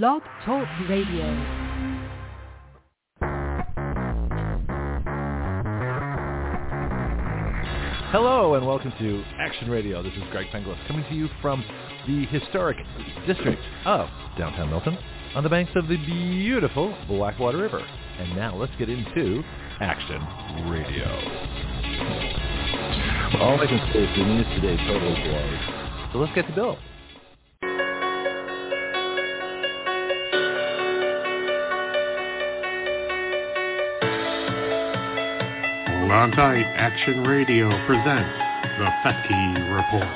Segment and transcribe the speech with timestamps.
[0.00, 1.26] Blog Talk Radio.
[8.10, 10.02] Hello and welcome to Action Radio.
[10.02, 11.62] This is Greg Penglis coming to you from
[12.06, 12.78] the historic
[13.26, 14.08] district of
[14.38, 14.96] downtown Milton
[15.34, 17.86] on the banks of the beautiful Blackwater River.
[18.18, 19.42] And now let's get into
[19.80, 20.22] Action
[20.70, 21.04] Radio.
[23.42, 26.12] All I can say is the news today totally blows.
[26.14, 26.78] So let's get to Bill.
[36.12, 36.64] On tight.
[36.76, 38.30] Action Radio presents
[38.78, 40.06] the Fetke Report.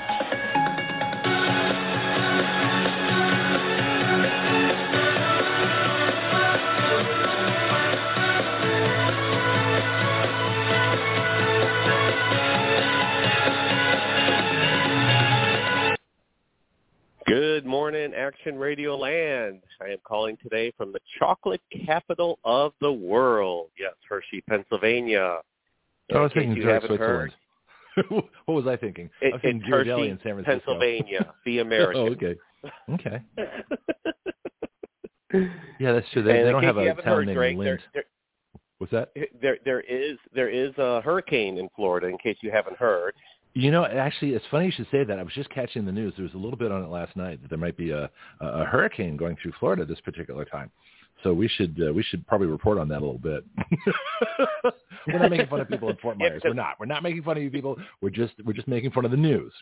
[17.26, 19.62] Good morning, Action Radio Land.
[19.80, 23.70] I am calling today from the chocolate capital of the world.
[23.78, 25.38] Yes, Hershey, Pennsylvania.
[26.14, 27.32] I was thinking Zurich, Switzerland.
[28.08, 29.10] what was I thinking?
[29.20, 30.52] it, I was thinking Ghirardelli in San Francisco.
[30.72, 32.00] Pennsylvania, the American.
[32.00, 32.36] oh, okay.
[32.90, 33.22] Okay.
[35.78, 36.22] Yeah, that's true.
[36.22, 37.80] They, they don't have a town named Greg, Lint.
[37.92, 38.04] there,
[38.78, 39.12] What's that?
[39.42, 42.06] there, there, is there is a hurricane in Florida.
[42.06, 43.14] In case you haven't heard,
[43.54, 45.18] You know, actually, it's funny you should say that.
[45.18, 46.14] I was just catching the news.
[46.16, 48.08] There was a little bit on it last night that there might be a,
[48.40, 50.70] a a hurricane going through Florida this particular time.
[51.22, 53.44] So we should uh, we should probably report on that a little bit.
[55.06, 56.42] we're not making fun of people in Fort Myers.
[56.44, 56.78] We're not.
[56.78, 57.76] We're not making fun of you people.
[58.00, 59.52] We're just we're just making fun of the news.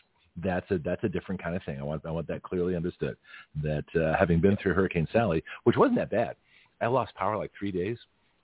[0.43, 1.79] That's a that's a different kind of thing.
[1.79, 3.15] I want I want that clearly understood.
[3.63, 6.35] That uh, having been through Hurricane Sally, which wasn't that bad,
[6.81, 7.97] I lost power like three days.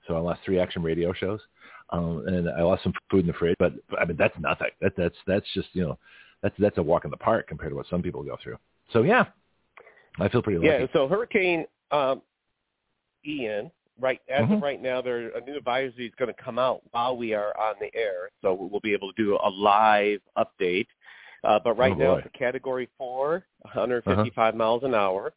[0.08, 1.40] So I lost three action radio shows,
[1.92, 3.56] um, and I lost some food in the fridge.
[3.60, 4.70] But, but I mean, that's nothing.
[4.82, 6.00] That that's that's just you know,
[6.42, 8.58] that's that's a walk in the park compared to what some people go through.
[8.94, 9.26] So yeah,
[10.20, 10.82] I feel pretty lucky.
[10.82, 10.88] yeah.
[10.94, 12.22] So Hurricane um,
[13.26, 14.56] Ian, right as Mhm.
[14.56, 17.56] of right now, there a new advisory is going to come out while we are
[17.58, 20.88] on the air, so we'll be able to do a live update.
[21.44, 25.34] Uh, but right Oh, now it's a Category Four, 155 miles an hour.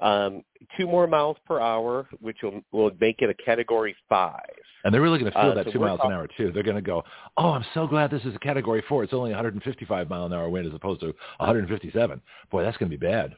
[0.00, 0.42] Um,
[0.76, 4.40] two more miles per hour, which will will make it a Category Five.
[4.84, 6.50] And they're really going to feel Uh, that so two miles an hour too.
[6.50, 7.04] They're going to go,
[7.36, 9.04] oh, I'm so glad this is a Category Four.
[9.04, 12.20] It's only 155 mile an hour wind as opposed to 157.
[12.50, 13.36] Boy, that's going to be bad.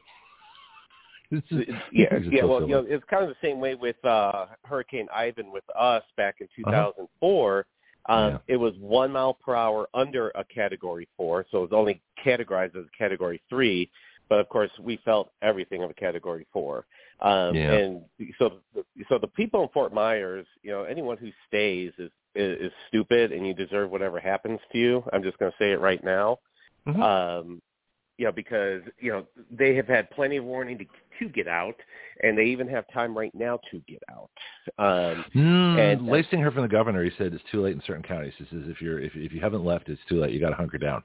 [1.31, 2.41] It's just- yeah, yeah.
[2.41, 5.63] so Well, you know, it's kind of the same way with uh, Hurricane Ivan with
[5.75, 6.91] us back in Uh-huh.
[7.21, 7.65] 2004.
[8.07, 8.37] Um, Yeah.
[8.47, 12.75] It was one mile per hour under a Category Four, so it was only categorized
[12.75, 13.89] as a Category Three.
[14.29, 16.85] But of course, we felt everything of a Category Four.
[17.21, 17.71] Um, Yeah.
[17.73, 18.05] And
[18.37, 18.59] so,
[19.09, 23.31] so the people in Fort Myers, you know, anyone who stays is, is is stupid,
[23.31, 25.03] and you deserve whatever happens to you.
[25.13, 26.39] I'm just going to say it right now.
[26.87, 27.01] Mhm.
[27.01, 27.61] Um,
[28.17, 30.85] you know, because you know they have had plenty of warning to
[31.19, 31.75] to get out,
[32.23, 34.29] and they even have time right now to get out.
[34.77, 38.03] Um, Mm, and- lacing her from the governor, he said it's too late in certain
[38.03, 38.33] counties.
[38.37, 40.31] He says if you're if if you haven't left, it's too late.
[40.33, 41.03] You got to hunker down.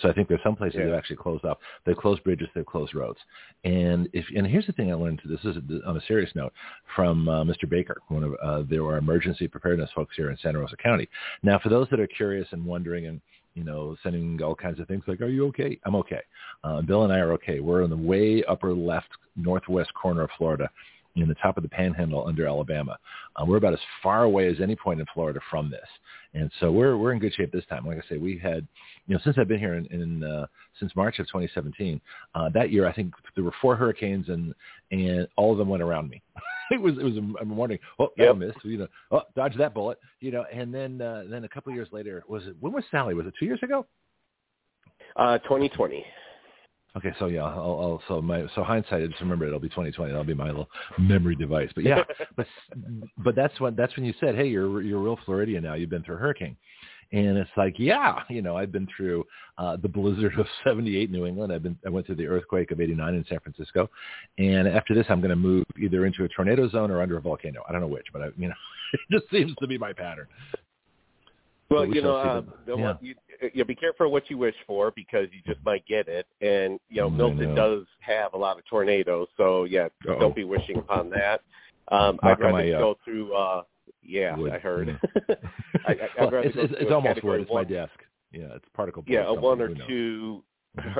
[0.00, 0.84] So I think there's some places Yeah.
[0.84, 1.58] that have actually closed off.
[1.84, 2.48] They've closed bridges.
[2.54, 3.18] They've closed roads.
[3.64, 5.20] And if and here's the thing I learned.
[5.26, 5.56] This is
[5.86, 6.52] on a serious note
[6.96, 7.68] from uh, Mr.
[7.68, 11.08] Baker, one of uh, there are emergency preparedness folks here in Santa Rosa County.
[11.42, 13.20] Now, for those that are curious and wondering and
[13.54, 16.22] you know, sending all kinds of things like, "Are you okay?" I'm okay.
[16.64, 17.60] Uh, Bill and I are okay.
[17.60, 20.68] We're in the way upper left northwest corner of Florida,
[21.16, 22.96] in the top of the Panhandle under Alabama.
[23.36, 25.86] Uh, we're about as far away as any point in Florida from this,
[26.34, 27.86] and so we're we're in good shape this time.
[27.86, 28.66] Like I say, we had,
[29.06, 30.46] you know, since I've been here in, in uh,
[30.78, 32.00] since March of 2017,
[32.34, 34.54] uh, that year I think there were four hurricanes and
[34.90, 36.22] and all of them went around me.
[36.76, 38.36] it was it was a, I'm wondering, oh, Yep.
[38.36, 41.70] missed, you know, oh, dodge that bullet, you know, and then uh, then a couple
[41.70, 43.14] of years later, was it when was Sally?
[43.14, 43.86] Was it two years ago?
[45.16, 46.04] uh, 2020.
[46.96, 49.02] Okay, so yeah, I'll, I'll so my so hindsight.
[49.04, 50.10] I just remember it'll be 2020.
[50.10, 51.70] That'll be my little memory device.
[51.74, 52.02] But yeah,
[52.36, 52.46] but
[53.18, 55.74] but that's when that's when you said, hey, you're you're a real Floridian now.
[55.74, 56.56] You've been through a hurricane,
[57.12, 59.24] and it's like, yeah, you know, I've been through
[59.58, 61.52] uh, the blizzard of '78 New England.
[61.52, 63.90] I've been I went through the earthquake of '89 in San Francisco,
[64.38, 67.20] and after this, I'm going to move either into a tornado zone or under a
[67.20, 67.62] volcano.
[67.68, 68.54] I don't know which, but I, you know,
[68.92, 70.26] it just seems to be my pattern.
[71.70, 72.82] Well, we you know, uh, the- yeah.
[72.82, 73.14] one- you,
[73.54, 76.26] you be careful what you wish for because you just might get it.
[76.40, 77.76] And you know, I Milton know.
[77.78, 80.18] does have a lot of tornadoes, so yeah, Uh-oh.
[80.18, 81.42] don't be wishing upon that.
[81.92, 83.34] Um, Knock I'd rather my, uh, go through.
[83.34, 83.62] uh
[84.02, 84.52] Yeah, wood.
[84.52, 84.88] I heard.
[84.88, 85.34] Yeah.
[85.86, 87.40] I, I, I'd well, it's it's, it's almost wood.
[87.40, 87.92] It's my desk.
[88.32, 89.02] Yeah, it's particle.
[89.02, 90.42] board Yeah, a one or two.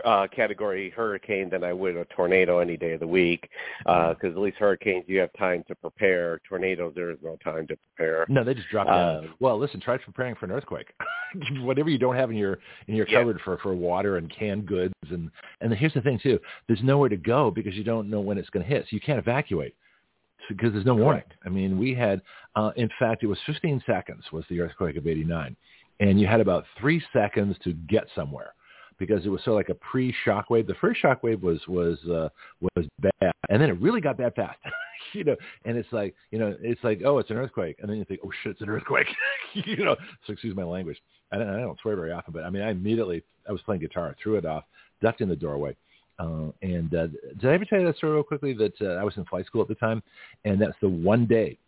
[0.05, 3.49] uh, category hurricane than I would a tornado any day of the week.
[3.85, 6.41] Because uh, at least hurricanes, you have time to prepare.
[6.49, 8.26] Tornadoes, there is no time to prepare.
[8.29, 9.25] No, they just drop down.
[9.25, 10.93] Um, well, listen, try preparing for an earthquake.
[11.61, 12.58] Whatever you don't have in your
[12.88, 13.44] in your cupboard yeah.
[13.44, 15.31] for for water and canned goods, and
[15.61, 18.50] and here's the thing too: there's nowhere to go because you don't know when it's
[18.50, 19.75] going to hit, so you can't evacuate
[20.56, 21.25] because there's no warning.
[21.44, 22.20] I mean, we had,
[22.56, 25.56] uh, in fact, it was 15 seconds was the earthquake of '89,
[26.00, 28.55] and you had about three seconds to get somewhere
[29.00, 30.67] because it was sort of like a pre-shockwave.
[30.67, 32.29] The first shockwave was was uh,
[32.61, 34.58] was bad, and then it really got bad fast.
[35.14, 37.97] you know, and it's like you know, it's like oh, it's an earthquake, and then
[37.97, 39.08] you think oh shit, it's an earthquake.
[39.55, 40.99] you know, so excuse my language.
[41.32, 43.81] I don't, I don't swear very often, but I mean, I immediately I was playing
[43.81, 44.64] guitar, threw it off,
[45.02, 45.75] ducked in the doorway.
[46.20, 48.52] Uh, and uh, did I ever tell you that story real quickly?
[48.52, 50.02] That uh, I was in flight school at the time,
[50.44, 51.58] and that's the one day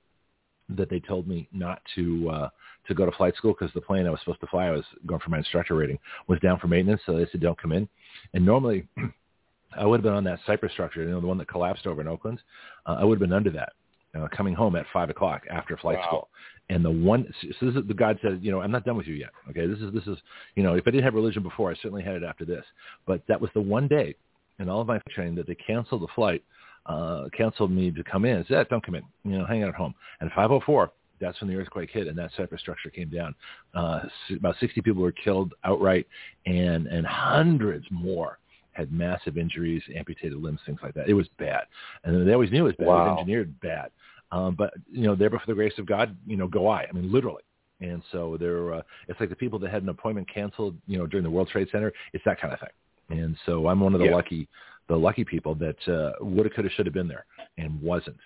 [0.68, 2.48] that they told me not to uh,
[2.86, 4.84] to go to flight school because the plane I was supposed to fly, I was
[5.06, 7.00] going for my instructor rating, was down for maintenance.
[7.06, 7.88] So they said, don't come in.
[8.34, 8.86] And normally
[9.78, 12.00] I would have been on that Cypress structure, you know, the one that collapsed over
[12.00, 12.40] in Oakland.
[12.84, 13.72] Uh, I would have been under that.
[14.14, 16.06] Uh, coming home at five o'clock after flight wow.
[16.06, 16.28] school,
[16.68, 17.26] and the one,
[17.58, 19.30] so this is the God said, you know, I'm not done with you yet.
[19.48, 20.18] Okay, this is this is,
[20.54, 22.62] you know, if I didn't have religion before, I certainly had it after this.
[23.06, 24.14] But that was the one day
[24.58, 26.42] in all of my training that they canceled the flight,
[26.86, 28.44] uh, canceled me to come in.
[28.48, 29.94] Said, don't come in, you know, hang out at home.
[30.20, 33.34] And 504, that's when the earthquake hit and that Cypress structure came down.
[33.74, 34.00] Uh,
[34.36, 36.06] about 60 people were killed outright
[36.46, 38.38] and, and hundreds more
[38.72, 41.08] had massive injuries, amputated limbs, things like that.
[41.08, 41.64] It was bad.
[42.04, 42.86] And they always knew it was bad.
[42.86, 43.06] Wow.
[43.06, 43.90] It was engineered bad.
[44.32, 46.86] Um, but, you know, there but for the grace of God, you know, go I.
[46.88, 47.42] I mean, literally.
[47.80, 51.06] And so there, uh, it's like the people that had an appointment canceled, you know,
[51.06, 51.92] during the World Trade Center.
[52.12, 52.70] It's that kind of thing.
[53.10, 54.14] And so I'm one of the yeah.
[54.14, 54.48] lucky,
[54.88, 57.26] the lucky people that uh, would have, could have, should have been there
[57.58, 58.16] and wasn't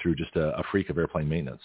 [0.00, 1.62] through just a, a freak of airplane maintenance.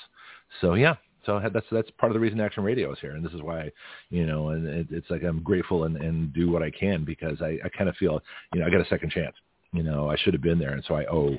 [0.62, 0.96] So yeah,
[1.26, 3.72] so that's that's part of the reason Action Radio is here, and this is why,
[4.10, 7.42] you know, and it, it's like I'm grateful and, and do what I can because
[7.42, 8.22] I, I kind of feel,
[8.54, 9.36] you know, I got a second chance.
[9.72, 11.36] You know, I should have been there, and so I owe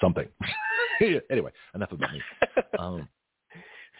[0.00, 0.26] something.
[1.30, 2.22] anyway, enough about me.
[2.78, 3.08] Um,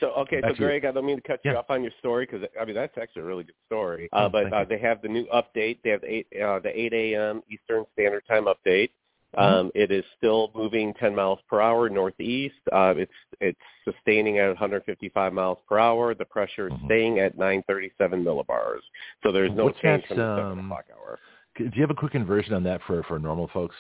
[0.01, 1.59] so okay, so Greg, I don't mean to cut you yeah.
[1.59, 4.09] off on your story because I mean that's actually a really good story.
[4.13, 5.79] Uh, oh, but uh, they have the new update.
[5.83, 7.43] They have the eight uh, the eight a.m.
[7.51, 8.91] Eastern Standard Time update.
[9.37, 9.55] Mm-hmm.
[9.55, 12.55] Um, it is still moving 10 miles per hour northeast.
[12.73, 16.15] Uh, it's it's sustaining at 155 miles per hour.
[16.15, 16.87] The pressure is mm-hmm.
[16.87, 18.81] staying at 937 millibars.
[19.23, 21.19] So there's no What's change that, from the um, seven o'clock hour.
[21.59, 23.77] Do you have a quick inversion on that for for normal folks?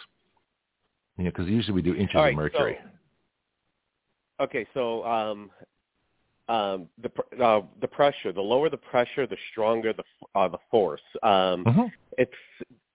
[1.16, 2.76] You know, because usually we do inches right, of mercury.
[4.38, 5.50] So, okay, so um,
[6.48, 10.04] um, the uh, the pressure, the lower the pressure, the stronger the
[10.34, 11.00] uh, the force.
[11.22, 11.82] Um, mm-hmm.
[12.16, 12.32] It's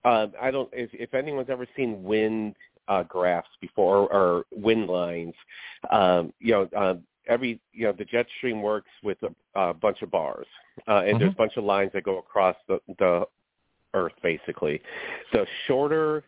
[0.04, 2.56] uh, I don't if, if anyone's ever seen wind
[2.88, 5.36] uh, graphs before or, or wind lines,
[5.92, 6.70] um, you know.
[6.76, 6.96] Uh,
[7.28, 10.46] every you know the jet stream works with a, a bunch of bars
[10.90, 11.20] uh, and mm-hmm.
[11.20, 13.26] there's a bunch of lines that go across the the
[13.94, 14.82] earth basically
[15.32, 16.26] the shorter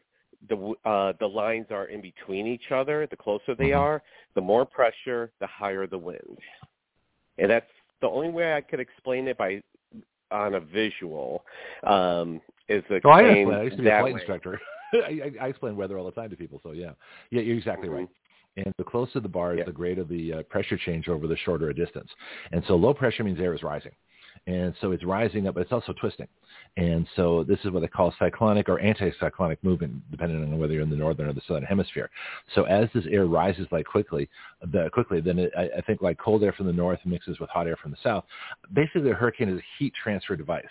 [0.47, 3.79] the uh the lines are in between each other the closer they mm-hmm.
[3.81, 4.03] are
[4.35, 6.37] the more pressure the higher the wind
[7.37, 7.65] and that's
[8.01, 9.61] the only way i could explain it by
[10.31, 11.43] on a visual
[11.83, 14.19] um is explained oh, I, I used to be a flight way.
[14.19, 14.59] instructor.
[14.93, 16.91] I, I explain weather all the time to people, so yeah,
[17.31, 17.97] yeah, you're exactly mm-hmm.
[17.97, 18.09] right.
[18.57, 19.65] And the closer the bar is, yeah.
[19.65, 22.09] the greater the uh, pressure change over the shorter a distance.
[22.53, 23.91] And so low pressure means air is rising.
[24.47, 26.27] And so it's rising up, but it's also twisting.
[26.77, 30.83] And so this is what they call cyclonic or anticyclonic movement, depending on whether you're
[30.83, 32.11] in the northern or the southern hemisphere.
[32.53, 34.29] So as this air rises like quickly,
[34.61, 37.49] the, quickly, then it, I, I think like cold air from the north mixes with
[37.49, 38.25] hot air from the south.
[38.73, 40.63] Basically, a hurricane is a heat transfer device.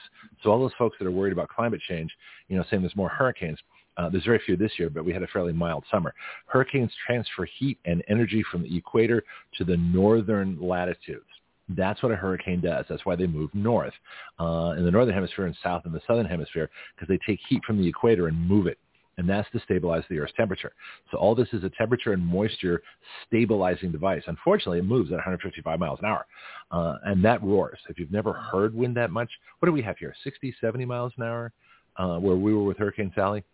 [0.43, 2.13] So all those folks that are worried about climate change,
[2.49, 3.59] you know, saying there's more hurricanes,
[3.97, 6.15] uh, there's very few this year, but we had a fairly mild summer.
[6.47, 9.25] Hurricanes transfer heat and energy from the equator
[9.57, 11.25] to the northern latitudes.
[11.69, 12.85] That's what a hurricane does.
[12.89, 13.95] That's why they move north
[14.39, 17.63] uh, in the northern hemisphere and south in the southern hemisphere because they take heat
[17.67, 18.79] from the equator and move it.
[19.17, 20.73] And that's to stabilize the Earth's temperature.
[21.11, 22.83] So all this is a temperature and moisture
[23.27, 24.23] stabilizing device.
[24.27, 26.27] Unfortunately, it moves at 155 miles an hour.
[26.73, 27.79] Uh, and that roars.
[27.89, 29.31] If you've never heard wind that much,
[29.61, 30.15] what do we have here?
[30.25, 31.53] 60, 70 miles an hour
[31.97, 33.45] uh, where we were with Hurricane Sally?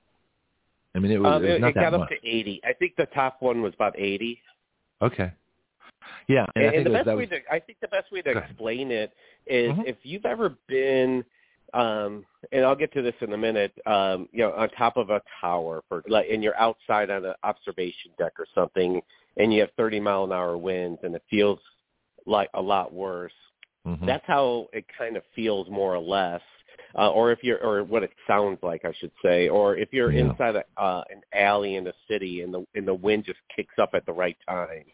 [0.95, 2.63] I mean, it was, um, it, was not it got up to 80.
[2.65, 4.41] I think the top one was about 80.
[5.03, 5.33] Okay.
[6.29, 8.31] Yeah, and, and, and the best was, way to I think the best way to
[8.31, 9.13] explain it
[9.47, 9.83] is mm-hmm.
[9.87, 11.25] if you've ever been
[11.73, 15.11] um and I'll get to this in a minute, um, you know, on top of
[15.11, 19.01] a tower for like and you're outside on an observation deck or something
[19.37, 21.59] and you have 30 mile an hour winds and it feels
[22.27, 23.33] like a lot worse.
[23.87, 24.07] Mm-hmm.
[24.07, 26.43] That's how it kind of feels more or less.
[26.99, 30.11] Uh, or if you're, or what it sounds like, I should say, or if you're
[30.11, 30.23] yeah.
[30.23, 33.75] inside a, uh, an alley in a city and the and the wind just kicks
[33.81, 34.85] up at the right time,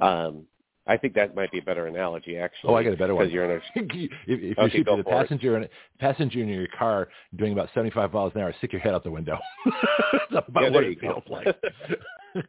[0.00, 0.44] um,
[0.86, 2.72] I think that might be a better analogy, actually.
[2.72, 3.24] Oh, I got a better one.
[3.26, 5.68] Because you're in a if, if Okay, you go see the passenger in
[5.98, 9.10] passenger in your car doing about 75 miles an hour, stick your head out the
[9.10, 9.38] window.
[10.32, 11.46] That's about Yeah, what it feels like.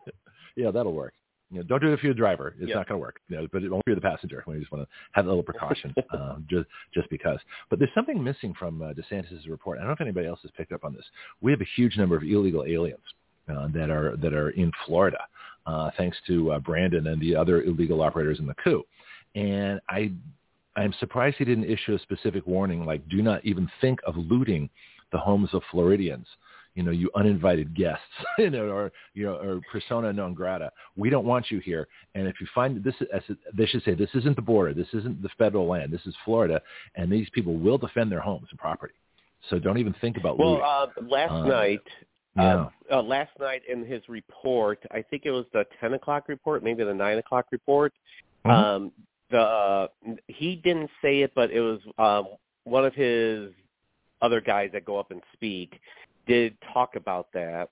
[0.55, 1.13] yeah, that'll work.
[1.51, 2.55] You know, don't do it if you're the driver.
[2.59, 2.75] It's Yeah.
[2.75, 3.19] not going to work.
[3.27, 4.41] You know, but it won't be the passenger.
[4.47, 7.39] We just want to have a little precaution, um, just just because.
[7.69, 9.77] But there's something missing from uh, DeSantis' report.
[9.77, 11.05] I don't know if anybody else has picked up on this.
[11.41, 13.03] We have a huge number of illegal aliens
[13.49, 15.19] uh, that are that are in Florida,
[15.65, 18.83] uh, thanks to uh, Brandon and the other illegal operators in the coup.
[19.35, 20.11] And I
[20.75, 24.69] I'm surprised he didn't issue a specific warning like do not even think of looting
[25.11, 26.25] the homes of Floridians.
[26.73, 28.01] You know, you uninvited guests,
[28.37, 30.71] you know, or you know, or persona non grata.
[30.95, 31.87] We don't want you here.
[32.15, 33.21] And if you find this, as
[33.53, 34.73] they should say, this isn't the border.
[34.73, 35.91] This isn't the federal land.
[35.91, 36.61] This is Florida,
[36.95, 38.93] and these people will defend their homes and property.
[39.49, 40.65] So don't even think about well, looting.
[40.65, 41.81] uh, last Uh, night,
[42.35, 42.55] yeah.
[42.55, 42.69] uh,
[42.99, 46.83] uh, last night in his report, I think it was the 10 o'clock report, maybe
[46.83, 47.93] the 9 o'clock report.
[48.45, 48.51] Mhm.
[48.51, 48.91] Um,
[49.29, 49.87] the uh,
[50.27, 52.35] he didn't say it, but it was um,
[52.65, 53.51] one of his
[54.21, 55.79] other guys that go up and speak
[56.27, 57.69] did talk about that.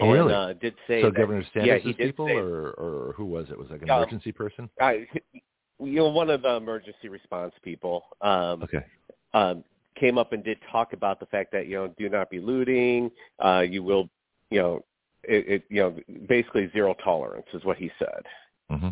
[0.00, 0.34] Oh, and, really?
[0.34, 3.48] Uh, did say so that, Governor yeah, Sanders' he people, say- or or who was
[3.50, 3.58] it?
[3.58, 4.68] Was it like an Um, emergency person?
[4.80, 5.06] I,
[5.80, 8.04] you know, one of the emergency response people.
[8.20, 8.84] Um, Okay.
[9.34, 9.64] um,
[9.98, 13.10] came up and did talk about the fact that you know do not be looting.
[13.44, 14.08] Uh, you will,
[14.50, 14.84] you know,
[15.24, 15.96] it, it you know
[16.28, 18.22] basically zero tolerance is what he said.
[18.70, 18.88] hmm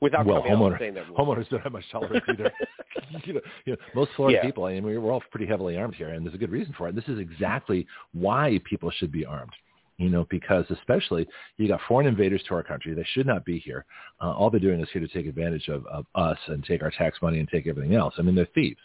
[0.00, 1.06] Without Well, homeowner- saying that.
[1.06, 2.52] Homeowners don't have much tolerance either.
[3.24, 4.44] you, know, you know, most Florida Yeah.
[4.44, 6.88] people, I mean, we're all pretty heavily armed here, and there's a good reason for
[6.88, 6.94] it.
[6.94, 9.52] This is exactly why people should be armed.
[9.96, 12.92] You know, because especially you got foreign invaders to our country.
[12.94, 13.84] They should not be here.
[14.20, 16.90] Uh, all they're doing is here to take advantage of, of us and take our
[16.90, 18.12] tax money and take everything else.
[18.18, 18.80] I mean, they're thieves.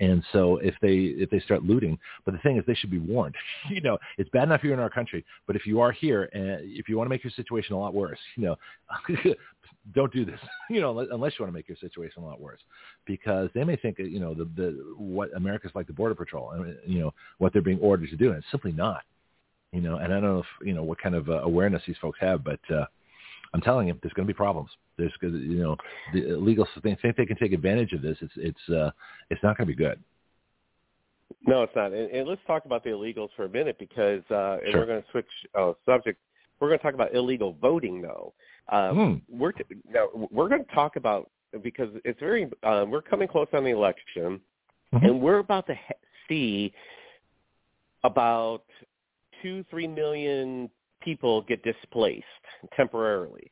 [0.00, 2.98] And so if they if they start looting, but the thing is, they should be
[2.98, 3.34] warned.
[3.70, 6.60] you know, it's bad enough you're in our country, but if you are here and
[6.62, 8.56] if you want to make your situation a lot worse, you know,
[9.94, 10.40] don't do this.
[10.70, 12.60] you know, unless you want to make your situation a lot worse,
[13.06, 16.76] because they may think you know the the what America's like the border patrol, and
[16.86, 19.02] you know what they're being ordered to do, and it's simply not.
[19.72, 21.96] You know, and I don't know if you know what kind of uh, awareness these
[22.00, 22.86] folks have, but uh,
[23.52, 24.70] I'm telling you, there's going to be problems.
[25.00, 25.76] There's, you know,
[26.12, 28.16] the illegal they think they can take advantage of this.
[28.20, 28.90] It's it's uh,
[29.30, 29.98] it's not going to be good.
[31.46, 31.92] No, it's not.
[31.92, 34.80] And, and let's talk about the illegals for a minute because, uh, and Sure.
[34.80, 35.26] we're going to switch
[35.58, 36.18] uh, subject.
[36.58, 38.34] We're going to talk about illegal voting, though.
[38.70, 41.30] Um, We're t- now we're going to talk about
[41.62, 42.48] because it's very.
[42.62, 44.40] Um, we're coming close on the election,
[44.92, 45.04] Mhm.
[45.06, 45.94] and we're about to ha-
[46.28, 46.72] see
[48.04, 48.64] about
[49.42, 52.24] two, three million people get displaced
[52.76, 53.50] temporarily,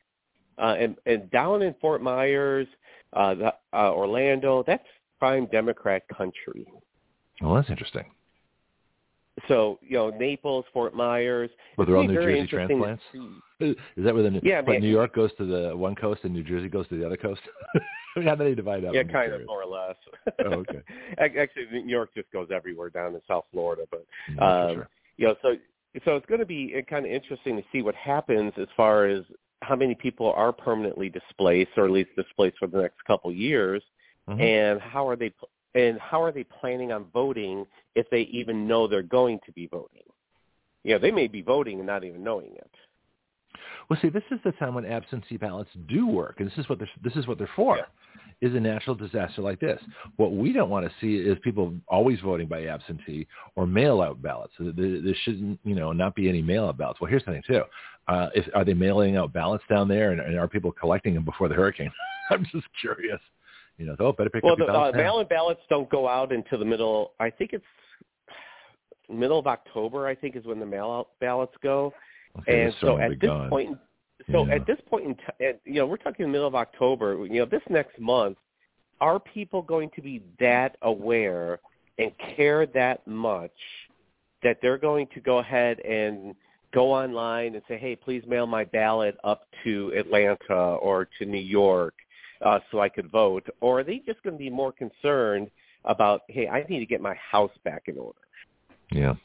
[0.59, 2.67] uh, and and down in Fort Myers,
[3.13, 4.83] uh, the, uh, Orlando, that's
[5.19, 6.65] prime Democrat country.
[7.41, 8.05] Well, that's interesting.
[9.47, 11.49] So you know Naples, Fort Myers.
[11.77, 13.03] But they're all New Jersey transplants?
[13.59, 14.81] Is that where the Yeah, what, man.
[14.81, 17.41] New York goes to the one coast and New Jersey goes to the other coast?
[18.15, 18.93] How do they divide up?
[18.93, 19.95] Yeah, I'm kind of more or less.
[20.45, 20.81] Oh, okay.
[21.19, 24.05] Actually, New York just goes everywhere down in South Florida, but
[24.43, 24.89] um, sure.
[25.17, 25.55] you know, so
[26.05, 29.23] so it's going to be kind of interesting to see what happens as far as
[29.61, 33.83] how many people are permanently displaced, or at least displaced for the next couple years,
[34.27, 34.39] Mhm.
[34.39, 35.31] and how are they
[35.75, 37.63] and how are they planning on voting
[37.93, 40.01] if they even know they're going to be voting?
[40.83, 42.71] Yeah, they may be voting and not even knowing it.
[43.87, 46.79] Well, see, this is the time when absentee ballots do work, and this is what
[46.79, 47.77] they're, this is what they're for.
[47.77, 47.85] Yeah.
[48.41, 49.81] Is a natural disaster like this.
[50.15, 54.53] What we don't want to see is people always voting by absentee or mail-out ballots.
[54.57, 57.01] There, shouldn't, you know, not be any mail-out ballots.
[57.01, 57.63] Well, here's the thing too:
[58.09, 61.23] uh, if, are they mailing out ballots down there, and, and are people collecting them
[61.23, 61.91] before the hurricane?
[62.31, 63.19] I'm just curious.
[63.77, 65.03] You know, oh, better pick Well, up the your uh, ballots now.
[65.03, 67.13] mail-in ballots don't go out until the middle.
[67.19, 67.63] I think it's
[69.09, 70.07] middle of October.
[70.07, 71.93] I think is when the mail-out ballots go.
[72.39, 73.49] Okay, and so at this gone.
[73.49, 73.77] point,
[74.31, 74.55] so Yeah.
[74.55, 77.25] at this point in time, you know, we're talking the middle of October.
[77.25, 78.37] You know, this next month,
[79.01, 81.59] are people going to be that aware
[81.97, 83.51] and care that much
[84.43, 86.35] that they're going to go ahead and
[86.73, 91.37] go online and say, "Hey, please mail my ballot up to Atlanta or to New
[91.37, 91.95] York
[92.41, 95.49] uh, so I could vote," or are they just going to be more concerned
[95.85, 98.19] about, "Hey, I need to get my house back in order"?
[98.91, 99.15] Yeah.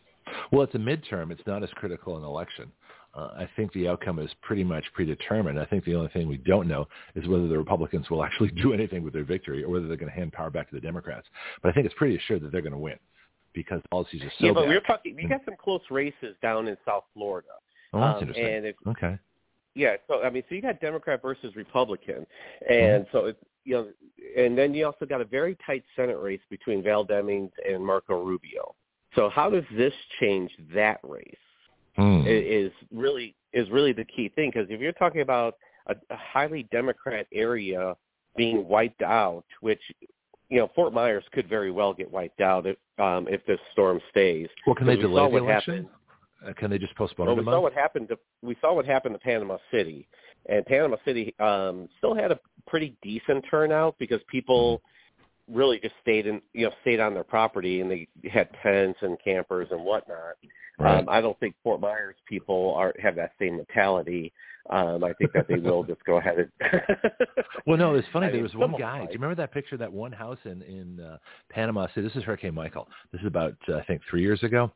[0.50, 1.30] Well, it's a midterm.
[1.30, 2.72] It's not as critical an election.
[3.14, 5.60] Uh, I think the outcome is pretty much predetermined.
[5.60, 8.72] I think the only thing we don't know is whether the Republicans will actually do
[8.72, 11.28] anything with their victory or whether they're going to hand power back to the Democrats.
[11.62, 12.98] But I think it's pretty assured that they're going to win
[13.54, 14.68] because policies are so yeah, but bad.
[14.68, 15.14] we're talking.
[15.16, 17.48] We got some close races down in South Florida.
[17.92, 18.54] oh, that's Um, interesting.
[18.54, 19.18] and if okay.
[19.76, 22.26] Yeah, so I mean, so you got Democrat versus Republican,
[22.70, 22.72] Mm-hmm.
[22.72, 23.88] and so it's you know,
[24.36, 28.22] and then you also got a very tight Senate race between Val Demings and Marco
[28.22, 28.74] Rubio.
[29.14, 31.34] So how does this change that race?
[31.96, 35.54] I- Is really is really the key thing because if you're talking about
[35.86, 37.94] a, a highly Democrat area
[38.36, 39.80] being wiped out, which
[40.48, 44.00] you know Fort Myers could very well get wiped out if um, if this storm
[44.10, 44.48] stays.
[44.66, 45.74] Well, can they delay the election?
[45.74, 45.88] happened.
[46.46, 48.86] Uh, can they just postpone Well, it we saw what happened to we saw what
[48.86, 50.06] happened to Panama City,
[50.48, 54.82] and Panama City um, still had a pretty decent turnout because people
[55.50, 59.16] really just stayed in you know stayed on their property and they had tents and
[59.22, 60.34] campers and whatnot.
[60.78, 60.98] Right.
[60.98, 64.32] Um, I don't think Fort Myers people are have that same mentality.
[64.70, 66.50] Um, I think that they will just go ahead and.
[67.66, 68.26] Well, no, it's funny.
[68.26, 68.98] I there mean, was one guy.
[68.98, 69.76] Do you remember that picture?
[69.76, 71.18] That one house in in uh,
[71.50, 72.02] Panama City.
[72.02, 72.88] This is Hurricane Michael.
[73.12, 74.70] This is about uh, I think three years ago,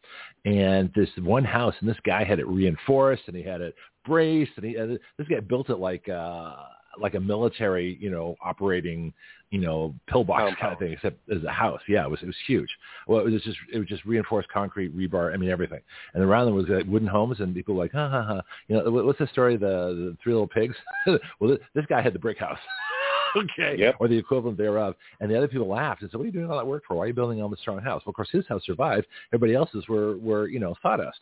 [0.45, 3.75] and this one house, and this guy had it reinforced, and he had it
[4.07, 4.87] braced, and he uh,
[5.19, 6.55] this guy built it like uh
[7.01, 9.13] like a military, you know, operating,
[9.51, 11.81] you know, pillbox kind of thing, except as a house.
[11.89, 12.69] Yeah, it was it was huge.
[13.07, 15.33] Well, it was just it was just reinforced concrete, rebar.
[15.33, 15.81] I mean everything.
[16.15, 18.41] And around them was like wooden homes, and people were like, ha ha ha.
[18.69, 19.55] You know, what's the story?
[19.55, 20.77] of The the three little pigs.
[21.07, 22.59] well, this, this guy had the brick house.
[23.37, 23.97] okay, Yep.
[24.01, 24.95] or the equivalent thereof.
[25.21, 26.95] And the other people laughed and said, "What are you doing all that work for?
[26.97, 29.07] Why are you building all this strong house?" Well, of course, his house survived.
[29.33, 31.19] Everybody else's were were you know sawdust,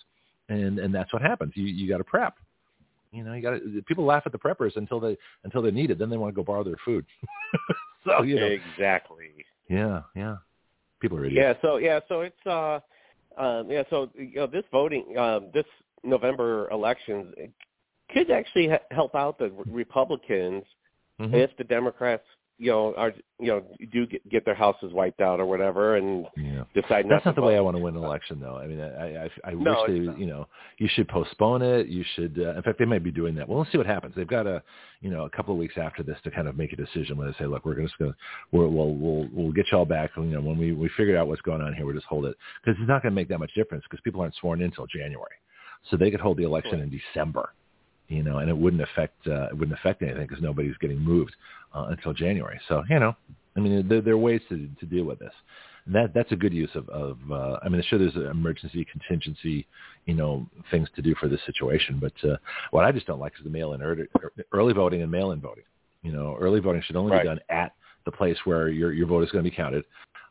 [0.48, 1.52] and and that's what happens.
[1.56, 2.34] You you got to prep.
[3.16, 3.60] You know, you got.
[3.86, 5.98] People laugh at the preppers until they until they need it.
[5.98, 7.04] Then they want to go borrow their food.
[8.04, 9.30] so you know, Exactly.
[9.68, 10.36] yeah, yeah.
[11.00, 11.58] People are idiots.
[11.62, 11.68] Yeah.
[11.68, 12.00] So yeah.
[12.08, 12.80] So it's uh,
[13.36, 13.84] um, yeah.
[13.90, 15.64] So you know, this voting, um, this
[16.04, 17.34] November elections
[18.12, 20.64] could actually ha- help out the Republicans
[21.20, 21.32] Mhm.
[21.34, 22.24] if the Democrats,
[22.58, 26.26] you know, are you know do get, get their houses wiped out or whatever, and
[26.36, 26.64] yeah.
[26.74, 28.56] decide not That's not the way I want to win an election, though.
[28.56, 30.18] I mean, I I, I No, wish they, not.
[30.18, 30.48] you know,
[30.78, 31.88] you should postpone it.
[31.88, 33.46] You should, uh, in fact, they might be doing that.
[33.46, 34.14] Well, let's see what happens.
[34.16, 34.62] They've got a,
[35.02, 37.18] you know, a couple of weeks after this to kind of make a decision.
[37.18, 38.16] When they say, look, we're just going to,
[38.52, 40.12] we'll, we'll, we'll, we'll get y'all back.
[40.16, 42.36] You know, when we we figure out what's going on here, we'll just hold it
[42.64, 44.86] because it's not going to make that much difference because people aren't sworn in until
[44.86, 45.36] January,
[45.90, 47.50] so they could hold the election in December.
[48.08, 51.34] You know, and it wouldn't affect uh, it wouldn't affect anything because nobody's getting moved
[51.74, 52.60] uh, until January.
[52.68, 53.16] So you know,
[53.56, 55.32] I mean, there, there are ways to to deal with this.
[55.86, 58.84] And that that's a good use of, of uh, I mean, sure, there's an emergency
[58.90, 59.66] contingency,
[60.04, 62.00] you know, things to do for this situation.
[62.00, 62.36] But uh,
[62.72, 64.04] what I just don't like is the mail-in early,
[64.52, 65.64] early voting and mail-in voting.
[66.02, 67.22] You know, early voting should only Right.
[67.22, 67.72] be done at
[68.04, 69.84] the place where your your vote is going to be counted.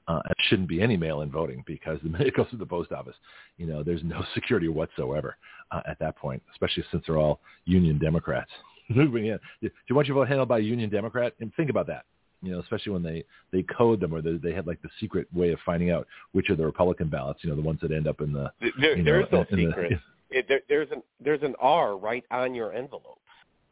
[0.08, 2.92] Uh, it shouldn't be any mail-in voting because the minute it goes to the post
[2.92, 3.16] office,
[3.58, 5.36] you know, there's no security whatsoever
[5.72, 8.52] uh, at that point, especially since they're all union Democrats
[8.90, 9.40] moving in.
[9.62, 11.34] Do you want your vote handled by a union Democrat?
[11.40, 12.06] And think about that.
[12.42, 15.28] You know, especially when they they code them or they, they have like the secret
[15.34, 17.40] way of finding out which are the Republican ballots.
[17.44, 19.58] You know, the ones that end up in the There, you know, there's no in
[19.58, 20.00] the- secret.
[20.30, 23.20] It, there, there's an there's an R right on your envelope.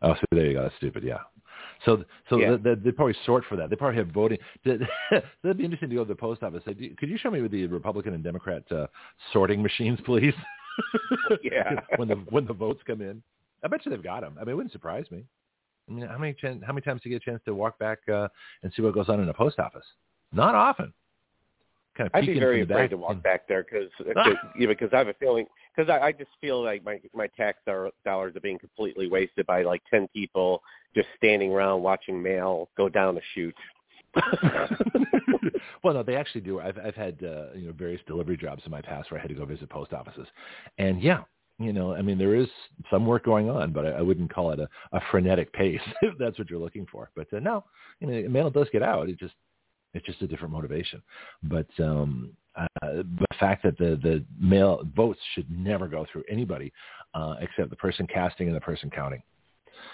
[0.01, 0.63] Oh, so there you go.
[0.63, 1.03] That's stupid.
[1.03, 1.19] Yeah.
[1.86, 2.56] So, so Yeah.
[2.62, 3.69] they, they probably sort for that.
[3.69, 4.38] They probably have voting.
[4.65, 6.63] That'd be interesting to go to the post office.
[6.65, 8.88] Say, "Do- Could you show me with the Republican and Democrat uh,
[9.32, 10.34] sorting machines, please?
[11.43, 11.80] Yeah.
[11.98, 13.22] when the when the votes come in,
[13.63, 14.36] I bet you they've got them.
[14.39, 15.24] I mean, it wouldn't surprise me.
[15.89, 17.78] I mean, how many chan- how many times do you get a chance to walk
[17.80, 18.28] back uh,
[18.63, 19.86] and see what goes on in a post office?
[20.32, 20.93] Not often.
[21.96, 23.89] Kind of I'd be very afraid back to walk back there because
[24.58, 27.59] yeah, because I have a feeling because I, I just feel like my my tax
[27.65, 30.62] dollars are being completely wasted by like ten people
[30.95, 33.55] just standing around watching mail go down a chute.
[35.83, 36.59] well, no, they actually do.
[36.59, 39.29] I've I've had uh, you know various delivery jobs in my past where I had
[39.29, 40.27] to go visit post offices,
[40.77, 41.23] and yeah,
[41.59, 42.47] you know, I mean there is
[42.91, 46.17] some work going on, but I, I wouldn't call it a, a frenetic pace if
[46.17, 47.09] that's what you're looking for.
[47.15, 47.63] But uh, no,
[47.99, 49.09] you know, mail does get out.
[49.09, 49.36] It just
[49.93, 51.01] it's just a different motivation.
[51.43, 56.71] But um, uh, the fact that the the mail votes should never go through anybody
[57.13, 59.21] uh, except the person casting and the person counting.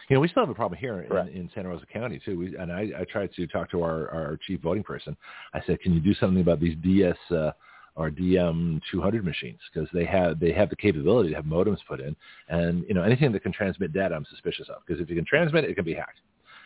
[0.09, 2.37] You know, we still have a problem here in, in Santa Rosa County too.
[2.37, 5.15] We, and I, I tried to talk to our, our chief voting person.
[5.53, 7.51] I said, "Can you do something about these DS uh,
[7.95, 11.99] or DM 200 machines because they have they have the capability to have modems put
[11.99, 12.15] in,
[12.49, 15.25] and you know anything that can transmit data, I'm suspicious of because if you can
[15.25, 16.19] transmit it, it can be hacked.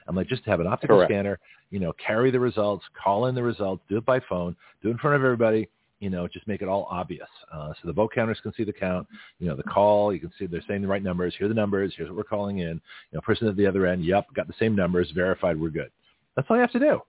[0.08, 1.12] I'm like, just have an optical Correct.
[1.12, 4.90] scanner, you know, carry the results, call in the results, do it by phone, do
[4.90, 5.70] it in front of everybody,
[6.04, 7.30] you know, just make it all obvious.
[7.54, 9.08] Uh, so the vote counters can see the count,
[9.40, 11.56] you know, the call, you can see they're saying the right numbers, here are the
[11.56, 14.48] numbers, here's what we're calling in, you know, person at the other end, yep, got
[14.48, 15.90] the same numbers, verified, we're good.
[16.36, 17.00] That's all you have to do.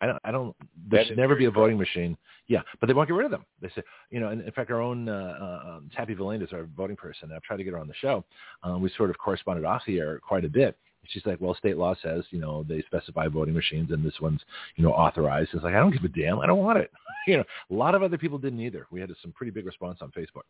[0.00, 0.56] I don't, I don't,
[0.90, 2.16] there That should never be a voting machine.
[2.48, 3.44] Yeah, but they won't get rid of them.
[3.60, 6.52] They say, you know, and in fact, our own uh, uh, um, Tappie Villane is
[6.52, 7.30] our voting person.
[7.32, 8.24] I've tried to get her on the show.
[8.64, 10.76] Um, we sort of corresponded off the air quite a bit.
[11.06, 14.40] She's like, well, state law says, you know, they specify voting machines and this one's,
[14.76, 15.50] you know, authorized.
[15.52, 16.40] It's like, I don't give a damn.
[16.40, 16.90] I don't want it.
[17.26, 18.86] you know, a lot of other people didn't either.
[18.90, 20.42] We had some pretty big response on Facebook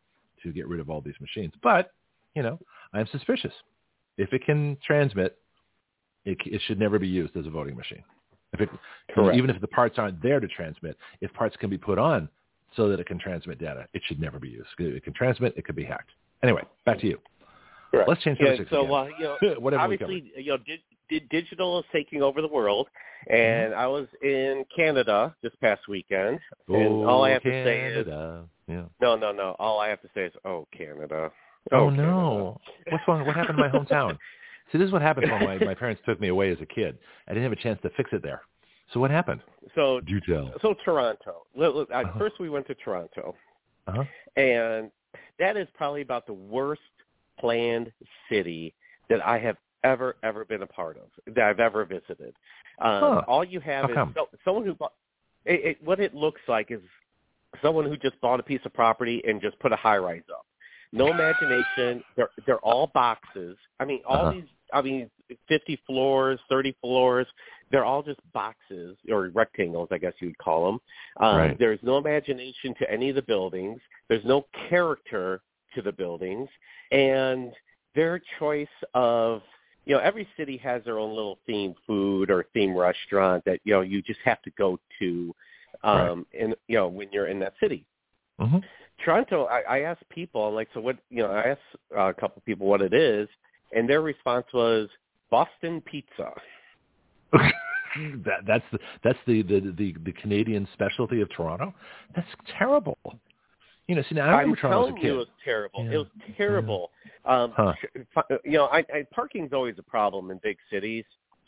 [0.43, 1.53] to get rid of all these machines.
[1.63, 1.93] But,
[2.35, 2.59] you know,
[2.93, 3.53] I'm suspicious.
[4.19, 5.39] If it can transmit,
[6.25, 8.05] it, it should never be used as a voting machine.
[8.53, 8.69] If it,
[9.15, 9.37] Correct.
[9.37, 12.29] even if the parts aren't there to transmit, if parts can be put on
[12.77, 14.69] so that it can transmit data, it should never be used.
[14.79, 16.11] It can transmit, it could be hacked.
[16.43, 17.19] Anyway, back to you.
[17.91, 18.09] Correct.
[18.09, 18.91] Let's change Yeah, so again.
[18.91, 19.05] uh,
[19.41, 22.89] you know, obviously, you know, di- di- digital is taking over the world,
[23.31, 23.37] Mm-hmm.
[23.37, 27.79] and I was in Canada this past weekend, and oh, all I have to say
[27.87, 28.45] is Canada.
[28.67, 28.83] yeah.
[29.01, 29.55] no, no, no.
[29.61, 31.31] All I have to say is, oh, Canada.
[31.71, 32.03] Oh, Canada.
[32.03, 32.61] no!
[32.91, 33.25] What's wrong?
[33.25, 34.19] What happened to my hometown?
[34.73, 36.99] See, this is what happens when my, my parents took me away as a kid.
[37.29, 38.43] I didn't have a chance to fix it there.
[38.93, 39.41] So what happened?
[39.77, 40.53] So, Do tell.
[40.61, 41.43] so Toronto.
[41.57, 42.19] Uh, Uh-huh.
[42.19, 43.37] First, we went to Toronto,
[43.87, 44.03] Uh-huh.
[44.37, 44.91] and
[45.39, 46.83] that is probably about the worst
[47.39, 47.93] planned
[48.29, 48.75] city
[49.09, 52.35] that I have ever ever been a part of that I've ever visited.
[52.81, 53.23] Um, Huh.
[53.29, 54.93] All you have How is so, someone who bought.
[55.45, 56.81] It, it, what it looks like is
[57.61, 60.47] someone who just bought a piece of property and just put a high rise up.
[60.93, 62.03] No imagination.
[62.17, 63.57] They're they're all boxes.
[63.81, 64.33] I mean, all Uh-huh.
[64.33, 64.45] these.
[64.73, 65.11] I mean,
[65.49, 67.27] fifty floors, thirty floors.
[67.71, 70.81] They're all just boxes or rectangles, I guess you would call them.
[71.27, 71.59] Um, Right.
[71.59, 73.81] There's no imagination to any of the buildings.
[74.09, 75.41] There's no character
[75.75, 76.49] to the buildings,
[76.91, 77.53] and
[77.95, 79.43] their choice of
[79.85, 83.73] you know every city has their own little themed food or theme restaurant that you
[83.73, 85.35] know you just have to go to
[85.83, 87.85] um and you know when you're in that city
[88.39, 88.59] hmm
[89.05, 91.61] toronto i, I asked people I'm like so what you know i asked
[91.97, 93.29] uh, a couple people what it is
[93.73, 94.89] and their response was
[95.31, 96.33] boston pizza
[98.25, 101.75] that that's the that's the, the the the Canadian specialty of Toronto.
[102.15, 102.99] That's terrible.
[103.89, 105.93] You know, see now I i'm remember a telling you it was terrible Yeah.
[105.93, 106.91] it was terrible
[107.25, 107.75] um Huh.
[108.45, 111.05] you know i, I parking's always a problem in big cities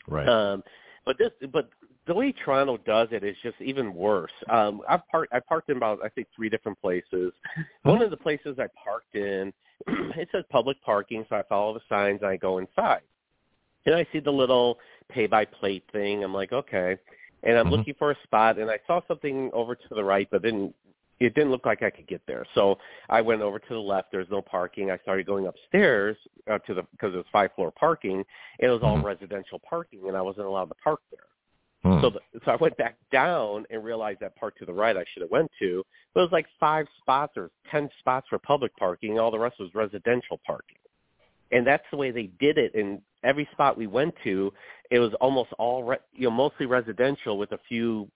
[0.07, 0.27] right.
[0.27, 0.63] Um,
[1.05, 1.69] but this, but
[2.07, 4.31] the way Toronto does it is just even worse.
[4.49, 7.31] Um, I've parked, I parked in about I think three different places.
[7.83, 9.53] One of the places I parked in,
[9.87, 13.01] it says public parking, so I follow the signs and I go inside,
[13.85, 16.23] and I see the little pay by plate thing.
[16.23, 16.97] I'm like, okay,
[17.43, 17.71] and I'm Mhm.
[17.71, 20.75] looking for a spot, and I saw something over to the right, but didn't.
[21.19, 22.77] It didn't look like I could get there, so
[23.09, 24.11] I went over to the left.
[24.11, 24.91] There's no parking.
[24.91, 26.17] I started going upstairs
[26.51, 29.03] uh, to the because it was five floor parking, and it was all Mhm.
[29.03, 31.27] residential parking, and I wasn't allowed to park there.
[31.83, 32.01] Hmm.
[32.01, 35.05] So, the, so I went back down and realized that part to the right I
[35.13, 35.85] should have went to.
[36.13, 39.17] But it was like five spots or ten spots for public parking.
[39.17, 40.79] All the rest was residential parking,
[41.51, 42.75] and that's the way they did it.
[42.75, 44.51] And every spot we went to,
[44.91, 48.09] it was almost all re, you know mostly residential with a few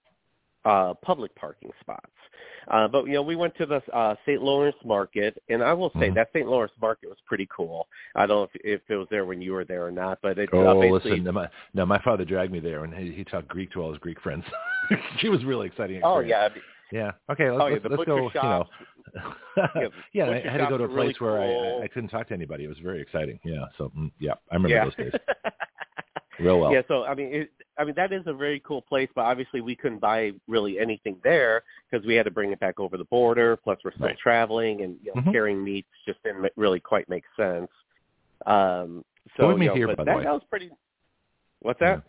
[0.64, 2.10] uh public parking spots.
[2.68, 4.42] Uh, but you know, we went to the uh, St.
[4.42, 6.14] Lawrence Market, and I will say Mhm.
[6.14, 6.46] that St.
[6.46, 7.88] Lawrence Market was pretty cool.
[8.14, 10.38] I don't know if, if it was there when you were there or not, but
[10.38, 13.12] it uh, Oh, basically listen, no, my, no, my father dragged me there, and he,
[13.12, 14.44] he taught Greek to all his Greek friends.
[15.22, 16.00] it was really exciting.
[16.04, 16.54] Oh experience.
[16.92, 17.32] yeah, yeah.
[17.32, 18.30] Okay, let's, oh yeah, let's, let's go.
[18.30, 18.70] shops.
[19.56, 21.78] You know, yeah, I had to go to a place really where I, cool.
[21.80, 22.64] I, I couldn't talk to anybody.
[22.64, 23.40] It was very exciting.
[23.44, 23.64] Yeah.
[23.78, 24.84] So mm, yeah, I remember yeah.
[24.84, 25.12] those days
[26.40, 26.72] real well.
[26.72, 29.60] Yeah, so I mean, it, I mean that is a very cool place, but obviously
[29.60, 33.04] we couldn't buy really anything there because we had to bring it back over the
[33.04, 33.56] border.
[33.56, 34.18] Plus, we're still Right.
[34.18, 35.32] traveling, and you know, Mhm.
[35.32, 37.70] carrying meats just didn't really quite make sense.
[38.46, 39.04] Um,
[39.36, 40.24] so Well, we you meet know, here, but by the that, way.
[40.24, 40.70] that was pretty.
[41.60, 42.02] What's that?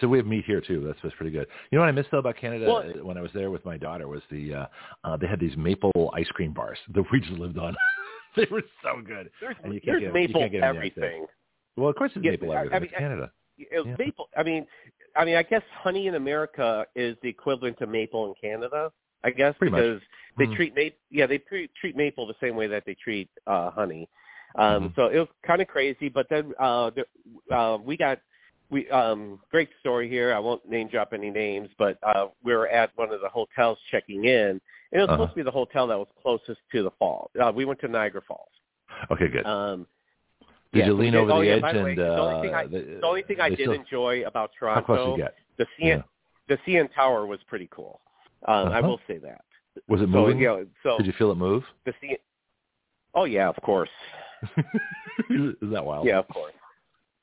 [0.00, 0.80] So we have meat here too.
[0.86, 1.46] That's that's pretty good.
[1.70, 3.76] You know what I missed though about Canada Well- when I was there with my
[3.76, 4.66] daughter was the uh,
[5.04, 7.76] uh they had these maple ice cream bars that we just lived on.
[8.36, 9.30] they were so good.
[9.40, 11.04] There's, And you can't there's get maple can't get 'em in the United States.
[11.06, 11.26] everything.
[11.76, 12.80] Well, of course it's Yeah, maple I- I everything.
[12.80, 13.32] mean, it's Canada.
[13.58, 13.96] It was Yeah.
[13.98, 14.28] maple.
[14.36, 14.66] I mean,
[15.16, 18.92] I mean, I guess honey in America is the equivalent to maple in Canada.
[19.22, 19.80] I guess Pretty much.
[19.80, 20.02] because
[20.36, 20.56] they Mhm.
[20.56, 20.98] treat maple.
[21.10, 24.08] Yeah, they treat, treat maple the same way that they treat uh, honey.
[24.56, 24.94] Um, Mhm.
[24.96, 26.08] So it was kind of crazy.
[26.08, 27.06] But then uh, the,
[27.50, 28.20] uh, we got
[28.70, 30.32] we um, great story here.
[30.34, 33.78] I won't name drop any names, but uh, we were at one of the hotels
[33.90, 34.60] checking in, and
[34.92, 35.14] it was Uh-huh.
[35.16, 37.30] supposed to be the hotel that was closest to the fall.
[37.40, 38.48] Uh, we went to Niagara Falls.
[39.10, 39.46] Okay, good.
[39.46, 39.86] Um,
[40.74, 42.14] Did yeah, you lean did- over oh, the yeah, edge by the way, and the
[42.14, 44.98] uh, only thing I- the, The only thing I did still- enjoy about how close
[44.98, 45.34] Toronto, you get?
[45.56, 46.04] the CN,
[46.48, 48.00] the CN Tower was pretty cool.
[48.46, 48.88] Um, I Uh-huh.
[48.88, 49.44] will say that.
[49.88, 50.38] Was it moving?
[50.38, 51.64] you know, so Did you feel it move?
[51.86, 52.18] the CN.
[53.14, 53.88] Oh yeah, of course.
[55.30, 56.06] Is that wild?
[56.06, 56.52] Yeah, of course.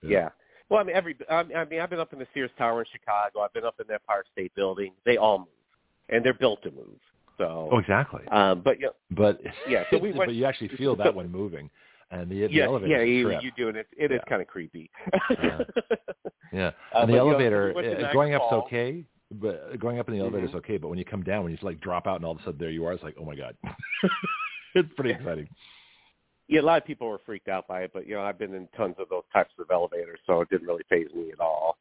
[0.01, 0.09] Yeah.
[0.09, 0.29] Yeah.
[0.69, 2.79] Well, I mean, every I mean, I mean, I've been up in the Sears Tower
[2.81, 3.41] in Chicago.
[3.41, 4.93] I've been up in the Empire State Building.
[5.05, 5.47] They all move,
[6.09, 6.97] and they're built to move.
[7.37, 8.21] So, Oh, exactly.
[8.29, 11.69] um, but yeah, But Yeah, so we went- but you actually feel that one moving,
[12.11, 12.97] and the, the yeah, elevator.
[12.97, 13.43] yeah, you, trip.
[13.43, 14.29] you do, and it, it is Yeah.
[14.29, 14.89] kind of creepy.
[15.41, 15.59] Yeah.
[16.53, 18.65] Yeah, Uh, and but, the you know, elevator we went to uh, going up's Falls.
[18.65, 20.55] okay, but going up in the elevator is Mhm.
[20.55, 20.75] okay.
[20.77, 22.59] But when you come down, when you like drop out, and all of a sudden
[22.59, 23.55] there you are, it's like, oh my god,
[24.75, 25.47] it's pretty exciting.
[26.49, 28.53] yeah, a lot of people were freaked out by it, but you know, I've been
[28.53, 31.77] in tons of those types of elevators, so it didn't really phase me at all.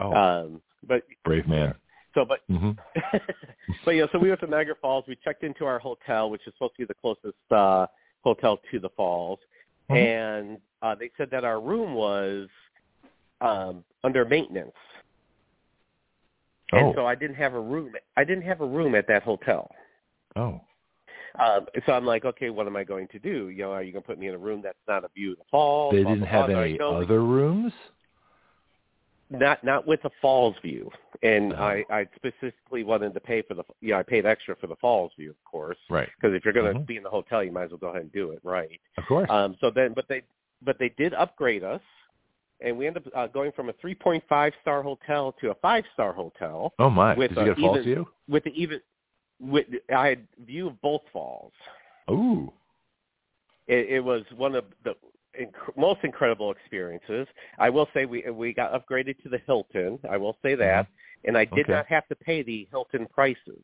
[0.00, 1.76] Oh, Um, but brave man.
[2.12, 2.72] so, but hmm
[3.84, 5.04] but yeah, so we went to Niagara Falls.
[5.06, 7.86] We checked into our hotel, which is supposed to be the closest uh,
[8.22, 9.38] hotel to the falls,
[9.90, 9.96] Mhm.
[9.96, 12.48] and uh, they said that our room was
[13.40, 14.76] um, under maintenance,
[16.72, 17.92] and Oh, so I didn't have a room.
[18.16, 19.70] I didn't have a room at that hotel.
[20.36, 20.60] oh,
[21.38, 23.48] Um, so I'm like, okay, what am I going to do?
[23.50, 25.32] You know, are you going to put me in a room that's not a view
[25.32, 25.92] of the falls?
[25.92, 27.72] they didn't have any other rooms.
[29.30, 30.90] Not not with a falls view,
[31.22, 31.56] and Oh.
[31.56, 35.12] I I specifically wanted to pay for the yeah I paid extra for the falls
[35.16, 36.08] view, of course, Right.
[36.16, 36.86] because if you're going to Mhm.
[36.86, 38.80] be in the hotel, you might as well go ahead and do it, right?
[38.96, 39.28] Of course.
[39.30, 40.22] Um, so then, but they
[40.62, 41.82] but they did upgrade us,
[42.60, 46.12] and we ended up uh, going from a 3.5 star hotel to a five star
[46.12, 47.14] hotel oh my.
[47.14, 48.08] with Did you get a false even- view?
[48.28, 48.80] with the even
[49.40, 51.52] with I had view of both falls.
[52.10, 52.52] Ooh.
[53.66, 54.96] It, it was one of the
[55.40, 57.26] inc- most incredible experiences.
[57.58, 59.98] I will say we we got upgraded to the Hilton.
[60.10, 60.86] I will say that,
[61.24, 61.60] and I did Mm-hmm.
[61.60, 61.72] Okay.
[61.72, 63.62] not have to pay the Hilton prices,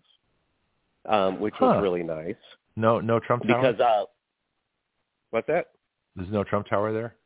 [1.09, 1.66] um, which Huh.
[1.66, 2.35] was really nice
[2.77, 3.61] No no Trump Tower?
[3.74, 4.05] because uh,
[5.31, 5.66] what's that?
[6.16, 7.16] There's no Trump Tower there?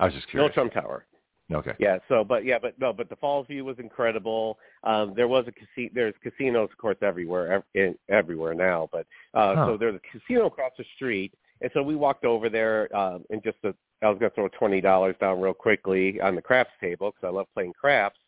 [0.00, 0.50] I was just curious.
[0.50, 0.54] No.
[0.54, 1.06] Trump Tower.
[1.52, 1.72] Okay.
[1.78, 1.98] Yeah.
[2.08, 4.58] So, but yeah, but no, but the Falls View was incredible.
[4.84, 5.90] Um, there was a casino.
[5.94, 8.88] There's casinos, of course, everywhere, ev- in, everywhere now.
[8.90, 9.66] But uh, Huh.
[9.66, 13.42] so there's a casino across the street, and so we walked over there, um, and
[13.42, 16.72] just to, I was going to throw twenty dollars down real quickly on the craps
[16.80, 18.18] table because I love playing craps.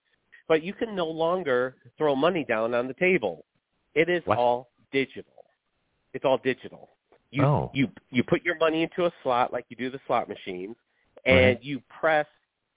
[0.49, 3.44] But you can no longer throw money down on the table.
[3.94, 4.38] It is What?
[4.38, 5.33] all digital.
[6.12, 6.90] It's all digital.
[7.31, 7.70] You Oh.
[7.75, 10.77] you you put your money into a slot like you do the slot machines,
[11.27, 11.62] and Right.
[11.62, 12.27] you press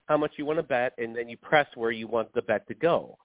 [0.07, 2.65] how much you want to bet, and then you press where you want the bet
[2.67, 3.17] to go.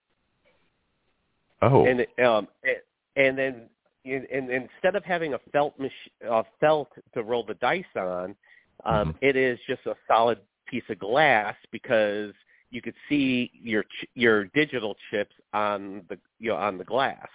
[1.63, 1.87] Oh.
[1.87, 2.77] And it, um and,
[3.17, 3.71] and then
[4.05, 5.91] and, and instead of having a felt mach-
[6.29, 8.37] uh, felt to roll the dice on,
[8.85, 9.17] um, Mhm.
[9.21, 12.35] it is just a solid piece of glass because
[12.71, 17.29] you could see your ch- your digital chips on the you know on the glass.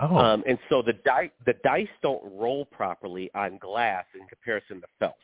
[0.00, 0.16] oh.
[0.16, 4.86] Um, and so the dice the dice don't roll properly on glass in comparison to
[4.98, 5.16] felt.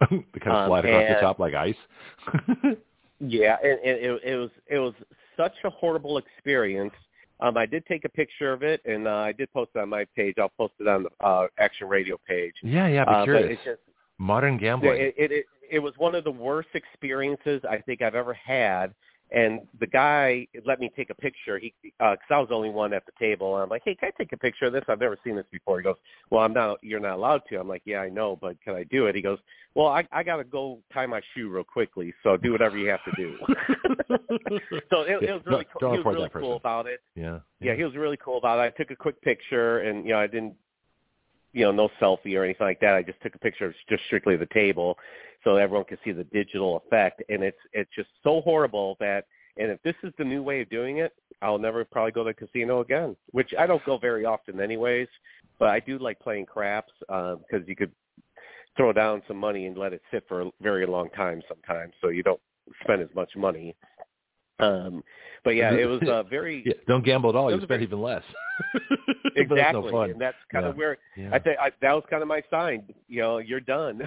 [0.10, 1.76] they kind of um, slide across the top like ice.
[3.20, 4.94] Yeah, and, and it, it was it was
[5.36, 6.94] such a horrible experience.
[7.42, 9.88] Um, I did take a picture of it, and uh, I did post it on
[9.88, 10.34] my page.
[10.38, 12.54] I'll post it on the uh, Action Radio page.
[12.62, 13.52] yeah, yeah, be uh, but curious.
[13.52, 13.80] it's just
[14.18, 15.00] Modern gambling.
[15.00, 18.92] it, it it it was one of the worst experiences I think I've ever had.
[19.32, 21.58] And the guy let me take a picture.
[21.58, 23.54] He uh, because I was the only one at the table.
[23.54, 24.82] And I'm like, hey, can I take a picture of this?
[24.88, 25.78] I've never seen this before.
[25.78, 25.96] He goes,
[26.30, 26.78] well, I'm not.
[26.82, 27.60] You're not allowed to.
[27.60, 29.14] I'm like, yeah, I know, but can I do it?
[29.14, 29.38] He goes,
[29.74, 32.12] well, I I gotta go tie my shoe real quickly.
[32.22, 33.36] So do whatever you have to do.
[34.90, 35.92] so it, it was really don't- cool.
[35.92, 36.40] He was really person.
[36.48, 37.00] cool about it.
[37.14, 37.38] yeah.
[37.60, 38.62] Yeah, he was really cool about it.
[38.62, 40.54] I took a quick picture, and you know, I didn't,
[41.52, 42.94] you know, no selfie or anything like that.
[42.94, 44.96] I just took a picture of just strictly the table,
[45.44, 47.22] so everyone could see the digital effect.
[47.28, 50.70] And it's it's just so horrible that, and if this is the new way of
[50.70, 53.16] doing it, I'll never probably go to a casino again.
[53.32, 55.08] Which I don't go very often, anyways.
[55.58, 57.92] But I do like playing craps um, because you could
[58.76, 62.08] throw down some money and let it sit for a very long time sometimes, so
[62.08, 62.40] you don't
[62.82, 63.74] spend as much money.
[64.60, 65.02] Um,
[65.44, 67.50] but yeah, it was uh, very Yeah, don't gamble at all.
[67.50, 68.22] You spend very- even less.
[69.36, 71.30] Exactly, no and that's kind of where Yeah.
[71.32, 72.82] I think that was kind of my sign.
[73.08, 74.06] You know, you're done.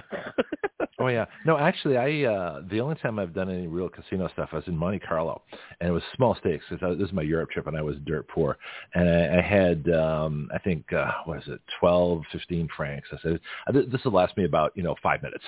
[1.00, 1.24] Oh yeah.
[1.44, 4.68] No, actually, I uh the only time I've done any real casino stuff I was
[4.68, 5.42] in Monte Carlo,
[5.80, 8.28] and it was small stakes because this is my Europe trip, and I was dirt
[8.28, 8.56] poor,
[8.94, 13.08] and I, I had um I think uh what is it, twelve, fifteen francs.
[13.12, 15.44] I said "Uh, this will last me about you know five minutes.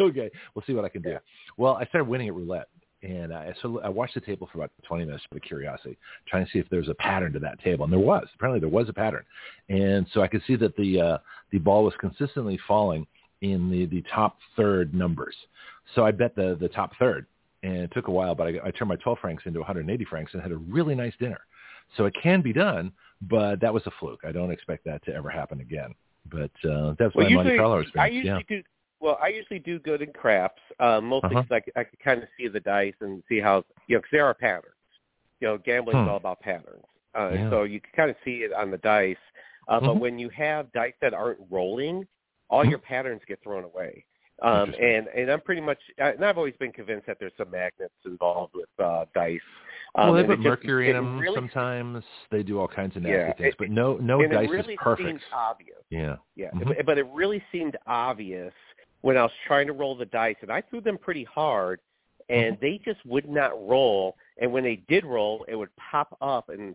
[0.00, 1.18] okay, we'll see what I can do.
[1.58, 2.68] Well, I started winning at roulette.
[3.02, 5.96] And I, so I watched the table for about 20 minutes with curiosity,
[6.28, 7.84] trying to see if there was a pattern to that table.
[7.84, 8.26] And there was.
[8.34, 9.24] Apparently there was a pattern.
[9.70, 11.18] And so I could see that the uh,
[11.50, 13.06] the ball was consistently falling
[13.40, 15.34] in the, the top third numbers.
[15.94, 17.26] So I bet the, the top third.
[17.62, 20.32] And it took a while, but I, I turned my 12 francs into 180 francs
[20.32, 21.40] and had a really nice dinner.
[21.96, 24.20] So it can be done, but that was a fluke.
[24.26, 25.94] I don't expect that to ever happen again.
[26.30, 28.14] But uh, that's well, my Monte Carlo I experience.
[28.14, 28.56] usually yeah.
[28.56, 28.62] do.
[29.00, 31.42] Well, I usually do good in craps, uh, mostly Uh-huh.
[31.48, 34.10] because I, I can kind of see the dice and see how you know because
[34.12, 34.74] there are patterns.
[35.40, 36.08] You know, gambling is Hmm.
[36.10, 36.84] all about patterns,
[37.18, 37.50] uh, Yeah.
[37.50, 39.16] so you can kind of see it on the dice.
[39.68, 39.86] Uh, Mhm.
[39.86, 42.06] But when you have dice that aren't rolling,
[42.50, 42.70] all Mhm.
[42.70, 44.04] your patterns get thrown away.
[44.42, 47.94] Um, and and I'm pretty much, and I've always been convinced that there's some magnets
[48.06, 49.40] involved with uh, dice.
[49.94, 52.04] Um, well, they put it just- mercury in them really, sometimes.
[52.30, 54.74] They do all kinds of nasty Yeah, things, it- but no no dice it really
[54.74, 55.06] is perfect.
[55.08, 55.82] seemed obvious.
[55.90, 56.16] Yeah.
[56.36, 56.68] Yeah, Mhm.
[56.76, 58.54] but, but it really seemed obvious
[59.02, 61.80] when I was trying to roll the dice, and I threw them pretty hard,
[62.28, 62.64] and Mm-hmm.
[62.64, 64.16] they just would not roll.
[64.40, 66.74] And when they did roll, it would pop up and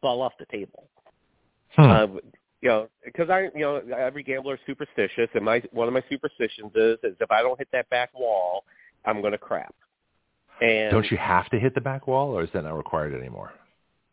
[0.00, 0.88] fall off the table.
[1.74, 1.82] Hmm.
[1.82, 2.06] Uh,
[2.62, 6.02] you know, because I, you know, every gambler is superstitious, and my one of my
[6.08, 8.64] superstitions is is if I don't hit that back wall,
[9.04, 9.74] I'm going to crap.
[10.62, 13.50] And Don't you have to hit the back wall, or is that not required anymor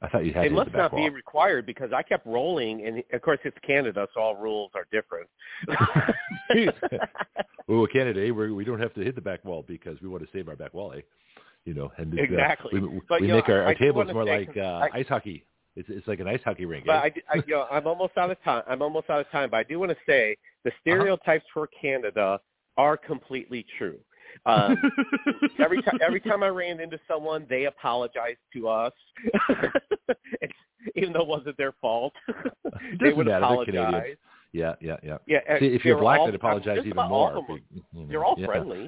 [0.03, 1.01] I thought you had it must not wall.
[1.01, 4.85] be required because I kept rolling, and of course it's Canada, so all rules are
[4.91, 5.29] different.
[7.67, 10.23] well, Canada, eh, we're, we don't have to hit the back wall because we want
[10.23, 11.01] to save our back wall, eh?
[11.65, 12.79] You know, and uh, Exactly.
[12.79, 14.61] we, But, we you know, make our, our tables more say, like uh,
[14.93, 15.45] I- ice hockey.
[15.75, 16.85] It's it's like an ice hockey rink.
[16.85, 17.09] But eh?
[17.29, 18.63] I, I, you know, I'm almost out of time.
[18.67, 19.49] I'm almost out of time.
[19.49, 20.35] But I do want to say
[20.65, 20.77] the Uh-huh.
[20.81, 22.39] stereotypes for Canada
[22.77, 23.97] are completely true.
[24.45, 24.77] Um,
[25.59, 28.93] every time every time I ran into someone, they apologized to us,
[30.95, 32.13] even though it wasn't their fault.
[33.01, 33.43] they would matter.
[33.45, 34.15] apologize.
[34.51, 35.17] Yeah, yeah, yeah.
[35.25, 37.33] Yeah, See, if you're black, they'd apologize even more.
[37.33, 38.45] All You know, they're all yeah.
[38.45, 38.85] friendly.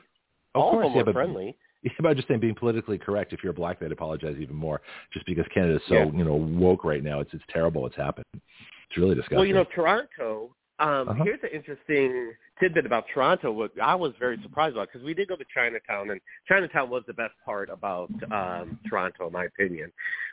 [0.53, 1.57] Of all course, of them yeah, are but friendly.
[1.81, 4.81] Yeah, but I'm just saying, being politically correct, if you're black, they'd apologize even more,
[5.13, 6.05] just because Canada's so Yeah.
[6.05, 7.19] you know woke right now.
[7.19, 8.25] It's it's terrible what's happened.
[8.33, 9.37] It's really disgusting.
[9.37, 10.55] Well, you know, Toronto.
[10.79, 11.23] Um, Uh-huh.
[11.23, 13.51] Here's an interesting tidbit about Toronto.
[13.51, 17.03] What I was very surprised about because we did go to Chinatown, and Chinatown was
[17.07, 19.91] the best part about um, Toronto, in my opinion.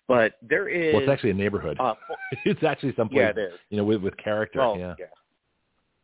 [0.08, 0.94] But there is.
[0.94, 1.76] well, it's actually a neighborhood.
[1.78, 1.94] uh,
[2.44, 3.58] it's actually someplace yeah, it is.
[3.70, 4.58] you know with with character.
[4.58, 4.94] Well, yeah.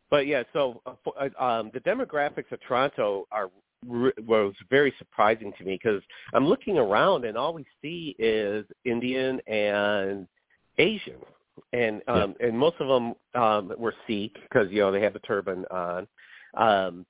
[0.09, 3.49] But yeah, so uh, uh, um, the demographics of Toronto are
[3.85, 6.01] was very surprising to me because
[6.33, 10.27] I'm looking around and all we see is Indian and
[10.77, 11.15] Asian,
[11.73, 15.19] and um, and most of them um, were Sikh because you know they have the
[15.19, 16.07] turban on.
[16.55, 17.05] Um,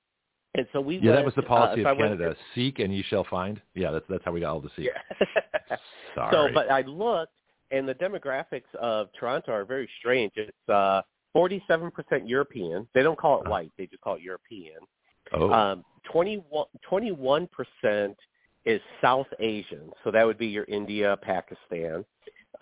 [0.54, 2.36] and so we Yeah, that was the policy uh, of I went- Canada.
[2.54, 3.60] Seek and ye shall find.
[3.74, 4.86] Yeah, that's that's how we got all the Sikh.
[4.86, 5.76] Yeah.
[6.14, 6.32] Sorry.
[6.32, 7.32] So, but I looked,
[7.70, 10.32] and the demographics of Toronto are very strange.
[10.36, 11.02] It's uh,
[11.36, 11.90] 47%
[12.26, 12.88] European.
[12.94, 13.50] They don't call it Uh.
[13.50, 14.80] white; they just call it European.
[15.32, 18.16] oh, Um, 21 percent
[18.64, 22.04] is South Asian, so that would be your India, Pakistan.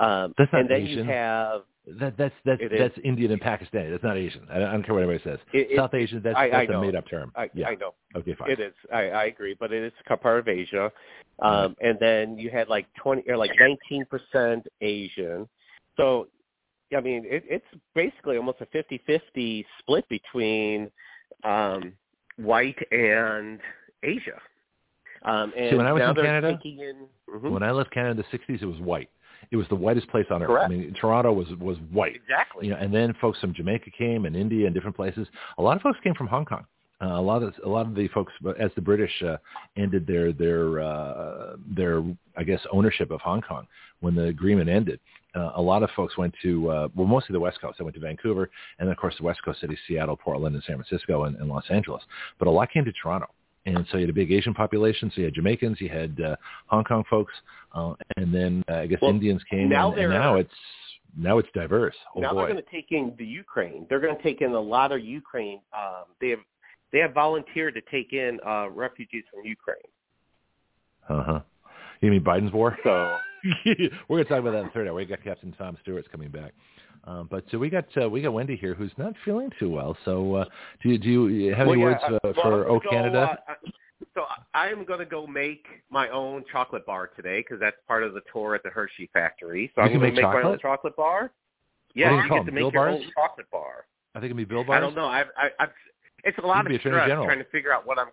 [0.01, 0.99] Um, That's not and then Asian.
[0.99, 1.63] you have
[2.01, 2.79] that that's that's it is.
[2.79, 3.91] that's Indian and Pakistani.
[3.91, 4.47] That's not Asian.
[4.51, 5.39] I don't, I don't care what anybody says.
[5.53, 6.23] it, it, South Asian.
[6.23, 7.33] That's I- I that's a made up term.
[7.35, 7.69] I, yeah.
[7.69, 8.51] I know okay, fine.
[8.51, 8.75] it is.
[8.93, 10.93] I, I agree, but it is a part of Asia.
[11.41, 15.49] Um, and then you had like 20 or like 19 percent Asian.
[15.97, 16.29] So,
[16.97, 20.91] I mean, it, it's basically almost a 50-50 split between
[21.45, 21.93] um,
[22.37, 23.61] white and
[24.03, 24.41] Asia.
[25.23, 27.51] Um, and See, when I was in Canada, in, Mhm.
[27.51, 29.11] When I left Canada in the '60s, it was white.
[29.51, 30.49] It was the whitest place on earth.
[30.49, 30.67] Correct.
[30.67, 32.17] I mean, Toronto was was white.
[32.17, 32.67] exactly.
[32.67, 35.27] You know, and then folks from Jamaica came, and India, and different places.
[35.59, 36.65] A lot of folks came from Hong Kong.
[37.01, 39.37] Uh, a lot of a lot of the folks, as the British uh,
[39.77, 42.03] ended their their uh, their
[42.37, 43.67] I guess ownership of Hong Kong
[44.01, 44.99] when the agreement ended,
[45.35, 47.79] uh, a lot of folks went to uh, well mostly the West Coast.
[47.79, 50.65] They went to Vancouver, and then of course the West Coast cities, Seattle, Portland, and
[50.65, 52.03] San Francisco, and, and Los Angeles.
[52.39, 53.29] But a lot came to Toronto.
[53.77, 55.11] And so you had a big Asian population.
[55.15, 57.33] So you had Jamaicans, you had uh, Hong Kong folks,
[57.75, 59.69] uh, and then uh, I guess Well, Indians came.
[59.69, 60.51] now and, and now it's
[61.17, 61.95] now it's diverse.
[62.15, 62.41] Oh now boy!
[62.41, 63.87] they're going to take in the Ukraine.
[63.89, 65.61] They're going to take in a lot of Ukraine.
[65.77, 66.41] Um, they have
[66.93, 69.79] they have volunteered to take in uh, refugees from Ukraine.
[71.09, 71.41] Uh huh.
[72.01, 72.79] You mean Biden's war?
[72.85, 73.17] So
[73.65, 74.95] We're going to talk about that in third hour.
[74.95, 76.53] We got Captain Tom Stewart's coming back.
[77.09, 79.97] Um, but so we got uh, we got Wendy here, who's not feeling too well.
[80.05, 80.45] So uh,
[80.83, 82.79] do you do you have Well, any yeah, words uh, uh, well, for I'm O
[82.79, 83.19] gonna go, Canada?
[83.49, 83.71] uh, I-
[84.15, 84.23] so
[84.55, 88.15] I am going to go make my own chocolate bar today because that's part of
[88.15, 89.73] the tour at the Hershey factory.
[89.75, 90.97] So You I'm going to make make my own chocolate?
[90.97, 91.33] bar.
[91.95, 93.03] Yeah, you you get to make Bill your bars?
[93.05, 93.87] own chocolate bar.
[94.15, 94.77] I think it'd be Bill Bars.
[94.77, 95.07] I don't know.
[95.07, 95.71] I, I, I've,
[96.25, 98.09] it's a lot of stress trying to figure out what I'm.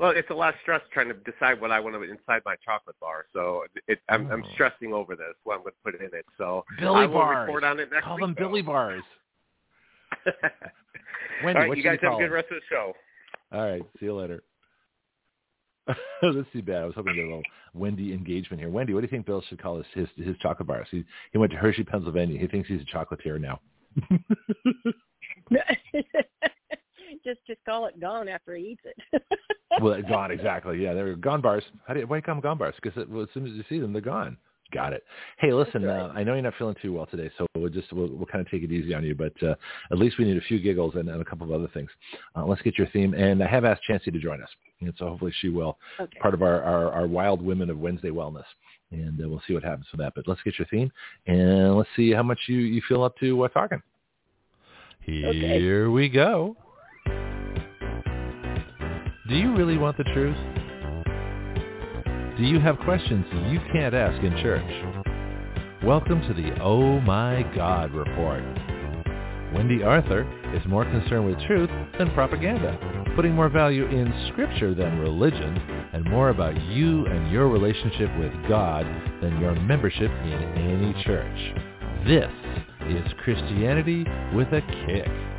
[0.00, 2.40] Well, it's a lot of stress trying to decide what I want to put inside
[2.46, 3.26] my chocolate bar.
[3.34, 4.48] So it, I'm, I'm Oh.
[4.54, 5.34] stressing over this.
[5.44, 6.24] What I'm going to put in it.
[6.38, 7.46] So Billy I will Bars.
[7.46, 8.22] report on it next Call week.
[8.24, 8.68] them Billy though.
[8.68, 9.02] Bars.
[11.44, 12.94] Wendy, right, what you should we guys have a good rest of the show.
[13.52, 14.42] All right, see you later.
[15.86, 16.82] That's too bad.
[16.82, 17.42] I was hoping to get a little
[17.74, 18.70] Wendy engagement here.
[18.70, 20.88] Wendy, what do you think Bill should call his his, his chocolate bars?
[20.90, 22.38] He he went to Hershey, Pennsylvania.
[22.40, 23.60] He thinks he's a chocolatier now.
[27.30, 29.22] just just call it gone after he eats it.
[29.82, 30.82] well, gone exactly.
[30.82, 31.64] Yeah, they're gone bars.
[31.86, 32.74] How do you, why come gone bars?
[32.82, 34.36] Because well, as soon as you see them, they're gone.
[34.72, 35.02] Got it.
[35.38, 36.00] Hey, listen, right.
[36.00, 38.44] uh, I know you're not feeling too well today, so we'll just we'll, we'll kind
[38.44, 39.16] of take it easy on you.
[39.16, 39.54] But uh,
[39.90, 41.90] at least we need a few giggles and, and a couple of other things.
[42.36, 44.48] Uh, let's get your theme, and I have asked Chancee to join us,
[44.80, 45.76] and so hopefully she will.
[45.98, 46.18] okay.
[46.20, 48.44] Part of our, our, our wild women of Wednesday wellness,
[48.92, 50.12] and uh, we'll see what happens with that.
[50.14, 50.92] But let's get your theme,
[51.26, 53.82] and let's see how much you you feel up to uh, talking.
[55.00, 56.56] Here we go.
[59.30, 60.36] Do you really want the truth?
[62.36, 65.84] Do you have questions you can't ask in church?
[65.84, 68.42] Welcome to the Oh My God Report.
[69.54, 72.76] Wendy Arthur is more concerned with truth than propaganda,
[73.14, 75.56] putting more value in scripture than religion,
[75.92, 78.84] and more about you and your relationship with God
[79.22, 81.54] than your membership in any church.
[82.04, 82.32] This
[82.88, 85.29] is Christianity with a kick.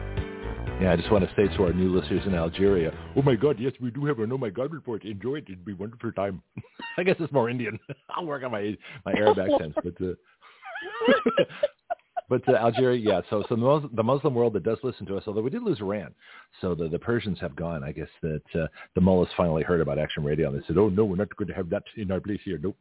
[0.82, 3.58] Yeah, I just want to say to our new listeners in Algeria, oh my God,
[3.60, 5.06] yes, we do have an oh my God report.
[5.06, 5.44] Enjoy it.
[5.44, 6.42] It'd be wonderful time.
[6.98, 7.80] I guess it's more Indian.
[8.10, 11.44] I'll work on my my Arab accents, but uh,
[12.30, 13.22] but uh, Algeria, yeah.
[13.30, 15.80] So so the, the Muslim world that does listen to us, although we did lose
[15.82, 16.16] Iran,
[16.62, 17.84] so the the Persians have gone.
[17.84, 18.66] I guess that uh,
[18.96, 21.50] the mullahs finally heard about Action Radio and they said, oh no, we're not going
[21.50, 22.60] to have that in our place here.
[22.60, 22.76] Nope.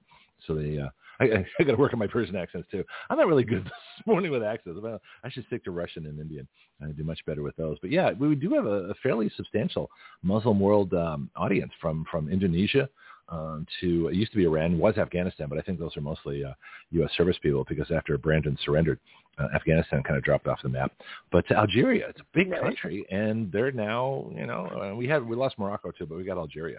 [0.46, 0.88] So they, uh,
[1.20, 2.84] I, I got to work on my Persian accents too.
[3.08, 4.80] I'm not really good this morning with accents.
[5.24, 6.46] I should stick to Russian and Indian.
[6.82, 7.78] I do much better with those.
[7.80, 9.90] But yeah, we do have a, a fairly substantial
[10.22, 12.88] Muslim world um, audience from from Indonesia
[13.30, 16.44] um, to it used to be Iran, was Afghanistan, but I think those are mostly
[16.44, 16.52] uh,
[16.92, 17.10] U.S.
[17.16, 18.98] service people because after Brandon surrendered,
[19.38, 20.92] uh, Afghanistan kind of dropped off the map.
[21.30, 25.36] But Algeria, it's a big country, and they're now, you know, uh, we had we
[25.36, 26.78] lost Morocco too, but we got Algeria.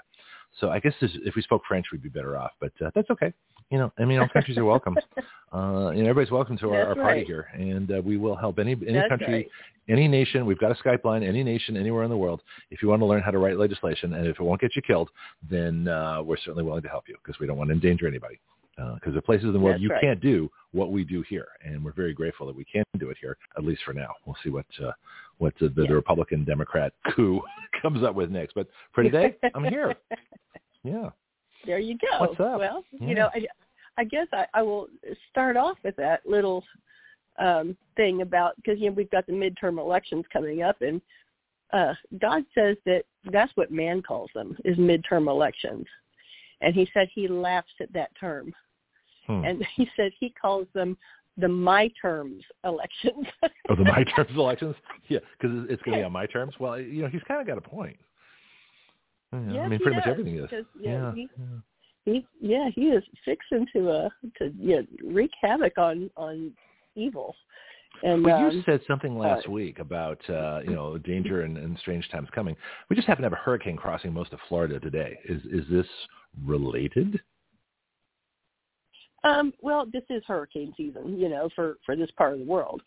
[0.60, 2.52] So I guess this, if we spoke French, we'd be better off.
[2.60, 3.34] But uh, that's okay.
[3.72, 4.98] You know, I mean, all countries are welcome.
[5.54, 7.28] Uh, you know, everybody's welcome to our, our party right.
[7.28, 9.48] here, and uh, we will help any any That's country right.
[9.90, 12.42] any nation, we've got a Skype line, any nation, anywhere in the world.
[12.70, 14.82] If you want to learn how to write legislation, and if it won't get you
[14.82, 15.10] killed,
[15.50, 18.40] then uh, we're certainly willing to help you because we don't want to endanger anybody.
[18.78, 20.02] Because there are places in the world That's you right.
[20.02, 23.18] can't do what we do here, and we're very grateful that we can do it
[23.20, 24.14] here, at least for now.
[24.26, 24.92] We'll see what uh,
[25.40, 25.92] what the, the, Yeah.
[25.92, 27.42] Republican Democrat coup
[27.82, 28.54] comes up with next.
[28.54, 29.96] But for today, I'm here.
[30.84, 31.10] Yeah.
[31.66, 32.22] there you go.
[32.22, 32.58] What's up?
[32.58, 33.08] Well, Yeah.
[33.08, 33.46] you know, I,
[33.98, 34.88] I guess I, I will
[35.30, 36.64] start off with that little
[37.40, 41.02] um, thing about because you know we've got the midterm elections coming up, and
[41.74, 45.86] uh, God says that that's what man calls them is midterm elections,
[46.62, 48.54] and He said He laughs at that term,
[49.28, 49.44] Hmm.
[49.46, 50.98] and He said He calls them
[51.38, 53.26] the my terms elections.
[53.70, 54.76] Oh, the my terms elections?
[55.08, 56.54] Yeah, because it's going to be on my terms.
[56.60, 57.98] Well, you know, he's kind of got a point.
[59.32, 60.50] Yeah, I Yes, mean, pretty much everything is.
[60.52, 61.14] yeah, Yeah.
[61.14, 61.46] he- yeah.
[62.06, 66.52] He yeah he is fixing to uh to you know, wreak havoc on on
[66.96, 67.36] evil
[68.04, 71.58] and Well, you um, said something last uh, week about uh, you know danger and,
[71.58, 72.56] and strange times coming.
[72.90, 75.20] We just happen to have a hurricane crossing most of Florida today.
[75.26, 75.88] Is is this
[76.46, 77.22] related?
[79.24, 82.82] um well this is hurricane season you know for for this part of the world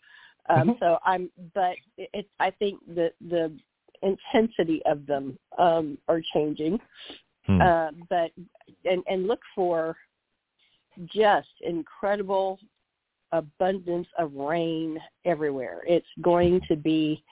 [0.49, 0.79] um Mhm.
[0.79, 3.57] so i'm but it- it's i think that the
[4.01, 6.79] intensity of them um are changing
[7.47, 7.61] Hmm.
[7.61, 8.31] uh, but
[8.85, 9.95] and and look for
[11.07, 12.59] just incredible
[13.31, 15.81] abundance of rain everywhere.
[15.85, 17.23] It's going to be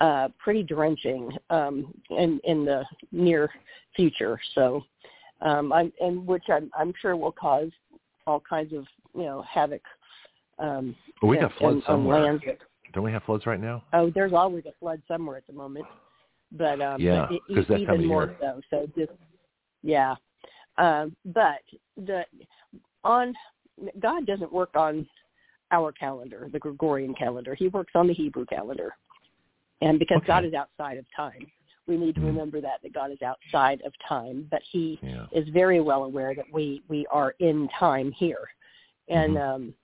[0.00, 3.48] uh, pretty drenching um, in in the near
[3.94, 4.38] future.
[4.54, 4.82] So,
[5.40, 7.70] um, I'm and which I'm I'm sure will cause
[8.26, 9.82] all kinds of you know havoc.
[10.58, 12.20] Um, Well, we got floods on somewhere.
[12.20, 12.44] lands.
[12.92, 13.82] Don't we have floods right now?
[13.94, 15.86] Oh, there's always a flood somewhere at the moment,
[16.52, 18.36] but um, Yeah, e- 'cause that time even more year.
[18.40, 18.60] so.
[18.68, 19.12] So just
[19.82, 20.14] yeah,
[20.78, 21.62] um, but
[21.96, 22.24] the
[23.04, 23.34] on
[24.00, 25.06] God doesn't work on
[25.70, 27.54] our calendar, the Gregorian calendar.
[27.54, 28.94] He works on the Hebrew calendar,
[29.80, 30.26] and because Okay.
[30.26, 31.50] God is outside of time,
[31.86, 32.26] we need to Mhm.
[32.26, 35.26] remember that that God is outside of time, but He Yeah.
[35.32, 38.48] is very well aware that we we are in time here,
[39.08, 39.40] and Mhm.
[39.40, 39.74] um,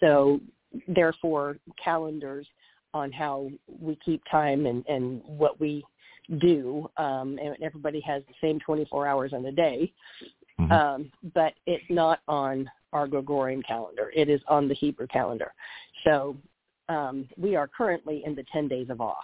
[0.00, 0.40] so
[0.86, 2.46] therefore calendars
[2.94, 5.84] on how we keep time and and what we
[6.36, 9.92] do, um, and everybody has the same 24 hours in a day,
[10.58, 10.70] Mhm.
[10.70, 14.12] um, but it's not on our Gregorian calendar.
[14.14, 15.54] It is on the Hebrew calendar.
[16.04, 16.36] So
[16.88, 19.22] um, we are currently in the 10 days of awe.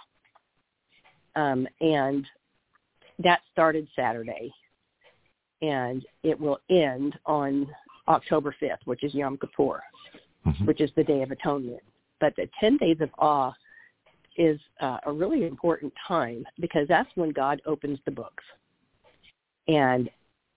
[1.35, 2.27] Um, and
[3.19, 4.53] that started Saturday.
[5.61, 7.73] And it will end on
[8.07, 9.83] October 5th, which is Yom Kippur,
[10.45, 10.67] Mhm.
[10.67, 11.81] which is the Day of Atonement.
[12.19, 13.53] But the 10 days of awe
[14.37, 18.43] is uh, a really important time because that's when God opens the books.
[19.67, 20.09] And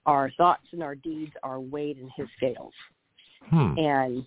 [0.07, 2.73] our thoughts and our deeds are weighed in his scales.
[3.51, 3.79] Hmm.
[3.79, 4.27] And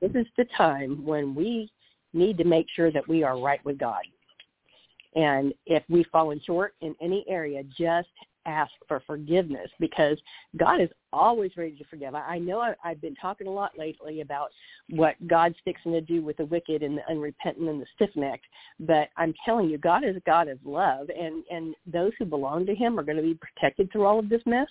[0.00, 1.70] this is the time when we
[2.12, 4.02] need to make sure that we are right with God.
[5.14, 8.08] And if we've fallen short in any area, just
[8.46, 10.18] ask for forgiveness because
[10.56, 12.14] God is always ready to forgive.
[12.14, 14.50] I I know I, I've been talking a lot lately about
[14.90, 18.46] what God's fixing to do with the wicked and the unrepentant and the stiff-necked,
[18.80, 22.66] but I'm telling you, God is a God of love, and and those who belong
[22.66, 24.68] to Him are going to be protected through all of this mess.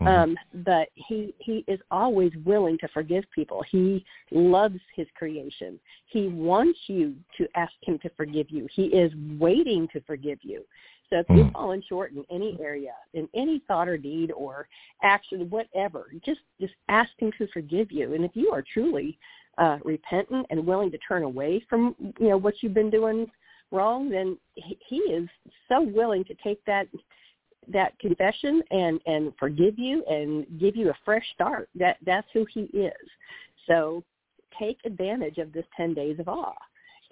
[0.00, 0.06] Mhm.
[0.06, 3.62] Um, but he he is always willing to forgive people.
[3.68, 5.78] He loves his creation.
[6.06, 8.68] He wants you to ask him to forgive you.
[8.72, 10.64] He is waiting to forgive you.
[11.10, 11.52] So if you've Mm.
[11.52, 14.68] fallen short in any area, in any thought or deed or
[15.02, 18.14] action, whatever, just just ask him to forgive you.
[18.14, 19.18] And if you are truly
[19.56, 23.30] uh, repentant and willing to turn away from you know what you've been doing
[23.70, 25.28] wrong, then he, he is
[25.68, 26.88] so willing to take that
[27.68, 31.68] that confession and and forgive you and give you a fresh start.
[31.74, 33.10] That that's who he is.
[33.66, 34.04] So
[34.58, 36.54] take advantage of this 10 days of awe.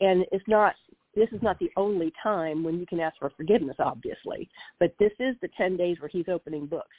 [0.00, 0.74] And it's not
[1.16, 4.48] this is not the only time when you can ask for forgiveness obviously,
[4.78, 6.96] but this is the 10 days where he's opening books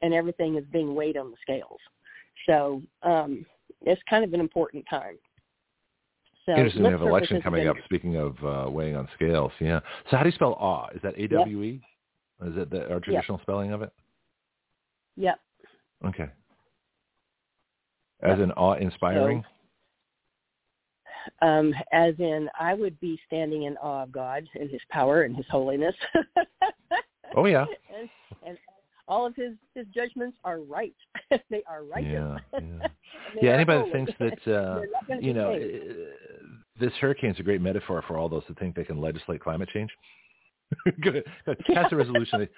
[0.00, 1.78] and everything is being weighed on the scales.
[2.46, 3.46] So um
[3.82, 5.18] it's kind of an important time.
[6.46, 6.82] So Interesting.
[6.82, 7.76] We have election coming up.
[7.84, 9.80] Speaking of uh, weighing on scales, yeah.
[10.10, 10.88] So how do you spell awe?
[10.94, 11.80] Is that A W E?
[12.44, 13.92] Is that the, our traditional spelling of it?
[15.16, 15.38] Yep.
[16.06, 16.26] Okay.
[18.22, 19.44] As in awe-inspiring.
[21.40, 25.36] Um, as in, I would be standing in awe of God and His power and
[25.36, 25.94] His holiness.
[27.36, 27.64] oh yeah.
[27.98, 28.08] and,
[28.46, 28.58] and
[29.08, 30.94] all of his his judgments are right.
[31.50, 32.12] they are righteous.
[32.12, 32.86] Yeah, yeah.
[33.42, 34.80] yeah anybody that thinks that uh,
[35.20, 35.58] you know uh,
[36.80, 39.90] this hurricane's a great metaphor for all those that think they can legislate climate change.
[41.02, 41.58] good, good.
[41.74, 42.48] Pass a resolution.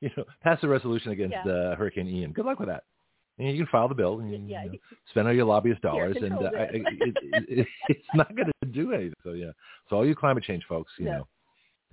[0.00, 1.52] you know, pass a resolution against yeah.
[1.52, 2.32] uh, Hurricane Ian.
[2.32, 2.84] Good luck with that.
[3.42, 4.64] And you can file the bill and yeah.
[4.64, 4.78] you know,
[5.10, 7.16] spend all your lobbyist dollars, and uh, it, it,
[7.48, 9.14] it, it's not going to do anything.
[9.24, 9.50] So yeah,
[9.90, 11.26] so all you climate change folks, you know,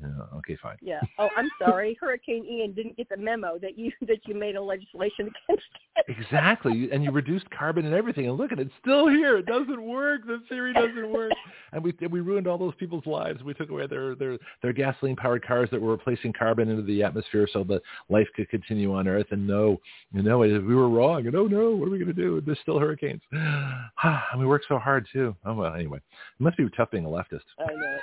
[0.01, 0.77] yeah, okay, fine.
[0.81, 1.01] Yeah.
[1.17, 1.97] Oh, I'm sorry.
[2.01, 6.15] Hurricane Ian didn't get the memo that you that you made a legislation against it.
[6.17, 9.37] exactly, and you reduced carbon and everything, and look at it, it's still here.
[9.37, 10.25] It doesn't work.
[10.25, 11.31] The theory doesn't work,
[11.73, 13.43] and we we ruined all those people's lives.
[13.43, 17.03] We took away their their their gasoline powered cars that were replacing carbon into the
[17.03, 19.27] atmosphere so that life could continue on Earth.
[19.31, 19.81] And no,
[20.13, 21.27] you know, we were wrong.
[21.27, 22.41] And oh no, what are we going to do?
[22.45, 23.21] There's still hurricanes.
[23.31, 25.35] and we work so hard too.
[25.45, 27.41] Oh well, anyway, it must be tough being a leftist.
[27.59, 27.97] I know.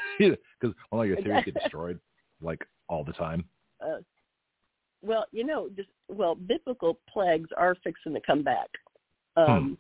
[0.61, 1.99] Because all your theories get destroyed
[2.41, 3.45] like all the time?
[3.85, 3.99] Uh,
[5.03, 8.69] well, you know, just well, biblical plagues are fixing to come back,
[9.37, 9.43] hmm.
[9.43, 9.79] um,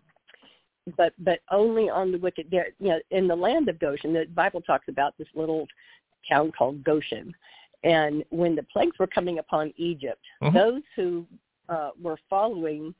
[0.85, 0.93] hmm.
[0.97, 2.49] but but only on the wicked.
[2.51, 5.66] There, you know, in the land of Goshen, the Bible talks about this little
[6.29, 7.35] town called Goshen,
[7.85, 10.57] and when the plagues were coming upon Egypt, mm-hmm.
[10.57, 11.27] those who
[11.68, 12.95] uh, were following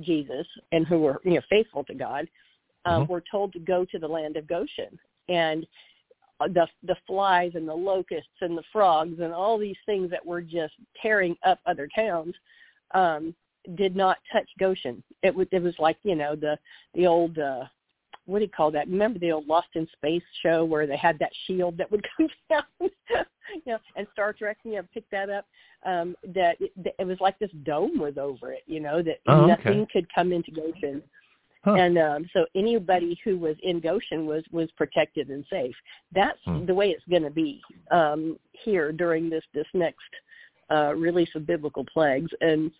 [0.00, 2.28] Jesus and who were you know faithful to God
[2.84, 3.12] um, mm-hmm.
[3.12, 4.98] were told to go to the land of Goshen,
[5.28, 5.66] and
[6.40, 10.42] the the flies and the locusts and the frogs and all these things that were
[10.42, 12.34] just tearing up other towns
[12.94, 13.34] um
[13.74, 15.02] did not touch Goshen.
[15.22, 16.58] It was it was like you know the
[16.94, 17.64] the old uh
[18.26, 18.88] what do you call that?
[18.88, 22.28] Remember the old Lost in Space show where they had that shield that would come
[22.50, 25.46] down, you know, and Star Trek, you know, picked that up.
[25.84, 29.46] Um, that it, it was like this dome was over it, you know, that oh,
[29.46, 29.92] nothing okay.
[29.92, 31.00] could come into Goshen.
[31.66, 31.74] Huh.
[31.74, 35.74] And um, so anybody who was in Goshen was was protected and safe.
[36.12, 36.64] That's hmm.
[36.64, 37.60] the way it's going to be
[37.90, 39.98] um, here during this this next
[40.70, 42.70] uh, release of biblical plagues, and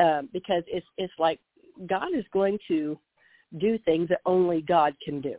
[0.00, 1.38] uh, because it's it's like
[1.86, 2.98] God is going to
[3.58, 5.36] do things that only God can do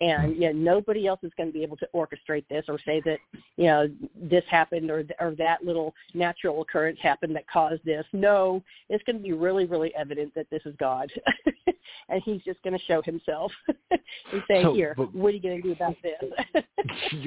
[0.00, 3.02] and you know, nobody else is going to be able to orchestrate this or say
[3.04, 3.18] that
[3.56, 8.04] you know this happened or or that little natural occurrence happened that caused this.
[8.12, 11.10] No, it's going to be really really evident that this is God,
[12.08, 13.52] and He's just going to show Himself
[13.90, 16.64] and say, so, "Here, but, what are you going to do about this?"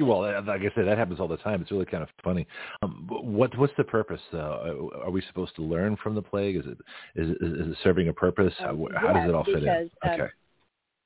[0.00, 1.62] well, like I said, that happens all the time.
[1.62, 2.46] It's really kind of funny.
[2.82, 4.20] Um, what what's the purpose?
[4.32, 6.56] Uh, are we supposed to learn from the plague?
[6.56, 6.78] Is it
[7.14, 8.52] is, is it serving a purpose?
[8.58, 9.90] How, um, how does it all because, fit in?
[10.02, 10.30] Um, okay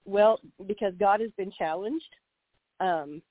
[0.09, 2.09] well, because God has been challenged,
[2.81, 3.23] um,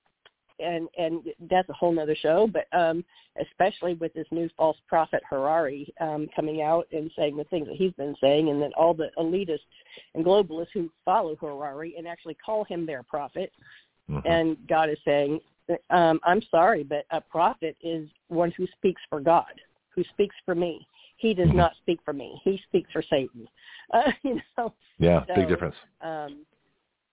[0.59, 2.49] and and that's a whole nother show.
[2.51, 3.03] But um,
[3.41, 7.75] especially with this new false prophet Harari um, coming out and saying the things that
[7.75, 9.59] he's been saying, and then all the elitists
[10.13, 13.51] and globalists who follow Harari and actually call him their prophet.
[14.09, 14.27] Mm-hmm.
[14.27, 15.39] And God is saying,
[15.89, 19.53] um, "I'm sorry, but a prophet is one who speaks for God,
[19.95, 21.57] who speaks for me." He does mm-hmm.
[21.57, 22.39] not speak for me.
[22.43, 23.47] He speaks for Satan.
[23.93, 24.73] Uh, you know.
[24.99, 25.75] Yeah, so, big difference.
[26.01, 26.45] Um,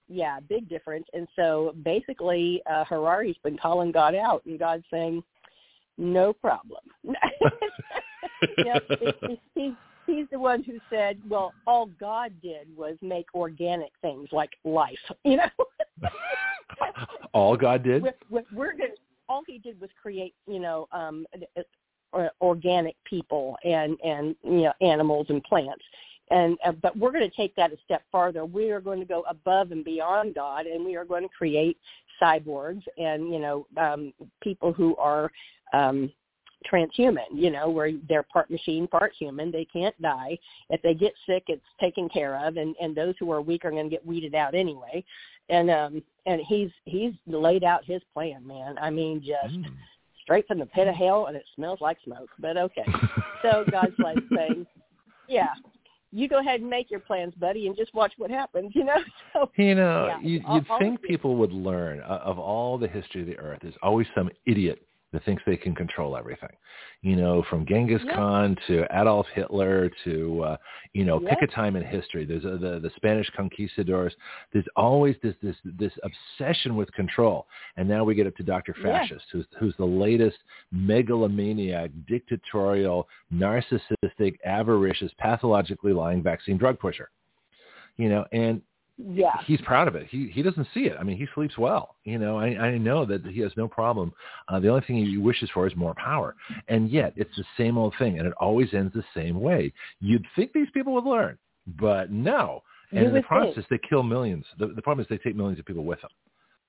[0.08, 1.06] yeah, big difference.
[1.12, 5.22] And so basically, uh, Harari's been calling God out, and God's saying,
[5.98, 6.80] "No problem."
[8.58, 8.78] yeah,
[9.54, 9.72] he's
[10.06, 14.98] he's the one who said, "Well, all God did was make organic things like life."
[15.24, 16.10] You know.
[17.32, 18.02] all God did.
[18.02, 18.90] We're, we're gonna,
[19.28, 21.26] all He did was create, you know, um,
[22.40, 25.84] organic people and and you know animals and plants
[26.30, 28.44] and uh, but we're going to take that a step farther.
[28.44, 31.76] We are going to go above and beyond God, and we are going to create
[32.22, 34.12] cyborgs and you know um,
[34.42, 35.30] people who are
[35.72, 36.10] um,
[36.70, 37.26] transhuman.
[37.34, 39.50] You know, where they're part machine, part human.
[39.50, 40.38] They can't die.
[40.70, 43.70] If they get sick, it's taken care of, and and those who are weak are
[43.70, 45.04] going to get weeded out anyway.
[45.50, 48.76] And um and he's he's laid out his plan, man.
[48.80, 49.54] I mean, just.
[49.54, 49.66] Mm.
[50.22, 52.30] Straight from the pit of hell, and it smells like smoke.
[52.38, 52.86] But okay,
[53.42, 54.66] so God's like saying,
[55.28, 55.50] "Yeah,
[56.14, 58.72] you go ahead and make your plans, buddy, and just watch what happens.
[58.74, 58.96] You know.
[59.32, 63.22] So, you know, yeah, you, you'd think people would learn uh, of all the history
[63.22, 63.58] of the earth.
[63.62, 66.50] There's always some idiot that thinks they can control everything.
[67.02, 68.14] You know, from Genghis yeah.
[68.14, 70.56] Khan to Adolf Hitler to uh,
[70.94, 71.30] you know, yeah.
[71.30, 72.24] pick a time in history.
[72.24, 74.14] There's a, the the Spanish conquistadors.
[74.52, 77.46] There's always this this this obsession with control.
[77.76, 78.74] And now we get up to Dr.
[78.80, 79.18] Fascist, yeah.
[79.32, 80.38] who's who's the latest
[80.70, 83.08] megalomaniac, dictatorial,
[84.18, 87.10] narcissistic, avaricious, pathologically lying vaccine drug pusher.
[87.96, 88.60] You know, and
[88.96, 91.96] yeah he's proud of it he he doesn't see it i mean he sleeps well
[92.04, 94.12] you know i i know that he has no problem
[94.46, 96.36] uh, the only thing he wishes for is more power
[96.68, 100.24] and yet it's the same old thing and it always ends the same way you'd
[100.36, 101.36] think these people would learn
[101.80, 102.62] but no
[102.92, 103.82] And in the process, think.
[103.82, 104.44] they kill millions.
[104.58, 106.10] The, the problem is they take millions of people with them.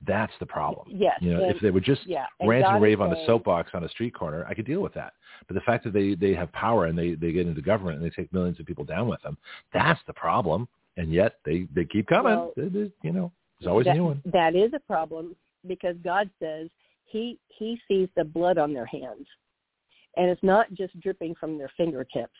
[0.05, 0.87] That's the problem.
[0.91, 3.71] Yes, You know, and- if they would just yeah, rant and rave on saying- soapbox
[3.73, 5.13] on a street corner, I could deal with that.
[5.47, 8.05] But the fact that they they have power and they they get into government and
[8.05, 9.37] they take millions of people down with them,
[9.73, 10.67] that's the problem.
[10.97, 12.35] And yet they they keep coming.
[12.35, 14.21] Well, They- they- you know, there's always that, a new one.
[14.25, 15.35] That is a problem
[15.65, 16.69] because God says
[17.05, 19.27] he he sees the blood on their hands,
[20.17, 22.37] and it's not just dripping from their fingertips.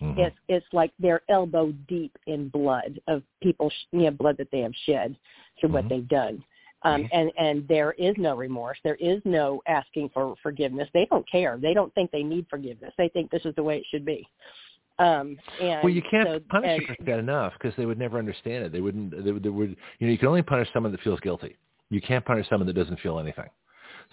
[0.00, 0.18] Mhm.
[0.18, 4.50] It's it's like they're elbow deep in blood of people, sh- you know, blood that
[4.50, 5.16] they have shed
[5.58, 5.88] through what Mhm.
[5.88, 6.44] they've done.
[6.82, 7.08] Um, Mhm.
[7.12, 8.78] and and there is no remorse.
[8.84, 10.88] There is no asking for forgiveness.
[10.92, 11.56] They don't care.
[11.56, 12.92] They don't think they need forgiveness.
[12.98, 14.28] They think this is the way it should be.
[14.98, 18.64] Um, and Well, you can't so, punish and, that enough because they would never understand
[18.64, 18.72] it.
[18.72, 19.24] They wouldn't.
[19.24, 19.76] They, would- they would.
[19.98, 21.56] You know, you can only punish someone that feels guilty.
[21.90, 23.48] You can't punish someone that doesn't feel anything.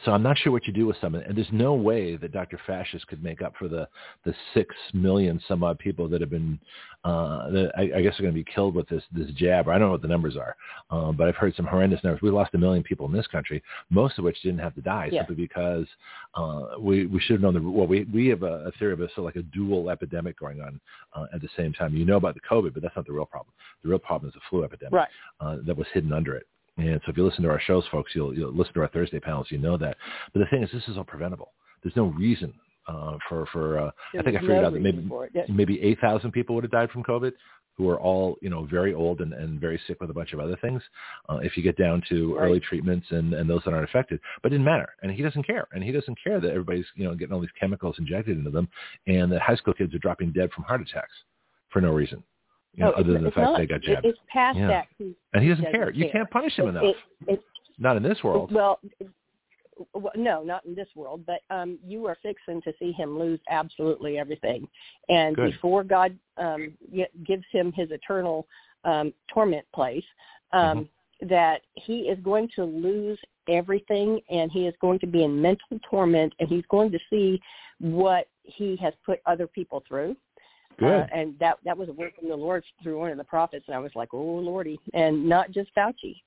[0.06, 2.60] So I'm not sure what you do with someone, and there's no way that Dr.
[2.68, 3.88] Fascist could make up for the
[4.26, 6.60] the six million some odd people that have been,
[7.06, 9.68] uh, that I, I guess are going to be killed with this this jab.
[9.68, 10.56] I don't know what the numbers are,
[10.90, 12.22] uh, but I've heard some horrendous numbers.
[12.22, 15.10] We lost a million people in this country, most of which didn't have to die
[15.12, 15.22] Yeah.
[15.22, 15.88] simply because
[16.36, 17.88] uh, we we should have known the well.
[17.88, 20.62] We we have a, a theory of a sort of like a dual epidemic going
[20.62, 20.82] on
[21.14, 21.96] uh, at the same time.
[21.96, 23.54] You know about the COVID, but that's not the real problem.
[23.84, 25.10] The real problem is the flu epidemic right.
[25.40, 26.48] uh, that was hidden under it.
[26.78, 29.20] And so if you listen to our shows, folks, you'll, you'll listen to our Thursday
[29.20, 29.98] panels, you know that.
[30.34, 31.54] But the thing is, this is all preventable.
[31.84, 32.54] There's no reason
[32.88, 35.32] uh, for, for uh, I think I figured no out that maybe, reason for it.
[35.36, 35.44] Yeah.
[35.50, 37.34] maybe 8,000 people would have died from COVID
[37.76, 40.40] who are all, you know, very old and, and very sick with a bunch of
[40.40, 40.82] other things.
[41.28, 42.46] Uh, if you get down to Right.
[42.46, 44.90] early treatments and, and those that aren't affected, but it didn't matter.
[45.02, 45.68] And he doesn't care.
[45.72, 48.68] And he doesn't care that everybody's, you know, getting all these chemicals injected into them
[49.08, 51.14] and that high school kids are dropping dead from heart attacks
[51.70, 52.24] for no reason,
[52.76, 54.06] you know, Oh, other than the fact not, they got jabbed.
[54.06, 54.68] It's past Yeah.
[54.68, 54.88] that.
[54.98, 55.92] He, and he doesn't doesn't care.
[55.92, 56.96] You can't punish him it, enough.
[57.28, 57.44] it,
[57.78, 58.52] Not in this world.
[58.52, 58.80] Well,
[59.94, 63.40] well, no, not in this world, but um, you are fixing to see him lose
[63.50, 64.68] absolutely everything.
[65.10, 65.52] And Good.
[65.52, 66.74] before God um,
[67.26, 68.48] gives him his eternal
[68.84, 70.04] um, torment place,
[70.52, 71.28] um, Mm-hmm.
[71.30, 75.80] that he is going to lose everything and he is going to be in mental
[75.90, 77.42] torment and he's going to see
[77.80, 80.16] what he has put other people through.
[80.78, 81.02] Good.
[81.02, 83.66] Uh, and that that was a word from the Lord through one of the prophets,
[83.68, 86.22] and I was like, "Oh Lordy!" And not just Fauci,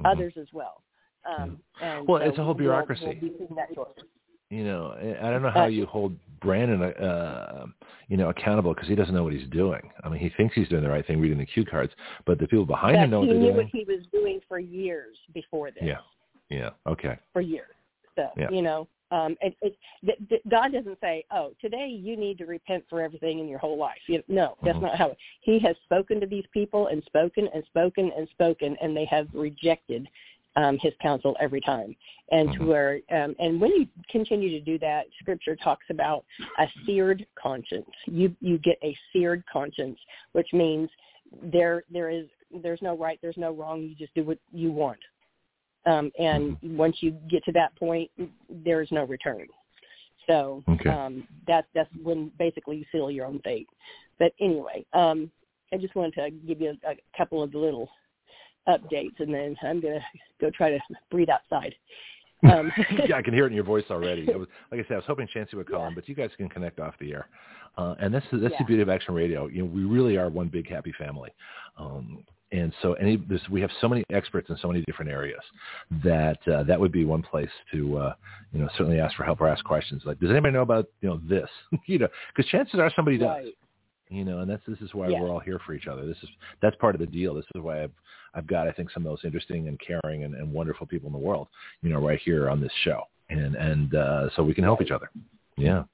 [0.00, 0.10] Mhm.
[0.10, 0.82] others as well.
[1.26, 3.04] Um, and Well, so it's a whole we'll- bureaucracy.
[3.04, 4.04] We'll, be seeing that shortly.
[4.48, 7.66] You know, I don't know how Uh, you hold Brandon, uh,
[8.08, 9.92] you know, accountable because he doesn't know what he's doing.
[10.02, 11.92] I mean, he thinks he's doing the right thing, reading the cue cards,
[12.24, 15.16] but the people behind him know what they're knew what he was doing for years
[15.34, 15.84] before this.
[15.84, 15.98] Yeah.
[16.48, 16.70] Yeah.
[16.86, 17.16] Okay.
[17.32, 17.74] For years.
[18.16, 18.50] So Yeah.
[18.50, 19.76] you know, um, it, it,
[20.28, 23.78] th- God doesn't say, "Oh, today you need to repent for everything in your whole
[23.78, 24.82] life." You, no, that's Mhm.
[24.82, 25.10] not how.
[25.10, 29.06] It, he has spoken to these people and spoken and spoken and spoken, and they
[29.06, 30.08] have rejected
[30.56, 31.94] um, his counsel every time.
[32.32, 32.66] And to Mhm.
[32.66, 36.24] where, um, and when you continue to do that, Scripture talks about
[36.58, 37.90] a seared conscience.
[38.06, 39.98] You you get a seared conscience,
[40.32, 40.90] which means
[41.42, 42.28] there there is
[42.62, 43.82] there's no right, there's no wrong.
[43.82, 44.98] You just do what you want.
[45.86, 48.10] Um, and once you get to that point,
[48.48, 49.46] there's no return.
[50.26, 50.90] So Okay.
[50.90, 53.66] um, that that's when basically you seal your own fate.
[54.18, 55.30] But anyway, um,
[55.72, 57.88] I just wanted to give you a, a couple of little
[58.68, 60.04] updates, and then I'm gonna
[60.40, 60.78] go try to
[61.10, 61.74] breathe outside.
[62.42, 62.72] Um,
[63.08, 64.32] yeah, I can hear it in your voice already.
[64.32, 65.88] I was, like I said, I was hoping Chancee would call Yeah.
[65.88, 67.28] in, but you guys can connect off the air.
[67.76, 68.58] Uh, and that's that's Yeah.
[68.58, 69.46] the beauty of Action Radio.
[69.46, 71.30] You know, we really are one big happy family.
[71.76, 75.40] Um, and so, any this, we have so many experts in so many different areas
[76.02, 78.14] that uh, that would be one place to uh,
[78.52, 80.02] you know certainly ask for help or ask questions.
[80.04, 81.48] Like, does anybody know about you know this?
[81.86, 83.28] you know, because chances are somebody does.
[83.28, 83.54] right.
[84.08, 85.20] You know, and that's this is why Yeah.
[85.20, 86.04] we're all here for each other.
[86.04, 86.28] This is
[86.60, 87.34] that's part of the deal.
[87.34, 87.92] This is why I've
[88.34, 91.06] I've got I think some of the most interesting and caring and, and wonderful people
[91.06, 91.46] in the world.
[91.82, 94.90] You know, right here on this show, and and uh, so we can help each
[94.90, 95.08] other.
[95.56, 95.84] Yeah.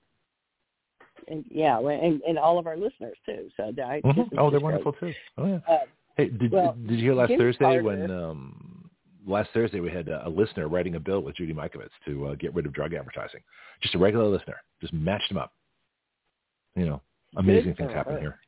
[1.29, 3.49] And yeah, and, and all of our listeners too.
[3.57, 4.29] So I, Mhm.
[4.39, 5.13] Oh, they're wonderful too.
[5.37, 5.59] Oh yeah.
[5.69, 5.79] Uh,
[6.17, 8.91] Hey, did well, did you hear last Jim Thursday Carter- when um
[9.27, 12.55] last Thursday we had a listener writing a bill with Judy Mikovits to uh, get
[12.55, 13.41] rid of drug advertising.
[13.83, 15.53] Just a regular listener, just matched them up.
[16.77, 17.03] You know,
[17.37, 18.21] amazing things happen her.
[18.21, 18.39] here.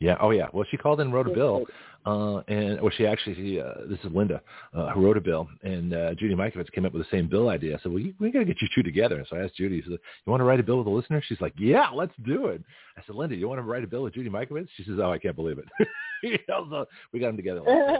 [0.00, 0.16] Yeah.
[0.20, 0.46] Oh yeah.
[0.52, 1.64] Well, she called and wrote a bill,
[2.06, 4.40] uh, and well, she actually, she, uh, this is Linda,
[4.72, 7.48] uh, who wrote a bill, and uh, Judy Mikovits came up with the same bill
[7.48, 7.76] idea.
[7.76, 9.16] I said, well, you, we got to get you two together.
[9.16, 9.98] And so I asked Judy, said, you
[10.30, 11.20] want to write a bill with a listener?
[11.26, 12.62] She's like, yeah, let's do it.
[12.96, 14.68] I said, Linda, you want to write a bill with Judy Mikovits?
[14.76, 15.66] She says, oh, I can't believe it.
[16.22, 17.62] you know, so we got them together.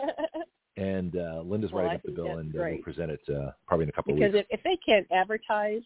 [0.77, 3.51] And uh, Linda's Well, writing I up the bill, and uh, we'll present it uh,
[3.67, 4.47] probably in a couple of because weeks.
[4.49, 5.83] if, if they can't advertise,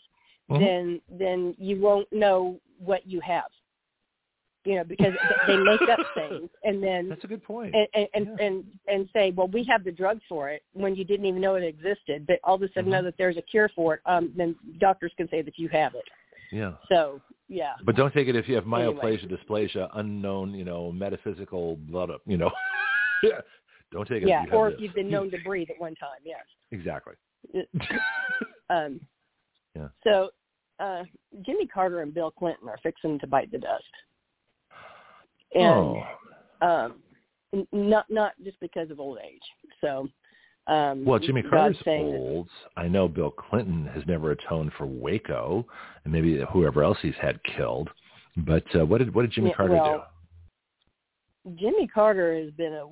[0.50, 0.58] Mhm.
[0.58, 3.50] then then you won't know what you have.
[4.64, 5.12] You know, because
[5.48, 7.74] they make up things and then That's a good point.
[7.74, 8.46] and and and, Yeah.
[8.46, 11.56] and and say, well, we have the drug for it when you didn't even know
[11.56, 12.26] it existed.
[12.28, 12.92] But all of a sudden Mhm.
[12.92, 14.00] know that there's a cure for it.
[14.06, 16.04] Um, then doctors can say that you have it.
[16.52, 16.74] yeah.
[16.88, 18.94] So yeah, But don't take it if you have Anyway.
[18.94, 22.50] myoplasia, dysplasia, unknown, you know, metaphysical blood up, you know.
[23.22, 23.40] yeah.
[23.90, 24.28] Don't take it.
[24.28, 26.20] yeah, you or if you've been known to breathe at one time.
[26.24, 26.44] Yes.
[26.70, 27.12] exactly.
[28.70, 29.00] um,
[29.76, 29.88] Yeah.
[30.04, 30.30] So
[30.80, 31.04] uh,
[31.44, 33.84] Jimmy Carter and Bill Clinton are fixing to bite the dust,
[35.54, 36.02] and oh.
[36.60, 39.42] um, not not just because of old age.
[39.80, 40.08] So.
[40.68, 42.48] Um, Well, Jimmy Carter's that- old.
[42.76, 45.66] I know Bill Clinton has never atoned for Waco,
[46.04, 47.90] and maybe whoever else he's had killed.
[48.36, 50.06] But uh, what did what did Jimmy Yeah, Carter well,
[51.56, 52.86] Jimmy Carter has been a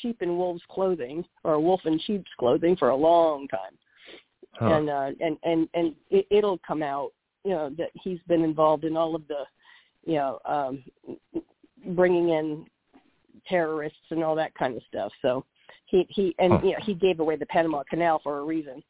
[0.00, 3.76] sheep in wolf's clothing or a wolf in sheep's clothing for a long time.
[4.58, 4.72] Huh.
[4.72, 7.10] and uh, and and and it, it'll come out,
[7.44, 9.44] you know, that he's been involved in all of the,
[10.06, 10.82] you know, um,
[11.94, 12.66] bringing in
[13.48, 15.12] terrorists and all that kind of stuff.
[15.22, 15.44] So
[15.86, 16.60] he he and Huh.
[16.64, 18.82] you know he gave away the Panama Canal for a reason.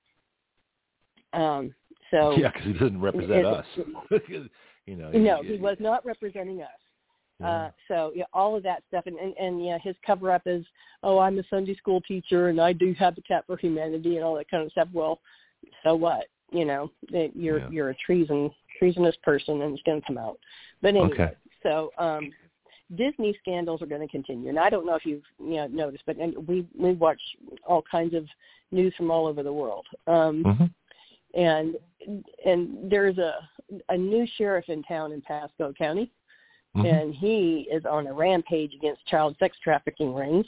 [1.32, 1.74] Um.
[2.10, 3.66] So yeah, because he doesn't represent it- us.
[4.86, 5.10] you know.
[5.10, 6.68] no, he was not representing us.
[7.40, 7.48] yeah.
[7.48, 10.64] Uh, so yeah, all of that stuff, and and, and yeah, his cover up is,
[11.02, 14.48] oh, I'm a Sunday school teacher and I do Habitat for Humanity and all that
[14.50, 14.88] kind of stuff.
[14.92, 15.20] Well,
[15.82, 16.26] so what?
[16.52, 17.68] You know, that you're Yeah.
[17.70, 20.38] you're a treason treasonous person, and it's going to come out.
[20.82, 21.30] But anyway, Okay.
[21.62, 22.30] so um,
[22.94, 26.04] Disney scandals are going to continue, and I don't know if you've you know noticed,
[26.06, 27.20] but and we we watch
[27.66, 28.26] all kinds of
[28.70, 29.86] news from all over the world.
[30.06, 30.70] Um, Mhm.
[31.34, 31.76] and
[32.44, 33.48] and there's a
[33.88, 36.12] a new sheriff in town in Pasco County
[36.76, 36.84] Mhm.
[36.84, 40.46] and he is on a rampage against child sex trafficking rings.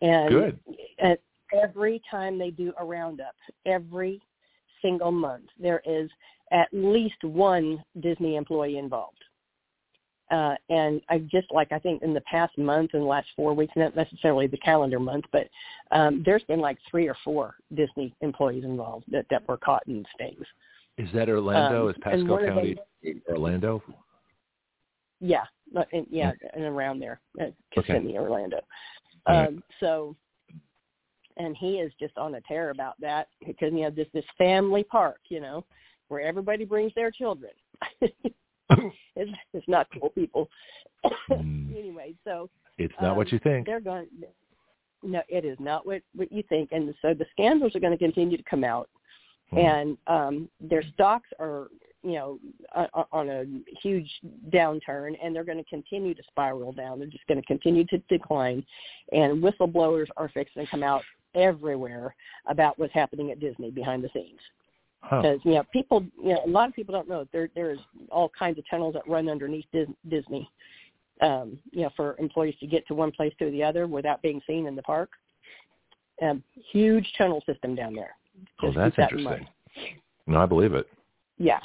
[0.00, 0.60] And Good.
[0.98, 1.20] At
[1.52, 3.34] every time they do a roundup,
[3.64, 4.20] every
[4.82, 6.10] single month, there is
[6.50, 9.24] at least one Disney employee involved.
[10.30, 13.54] Uh, and I just like I think in the past month and the last four
[13.54, 15.48] weeks, not necessarily the calendar month, but
[15.90, 20.04] um, there's been like three or four Disney employees involved that, that were caught in
[20.14, 20.44] stings.
[20.98, 21.84] Is that Orlando?
[21.84, 22.76] Um, Is Pasco County
[23.28, 23.82] Orlando?
[25.20, 25.44] Yeah,
[25.92, 27.44] and, yeah, and around there, uh,
[27.76, 27.92] Okay.
[27.94, 28.60] Kissimmee, Orlando.
[29.26, 29.48] All right.
[29.48, 30.14] Um, so,
[31.36, 34.84] and he is just on a tear about that because you know this this family
[34.84, 35.64] park, you know,
[36.08, 37.52] where everybody brings their children.
[39.16, 40.48] it's it's not cool people.
[41.30, 41.78] Mm.
[41.78, 43.66] anyway, so It's not what um, you think.
[43.66, 44.08] they're going.
[45.04, 47.98] No, it is not what what you think, and so the scandals are going to
[47.98, 48.88] continue to come out,
[49.50, 49.58] Hmm.
[49.58, 51.68] and um, their stocks are
[52.02, 52.38] you know
[52.74, 53.44] uh, on a
[53.80, 54.10] huge
[54.50, 56.98] downturn, and they're going to continue to spiral down.
[56.98, 58.66] They're just going to continue to decline,
[59.12, 61.02] and whistleblowers are fixing to come out
[61.34, 62.14] everywhere
[62.46, 64.40] about what's happening at Disney behind the scenes
[65.00, 65.22] Huh.
[65.22, 67.78] because you know people you know a lot of people don't know there there's
[68.10, 70.50] all kinds of tunnels that run underneath Dis- Disney
[71.22, 74.40] um you know for employees to get to one place to the other without being
[74.46, 75.10] seen in the park
[76.22, 76.42] um
[76.72, 78.16] huge tunnel system down there
[78.62, 79.24] Oh, that's that interesting.
[79.24, 79.46] mind.
[80.28, 80.86] No, I believe it.
[81.38, 81.60] yeah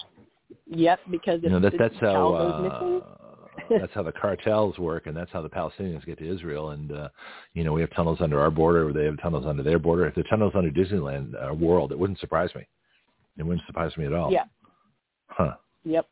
[0.67, 3.23] yep because You know, that, that's how child goes missing uh,
[3.69, 6.71] that's how the cartels work, and that's how the Palestinians get to Israel.
[6.71, 7.09] And uh,
[7.53, 10.05] you know, we have tunnels under our border, or they have tunnels under their border.
[10.05, 12.67] If the tunnels under Disneyland uh, World, it wouldn't surprise me.
[13.37, 14.31] It wouldn't surprise me at all.
[14.31, 14.45] yeah
[15.27, 15.55] Huh.
[15.83, 16.07] yep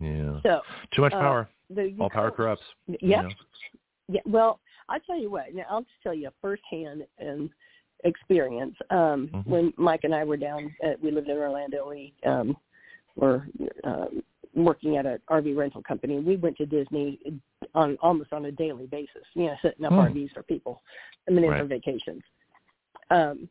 [0.00, 0.40] Yeah.
[0.42, 0.60] so
[0.94, 1.48] Too much uh, power.
[1.70, 2.62] the all power corrupts.
[2.86, 3.34] yep you know?
[4.10, 5.54] Yeah, well, I'll tell you what.
[5.54, 7.50] Now, I'll just tell you firsthand um,
[8.04, 8.74] experience.
[8.88, 9.46] Um, Mhm.
[9.46, 11.90] When Mike and I were down, at, we lived in Orlando.
[11.90, 12.56] We um,
[13.16, 13.46] were
[13.84, 14.22] um,
[14.54, 16.18] working at an RV rental company.
[16.20, 17.18] We went to Disney
[17.74, 19.24] on almost on a daily basis.
[19.34, 19.98] You know, setting up Hmm.
[19.98, 20.80] RVs for people
[21.26, 22.22] coming in for vacations.
[23.10, 23.48] Um,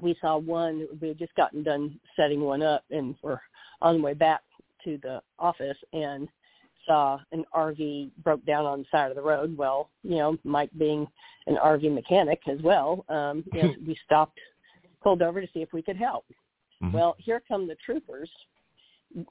[0.00, 0.86] we saw one.
[1.00, 3.40] We had just gotten done setting one up, and we're
[3.80, 4.42] on the way back
[4.84, 6.28] to the office, and
[6.86, 9.56] saw an RV broke down on the side of the road.
[9.56, 11.06] Well, you know, Mike being
[11.46, 14.38] an RV mechanic as well, um, you know, we stopped,
[15.02, 16.24] pulled over to see if we could help.
[16.82, 16.92] Mhm.
[16.92, 18.30] Well, here come the troopers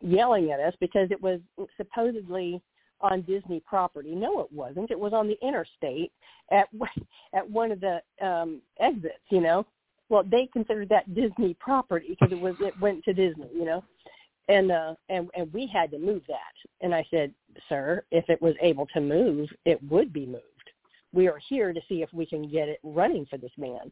[0.01, 1.39] yelling at us because it was
[1.77, 2.61] supposedly
[3.01, 4.15] on Disney property.
[4.15, 4.91] No, it wasn't.
[4.91, 6.11] It was on the interstate
[6.51, 6.67] at
[7.33, 9.65] at one of the um exits, you know.
[10.09, 13.83] Well, they considered that Disney property because it was it went to Disney, you know.
[14.49, 16.53] And uh and and we had to move that.
[16.81, 17.33] And I said,
[17.69, 20.43] "Sir, if it was able to move, it would be moved.
[21.13, 23.91] We are here to see if we can get it running for this man."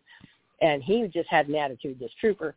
[0.61, 2.55] And he just had an attitude, this trooper.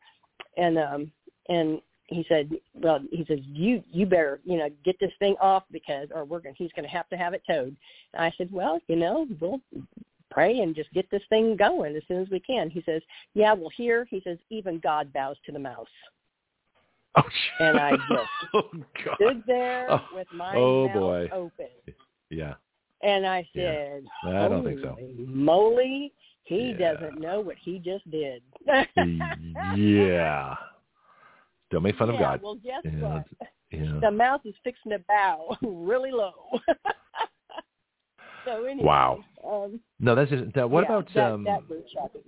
[0.56, 1.12] And um
[1.48, 5.62] and he said, "Well, he says you you better you know get this thing off
[5.70, 7.76] because or we're going he's going to have to have it towed."
[8.12, 9.60] And I said, "Well, you know, we'll
[10.34, 13.02] pray and just get this thing going as soon as we can." He says,
[13.34, 15.86] "Yeah, well, here he says even God bows to the mouse."
[17.16, 17.22] Oh,
[17.60, 18.70] And I just oh,
[19.04, 19.14] God.
[19.14, 21.28] Stood there Oh, with my oh, mouth boy.
[21.32, 21.68] open,
[22.30, 22.54] Yeah.
[23.02, 23.76] and I Yeah.
[23.76, 24.96] said, I don't think so.
[24.98, 26.12] "Holy moly,
[26.44, 26.94] he Yeah.
[26.94, 28.42] doesn't know what he just did."
[29.76, 30.56] yeah.
[31.70, 32.42] Don't make fun of God.
[32.42, 33.26] Well, guess Yeah, what?
[33.70, 34.00] Yeah.
[34.00, 36.34] The mouse is fixing to bow really low.
[38.44, 39.24] so anyway, Wow.
[39.46, 42.22] Um, No, that's just, now, what yeah, about that, um, that was shocking.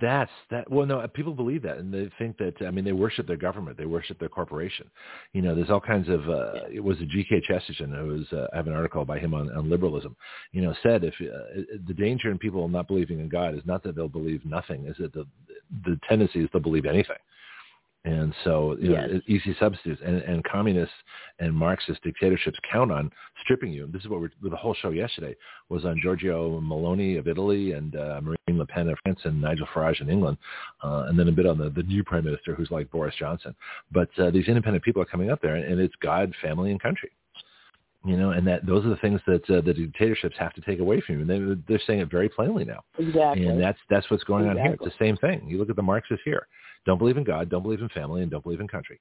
[0.00, 0.70] That's that.
[0.70, 2.54] Well, no, people believe that, and they think that.
[2.66, 3.76] I mean, they worship their government.
[3.76, 4.90] They worship their corporation.
[5.34, 6.28] You know, there's all kinds of.
[6.30, 7.42] Uh, it was a G.K.
[7.46, 7.92] Chesterton.
[7.92, 8.26] It was.
[8.32, 10.16] Uh, I have an article by him on, on liberalism.
[10.52, 13.82] You know, said if uh, the danger in people not believing in God is not
[13.82, 15.26] that they'll believe nothing, is that the
[15.84, 17.16] the tendency is to believe anything.
[18.04, 19.10] And so, you Yes.
[19.10, 20.02] know, easy substitutes.
[20.04, 20.94] And, and communists
[21.38, 23.84] and Marxist dictatorships count on stripping you.
[23.84, 25.36] And This is what we're, the whole show yesterday
[25.68, 29.68] was on Giorgio Meloni of Italy and uh, Marine Le Pen of France and Nigel
[29.72, 30.36] Farage in England,
[30.82, 33.54] uh, and then a bit on the, the new prime minister who's like Boris Johnson.
[33.92, 37.10] But uh, these independent people are coming up there, and it's God, family, and country.
[38.04, 40.80] You know, and that those are the things that uh, the dictatorships have to take
[40.80, 41.20] away from you.
[41.20, 42.82] And they, they're saying it very plainly now.
[42.98, 43.46] Exactly.
[43.46, 44.72] And that's that's what's going on here.
[44.72, 45.46] It's the same thing.
[45.46, 46.48] You look at the Marxists here.
[46.86, 49.00] Don't believe in God, don't believe in family, and don't believe in country.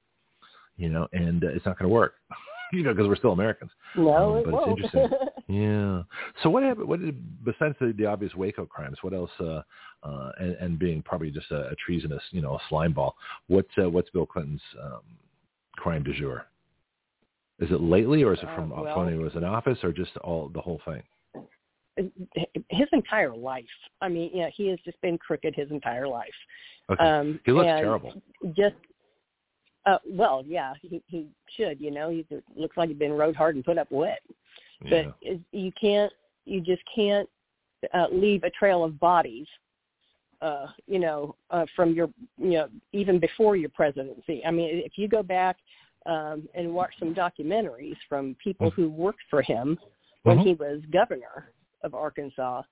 [0.77, 2.13] You know, and uh, it's not going to work.
[2.73, 3.71] you know, because we're still Americans.
[3.97, 4.69] no, um, it but it's won't.
[4.83, 5.09] interesting.
[5.47, 6.03] Yeah.
[6.43, 6.87] So what happened?
[6.87, 8.95] What did besides the, the obvious Waco crimes?
[9.01, 9.31] What else?
[9.37, 9.61] Uh,
[10.01, 13.15] uh, and, and being probably just a, a treasonous, you know, a slime ball.
[13.47, 15.01] What's uh, what's Bill Clinton's um,
[15.75, 16.45] crime du jour?
[17.59, 19.91] Is it lately, or is it Uh, from well- when he was in office, or
[19.91, 21.03] just all the whole thing?
[21.97, 23.65] His entire life.
[24.01, 26.29] I mean, yeah, he has just been crooked his entire life.
[26.89, 27.03] Okay.
[27.03, 28.13] Um, he looks terrible.
[28.55, 28.75] Just,
[29.85, 31.79] uh, well, yeah, he he should.
[31.79, 32.25] You know, he
[32.55, 34.21] looks like he's been rode hard and put up wet.
[34.83, 35.11] Yeah.
[35.21, 36.11] But you can't,
[36.45, 37.29] you just can't
[37.93, 39.47] uh, leave a trail of bodies.
[40.41, 44.41] Uh, you know, uh, from your, you know, even before your presidency.
[44.43, 45.57] I mean, if you go back
[46.07, 49.77] um, and watch some documentaries from people who worked for him
[50.23, 50.43] when Mhm.
[50.43, 51.51] he was governor
[51.83, 52.63] of Arkansas,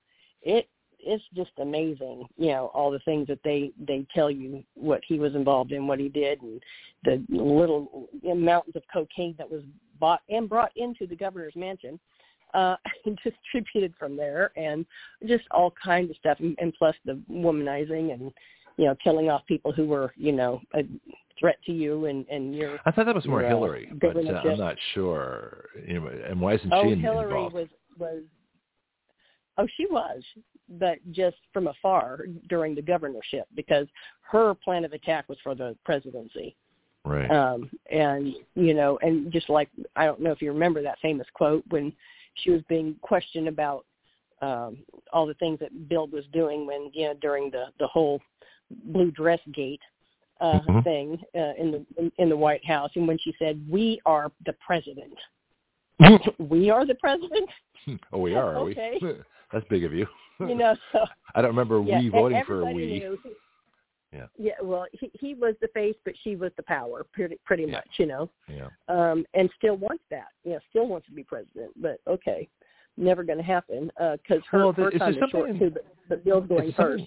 [0.42, 0.68] it
[1.02, 5.18] it's just amazing, you know, all the things that they they tell you what he
[5.18, 6.62] was involved in, what he did, and
[7.04, 9.62] the little mountains of cocaine that was
[9.98, 11.98] bought and brought into the governor's mansion,
[12.54, 14.84] uh, and distributed from there, and
[15.26, 18.32] just all kinds of stuff, and, and plus the womanizing and
[18.76, 20.82] you know killing off people who were you know a
[21.38, 24.16] threat to you and and your I thought that was more your, uh, Hillary, but
[24.16, 24.42] uh.
[24.44, 25.66] I'm not sure.
[25.86, 27.54] You know, and why isn't oh, she Hillary involved?
[27.54, 28.22] was was
[29.60, 30.22] oh she was,
[30.78, 33.86] but just from afar during the governorship because
[34.22, 36.56] her plan of attack was for the presidency.
[37.04, 37.30] right.
[37.30, 41.26] Um, and you know, and just like I don't know if you remember that famous
[41.34, 41.92] quote when
[42.34, 43.84] she was being questioned about
[44.42, 44.78] um,
[45.12, 48.20] all the things that Bill was doing when you know during the the whole
[48.86, 49.80] blue dress gate
[50.40, 50.84] uh, Mhm.
[50.84, 54.32] thing uh, in the in, in the White House, and when she said, "We are
[54.46, 55.18] the president,"
[56.38, 57.50] we are the president.
[58.12, 58.54] oh, we are.
[58.54, 58.98] Are okay.
[59.02, 59.14] we?
[59.52, 60.06] That's big of you.
[60.40, 61.00] You know, so
[61.34, 62.98] I don't remember yeah, we voting for a we.
[63.00, 63.18] Knew.
[64.10, 64.24] Yeah.
[64.38, 64.52] Yeah.
[64.62, 67.72] Well, he he was the face, but she was the power, pretty pretty Yeah.
[67.72, 67.88] much.
[67.98, 68.30] You know.
[68.48, 68.68] Yeah.
[68.88, 70.28] um, and still wants that.
[70.44, 71.72] You know, still wants to be president.
[71.76, 72.48] But okay,
[72.96, 75.70] never going to happen because her, Well, her time is short too.
[75.70, 77.04] But, but Bill's going first.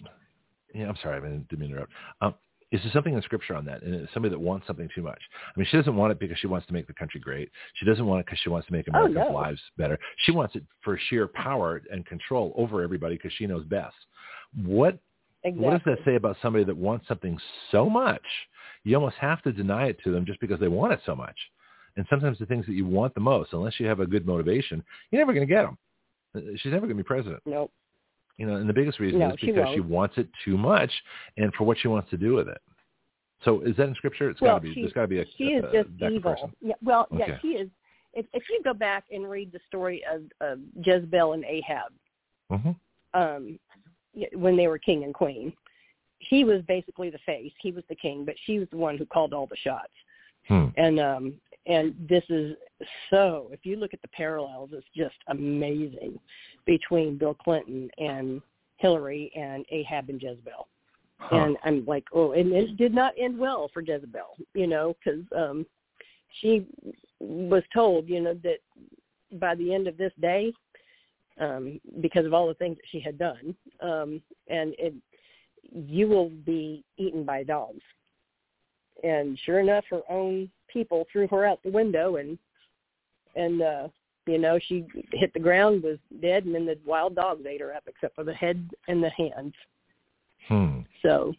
[0.76, 1.92] Yeah, I'm sorry, I didn't didn't mean to interrupt.
[2.22, 2.36] Um,
[2.74, 3.84] is there something in scripture on that?
[3.84, 5.22] And it's somebody that wants something too much.
[5.46, 7.52] I mean, she doesn't want it because she wants to make the country great.
[7.76, 9.32] She doesn't want it because she wants to make Oh, no.
[9.32, 10.00] lives better.
[10.26, 13.96] She wants it for sheer power and control over everybody because she knows best.
[14.66, 14.98] What
[15.44, 15.64] Exactly.
[15.66, 17.38] what does that say about somebody that wants something
[17.70, 18.24] so much?
[18.84, 21.38] You almost have to deny it to them just because they want it so much.
[21.96, 24.84] And sometimes the things that you want the most, unless you have a good motivation,
[25.12, 25.78] you're never going to get them.
[26.36, 27.42] Uh, she's never going to be president.
[27.46, 27.72] Nope.
[28.38, 29.92] You know, and the biggest reason No, is because she won't.
[29.92, 30.92] wants it too much,
[31.38, 32.62] and for what she wants to do with it.
[33.44, 34.30] So is that in scripture?
[34.30, 34.74] It's well, got to be.
[34.74, 36.34] she, There's got to be a, she is a, just evil.
[36.34, 36.52] person.
[36.62, 36.76] Yeah.
[36.82, 37.70] Well, yeah, she is.
[38.14, 41.92] If, if you go back and read the story of, of Jezebel and Ahab,
[42.50, 42.72] hmm
[43.16, 43.60] um,
[44.34, 45.54] when they were king and queen,
[46.20, 47.52] he was basically the face.
[47.62, 49.94] He was the king, but she was the one who called all the shots.
[50.48, 50.66] Hmm.
[50.76, 51.34] and um
[51.66, 52.56] and this is
[53.10, 56.20] so if you look at the parallels it's just amazing
[56.66, 58.42] between bill clinton and
[58.78, 60.68] hillary and ahab and jezebel
[61.20, 61.38] Huh.
[61.38, 65.24] and i'm like oh and it did not end well for jezebel you know because
[65.36, 65.66] um
[66.42, 66.66] she
[67.20, 68.58] was told you know that
[69.40, 70.52] by the end of this day
[71.40, 74.94] um because of all the things that she had done um and it
[75.72, 77.82] you will be eaten by dogs
[79.04, 82.38] and sure enough her own people threw her out the window and
[83.36, 83.88] and uh
[84.26, 87.74] you know she hit the ground was dead and then the wild dogs ate her
[87.74, 89.54] up except for the head and the hands
[90.50, 90.80] Hmm.
[91.02, 91.34] so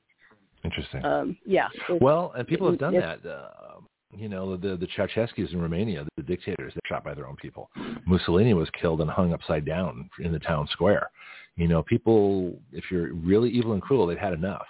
[0.64, 1.04] Interesting.
[1.04, 1.68] um yeah
[2.00, 3.24] well, and people have done that.
[3.26, 3.80] Uh,
[4.16, 7.68] you know, the the Ceausescus in Romania, the dictators, they're shot by their own people.
[8.06, 11.10] Mussolini was killed and hung upside down in the town square.
[11.56, 14.66] You know, people, if you're really evil and cruel, they've had enough.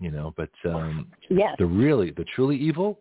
[0.00, 2.98] You know, but um, yes the really, the truly evil,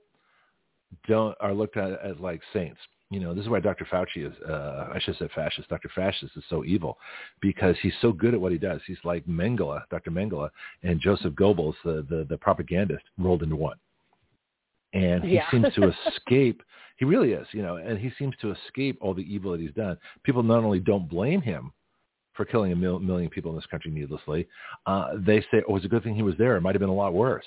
[1.07, 2.79] don't are looked at as like saints.
[3.09, 3.85] You know, this is why Dr.
[3.91, 5.67] Fauci is, uh, I should say fascist.
[5.67, 5.89] Dr.
[5.93, 6.97] Fascist is so evil
[7.41, 8.79] because he's so good at what he does.
[8.87, 10.11] He's like Mengele, Dr.
[10.11, 10.49] Mengele,
[10.83, 13.75] and Joseph Goebbels, the, the, the propagandist, rolled into one.
[14.93, 15.49] And he Yeah.
[15.51, 16.63] seems to escape.
[16.97, 19.73] He really is, you know, and he seems to escape all the evil that he's
[19.73, 19.97] done.
[20.23, 21.73] People not only don't blame him
[22.33, 24.47] for killing a mil- million people in this country needlessly,
[24.85, 26.55] uh, they say, oh, it's a good thing he was there.
[26.55, 27.45] It might have been a lot worse.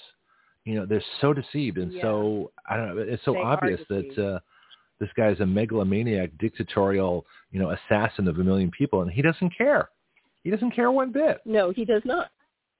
[0.64, 2.02] You know, they're so deceived and Yeah.
[2.02, 4.40] so, I don't know, it's so They obvious that uh,
[4.98, 9.22] this guy is a megalomaniac, dictatorial, you know, assassin of a million people, and he
[9.22, 9.90] doesn't care.
[10.42, 11.40] He doesn't care one bit.
[11.44, 12.30] No, he does not.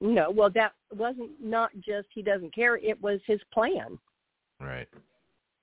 [0.01, 2.77] No, well, that wasn't not just he doesn't care.
[2.77, 3.97] It was his plan.
[4.59, 4.87] Right.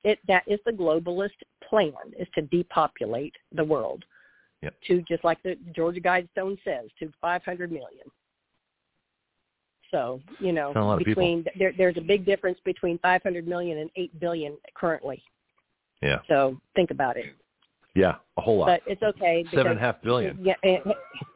[0.04, 1.30] It that is the globalist
[1.68, 4.04] plan is to depopulate the world.
[4.62, 4.74] Yep.
[4.88, 8.06] To just like the Georgia Guidestone says, to 500 million.
[9.92, 11.22] So you know, That's a lot of people.
[11.22, 15.22] between there, there's a big difference between 500 million and 8 billion currently.
[16.02, 16.18] Yeah.
[16.28, 17.26] So think about it.
[17.94, 18.66] Yeah, a whole lot.
[18.66, 19.44] But it's okay.
[19.50, 20.38] Seven and because- half billion.
[20.42, 20.78] Yeah, eh,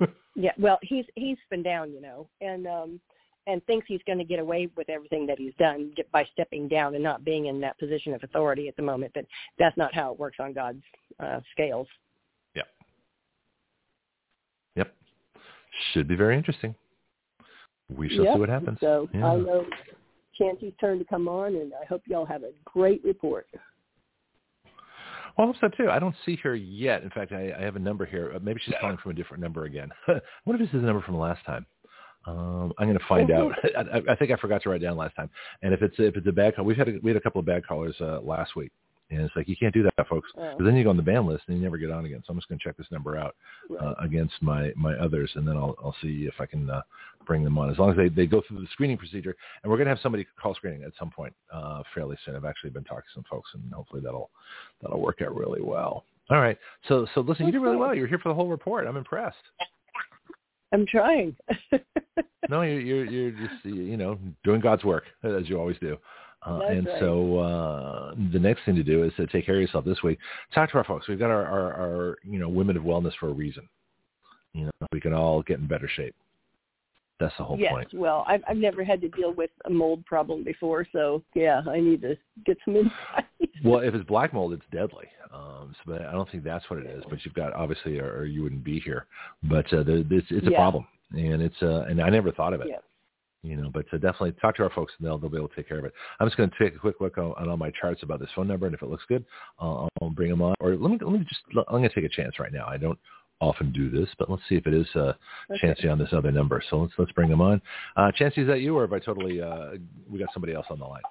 [0.34, 0.52] yeah.
[0.59, 3.00] Well, he's he's been down, you know, and um
[3.46, 6.94] and thinks he's going to get away with everything that he's done by stepping down
[6.94, 9.12] and not being in that position of authority at the moment.
[9.14, 9.24] But
[9.59, 10.82] that's not how it works on God's
[11.20, 11.86] uh, scales.
[12.57, 12.66] Yep.
[14.76, 14.94] Yep.
[15.92, 16.74] Should be very interesting.
[17.89, 18.34] We shall Yep.
[18.34, 18.80] see what happens.
[18.80, 19.32] So Yeah.
[19.32, 19.66] I know
[20.34, 23.47] Chancee's turn to come on, and I hope y'all have a great report.
[25.37, 25.91] Well, I hope so too.
[25.91, 27.03] I don't see her yet.
[27.03, 28.32] In fact, I, I have a number here.
[28.34, 29.91] Uh, Maybe she's calling from a different number again.
[30.45, 31.66] what if this is a number from last time?
[32.26, 33.53] Um, I'm going to find out.
[33.76, 35.30] I, I think I forgot to write down last time.
[35.62, 37.39] And if it's if it's a bad call, we've had a, we had a couple
[37.39, 38.72] of bad callers uh, last week,
[39.11, 41.26] and it's like you can't do that, folks, because then you go on the ban
[41.26, 42.22] list and you never get on again.
[42.26, 43.36] So I'm just going to check this number out
[43.80, 46.82] uh, against my my others, and then I'll I'll see if I can uh,
[47.26, 49.36] bring them on as long as they they go through the screening procedure.
[49.62, 52.34] And we're going to have somebody call screening at some point uh, fairly soon.
[52.34, 54.30] I've actually been talking to some folks, and hopefully that'll
[54.82, 56.04] that'll work out really well.
[56.30, 56.59] All right.
[56.88, 57.94] So so listen, you did really well.
[57.94, 58.86] You were here for the whole report.
[58.86, 59.36] I'm impressed.
[60.72, 61.36] I'm trying.
[62.48, 65.96] No, you're you're, you're just you know doing God's work as you always do.
[66.47, 67.01] Uh, and right.
[67.01, 70.18] so uh, the next thing to do is to take care of yourself this week.
[70.55, 71.09] Talk to our folks.
[71.09, 73.68] We've got our, our, our you know women of wellness for a reason.
[74.53, 76.14] You know, we can all get in better shape.
[77.18, 77.72] That's the whole yes.
[77.72, 77.88] point.
[77.94, 81.80] Well, I've I've never had to deal with a mold problem before, so yeah, I
[81.80, 83.24] need to get some insight.
[83.64, 85.07] Well, if it's black mold, it's deadly.
[85.32, 87.03] Um, so, but I don't think that's what it is.
[87.09, 89.07] But you've got obviously, or, or you wouldn't be here.
[89.44, 90.59] But uh, it's, it's a Yeah.
[90.59, 92.68] problem, and it's uh, and I never thought of it.
[92.68, 92.76] Yeah.
[93.47, 95.55] You know, but uh, definitely talk to our folks, and they'll they'll be able to
[95.57, 95.92] take care of it.
[96.18, 98.28] I'm just going to take a quick look on, on all my charts about this
[98.34, 99.24] phone number, and if it looks good,
[99.61, 100.55] uh, I'll bring them on.
[100.59, 102.66] Or let me let me just I'm going to take a chance right now.
[102.66, 102.99] I don't
[103.40, 105.12] often do this, but let's see if it is uh,
[105.51, 105.61] Okay.
[105.61, 106.62] Chancee on this other number.
[106.70, 107.62] So let's let's bring them on.
[107.97, 109.72] Uh, Chancee, is that you, or have I totally uh,
[110.11, 111.03] we got somebody else on the line?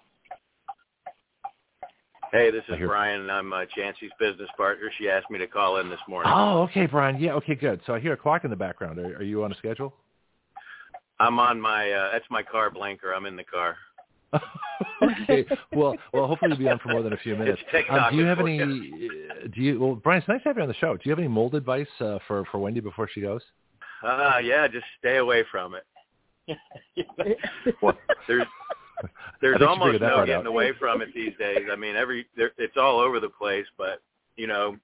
[2.31, 4.91] Hey, this is Brian, I'm uh, Chancee's business partner.
[4.97, 6.33] She asked me to call in this morning.
[6.35, 7.17] Oh, okay, Brian.
[7.17, 7.79] Yeah, okay, good.
[7.85, 8.99] So I hear a clock in the background.
[8.99, 9.93] Are, are you on a schedule?
[11.19, 13.13] I'm on my, uh, that's my car blinker.
[13.13, 13.77] I'm in the car.
[15.01, 15.45] okay.
[15.73, 17.61] Well, well, hopefully you'll be on for more than a few minutes.
[17.71, 18.57] It's Um, do you have any?
[18.57, 19.21] you.
[19.31, 19.79] uh, Do you?
[19.79, 20.95] Well, Brian, it's nice to have you on the show.
[20.95, 23.41] Do you have any mold advice uh, for for Wendy before she goes?
[24.03, 25.85] Uh, yeah, just stay away from it.
[27.81, 27.97] Well,
[28.27, 28.45] There's
[29.41, 30.45] there's almost no getting out.
[30.47, 31.65] away from it these days.
[31.71, 33.65] I mean, every there, it's all over the place.
[33.77, 34.01] But
[34.35, 34.77] you know,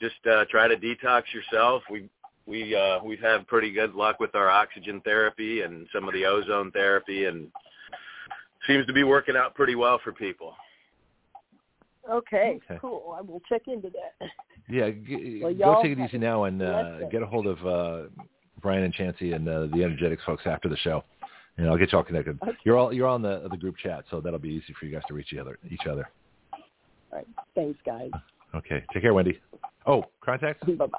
[0.00, 1.82] just uh, try to detox yourself.
[1.90, 2.08] We
[2.46, 6.24] we uh, we've had pretty good luck with our oxygen therapy and some of the
[6.24, 7.48] ozone therapy, and
[8.66, 10.54] seems to be working out pretty well for people.
[12.10, 12.78] okay, Okay.
[12.80, 13.14] cool.
[13.18, 14.28] I will check into that.
[14.68, 17.66] yeah, g- Well, go y'all take it easy now and uh, get a hold of
[17.66, 18.08] uh,
[18.62, 21.02] Brian and Chancee and uh, the Energetics folks after the show,
[21.58, 22.38] and I'll get you all connected.
[22.42, 22.56] Okay.
[22.64, 25.02] You're all you're on the the group chat, so that'll be easy for you guys
[25.08, 25.58] to reach each other.
[25.68, 26.08] Each other.
[26.52, 26.60] All
[27.18, 28.10] right, thanks, guys.
[28.54, 28.84] Okay.
[28.92, 29.40] Take care, Wendy.
[29.86, 30.64] Oh, contacts?
[30.66, 30.98] Bye bye.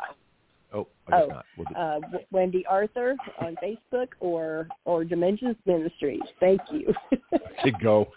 [0.73, 1.27] Oh, I guess Oh.
[1.27, 1.45] not.
[1.57, 1.99] We'll do- uh,
[2.31, 6.21] Wendy Arthur on Facebook or or Dimensions Ministries.
[6.39, 6.93] Thank you.
[7.63, 8.11] to go.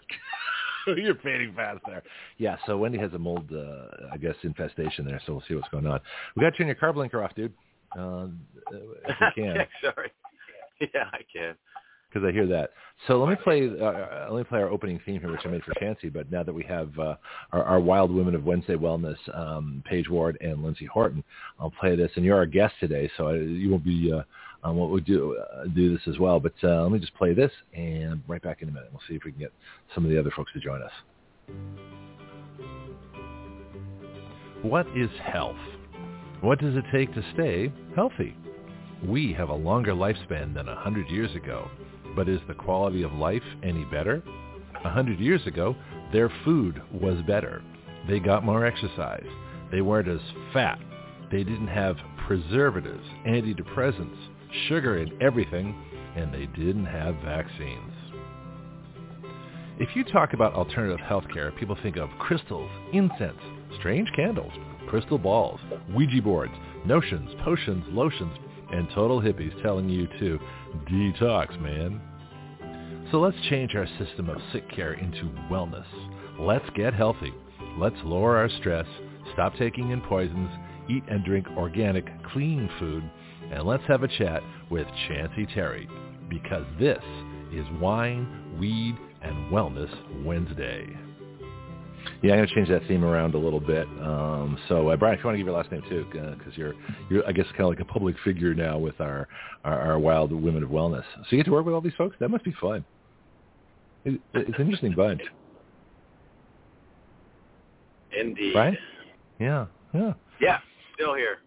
[0.87, 2.01] You're fading fast there.
[2.39, 5.69] Yeah, so Wendy has a mold, uh, I guess, infestation there, so we'll see what's
[5.69, 5.99] going on.
[6.35, 7.53] We got to turn your car blinker off, dude,
[7.97, 8.25] uh,
[8.71, 10.11] if we can, Sorry.
[10.79, 11.53] Yeah, I can.
[12.11, 12.71] Because I hear that.
[13.07, 13.69] So let me play.
[13.69, 16.09] Uh, let me play our opening theme here, which I made for Chancee.
[16.09, 17.15] But now that we have uh,
[17.53, 21.23] our, our Wild Women of Wednesday Wellness, um, Paige Ward and Lynnsey Horton,
[21.59, 22.11] I'll play this.
[22.15, 24.11] And you're our guest today, so I, you won't be.
[24.11, 24.23] Uh,
[24.63, 26.39] um, what we do uh, do this as well.
[26.39, 28.89] But uh, let me just play this, and right back in a minute.
[28.91, 29.53] We'll see if we can get
[29.95, 30.91] some of the other folks to join us.
[34.61, 35.57] What is health?
[36.41, 38.35] What does it take to stay healthy?
[39.05, 41.67] We have a longer lifespan than 100 years ago,
[42.15, 44.23] but is the quality of life any better?
[44.75, 45.75] A 100 years ago,
[46.11, 47.61] their food was better.
[48.07, 49.27] They got more exercise.
[49.71, 50.19] They weren't as
[50.53, 50.79] fat.
[51.31, 51.95] They didn't have
[52.27, 54.17] preservatives, antidepressants,
[54.67, 55.75] sugar in everything,
[56.15, 57.93] and they didn't have vaccines.
[59.79, 63.39] If you talk about alternative healthcare, people think of crystals, incense,
[63.79, 64.51] strange candles,
[64.87, 65.59] crystal balls,
[65.95, 66.53] Ouija boards,
[66.85, 68.37] notions, potions, lotions,
[68.71, 70.39] and total hippies telling you to
[70.89, 72.01] detox, man.
[73.11, 75.85] So let's change our system of sick care into wellness.
[76.39, 77.33] Let's get healthy.
[77.77, 78.85] Let's lower our stress,
[79.33, 80.49] stop taking in poisons,
[80.89, 83.03] eat and drink organic, clean food,
[83.51, 85.87] and let's have a chat with Chancee Terry
[86.29, 87.03] because this
[87.53, 90.87] is Wine, Weed, and Wellness Wednesday.
[92.21, 93.87] Yeah, I'm going to change that theme around a little bit.
[94.01, 96.55] Um, so, uh, Brian, if you want to give your last name too, because uh,
[96.55, 96.73] you're,
[97.09, 99.27] you're, I guess, kind of like a public figure now with our,
[99.63, 101.03] our, our wild women of wellness.
[101.15, 102.15] So you get to work with all these folks.
[102.19, 102.85] That must be fun.
[104.05, 105.21] It, it's an interesting bunch.
[108.17, 108.55] Indeed.
[108.55, 108.77] Right?
[109.39, 109.67] Yeah.
[109.93, 110.13] Yeah.
[110.39, 110.59] Yeah.
[110.95, 111.37] Still here.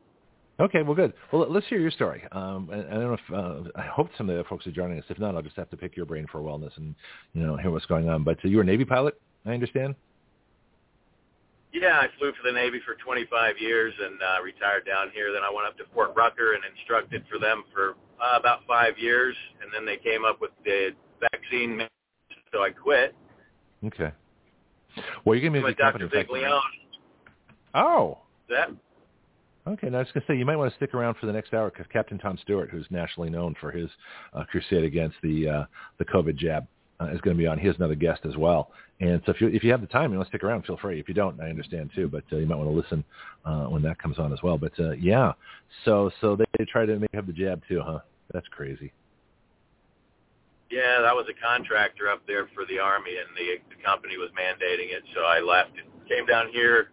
[0.61, 1.13] Okay, well, good.
[1.33, 2.23] Well, let's hear your story.
[2.31, 4.99] Um, I, I don't know if uh, I hope some of the folks are joining
[4.99, 5.05] us.
[5.09, 6.95] If not, I'll just have to pick your brain for wellness and
[7.33, 8.23] you know hear what's going on.
[8.23, 9.97] But uh, you were a Navy pilot, I understand.
[11.75, 15.33] Yeah, I flew for the Navy for 25 years and uh, retired down here.
[15.33, 18.97] Then I went up to Fort Rucker and instructed for them for uh, about five
[18.97, 21.83] years, and then they came up with the vaccine,
[22.53, 23.16] so I quit.
[23.85, 24.12] Okay.
[25.25, 26.09] Well, you're gonna be with Dr.
[26.09, 26.61] Viglione.
[27.75, 28.18] Oh.
[28.49, 28.70] That
[29.66, 31.33] Okay, now I was going to say you might want to stick around for the
[31.33, 33.89] next hour because Captain Tom Stewart, who's nationally known for his
[34.35, 35.64] uh, crusade against the uh,
[35.99, 36.66] the COVID jab,
[37.01, 37.59] uh, is going to be on.
[37.59, 38.70] He has another guest as well.
[39.01, 40.76] And so if you if you have the time, you want to stick around, feel
[40.76, 41.01] free.
[41.01, 42.09] If you don't, I understand too.
[42.09, 43.05] But uh, you might want to listen
[43.45, 44.57] uh, when that comes on as well.
[44.57, 45.32] But uh, yeah,
[45.84, 48.01] so so they, they try to make have the jab too, huh?
[48.32, 48.92] That's crazy.
[50.70, 54.30] Yeah, that was a contractor up there for the army, and the, the company was
[54.30, 55.05] mandating it.
[55.14, 56.88] So I left and came down here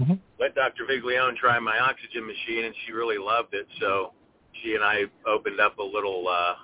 [0.00, 0.14] Mm-hmm.
[0.38, 0.84] Let Dr.
[0.86, 3.66] Viglione try my oxygen machine, and she really loved it.
[3.80, 4.12] So
[4.62, 6.54] she and I opened up a little uh,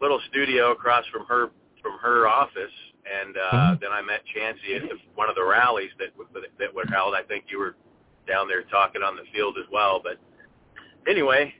[0.00, 1.50] little studio across from her
[1.82, 2.74] from her office,
[3.06, 3.74] and uh, mm-hmm.
[3.80, 6.10] then I met Chancee at the, one of the rallies that
[6.58, 7.14] that were held.
[7.14, 7.76] I think you were
[8.26, 10.00] down there talking on the field as well.
[10.02, 10.18] But
[11.08, 11.54] anyway,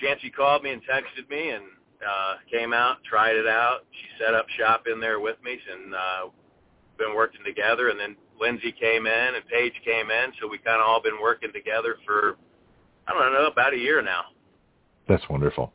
[0.00, 1.64] Chancee called me and texted me, and
[2.02, 3.86] uh, came out, tried it out.
[3.92, 6.30] She set up shop in there with me, and uh,
[6.98, 7.88] been working together.
[7.88, 11.20] And then Lynnsey came in and Paige came in, so we kind of all been
[11.20, 12.36] working together for
[13.06, 14.24] I don't know about a year now.
[15.06, 15.70] That's wonderful.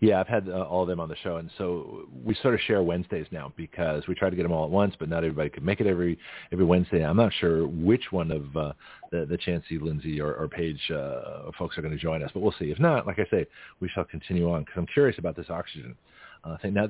[0.00, 2.60] Yeah, I've had uh, all of them on the show, and so we sort of
[2.60, 5.50] share Wednesdays now because we try to get them all at once, but not everybody
[5.50, 6.18] could make it every
[6.52, 7.04] every Wednesday.
[7.04, 8.72] I'm not sure which one of uh,
[9.12, 12.40] the the Chancee, Lynnsey, or, or Paige uh, folks are going to join us, but
[12.40, 12.66] we'll see.
[12.66, 13.46] If not, like I say,
[13.78, 15.94] we shall continue on because I'm curious about this oxygen
[16.42, 16.74] uh, thing.
[16.74, 16.88] Now,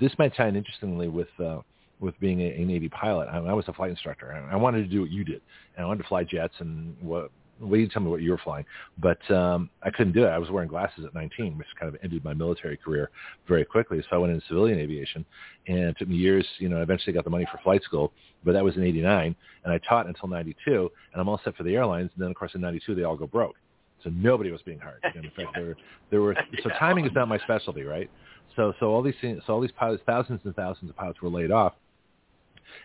[0.00, 1.28] this might tie in interestingly with.
[1.42, 1.60] Uh,
[2.00, 3.28] with being a, Navy pilot.
[3.28, 4.32] I, I was a flight instructor.
[4.50, 5.40] I wanted to do what you did,
[5.76, 7.30] and I wanted to fly jets and what.
[7.60, 8.64] Well, you tell me what you were flying,
[8.98, 10.28] but um, I couldn't do it.
[10.28, 13.10] I was wearing glasses at 19, which kind of ended my military career
[13.46, 14.02] very quickly.
[14.02, 15.24] So I went into civilian aviation,
[15.68, 16.46] and it took me years.
[16.58, 18.12] You know, eventually got the money for flight school,
[18.44, 21.62] but that was in '89, and I taught until '92, and I'm all set for
[21.62, 22.10] the airlines.
[22.14, 23.56] And then, of course, in '92 they all go broke,
[24.02, 25.00] so nobody was being hired.
[25.02, 25.76] And in fact, there were,
[26.10, 28.10] there were so timing is not my specialty, right?
[28.56, 31.30] So so all these things, so all these pilots, thousands and thousands of pilots were
[31.30, 31.74] laid off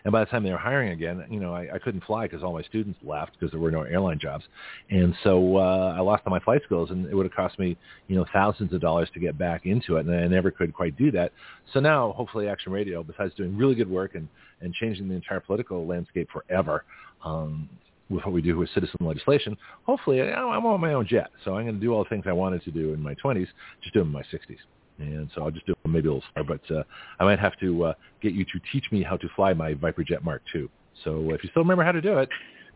[0.04, 2.42] and by the time they were hiring again, you know, I, I couldn't fly because
[2.42, 4.44] all my students left because there were no airline jobs.
[4.90, 7.76] And so uh, I lost all my flight skills, and it would have cost me,
[8.08, 10.96] you know, thousands of dollars to get back into it, and I never could quite
[10.96, 11.32] do that.
[11.72, 14.28] So now, hopefully, Action Radio, besides doing really good work and
[14.62, 16.84] and changing the entire political landscape forever.
[17.24, 17.68] Um,
[18.10, 21.30] with what we do with citizen legislation, hopefully I'm on my own jet.
[21.44, 23.46] So I'm going to do all the things I wanted to do in my 20s,
[23.82, 24.58] just do them in my 60s
[25.00, 26.82] and so I'll just do maybe a little star, but uh,
[27.18, 30.04] I might have to uh, get you to teach me how to fly my Viper
[30.04, 30.68] Jet Mark II.
[31.04, 32.28] So if you still remember how to do it,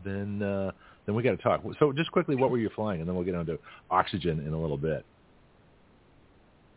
[0.03, 0.71] then uh,
[1.05, 1.61] then we got to talk.
[1.79, 3.59] So just quickly, what were you flying, and then we'll get on to
[3.89, 5.05] oxygen in a little bit.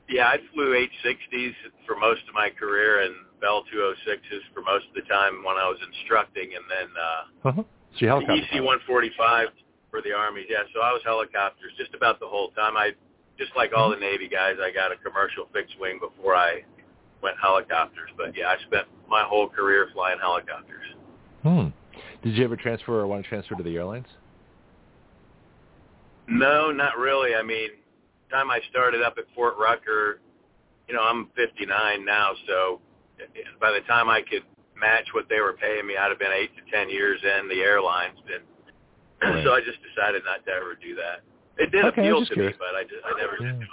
[0.08, 0.72] Yeah, I flew
[1.04, 1.52] 860s
[1.86, 5.68] for most of my career and Bell 206s for most of the time when I
[5.68, 7.62] was instructing, and then uh, uh-huh.
[8.00, 9.48] so the EC 145
[9.90, 10.46] for the Army.
[10.48, 12.76] Yeah, so I was helicopters just about the whole time.
[12.76, 12.92] I
[13.38, 16.62] just like all the Navy guys, I got a commercial fixed wing before I
[17.22, 18.10] went helicopters.
[18.16, 20.84] But yeah, I spent my whole career flying helicopters.
[21.42, 21.68] Hmm.
[22.22, 24.06] Did you ever transfer or want to transfer to the airlines?
[26.26, 27.34] No, not really.
[27.34, 27.70] I mean,
[28.30, 30.20] time I started up at Fort Rucker,
[30.88, 32.80] you know, I'm 59 now, so
[33.60, 34.42] by the time I could
[34.76, 37.60] match what they were paying me, I'd have been eight to ten years in the
[37.60, 38.44] airlines, and
[39.34, 39.44] right.
[39.44, 41.20] so I just decided not to ever do that.
[41.58, 42.54] It did okay, appeal to curious.
[42.54, 43.52] me, but I just I never yeah.
[43.52, 43.68] did do it.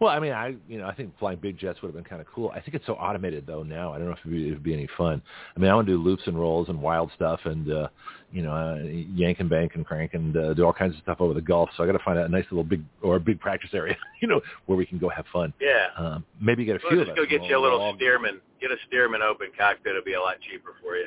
[0.00, 2.20] Well, I mean, I you know I think flying big jets would have been kind
[2.20, 2.52] of cool.
[2.54, 3.92] I think it's so automated though now.
[3.92, 4.30] I don't know if it'd
[4.62, 5.20] be, be any fun.
[5.56, 7.88] I mean, I want to do loops and rolls and wild stuff and uh,
[8.30, 11.16] you know uh, yank and bank and crank and uh, do all kinds of stuff
[11.20, 11.70] over the Gulf.
[11.76, 14.28] So I got to find a nice little big or a big practice area, you
[14.28, 15.52] know, where we can go have fun.
[15.60, 15.86] Yeah.
[15.96, 17.28] Um, maybe get a Well, few just of go us.
[17.28, 18.38] get you a little we'll all- Stearman.
[18.60, 19.90] Get a Stearman open cockpit.
[19.96, 21.06] It'll be a lot cheaper for you.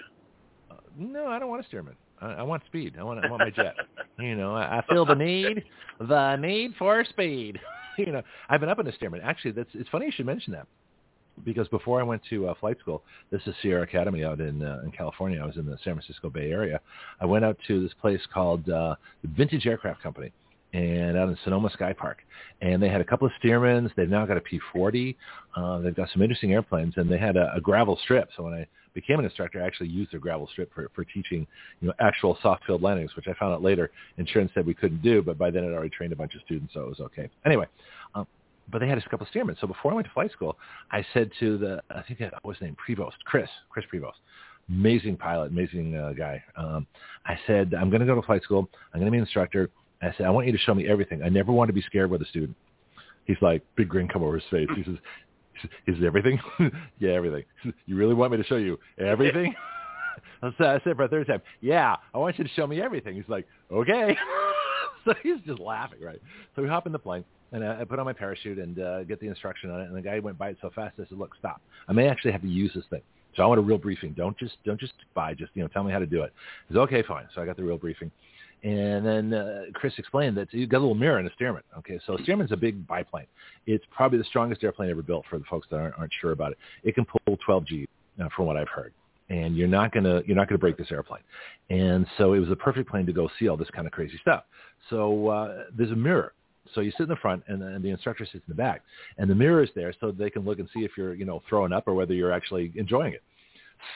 [0.69, 1.95] Uh, no, I don't want a Stearman.
[2.21, 2.95] I, I want speed.
[2.99, 3.75] I want I want my jet.
[4.19, 5.63] you know, I, I feel the need,
[5.99, 7.59] the need for speed.
[7.97, 9.23] you know, I've been up in the Stearman.
[9.23, 10.67] Actually, that's it's funny you should mention that
[11.43, 14.81] because before I went to uh, flight school, this is Sierra Academy out in uh,
[14.83, 15.41] in California.
[15.41, 16.79] I was in the San Francisco Bay Area.
[17.19, 20.31] I went out to this place called uh, Vintage Aircraft Company,
[20.73, 22.19] and out in Sonoma Sky Park,
[22.61, 23.91] and they had a couple of Stearmans.
[23.95, 25.15] They've now got a P40.
[25.55, 28.29] Uh, they've got some interesting airplanes, and they had a, a gravel strip.
[28.37, 31.47] So when I became an instructor, I actually used their gravel strip for, for teaching,
[31.81, 35.01] you know, actual soft field landings, which I found out later insurance said we couldn't
[35.01, 37.29] do, but by then I'd already trained a bunch of students, so it was okay.
[37.45, 37.67] Anyway,
[38.15, 38.27] um,
[38.71, 39.59] but they had a couple of Stearmen.
[39.59, 40.57] So before I went to flight school,
[40.91, 44.13] I said to the, I think that was his name, Prevost, Chris, Chris Prevost,
[44.69, 46.43] amazing pilot, amazing uh, guy.
[46.55, 46.87] Um,
[47.25, 48.69] I said, I'm going to go to flight school.
[48.93, 49.69] I'm going to be an instructor.
[50.01, 51.21] I said, I want you to show me everything.
[51.21, 52.55] I never want to be scared with a student.
[53.25, 54.67] He's like, big grin come over his face.
[54.75, 54.97] He says,
[55.87, 56.39] is it everything?
[56.99, 57.43] yeah, everything.
[57.85, 59.53] You really want me to show you everything?
[60.43, 63.15] I said, for a third time, yeah, I want you to show me everything.
[63.15, 64.17] He's like, okay.
[65.05, 66.21] so he's just laughing, right?
[66.55, 69.03] So we hop in the plane, and I, I put on my parachute and uh,
[69.03, 69.85] get the instruction on it.
[69.85, 71.61] And the guy went by it so fast, I said, look, stop.
[71.87, 73.01] I may actually have to use this thing.
[73.35, 74.13] So I want a real briefing.
[74.13, 75.33] Don't just don't just buy.
[75.33, 76.33] Just you know, tell me how to do it.
[76.67, 77.27] He said, okay, fine.
[77.33, 78.11] So I got the real briefing.
[78.63, 81.61] And then uh, Chris explained that you got a little mirror in a Stearman.
[81.79, 83.25] Okay, so a Stearman's a big biplane.
[83.65, 86.51] It's probably the strongest airplane ever built for the folks that aren't, aren't sure about
[86.51, 86.57] it.
[86.83, 87.87] It can pull 12 G,
[88.21, 88.93] uh, from what I've heard.
[89.29, 91.23] And you're not gonna you're not gonna break this airplane.
[91.69, 94.19] And so it was a perfect plane to go see all this kind of crazy
[94.21, 94.43] stuff.
[94.89, 96.33] So uh, there's a mirror.
[96.75, 98.83] So you sit in the front, and, and the instructor sits in the back,
[99.17, 101.41] and the mirror is there so they can look and see if you're you know
[101.49, 103.23] throwing up or whether you're actually enjoying it.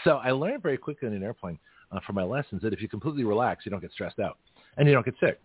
[0.04, 1.60] So I learned very quickly in an airplane
[1.92, 4.38] uh, from my lessons that if you completely relax, you don't get stressed out
[4.78, 5.40] and you don't get sick.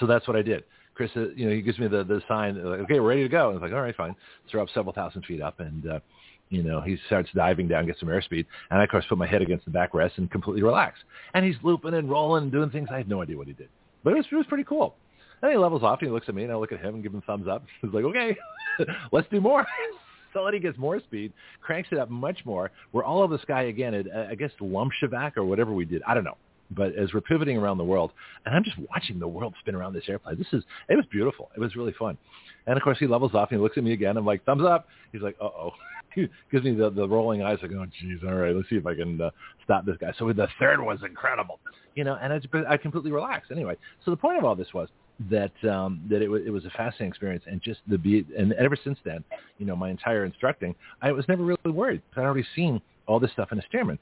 [0.00, 0.64] So that's what I did.
[0.94, 3.28] Chris, uh, you know, he gives me the the sign, like, okay, we're ready to
[3.28, 3.50] go.
[3.50, 4.16] And I was like, all right, fine.
[4.50, 6.00] Throw up several thousand feet up, and uh,
[6.48, 9.26] you know, he starts diving down, get some airspeed, and I of course put my
[9.26, 10.98] head against the backrest and completely relax.
[11.34, 12.88] And he's looping and rolling and doing things.
[12.90, 13.68] I have no idea what he did,
[14.04, 14.96] but it was it was pretty cool.
[15.42, 17.02] And he levels off and he looks at me and I look at him and
[17.02, 17.64] give him thumbs up.
[17.82, 18.36] He's like, okay,
[19.12, 19.66] let's do more.
[20.32, 22.70] so he gets more speed, cranks it up much more.
[22.92, 26.02] We're all over the sky again at, uh, I guess, Lomcevak or whatever we did.
[26.06, 26.38] I don't know.
[26.70, 28.12] But as we're pivoting around the world,
[28.44, 30.38] and I'm just watching the world spin around this airplane.
[30.38, 31.50] This is, it was beautiful.
[31.56, 32.18] It was really fun.
[32.66, 34.16] And of course he levels off and he looks at me again.
[34.16, 34.88] I'm like, thumbs up.
[35.12, 35.72] He's like, uh-oh.
[36.14, 38.86] He gives me the, the rolling eyes like, oh, geez, all right, let's see if
[38.86, 39.30] I can uh,
[39.62, 40.14] stop this guy.
[40.18, 41.60] So the third one's incredible,
[41.94, 42.40] you know, and I,
[42.72, 43.50] I completely relaxed.
[43.50, 44.88] Anyway, so the point of all this was
[45.30, 48.52] that um, that it, was it was a fascinating experience, and just the be and
[48.54, 49.24] ever since then,
[49.58, 53.32] you know, my entire instructing, I was never really worried I'd already seen all this
[53.32, 53.98] stuff in a Stearman,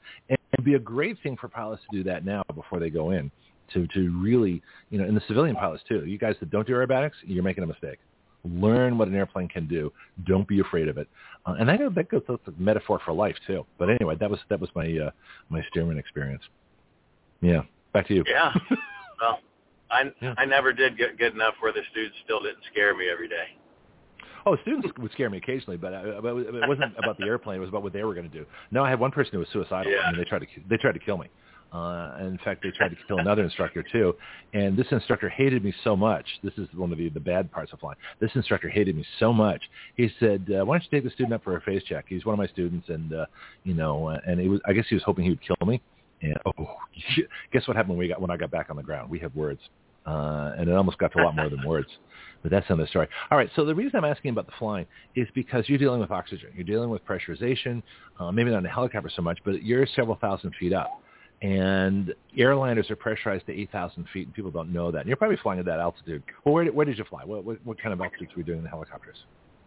[0.57, 3.11] and it'd be a great thing for pilots to do that now before they go
[3.11, 3.31] in,
[3.73, 6.05] to to really, you know, and the civilian pilots too.
[6.05, 7.99] You guys that don't do aerobatics, you're making a mistake.
[8.43, 9.91] Learn what an airplane can do.
[10.25, 11.07] Don't be afraid of it.
[11.45, 13.65] Uh, and that goes, that goes that's a metaphor for life too.
[13.77, 15.11] But anyway, that was that was my uh,
[15.49, 16.43] my Stearman experience.
[17.41, 17.61] Yeah,
[17.93, 18.23] back to you.
[18.27, 18.53] Yeah.
[19.21, 19.39] well,
[19.91, 20.35] I Yeah.
[20.37, 23.57] I never did get good enough where the students still didn't scare me every day.
[24.47, 27.57] Oh, students would scare me occasionally, but, I, but it wasn't about the airplane.
[27.57, 28.45] It was about what they were going to do.
[28.71, 29.91] No, I had one person who was suicidal.
[29.91, 29.99] Yeah.
[30.01, 31.27] I mean, they tried to they tried to kill me.
[31.73, 34.15] Uh, in fact, they tried to kill another instructor too.
[34.53, 36.25] And this instructor hated me so much.
[36.43, 37.97] This is one of the, the bad parts of flying.
[38.21, 39.61] This instructor hated me so much.
[39.95, 42.05] He said, uh, "Why don't you take the student up for a face check?
[42.07, 43.25] He's one of my students, and uh,
[43.63, 44.61] you know, uh, and he was.
[44.65, 45.81] I guess he was hoping he would kill me.
[46.21, 46.75] And oh,
[47.51, 49.09] guess what happened when we got when I got back on the ground?
[49.09, 49.59] We had words,
[50.05, 51.89] uh, and it almost got to a lot more than words.
[52.45, 53.07] But that's another story.
[53.31, 53.49] All right.
[53.55, 54.85] So the reason I'm asking about the flying
[55.15, 56.49] is because you're dealing with oxygen.
[56.53, 57.81] You're dealing with pressurization.
[58.19, 61.01] Uh, maybe not in a helicopter so much, but you're several thousand feet up.
[61.41, 64.99] And airliners are pressurized to 8,000 feet, and people don't know that.
[64.99, 66.21] And you're probably flying at that altitude.
[66.43, 67.25] Well, where, where did you fly?
[67.25, 69.17] What, what, what kind of altitudes were you doing in the helicopters?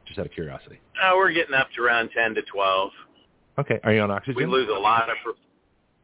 [0.06, 0.78] Just out of curiosity.
[1.02, 2.90] Uh, we're getting up to around 10 to 12.
[3.58, 3.80] Okay.
[3.82, 4.36] Are you on oxygen?
[4.36, 5.16] We lose a lot of.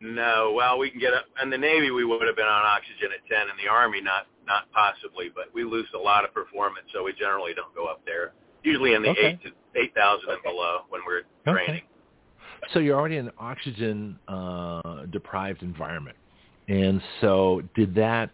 [0.00, 1.24] No, well, we can get up.
[1.42, 3.48] In the Navy, we would have been on oxygen at 10.
[3.48, 7.14] In the Army, not not possibly, but we lose a lot of performance, so we
[7.14, 8.32] generally don't go up there.
[8.62, 9.28] Usually in the Okay.
[9.28, 9.50] eight to
[9.80, 11.64] eight thousand and below when we're Okay.
[11.66, 11.82] training.
[12.72, 16.16] So you're already in an oxygen uh, deprived environment,
[16.68, 18.30] and so did that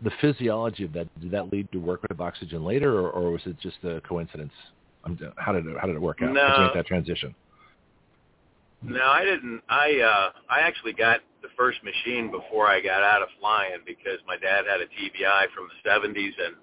[0.00, 3.42] the physiology of that did that lead to work with oxygen later, or, or was
[3.46, 4.52] it just a coincidence?
[5.04, 6.34] Um, How did it, how did it work out?
[6.34, 7.34] Did you make that transition?
[8.84, 9.62] No, I didn't.
[9.68, 14.18] I uh, I actually got the first machine before I got out of flying because
[14.26, 16.56] my dad had a TBI from the 70s, and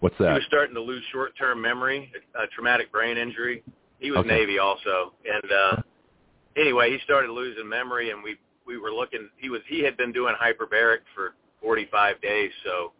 [0.00, 3.62] What's He was starting to lose short-term memory, a, a traumatic brain injury.
[3.98, 4.28] He was Okay.
[4.28, 5.76] Navy also, and uh,
[6.56, 9.28] anyway, he started losing memory, and we we were looking.
[9.38, 12.92] He was he had been doing hyperbaric for 45 days, so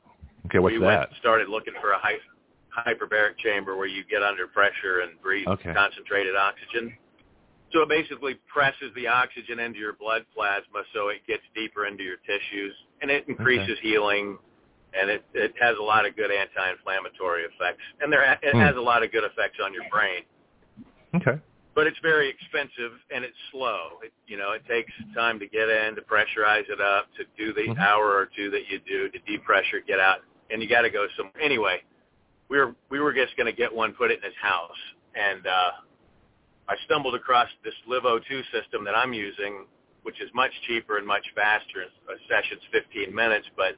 [0.46, 0.86] Okay, what's we that?
[0.86, 2.16] went and started looking for a hy-
[2.86, 5.74] hyperbaric chamber where you get under pressure and breathe Okay.
[5.74, 6.96] concentrated oxygen.
[7.76, 12.02] So it basically presses the oxygen into your blood plasma so it gets deeper into
[12.02, 12.72] your tissues
[13.02, 14.38] and it increases healing
[14.98, 18.60] and it, it has a lot of good anti-inflammatory effects and there it Hmm.
[18.60, 20.22] has a lot of good effects on your brain.
[21.16, 21.38] Okay.
[21.74, 24.00] But it's very expensive and it's slow.
[24.02, 27.52] It, you know, it takes time to get in, to pressurize it up, to do
[27.52, 27.78] the Mhm.
[27.78, 31.06] hour or two that you do to depressure, get out, and you got to go
[31.14, 31.42] somewhere.
[31.42, 31.82] Anyway,
[32.48, 34.80] we were we were just going to get one, put it in his house,
[35.14, 35.70] and uh,
[36.68, 39.66] I stumbled across this LiveO2 system that I'm using,
[40.02, 41.82] which is much cheaper and much faster.
[41.82, 43.74] A session's 15 minutes, but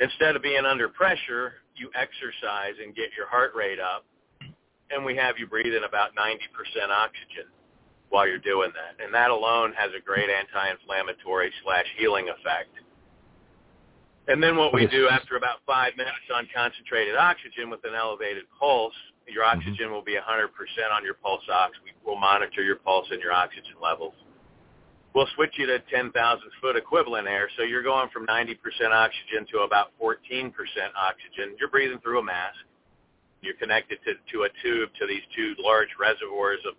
[0.00, 4.04] instead of being under pressure, you exercise and get your heart rate up
[4.90, 6.38] and we have you breathe in about 90%
[6.90, 7.50] oxygen
[8.10, 9.02] while you're doing that.
[9.02, 12.70] And that alone has a great anti-inflammatory slash healing effect.
[14.28, 18.44] And then what we do after about five minutes on concentrated oxygen with an elevated
[18.58, 18.94] pulse,
[19.28, 19.60] your Mm-hmm.
[19.60, 20.48] oxygen will be 100%
[20.92, 21.72] on your pulse ox.
[21.84, 24.14] We will monitor your pulse and your oxygen levels.
[25.14, 26.10] We'll switch you to 10,000
[26.60, 27.48] foot equivalent air.
[27.56, 28.56] So you're going from 90%
[28.92, 30.52] oxygen to about 14%
[30.96, 31.56] oxygen.
[31.58, 32.56] You're breathing through a mask
[33.44, 36.74] you're connected to, to a tube to these two large reservoirs of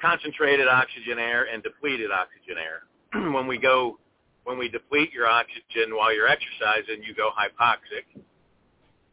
[0.00, 2.84] concentrated oxygen air and depleted oxygen air.
[3.32, 3.98] when we go,
[4.44, 8.04] when we deplete your oxygen while you're exercising, you go hypoxic,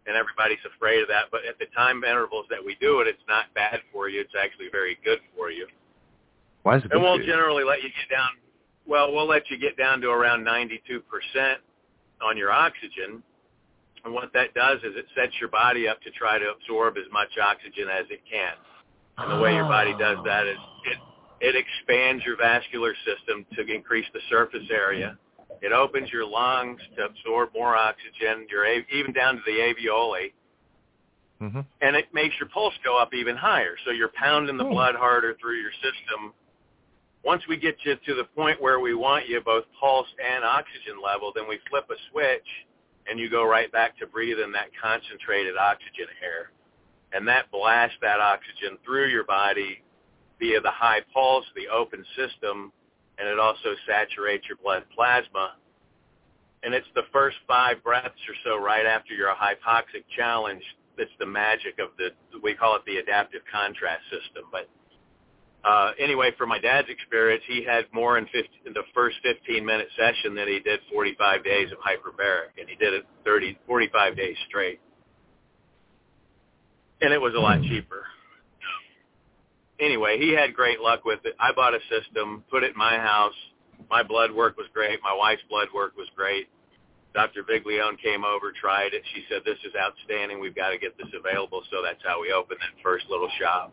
[0.07, 1.25] and everybody's afraid of that.
[1.31, 4.21] But at the time intervals that we do it, it's not bad for you.
[4.21, 5.67] It's actually very good for you.
[6.63, 8.29] Why is it And we'll generally let you get down.
[8.87, 10.79] Well, we'll let you get down to around 92%
[12.21, 13.21] on your oxygen.
[14.05, 17.11] And what that does is it sets your body up to try to absorb as
[17.11, 18.53] much oxygen as it can.
[19.17, 20.97] And the way your body does that is it
[21.39, 25.17] it expands your vascular system to increase the surface area.
[25.61, 30.33] It opens your lungs to absorb more oxygen, your even down to the alveoli,
[31.39, 33.75] hmm and it makes your pulse go up even higher.
[33.85, 34.71] So you're pounding the Hmm.
[34.71, 36.33] blood harder through your system.
[37.23, 41.01] Once we get you to the point where we want you both pulse and oxygen
[41.03, 42.47] level, then we flip a switch
[43.07, 46.51] and you go right back to breathing that concentrated oxygen air.
[47.13, 49.83] And that blasts that oxygen through your body
[50.39, 52.71] via the high pulse, the open system,
[53.17, 55.55] and it also saturates your blood plasma.
[56.63, 60.63] And it's the first five breaths or so right after your hypoxic challenge
[60.97, 62.09] that's the magic of the,
[62.41, 64.45] we call it the adaptive contrast system.
[64.51, 64.67] But
[65.63, 69.89] uh, anyway, from my dad's experience, he had more in, 50, in the first 15-minute
[69.97, 74.35] session than he did 45 days of hyperbaric, and he did it 30, 45 days
[74.47, 74.79] straight.
[77.01, 78.05] And it was a lot cheaper.
[79.79, 81.35] Anyway, he had great luck with it.
[81.39, 83.35] I bought a system, put it in my house.
[83.89, 84.99] My blood work was great.
[85.03, 86.49] My wife's blood work was great.
[87.13, 87.43] Dr.
[87.43, 89.03] Viglione came over, tried it.
[89.13, 90.39] She said, this is outstanding.
[90.39, 91.61] We've got to get this available.
[91.71, 93.71] So that's how we opened that first little shop.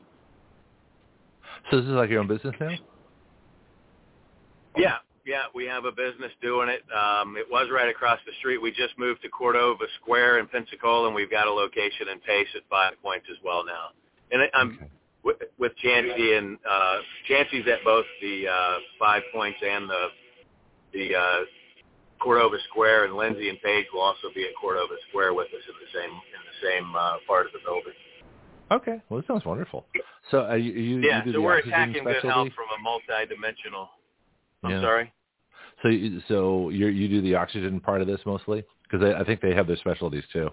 [1.71, 2.71] So this is like your own business now?
[4.77, 6.83] Yeah, yeah, we have a business doing it.
[6.93, 8.61] Um, it was right across the street.
[8.61, 12.49] We just moved to Cordova Square in Pensacola, and we've got a location in Pace
[12.57, 13.93] at Five Points as well now.
[14.31, 14.91] And I'm Okay.
[15.25, 16.99] With, with Chancee and uh,
[17.29, 20.07] Chancee's at both the uh, Five Points and the
[20.93, 21.41] the uh,
[22.21, 25.75] Cordova Square, and Lynnsey and Paige will also be at Cordova Square with us in
[25.81, 27.93] the same in the same uh, part of the building.
[28.71, 29.03] Okay.
[29.09, 29.87] Well, that sounds wonderful.
[30.31, 32.67] So are you, you, Yeah, you do so the we're oxygen attacking good health from
[32.79, 33.89] a multi-dimensional.
[34.63, 34.81] I'm Yeah.
[34.81, 35.13] sorry.
[35.83, 39.25] So you, so you you do the oxygen part of this mostly because I, I
[39.25, 40.51] think they have their specialties too.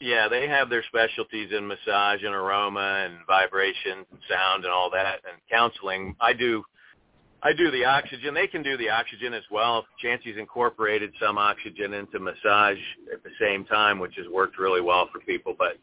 [0.00, 4.90] Yeah, they have their specialties in massage and aroma and vibration and sound and all
[4.90, 6.14] that and counseling.
[6.20, 6.62] I do
[7.42, 8.34] I do the oxygen.
[8.34, 9.86] They can do the oxygen as well.
[10.02, 12.78] Chancee's incorporated some oxygen into massage
[13.12, 15.54] at the same time, which has worked really well for people.
[15.56, 15.78] But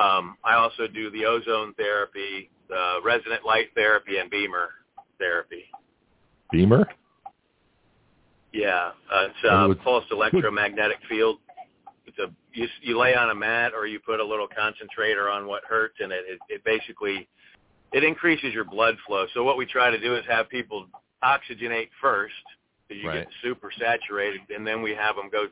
[0.00, 4.70] um, I also do the ozone therapy, the resonant light therapy, and BEMER
[5.18, 5.64] therapy.
[6.50, 6.86] BEMER.
[8.52, 11.38] Yeah, uh, it's with- pulsed electromagnetic field.
[12.16, 15.46] It's a you, you lay on a mat or you put a little concentrator on
[15.46, 17.28] what hurts, and it, it, it basically
[17.92, 19.26] it increases your blood flow.
[19.34, 20.86] So what we try to do is have people
[21.22, 22.34] oxygenate first,
[22.88, 23.24] so you Right.
[23.24, 25.46] get super saturated, and then we have them go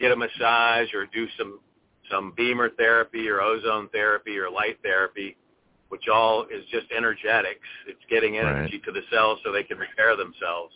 [0.00, 1.60] get a massage or do some
[2.10, 5.36] some BEMER therapy or ozone therapy or light therapy,
[5.88, 7.66] which all is just energetics.
[7.86, 10.74] It's getting energy to the cells so they can repair themselves.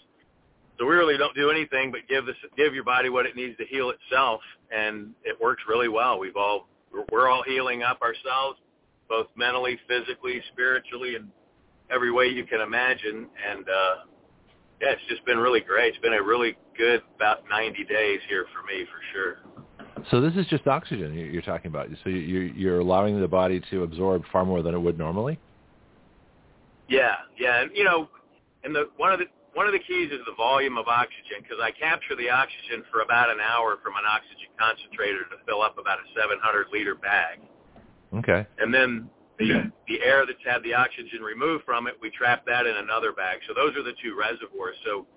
[0.78, 3.56] So we really don't do anything but give this give your body what it needs
[3.58, 4.40] to heal itself,
[4.70, 6.18] and it works really well.
[6.18, 6.68] We've all
[7.10, 8.58] we're all healing up ourselves,
[9.08, 11.28] both mentally, physically, spiritually, and
[11.90, 13.26] every way you can imagine.
[13.48, 13.94] And uh,
[14.80, 15.94] yeah, it's just been really great.
[15.94, 20.06] It's been a really good about 90 days here for me, for sure.
[20.10, 21.88] So this is just oxygen you're talking about.
[22.04, 25.38] So you're you're allowing the body to absorb far more than it would normally.
[26.88, 28.08] Yeah, yeah, and you know,
[28.62, 29.26] and the one of the
[29.56, 33.00] one of the keys is the volume of oxygen because I capture the oxygen for
[33.00, 37.40] about an hour from an oxygen concentrator to fill up about a 700 liter bag.
[38.20, 38.44] Okay.
[38.60, 39.08] And then
[39.40, 43.16] the the air that's had the oxygen removed from it, we trap that in another
[43.16, 43.40] bag.
[43.48, 44.76] So those are the two reservoirs.
[44.84, 45.08] So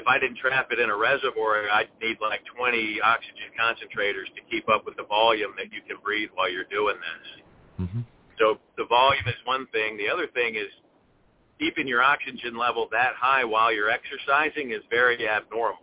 [0.00, 4.40] if I didn't trap it in a reservoir, I'd need like 20 oxygen concentrators to
[4.48, 7.84] keep up with the volume that you can breathe while you're doing this.
[7.84, 8.00] Mm-hmm.
[8.40, 10.00] So the volume is one thing.
[10.00, 10.72] The other thing is
[11.58, 15.82] keeping your oxygen level that high while you're exercising is very abnormal.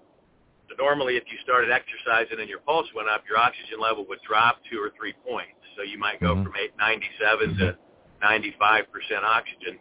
[0.70, 4.22] So normally if you started exercising and your pulse went up, your oxygen level would
[4.28, 5.60] drop two or three points.
[5.76, 6.44] So you might go Mhm.
[6.44, 7.78] from 897 to
[8.22, 9.80] 95% oxygen.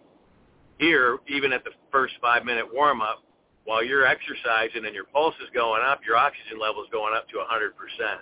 [0.78, 3.22] Here, even at the first five minute warm up,
[3.64, 7.28] while you're exercising and your pulse is going up, your oxygen level is going up
[7.28, 8.20] to 100%.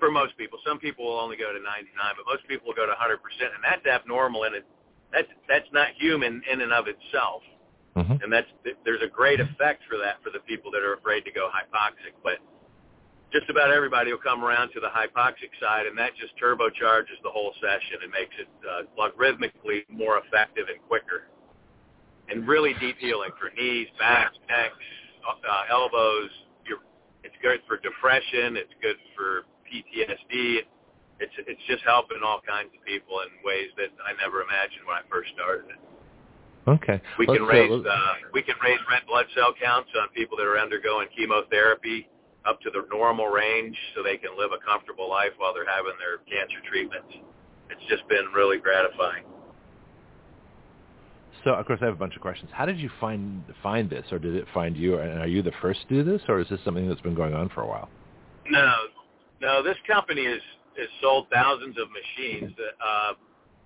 [0.00, 2.86] For most people, some people will only go to 99, but most people will go
[2.86, 4.66] to 100%, and that's abnormal, and it,
[5.12, 7.42] that's that's not human in and of itself.
[7.96, 8.22] Mm-hmm.
[8.22, 8.46] And that's
[8.84, 12.14] there's a great effect for that for the people that are afraid to go hypoxic,
[12.22, 12.38] but
[13.32, 17.30] just about everybody will come around to the hypoxic side, and that just turbocharges the
[17.30, 21.30] whole session and makes it uh, logarithmically more effective and quicker.
[22.28, 24.74] And really deep healing for knees, backs, necks,
[25.26, 26.30] uh, elbows.
[26.66, 26.78] You're,
[27.24, 28.56] it's good for depression.
[28.56, 30.62] It's good for PTSD.
[31.20, 34.96] It's it's just helping all kinds of people in ways that I never imagined when
[34.96, 35.80] I first started it.
[36.68, 37.00] Okay.
[37.18, 40.46] We Let's, can raise uh, we can raise red blood cell counts on people that
[40.46, 42.08] are undergoing chemotherapy
[42.48, 45.92] up to the normal range, so they can live a comfortable life while they're having
[46.00, 47.12] their cancer treatments.
[47.68, 49.24] It's just been really gratifying.
[51.44, 52.50] So of course I have a bunch of questions.
[52.52, 54.98] How did you find find this, or did it find you?
[54.98, 57.34] And are you the first to do this, or is this something that's been going
[57.34, 57.88] on for a while?
[58.48, 58.74] No,
[59.40, 60.40] no, this company has
[60.80, 62.52] has sold thousands of machines.
[62.80, 63.12] Uh,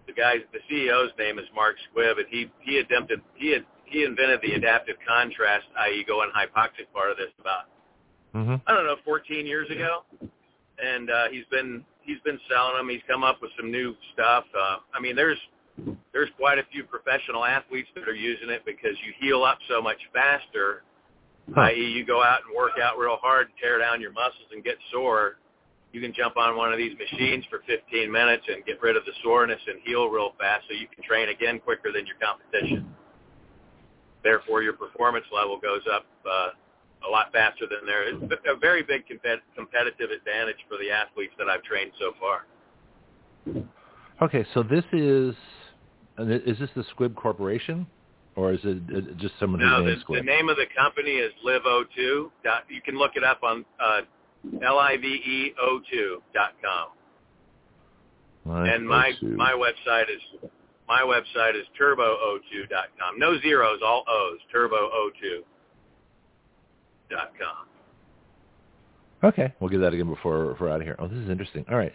[0.06, 4.04] the guy, the CEO's name is Mark Squibb, and he he attempted he had he
[4.04, 7.70] invented the adaptive contrast, i.e., going hypoxic part of this about
[8.34, 8.54] Mm-hmm.
[8.66, 10.02] I don't know 14 years ago,
[10.82, 12.88] and uh, he's been he's been selling them.
[12.88, 14.44] He's come up with some new stuff.
[14.58, 15.38] Uh, I mean, there's
[16.12, 19.80] there's quite a few professional athletes that are using it because you heal up so
[19.80, 20.82] much faster.
[21.54, 21.60] Huh.
[21.60, 24.76] I.e., you go out and work out real hard, tear down your muscles, and get
[24.90, 25.36] sore.
[25.94, 29.04] You can jump on one of these machines for 15 minutes and get rid of
[29.04, 32.92] the soreness and heal real fast, so you can train again quicker than your competition.
[34.24, 36.48] Therefore, your performance level goes up uh,
[37.06, 38.08] a lot faster than there.
[38.08, 43.64] It's a very big compet- competitive advantage for the athletes that I've trained so far.
[44.20, 45.36] Okay, so this is,
[46.18, 47.86] is this the Squibb Corporation,
[48.34, 51.30] or is it just someone No, whose the, name's the name of the company is
[51.46, 52.30] LiveO2.
[52.42, 54.00] Dot, you can look it up on uh,
[54.62, 56.88] L-I-V-E-O2 dot com.
[58.66, 60.50] And my my website is
[60.86, 63.18] my website is turbo02 dot com.
[63.18, 64.38] No zeros, all O's.
[64.54, 65.40] Turbo02
[67.10, 67.66] dot com.
[69.22, 70.96] Okay, we'll give that again before, before we're out of here.
[70.98, 71.64] Oh, this is interesting.
[71.70, 71.92] All right,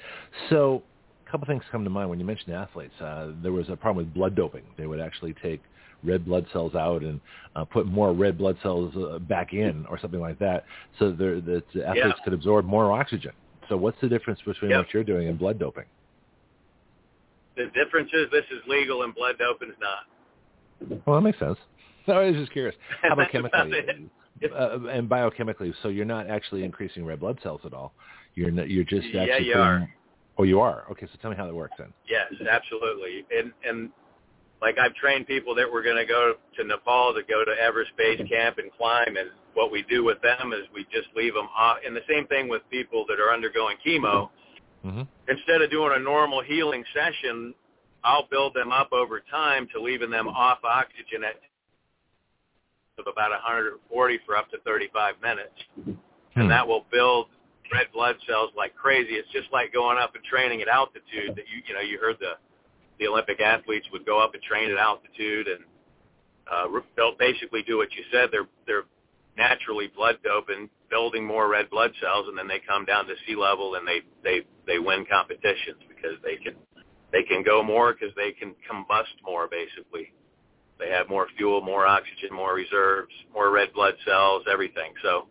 [0.50, 0.82] so
[1.28, 3.00] a couple things come to mind when you mentioned athletes.
[3.00, 4.64] Uh, there was a problem with blood doping.
[4.78, 5.62] They would actually take
[6.04, 7.20] red blood cells out and
[7.56, 10.66] uh, put more red blood cells uh, back in, or something like that,
[10.98, 12.24] so that the athletes Yeah.
[12.24, 13.32] could absorb more oxygen.
[13.68, 14.80] So, what's the difference between Yep.
[14.86, 15.86] what you're doing and blood doping?
[17.56, 21.02] The difference is this is legal and blood doping is not.
[21.06, 21.58] Well, that makes sense.
[22.08, 22.76] No, I was just curious.
[23.02, 23.84] How about chemically
[24.56, 25.74] uh, and biochemically?
[25.84, 27.94] So you're not actually increasing red blood cells at all.
[28.36, 29.94] You're not, you're just Yeah, actually you putting- are.
[30.38, 30.86] Oh, you are.
[30.90, 31.92] Okay, so tell me how that works then.
[32.10, 33.26] Yes, absolutely.
[33.38, 33.90] And and
[34.62, 37.92] like I've trained people that were going to go to Nepal to go to Everest
[37.98, 41.48] Base Camp and climb, and what we do with them is we just leave them
[41.58, 41.78] off.
[41.86, 44.30] And the same thing with people that are undergoing chemo.
[44.84, 47.54] hmm Instead of doing a normal healing session,
[48.04, 51.36] I'll build them up over time to leaving them off oxygen at
[52.98, 55.56] of about 140 for up to 35 minutes
[56.34, 56.42] Hmm.
[56.42, 57.28] and that will build
[57.74, 59.14] red blood cells like crazy.
[59.14, 61.36] It's just like going up and training at altitude.
[61.36, 62.34] That you you know you heard the
[63.00, 65.64] the Olympic athletes would go up and train at altitude, and
[66.52, 68.30] uh, they'll basically do what you said.
[68.32, 68.84] They're they're
[69.38, 73.36] naturally blood doping, building more red blood cells, and then they come down to sea
[73.36, 76.56] level and they they they win competitions because they can
[77.12, 80.14] they can go more because they can combust more basically.
[80.80, 84.94] They have more fuel, more oxygen, more reserves, more red blood cells, everything.
[85.04, 85.28] So,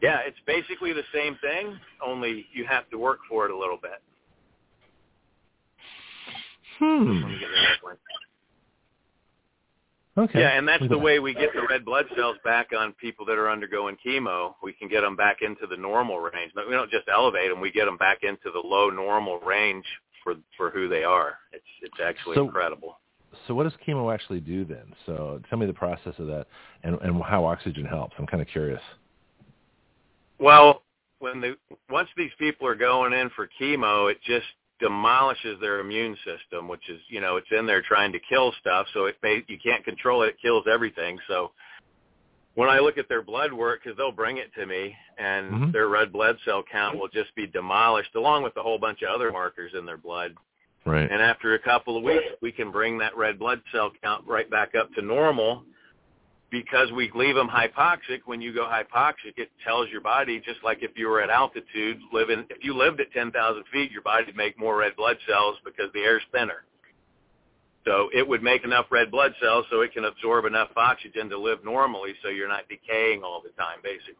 [0.00, 3.76] yeah, it's basically the same thing, only you have to work for it a little
[3.76, 4.00] bit.
[6.78, 7.22] Hmm.
[10.16, 10.40] Okay.
[10.40, 13.38] Yeah, and that's the way we get the red blood cells back on people that
[13.38, 14.54] are undergoing chemo.
[14.62, 16.50] We can get them back into the normal range.
[16.56, 19.84] But we don't just elevate them; we get them back into the low normal range
[20.24, 21.34] for for who they are.
[21.52, 22.98] It's it's actually So- incredible.
[23.46, 24.94] So what does chemo actually do then?
[25.06, 26.46] So tell me the process of that
[26.82, 28.14] and, and how oxygen helps.
[28.18, 28.80] I'm kind of curious.
[30.38, 30.82] Well,
[31.18, 31.56] when the
[31.90, 34.46] once these people are going in for chemo, it just
[34.80, 38.86] demolishes their immune system, which is you know it's in there trying to kill stuff.
[38.94, 39.16] So it
[39.48, 41.18] you can't control it; it kills everything.
[41.28, 41.52] So
[42.54, 45.72] when I look at their blood work, because they'll bring it to me, and Mhm.
[45.72, 49.10] their red blood cell count will just be demolished, along with a whole bunch of
[49.10, 50.34] other markers in their blood.
[50.84, 51.08] Right.
[51.10, 54.48] And after a couple of weeks, we can bring that red blood cell count right
[54.50, 55.64] back up to normal
[56.50, 58.20] because we leave them hypoxic.
[58.24, 61.98] When you go hypoxic, it tells your body, just like if you were at altitude,
[62.12, 65.56] living, if you lived at 10,000 feet, your body would make more red blood cells
[65.64, 66.64] because the air's thinner.
[67.84, 71.38] So it would make enough red blood cells so it can absorb enough oxygen to
[71.38, 74.14] live normally so you're not decaying all the time, basically.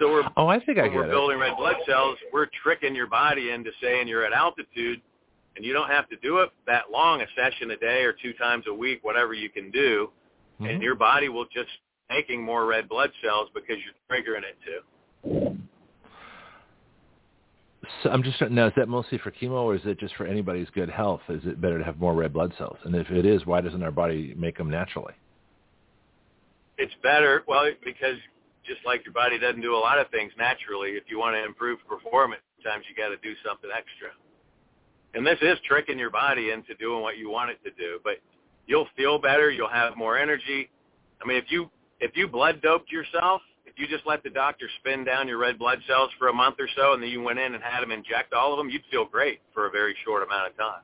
[0.00, 1.12] So we're Oh, I think I when we're get it.
[1.12, 5.00] building red blood cells, we're tricking your body into saying you're at altitude,
[5.56, 8.32] and you don't have to do it that long, a session a day or two
[8.32, 10.10] times a week, whatever you can do,
[10.62, 10.70] Mhm.
[10.70, 11.70] and your body will just
[12.08, 14.82] making more red blood cells because you're triggering it to.
[18.02, 18.66] So I'm just now.
[18.66, 21.22] Is that mostly for chemo, or is it just for anybody's good health?
[21.28, 22.78] Is it better to have more red blood cells?
[22.84, 25.14] And if it is, why doesn't our body make them naturally?
[26.78, 28.16] It's better, well, because
[28.64, 31.44] just like your body doesn't do a lot of things naturally, if you want to
[31.44, 34.10] improve performance, sometimes you got to do something extra.
[35.14, 38.18] And this is tricking your body into doing what you want it to do, but
[38.66, 40.70] you'll feel better, you'll have more energy.
[41.22, 41.70] I mean, if you
[42.00, 45.58] if you blood doped yourself, if you just let the doctor spin down your red
[45.58, 47.90] blood cells for a month or so and then you went in and had them
[47.90, 50.82] inject all of them, you'd feel great for a very short amount of time.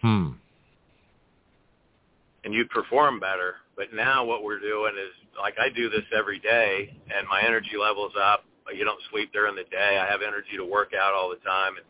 [0.00, 0.32] Hmm.
[2.44, 3.56] and you'd perform better.
[3.76, 7.76] But now what we're doing is like I do this every day and my energy
[7.80, 8.44] level's up.
[8.74, 9.98] You don't sleep during the day.
[10.00, 11.84] I have energy to work out all the time and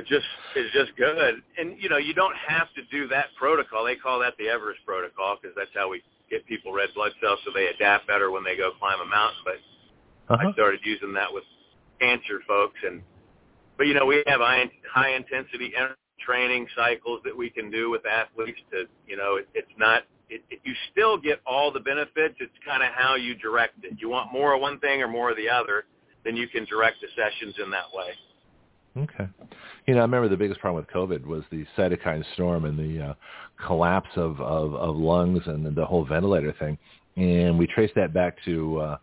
[0.00, 1.42] it just it's just good.
[1.58, 3.84] And you know, you don't have to do that protocol.
[3.84, 7.38] They call that the Everest protocol because that's how we get people red blood cells
[7.44, 9.42] so they adapt better when they go climb a mountain.
[9.44, 9.60] But
[10.34, 10.48] Uh-huh.
[10.48, 11.44] I started using that with
[12.00, 13.02] cancer folks and
[13.76, 15.72] but you know we have high, high intensity
[16.18, 20.42] training cycles that we can do with athletes to you know it, it's not it,
[20.50, 24.08] it, you still get all the benefits it's kind of how you direct it you
[24.08, 25.84] want more of one thing or more of the other
[26.24, 28.12] then you can direct the sessions in that way
[28.96, 29.28] Okay.
[29.86, 33.08] You know, I remember the biggest problem with COVID was the cytokine storm and the
[33.08, 33.14] uh,
[33.66, 36.78] collapse of, of, of lungs and the whole ventilator thing.
[37.16, 38.96] And we traced that back to uh,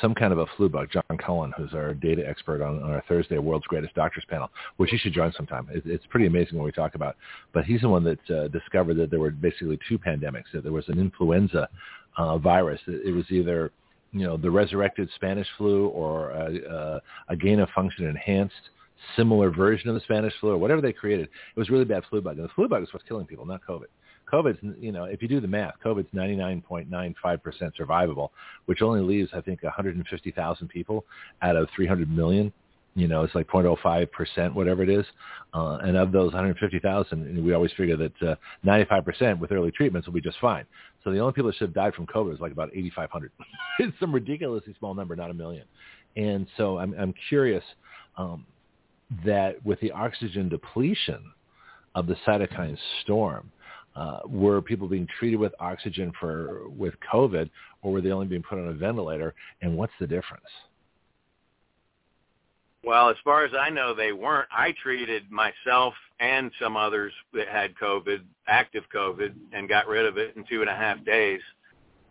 [0.00, 0.88] some kind of a flu bug.
[0.92, 4.92] John Cullen, who's our data expert on, on our Thursday World's Greatest Doctors panel, which
[4.92, 5.66] you should join sometime.
[5.72, 7.16] It, it's pretty amazing what we talk about.
[7.52, 10.44] But he's the one that uh, discovered that there were basically two pandemics.
[10.52, 11.68] That there was an influenza
[12.16, 12.80] uh, virus.
[12.86, 13.72] It, it was either
[14.12, 18.70] you know the resurrected Spanish flu or a, a, a gain of function enhanced
[19.16, 21.28] similar version of the Spanish flu or whatever they created.
[21.54, 22.38] It was really bad flu bug.
[22.38, 23.86] And the flu bug is what's killing people, not COVID.
[24.30, 27.12] COVID's, you know, if you do the math, COVID's 99.95%
[27.80, 28.28] survivable,
[28.66, 31.04] which only leaves, I think, 150,000 people
[31.42, 32.52] out of 300 million.
[32.94, 35.06] You know, it's like 0.05%, whatever it is.
[35.54, 38.34] Uh, and of those 150,000, we always figure that uh,
[38.66, 40.64] 95% with early treatments will be just fine.
[41.04, 43.30] So the only people that should have died from COVID is like about 8,500.
[43.78, 45.64] it's some ridiculously small number, not a million.
[46.16, 47.62] And so I'm, I'm curious
[48.16, 48.44] um,
[49.24, 51.22] that with the oxygen depletion
[51.94, 53.50] of the cytokine storm,
[53.96, 57.50] uh, were people being treated with oxygen for with COVID,
[57.82, 59.34] or were they only being put on a ventilator?
[59.62, 60.44] And what's the difference?
[62.84, 64.48] Well, as far as I know, they weren't.
[64.52, 70.16] I treated myself and some others that had COVID, active COVID, and got rid of
[70.16, 71.40] it in two and a half days.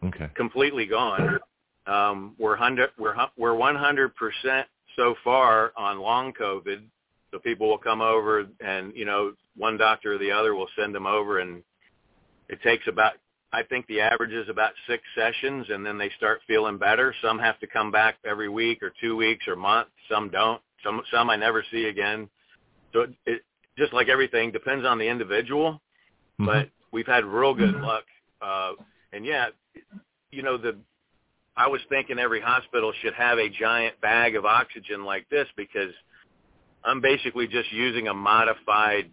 [0.04, 0.30] Okay.
[0.36, 1.40] Completely gone.
[1.88, 2.90] Um, we're hundred.
[3.00, 4.68] We're we're one hundred percent
[4.98, 6.82] so far on long COVID.
[7.32, 10.96] So people will come over, and you know, one doctor or the other will send
[10.96, 11.62] them over, and
[12.50, 13.14] it takes about.
[13.54, 17.14] I think the average is about six sessions, and then they start feeling better.
[17.22, 19.88] Some have to come back every week or two weeks or month.
[20.10, 20.62] Some don't.
[20.84, 22.30] Some some I never see again.
[22.94, 23.42] So it, it
[23.78, 25.82] just like everything depends on the individual,
[26.40, 28.04] but we've had real good luck.
[28.42, 28.74] Uh,
[29.14, 29.48] and yeah,
[30.32, 30.78] you know the.
[31.58, 35.92] I was thinking every hospital should have a giant bag of oxygen like this because
[36.84, 39.10] I'm basically just using a modified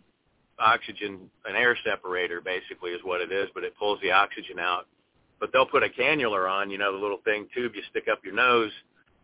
[0.59, 4.87] oxygen, an air separator basically is what it is, but it pulls the oxygen out.
[5.41, 8.23] But they'll put a cannula on, you know, the little thing tube you stick up
[8.23, 8.73] your nose,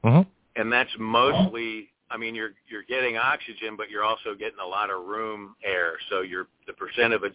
[0.03, 0.27] Mhm.
[0.57, 1.93] and that's mostly.
[2.13, 5.97] I mean, you're you're getting oxygen, but you're also getting a lot of room air.
[6.09, 7.35] So you're the percent of it,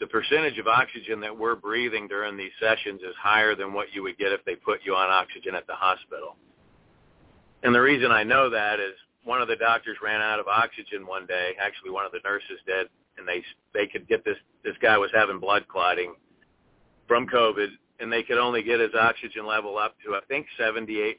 [0.00, 4.02] the, percentage of oxygen that we're breathing during these sessions is higher than what you
[4.02, 6.36] would get if they put you on oxygen at the hospital.
[7.62, 8.94] And the reason I know that is
[9.24, 11.52] one of the doctors ran out of oxygen one day.
[11.60, 12.88] Actually, one of the nurses did,
[13.18, 13.42] and they
[13.74, 16.14] they could get this this guy was having blood clotting
[17.06, 17.68] from COVID,
[18.00, 21.16] and they could only get his oxygen level up to I think 78%,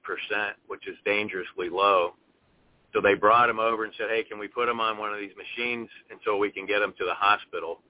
[0.68, 2.14] which is dangerously low.
[2.94, 5.20] So they brought him over and said, "Hey, can we put him on one of
[5.20, 7.82] these machines until we can get him to the hospital?"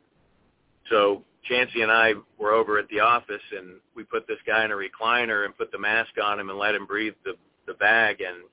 [0.91, 4.71] So Chancee and I were over at the office, and we put this guy in
[4.71, 7.33] a recliner and put the mask on him and let him breathe the
[7.65, 8.43] the bag, and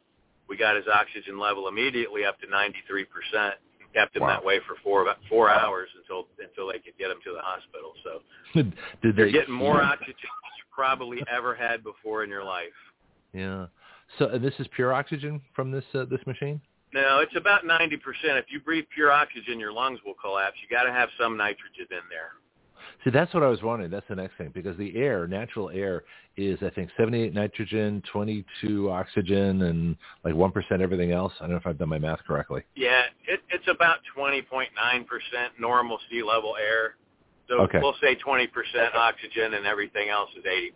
[0.48, 3.54] we got his oxygen level immediately up to 93 percent.
[3.94, 4.28] Kept him Wow.
[4.28, 7.40] that way for four about four hours until until they could get him to the
[7.42, 7.92] hospital.
[8.04, 8.20] So
[9.02, 12.68] Did you're they getting more oxygen than you probably ever had before in your life.
[13.32, 13.66] Yeah.
[14.18, 16.60] So uh, this is pure oxygen from this uh, this machine.
[16.92, 17.98] No, it's about 90%.
[18.24, 20.56] If you breathe pure oxygen, your lungs will collapse.
[20.62, 22.32] You got to have some nitrogen in there.
[23.04, 23.90] See, that's what I was wondering.
[23.90, 26.04] That's the next thing because the air, natural air,
[26.36, 31.32] is I think 78 nitrogen, 22 oxygen, and like one percent everything else.
[31.38, 32.62] I don't know if I've done my math correctly.
[32.74, 34.66] Yeah, it, it's about 20.9%
[35.60, 36.96] normal sea level air.
[37.48, 37.78] So Okay.
[37.80, 38.48] we'll say 20%
[38.94, 40.70] oxygen and everything else is 80%.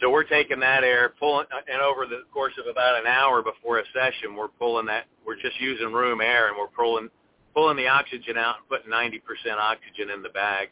[0.00, 3.78] So we're taking that air, pulling, and over the course of about an hour before
[3.80, 5.04] a session, we're pulling that.
[5.26, 7.08] We're just using room air, and we're pulling
[7.54, 9.20] pulling the oxygen out and putting 90%
[9.58, 10.68] oxygen in the bag,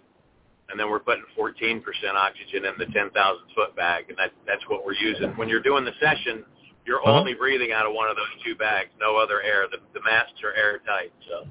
[0.70, 1.82] and then we're putting 14%
[2.14, 3.10] oxygen in the 10,000
[3.54, 5.30] foot bag, and that that's what we're using.
[5.36, 6.44] When you're doing the session,
[6.86, 7.18] you're Uh-huh.
[7.18, 9.66] only breathing out of one of those two bags, no other air.
[9.70, 11.46] The, the masks are airtight, so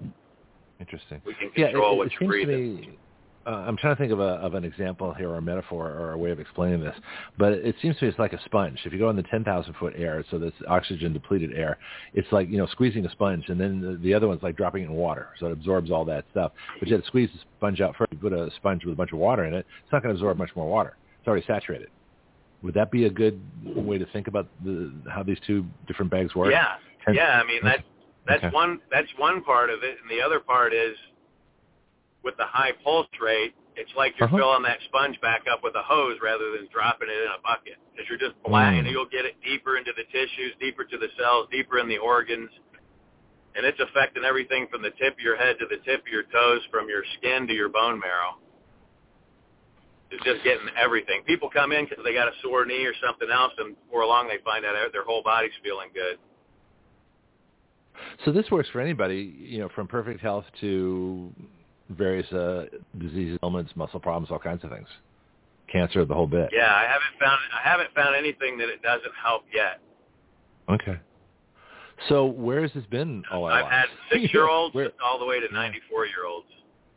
[0.79, 1.21] Interesting.
[1.25, 2.81] we can Yeah, it, control it what you're breathing.
[2.81, 2.97] to me.
[3.47, 6.11] Uh, I'm trying to think of a of an example here, or a metaphor, or
[6.11, 6.95] a way of explaining this.
[7.37, 8.79] But it seems to me it's like a sponge.
[8.83, 11.77] If you go in the 10,000 foot air, so that's oxygen depleted air,
[12.13, 14.83] it's like you know squeezing a sponge, and then the, the other one's like dropping
[14.83, 16.51] it in water, so it absorbs all that stuff.
[16.77, 18.11] But you have to squeeze the sponge out first.
[18.11, 20.19] You put a sponge with a bunch of water in it, it's not going to
[20.19, 20.97] absorb much more water.
[21.19, 21.87] It's already saturated.
[22.63, 26.35] Would that be a good way to think about the, how these two different bags
[26.35, 26.51] work?
[26.51, 26.75] Yeah,
[27.13, 27.41] yeah.
[27.41, 27.85] I mean that
[28.27, 28.53] that's Okay.
[28.53, 30.97] one that's one part of it, and the other part is
[32.27, 33.55] with the high pulse rate.
[33.79, 34.37] It's like you're Uh-huh.
[34.37, 37.77] filling that sponge back up with a hose rather than dropping it in a bucket
[37.93, 38.83] because you're just blasting.
[38.83, 38.91] Mm.
[38.91, 42.49] You'll get it deeper into the tissues, deeper to the cells, deeper in the organs,
[43.55, 46.23] and it's affecting everything from the tip of your head to the tip of your
[46.23, 48.35] toes, from your skin to your bone marrow.
[50.11, 51.23] It's just getting everything.
[51.23, 54.27] People come in because they got a sore knee or something else, and before long
[54.27, 56.17] they find out their whole body's feeling good.
[58.25, 61.31] So this works for anybody, you know, from perfect health to
[61.89, 62.65] various uh,
[62.97, 64.87] diseases, ailments, muscle problems, all kinds of things,
[65.71, 66.49] cancer, the whole bit.
[66.53, 69.79] Yeah, I haven't found I haven't found anything that it doesn't help yet.
[70.69, 70.99] Okay.
[72.09, 75.39] So where has this been all I've had six year olds Where- all the way
[75.39, 76.47] to ninety four year olds.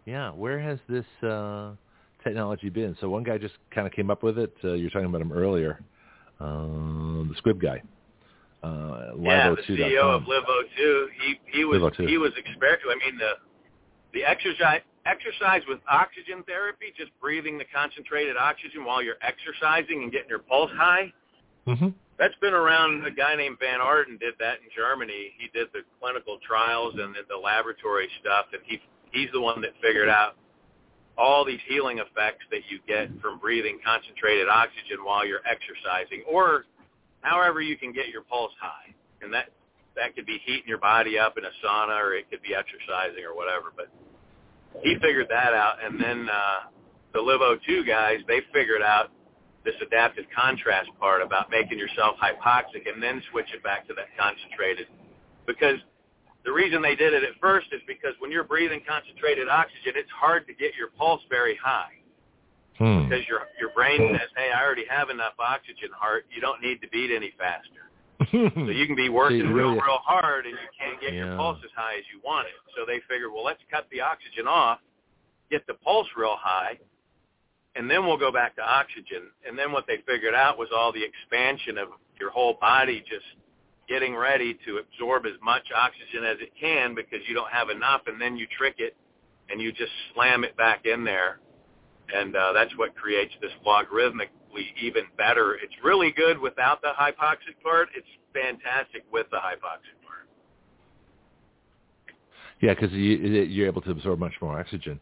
[0.05, 1.73] yeah, where has this uh,
[2.23, 2.97] technology been?
[3.01, 4.55] So one guy just kind of came up with it.
[4.63, 5.81] Uh, you were talking about him earlier,
[6.41, 7.83] um, the Squibb guy.
[8.63, 12.07] Uh, Yeah, the CEO of LiveO2, he he was LiveO2.
[12.09, 13.33] he was exper- I mean the
[14.13, 20.13] the exercise exercise with oxygen therapy, just breathing the concentrated oxygen while you're exercising and
[20.13, 21.13] getting your pulse high.
[21.67, 21.95] Mhm.
[22.19, 23.07] That's been around.
[23.07, 25.35] A guy named von Ardenne did that in Germany.
[25.39, 28.81] He did the clinical trials and the, the laboratory stuff, and he
[29.11, 30.37] he's the one that figured out
[31.17, 36.67] all these healing effects that you get from breathing concentrated oxygen while you're exercising, or
[37.23, 38.95] however you can get your pulse high.
[39.23, 39.51] And that
[40.01, 43.23] that could be heating your body up in a sauna, or it could be exercising
[43.23, 43.71] or whatever.
[43.77, 43.93] But
[44.83, 46.73] he figured that out, and then uh,
[47.13, 49.13] the LiveO2 guys they figured out
[49.65, 54.09] this adaptive contrast part about making yourself hypoxic and then switch it back to that
[54.19, 54.87] concentrated.
[55.47, 55.77] Because
[56.47, 60.11] the reason they did it at first is because when you're breathing concentrated oxygen, it's
[60.17, 62.01] hard to get your pulse very high
[62.81, 63.05] Hmm.
[63.05, 66.25] because your your brain says, "Hey, I already have enough oxygen, heart.
[66.31, 67.90] You don't need to beat any faster."
[68.33, 71.25] So you can be working you real, real hard and you can't get Yeah.
[71.27, 72.55] your pulse as high as you want it.
[72.77, 74.79] So they figured, well, let's cut the oxygen off,
[75.51, 76.79] get the pulse real high,
[77.77, 79.31] and then we'll go back to oxygen.
[79.47, 81.89] And then what they figured out was all the expansion of
[82.19, 83.25] your whole body just
[83.89, 88.03] getting ready to absorb as much oxygen as it can because you don't have enough,
[88.07, 88.97] and then you trick it
[89.49, 91.41] and you just slam it back in there.
[92.15, 93.51] And uh, that's what creates this
[94.55, 95.55] logarithmically even better.
[95.55, 97.89] It's really good without the hypoxic part.
[97.97, 100.29] It's fantastic with the hypoxic part.
[102.61, 105.01] Yeah, because you, you're able to absorb much more oxygen.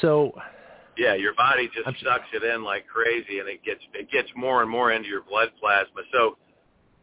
[0.00, 0.32] So
[0.96, 4.28] yeah, your body just I'm- sucks it in like crazy, and it gets it gets
[4.34, 6.02] more and more into your blood plasma.
[6.12, 6.36] So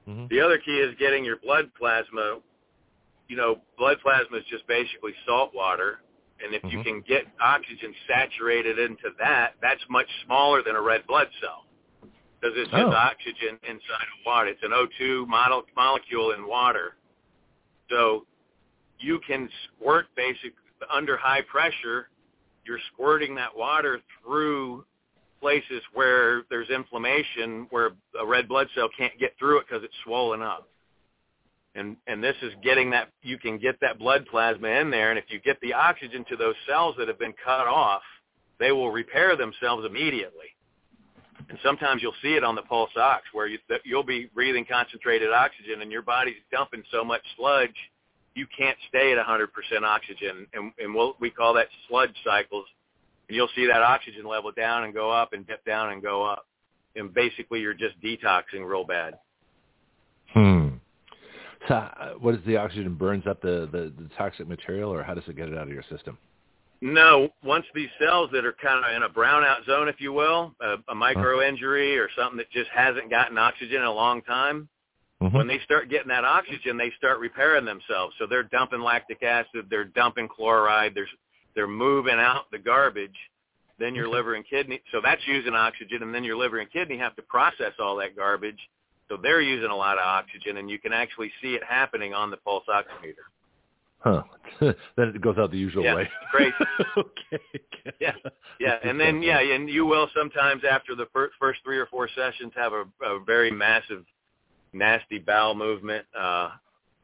[0.07, 0.29] Mhm.
[0.29, 2.39] the other key is getting your blood plasma.
[3.27, 6.01] You know, blood plasma is just basically salt water,
[6.43, 6.83] and if you Mhm.
[6.83, 11.64] can get oxygen saturated into that, that's much smaller than a red blood cell
[12.39, 12.91] because it's just Oh.
[12.91, 14.49] oxygen inside of water.
[14.49, 16.95] It's an O2 model, molecule in water.
[17.89, 18.25] So
[18.99, 20.53] you can squirt basic
[20.89, 22.09] under high pressure.
[22.65, 24.85] You're squirting that water through
[25.39, 29.95] places where there's inflammation, where a red blood cell can't get through it because it's
[30.03, 30.67] swollen up.
[31.75, 35.19] And and this is getting that you can get that blood plasma in there, and
[35.19, 38.01] if you get the oxygen to those cells that have been cut off,
[38.59, 40.54] they will repair themselves immediately.
[41.49, 45.31] And sometimes you'll see it on the pulse ox where you, you'll be breathing concentrated
[45.31, 47.75] oxygen and your body's dumping so much sludge
[48.35, 49.47] you can't stay at 100%
[49.83, 52.65] oxygen, and, and we'll, we call that sludge cycles.
[53.27, 56.23] And you'll see that oxygen level down and go up and dip down and go
[56.23, 56.45] up.
[56.95, 59.17] And basically you're just detoxing real bad.
[60.33, 60.67] Hmm.
[61.67, 65.15] So uh, what is the oxygen burns up the, the, the toxic material, or how
[65.15, 66.17] does it get it out of your system?
[66.81, 70.53] No, once these cells that are kind of in a brownout zone, if you will,
[70.61, 74.69] a, a micro injury or something that just hasn't gotten oxygen in a long time,
[75.21, 75.33] Mhm.
[75.33, 78.15] when they start getting that oxygen, they start repairing themselves.
[78.17, 81.07] So they're dumping lactic acid, they're dumping chloride, they're
[81.55, 83.17] they're moving out the garbage.
[83.77, 84.15] Then your Okay.
[84.17, 87.21] liver and kidney, so that's using oxygen, and then your liver and kidney have to
[87.21, 88.59] process all that garbage.
[89.07, 92.29] So they're using a lot of oxygen, and you can actually see it happening on
[92.29, 93.23] the pulse oximeter.
[93.99, 94.23] Huh.
[94.61, 96.09] then it goes out the usual Yeah, way.
[96.31, 96.53] crazy.
[96.97, 97.43] okay.
[97.99, 98.13] Yeah.
[98.59, 102.07] Yeah, and then yeah, and you will sometimes after the first first three or four
[102.15, 104.05] sessions have a, a very massive,
[104.71, 106.05] nasty bowel movement.
[106.17, 106.51] Uh,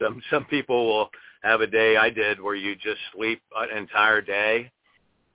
[0.01, 1.09] some some people will
[1.43, 4.71] have a day I did where you just sleep an entire day,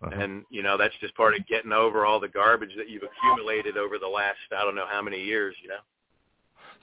[0.03, 0.19] Uh-huh.
[0.19, 3.77] and you know that's just part of getting over all the garbage that you've accumulated
[3.77, 5.81] over the last I don't know how many years, you know.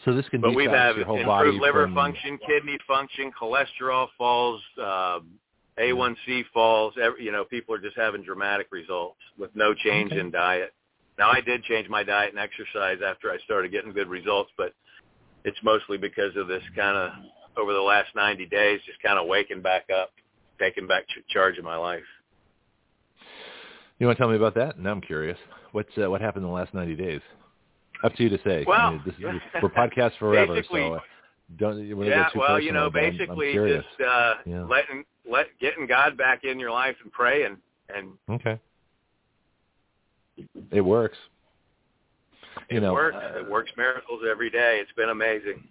[0.06, 0.48] So this can be.
[0.49, 5.30] But we have your whole improved body liver from, function, kidney function, cholesterol falls, um,
[5.80, 6.94] A1C falls.
[7.02, 10.20] Every, you know, people are just having dramatic results with no change Okay.
[10.20, 10.74] in diet.
[11.18, 14.74] Now, I did change my diet and exercise after I started getting good results, but
[15.44, 17.11] it's mostly because of this kind of
[17.56, 20.11] over the last 90 days, just kind of waking back up,
[20.60, 22.03] taking back ch- charge of my life.
[23.99, 24.80] You want to tell me about that?
[24.80, 25.38] Now I'm curious.
[25.72, 27.22] What's uh, what happened in the last 90 days?
[28.04, 28.64] Up to you to say.
[28.68, 29.22] Well, I mean, this is,
[29.62, 31.00] we're podcast forever, so uh,
[31.58, 33.76] don't you want to yeah, get too well, you know, personal, but I'm- I'm basically
[33.78, 34.64] just uh, Yeah.
[34.66, 37.58] letting let getting God back in your life and praying
[37.96, 38.60] and Okay.
[40.72, 41.18] It works.
[42.70, 43.16] You it know, works.
[43.18, 44.80] uh, it works miracles every day.
[44.82, 45.64] It's been amazing.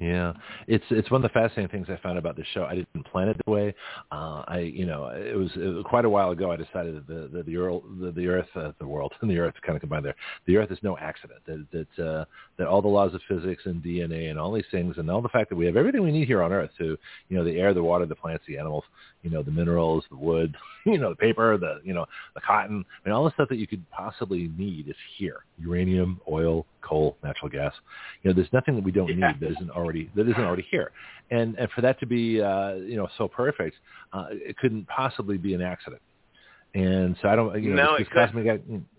[0.00, 0.32] Yeah,
[0.66, 2.64] it's it's one of the fascinating things I found about this show.
[2.64, 3.72] I didn't plan it that way.
[4.10, 6.50] Uh, I you know it was, it was quite a while ago.
[6.50, 9.38] I decided that the the the earth the, the earth uh, the world and the
[9.38, 10.16] earth kind of combined there.
[10.46, 11.40] The earth is no accident.
[11.46, 12.24] That that uh,
[12.58, 15.28] that all the laws of physics and DNA and all these things and all the
[15.28, 16.98] fact that we have everything we need here on Earth to
[17.28, 18.84] you know the air, the water, the plants, the animals,
[19.24, 20.54] you know the minerals, the wood,
[20.86, 23.56] you know the paper, the you know the cotton, I mean all the stuff that
[23.56, 25.38] you could possibly need is here.
[25.58, 27.72] Uranium, oil, coal, natural gas.
[28.22, 29.32] You know there's nothing that we don't Yeah.
[29.32, 30.92] need that isn't already that isn't already here.
[31.32, 33.76] And and for that to be uh, you know so perfect,
[34.12, 36.02] uh, it couldn't possibly be an accident.
[36.74, 38.46] And so I don't, you know, No, this, it cosmic,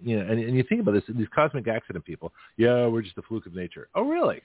[0.01, 3.17] you know, and, and you think about this, these cosmic accident people, yeah, we're just
[3.17, 3.89] a fluke of nature.
[3.95, 4.41] Oh, really?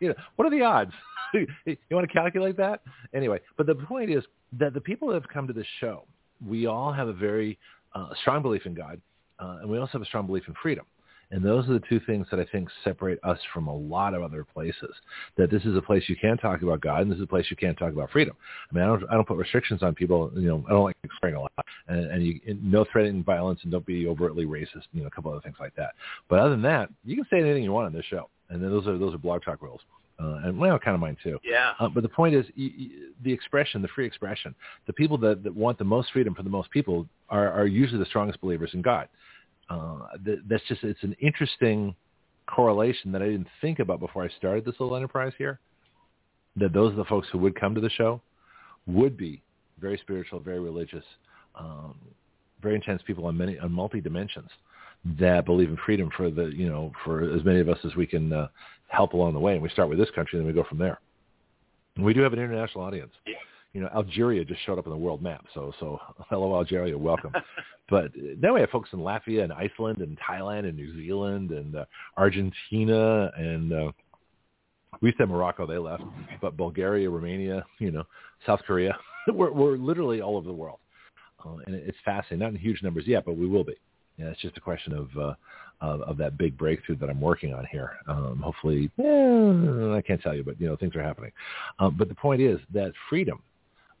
[0.00, 0.92] You know, what are the odds?
[1.34, 2.82] you want to calculate that?
[3.14, 4.24] Anyway, but the point is
[4.58, 6.04] that the people that have come to this show,
[6.46, 7.58] we all have a very
[7.94, 9.00] uh, strong belief in God,
[9.38, 10.84] uh, and we also have a strong belief in freedom.
[11.32, 14.22] And those are the two things that I think separate us from a lot of
[14.22, 14.94] other places.
[15.36, 17.46] That this is a place you can talk about God, and this is a place
[17.50, 18.34] you can't talk about freedom.
[18.70, 20.32] I mean, I don't, I don't put restrictions on people.
[20.34, 21.52] You know, I don't like swearing a lot,
[21.86, 24.86] and, and you, and no threatening violence, and don't be overtly racist.
[24.92, 25.92] You know, a couple other things like that.
[26.28, 28.70] But other than that, you can say anything you want on this show, and then
[28.70, 29.80] those are those are blog talk rules,
[30.20, 31.38] uh, and well, kind of mine too.
[31.42, 31.72] Yeah.
[31.78, 32.88] Uh, but the point is, y y
[33.22, 34.54] the expression, the free expression,
[34.86, 37.98] the people that, that want the most freedom for the most people are, are usually
[37.98, 39.08] the strongest believers in God.
[39.70, 41.94] Uh, th- that's just, it's an interesting
[42.46, 45.60] correlation that I didn't think about before I started this little enterprise here,
[46.56, 48.20] that those are the folks who would come to the show
[48.86, 49.42] would be
[49.80, 51.04] very spiritual, very religious,
[51.54, 51.94] um,
[52.60, 54.50] very intense people on many, on multi dimensions
[55.18, 58.06] that believe in freedom for the, you know, for as many of us as we
[58.06, 58.48] can uh,
[58.88, 59.54] help along the way.
[59.54, 61.00] And we start with this country, and then we go from there.
[61.96, 63.12] And we do have an international audience.
[63.26, 63.34] Yeah.
[63.72, 65.44] You know, Algeria just showed up on the world map.
[65.54, 65.98] So, so
[66.28, 67.32] hello, Algeria, welcome.
[67.88, 71.76] but now we have folks in Latvia and Iceland and Thailand and New Zealand and
[71.76, 71.84] uh,
[72.16, 73.92] Argentina and uh,
[75.00, 76.02] we said Morocco, they left,
[76.40, 78.04] but Bulgaria, Romania, you know,
[78.46, 78.96] South Korea,
[79.28, 80.78] we're, we're literally all over the world,
[81.44, 82.40] uh, and it's fascinating.
[82.40, 83.74] Not in huge numbers yet, but we will be.
[84.20, 85.34] Yeah, it's just a question of, uh,
[85.80, 87.92] of of that big breakthrough that I'm working on here.
[88.06, 91.32] Um, hopefully, eh, I can't tell you, but you know things are happening.
[91.78, 93.42] Um, but the point is that freedom,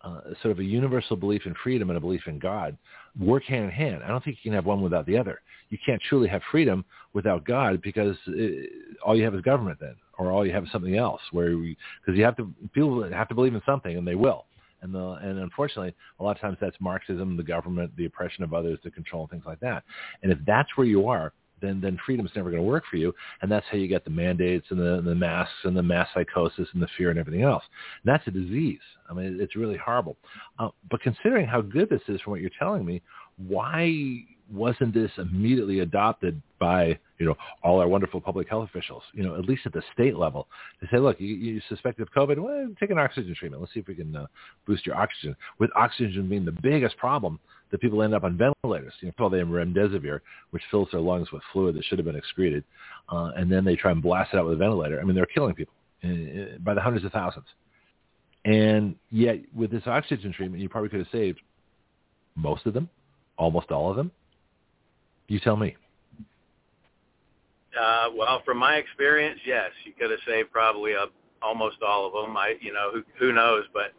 [0.02, 2.76] uh, sort of a universal belief in freedom and a belief in God,
[3.18, 4.02] work hand in hand.
[4.04, 5.40] I don't think you can have one without the other.
[5.70, 6.84] You can't truly have freedom
[7.14, 8.70] without God because it,
[9.04, 11.22] all you have is government then, or all you have is something else.
[11.32, 14.44] Where because you have to people have to believe in something, and they will.
[14.82, 18.54] And, the, and unfortunately, a lot of times that's Marxism, the government, the oppression of
[18.54, 19.84] others, the control, things like that.
[20.22, 23.12] And if that's where you are, then then freedom's never going to work for you.
[23.42, 26.68] And that's how you get the mandates and the, the masks and the mass psychosis
[26.72, 27.62] and the fear and everything else.
[28.02, 28.80] And that's a disease.
[29.08, 30.16] I mean, it's really horrible.
[30.58, 33.02] Uh, but considering how good this is from what you're telling me,
[33.36, 39.02] why wasn't this immediately adopted by you know all our wonderful public health officials?
[39.12, 40.48] You know, at least at the state level,
[40.80, 43.62] to say, look, you, you suspect of COVID, well, take an oxygen treatment.
[43.62, 44.26] Let's see if we can uh,
[44.66, 45.36] boost your oxygen.
[45.58, 47.38] With oxygen being the biggest problem,
[47.70, 48.92] that people end up on ventilators.
[49.00, 50.20] You know, call them remdesivir,
[50.50, 52.64] which fills their lungs with fluid that should have been excreted,
[53.10, 55.00] uh, and then they try and blast it out with a ventilator.
[55.00, 55.74] I mean, they're killing people
[56.04, 57.46] uh, uh, by the hundreds of thousands.
[58.44, 61.40] And yet, with this oxygen treatment, you probably could have saved
[62.36, 62.88] most of them,
[63.36, 64.10] almost all of them,
[65.30, 65.76] you tell me.
[67.80, 71.06] Uh, well, from my experience, yes, you could have saved probably a,
[71.40, 72.36] almost all of them.
[72.36, 73.64] I, you know, who who knows?
[73.72, 73.92] But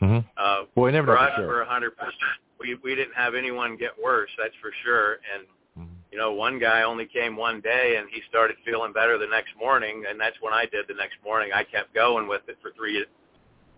[0.00, 0.26] mm-hmm.
[0.36, 1.60] uh, well, we never for know us, for sure.
[1.60, 2.14] a hundred percent,
[2.58, 4.30] we we didn't have anyone get worse.
[4.38, 5.18] That's for sure.
[5.34, 5.46] And
[5.78, 5.94] mm-hmm.
[6.10, 9.50] you know, one guy only came one day, and he started feeling better the next
[9.58, 11.50] morning, and that's when I did the next morning.
[11.54, 13.04] I kept going with it for three,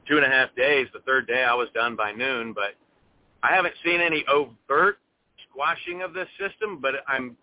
[0.09, 0.87] two and a half days.
[0.93, 2.77] The third day, I was done by noon, but
[3.43, 4.99] I haven't seen any overt
[5.55, 7.37] squashing of this system, but I'm,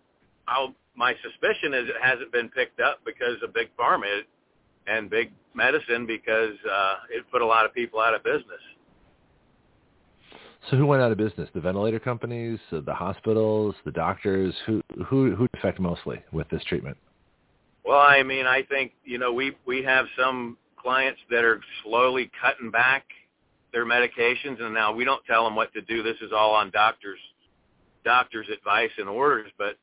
[0.46, 4.20] I'll, my suspicion is it hasn't been picked up because of big pharma
[4.86, 8.60] and big medicine because uh, it put a lot of people out of business.
[10.70, 11.48] So who went out of business?
[11.54, 14.54] The ventilator companies, the hospitals, the doctors.
[14.66, 16.96] Who who who affect mostly with this treatment?
[17.84, 22.30] Well, I mean, I think you know we we have some clients that are slowly
[22.40, 23.06] cutting back
[23.72, 26.04] their medications, and now we don't tell them what to do.
[26.04, 27.18] This is all on doctors
[28.04, 29.76] doctor's advice and orders, but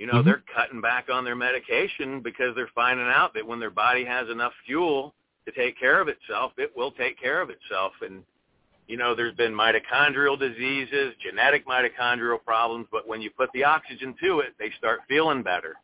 [0.00, 0.28] you know, mm-hmm.
[0.28, 4.30] they're cutting back on their medication because they're finding out that when their body has
[4.30, 5.14] enough fuel
[5.44, 7.92] to take care of itself, it will take care of itself.
[8.00, 8.22] And,
[8.86, 14.14] you know, there's been mitochondrial diseases, genetic mitochondrial problems, but when you put the oxygen
[14.22, 15.74] to it, they start feeling better.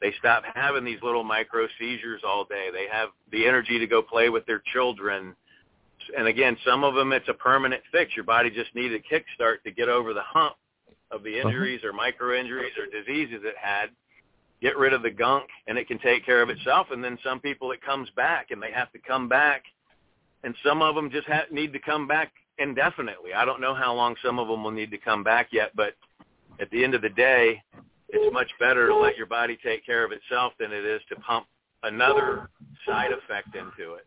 [0.00, 2.68] They stop having these little micro seizures all day.
[2.72, 5.36] They have the energy to go play with their children.
[6.16, 8.16] And again, some of them it's a permanent fix.
[8.16, 10.54] Your body just needed a kickstart to get over the hump
[11.10, 11.48] of the uh-huh.
[11.48, 11.90] injuries uh-huh.
[11.90, 13.90] or micro injuries or diseases it had,
[14.60, 16.88] get rid of the gunk, and it can take care of itself.
[16.90, 19.64] And then some people it comes back, and they have to come back,
[20.42, 23.34] and some of them just ha- need to come back indefinitely.
[23.34, 25.94] I don't know how long some of them will need to come back yet, but
[26.60, 27.62] at the end of the day,
[28.08, 31.16] it's much better to let your body take care of itself than it is to
[31.16, 31.46] pump
[31.82, 32.48] another
[32.86, 34.06] side effect into it.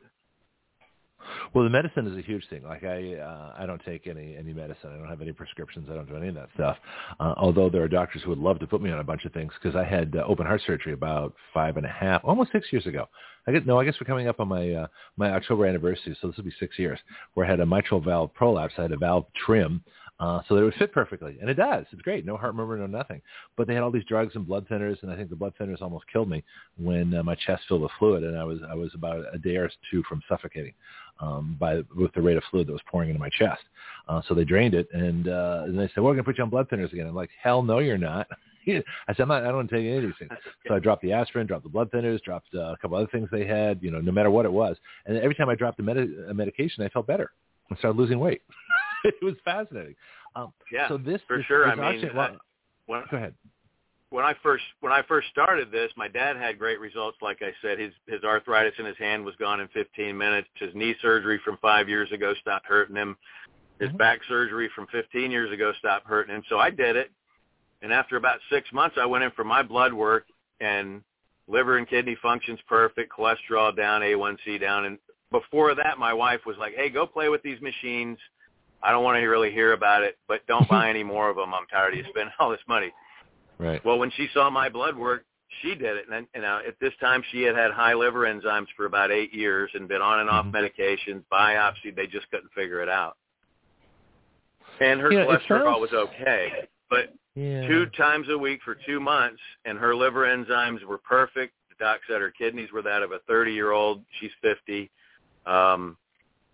[1.54, 2.64] Well, the medicine is a huge thing.
[2.64, 4.92] Like I, uh, I don't take any any medicine.
[4.94, 5.88] I don't have any prescriptions.
[5.90, 6.78] I don't do any of that stuff.
[7.20, 9.34] Uh, although there are doctors who would love to put me on a bunch of
[9.34, 12.68] things because I had uh, open heart surgery about five and a half, almost six
[12.72, 13.08] years ago.
[13.48, 13.80] I get no.
[13.80, 16.54] I guess we're coming up on my uh, my October anniversary, so this will be
[16.60, 17.00] six years.
[17.34, 18.74] Where I had a mitral valve prolapse.
[18.78, 19.84] I had a valve trim
[20.20, 21.38] uh, so that it would fit perfectly.
[21.40, 21.86] And it does.
[21.92, 22.26] It's great.
[22.26, 23.22] No heart murmur, no nothing.
[23.56, 25.82] But they had all these drugs and blood thinners, and I think the blood thinners
[25.82, 26.44] almost killed me
[26.78, 29.58] when uh, my chest filled with fluid, and I was I was about a day
[29.58, 30.74] or two from suffocating
[31.20, 33.62] um, by with the rate of fluid that was pouring into my chest.
[34.08, 36.38] Uh, so they drained it, and, uh, and they said, "Well, we're going to put
[36.38, 38.28] you on blood thinners again." I'm like, "Hell no, you're not."
[38.68, 38.84] I
[39.14, 40.32] said, I'm not, I don't want to take any of these things.
[40.68, 43.30] So I dropped the aspirin, dropped the blood thinners, dropped uh, a couple other things
[43.32, 44.76] they had, you know, no matter what it was.
[45.06, 45.98] And every time I dropped a, med-
[46.30, 47.32] a medication, I felt better.
[47.72, 48.42] I started losing weight.
[49.06, 49.96] it was fascinating.
[50.36, 51.66] Um, yeah, so this for this, sure.
[51.66, 52.38] This I mean, well,
[52.88, 53.34] when, go ahead.
[54.10, 57.18] When I first when I first started this, my dad had great results.
[57.22, 60.48] Like I said, his his arthritis in his hand was gone in 15 minutes.
[60.56, 63.18] His knee surgery from five years ago stopped hurting him.
[63.80, 63.98] His mm-hmm.
[63.98, 66.44] back surgery from 15 years ago stopped hurting him.
[66.48, 67.12] So I did it,
[67.82, 70.26] and after about six months, I went in for my blood work,
[70.62, 71.04] and
[71.48, 74.98] liver and kidney functions perfect, cholesterol down, A1C down, and
[75.32, 78.18] before that, my wife was like, "Hey, go play with these machines."
[78.82, 81.54] I don't want to really hear about it, but don't buy any more of them.
[81.54, 82.94] I'm tired of you spending all this money.
[83.60, 83.84] Right.
[83.84, 85.26] Well, when she saw my blood work,
[85.62, 88.68] she did it, and, and uh, at this time she had had high liver enzymes
[88.76, 90.56] for about eight years and been on and off mm-hmm.
[90.56, 91.96] medications, biopsy.
[91.96, 93.18] They just couldn't figure it out.
[94.80, 95.92] And her yeah, cholesterol sounds...
[95.92, 96.52] was okay,
[96.90, 97.68] but yeah.
[97.68, 101.54] two times a week for two months, and her liver enzymes were perfect.
[101.70, 104.04] The doc said her kidneys were that of a 30-year-old.
[104.20, 104.92] She's 50.
[105.46, 105.98] Um,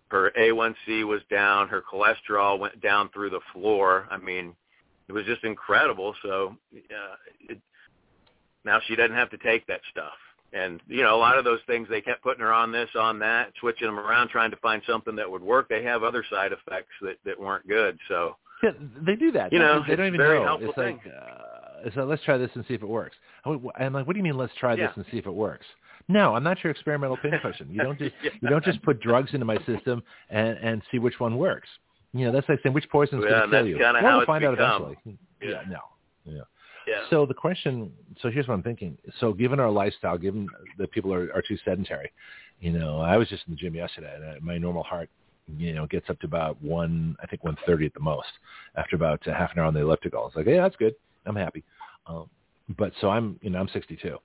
[0.08, 4.06] her A1C was down, her cholesterol went down through the floor.
[4.10, 4.54] I mean,
[5.08, 6.14] it was just incredible.
[6.22, 7.14] So uh,
[7.48, 7.58] it,
[8.64, 10.12] now she doesn't have to take that stuff.
[10.52, 13.18] And you know, a lot of those things they kept putting her on this, on
[13.18, 15.68] that, switching them around, trying to find something that would work.
[15.68, 17.98] They have other side effects that that weren't good.
[18.08, 18.70] So yeah,
[19.04, 19.52] they do that.
[19.52, 20.44] You know, they don't even very know.
[20.46, 21.00] helpful It's thing.
[21.04, 23.16] like, uh, so let's try this and see if it works.
[23.44, 24.36] I'm like, what do you mean?
[24.38, 24.86] Let's try Yeah.
[24.86, 25.66] this and see if it works.
[26.08, 27.68] No, I'm not your experimental pincushion.
[27.70, 31.18] You don't just you don't just put drugs into my system and and see which
[31.18, 31.68] one works.
[32.14, 33.78] You know, that's like saying which poison's Yeah, going to kill you.
[33.78, 34.96] Well, how we'll it's find out eventually.
[35.04, 35.48] Yeah.
[35.50, 35.80] yeah, no,
[36.24, 36.42] yeah.
[36.86, 37.02] yeah.
[37.10, 37.92] So the question,
[38.22, 38.96] so here's what I'm thinking.
[39.18, 42.12] So given our lifestyle, given that people are, are too sedentary,
[42.60, 45.10] you know, I was just in the gym yesterday, and my normal heart,
[45.58, 48.28] you know, gets up to about one, I think 130 at the most,
[48.76, 50.28] after about half an hour on the elliptical.
[50.28, 50.94] It's like, yeah, that's good.
[51.26, 51.64] I'm happy.
[52.06, 52.30] Um,
[52.78, 54.16] but so I'm, you know, I'm 62.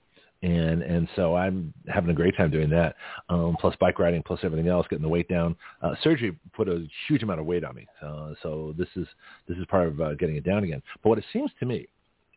[0.41, 2.95] And and so I'm having a great time doing that.
[3.27, 5.55] Um, plus bike riding, plus everything else, getting the weight down.
[5.81, 7.85] Uh, surgery put a huge amount of weight on me.
[8.01, 9.05] Uh, so this is
[9.47, 10.81] this is part of uh, getting it down again.
[11.03, 11.87] But what it seems to me,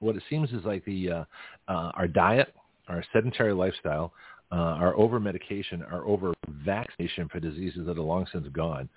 [0.00, 1.24] what it seems is like the uh,
[1.68, 2.52] uh, our diet,
[2.88, 4.12] our sedentary lifestyle,
[4.50, 6.34] uh, our over medication, our over
[6.64, 8.88] vaccination for diseases that are long since gone,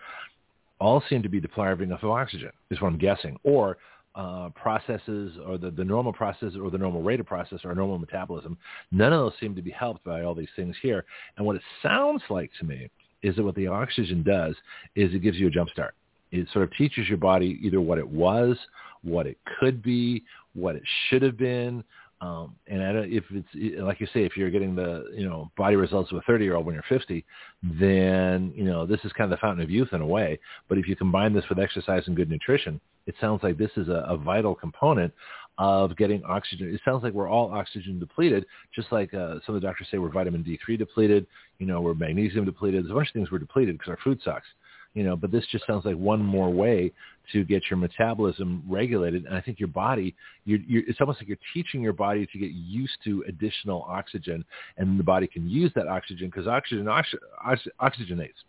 [0.80, 2.50] all seem to be depriving us of oxygen.
[2.72, 3.78] Is what I'm guessing, or
[4.16, 8.00] uh, processes or the, the normal process or the normal rate of process or normal
[8.00, 8.58] metabolism.
[8.92, 11.06] None of those seem to be helped by all these things here.
[11.38, 12.90] And what it sounds like to me
[13.24, 14.56] is that what the oxygen does
[14.96, 15.96] is it gives you a jump start.
[16.32, 18.58] It sort of teaches your body either what it was,
[19.04, 20.24] what it could be,
[20.54, 21.84] what it should have been.
[22.22, 25.52] Um, and I don't, if it's like you say, if you're getting the you know
[25.58, 27.26] body results of a 30 year old when you're 50,
[27.64, 30.40] then you know this is kind of the fountain of youth in a way.
[30.70, 33.90] But if you combine this with exercise and good nutrition, it sounds like this is
[33.90, 35.14] a, a vital component
[35.58, 36.74] of getting oxygen.
[36.74, 39.98] It sounds like we're all oxygen depleted, just like uh, some of the doctors say
[39.98, 41.28] we're vitamin D3 depleted.
[41.60, 42.84] You know, we're magnesium depleted.
[42.84, 44.48] There's a bunch of things we're depleted because our food sucks
[44.96, 46.92] you know, but this just sounds like one more way
[47.34, 49.26] to get your metabolism regulated.
[49.26, 50.16] And I think your body,
[50.46, 54.44] you you it's almost like you're teaching your body to get used to additional oxygen,
[54.78, 58.42] and the body can use that oxygen because oxygen oxy, oxy, oxygenates.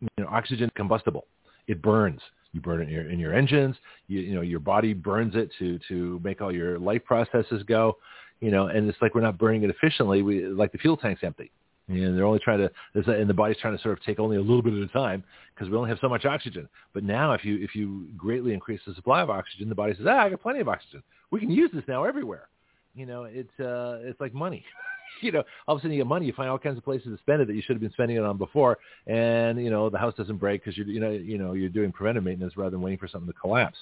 [0.00, 1.26] You know, oxygen combustible.
[1.68, 2.20] It burns.
[2.52, 3.76] You burn it in your, in your engines.
[4.06, 7.98] You, you know, your body burns it to to make all your life processes go.
[8.40, 10.22] You know, and it's like we're not burning it efficiently.
[10.22, 11.50] We like the fuel tank's empty.
[11.88, 14.40] And they're only trying to, and the body's trying to sort of take only a
[14.40, 15.22] little bit at a time
[15.54, 16.66] because we only have so much oxygen.
[16.94, 20.06] But now, if you if you greatly increase the supply of oxygen, the body says,
[20.08, 21.02] "Ah, I got plenty of oxygen.
[21.30, 22.48] We can use this now everywhere."
[22.94, 24.64] You know, it's uh, it's like money.
[25.20, 27.08] you know, all of a sudden you get money, you find all kinds of places
[27.08, 29.90] to spend it that you should have been spending it on before, and you know
[29.90, 32.70] the house doesn't break because you're you know you know you're doing preventive maintenance rather
[32.70, 33.78] than waiting for something to collapse.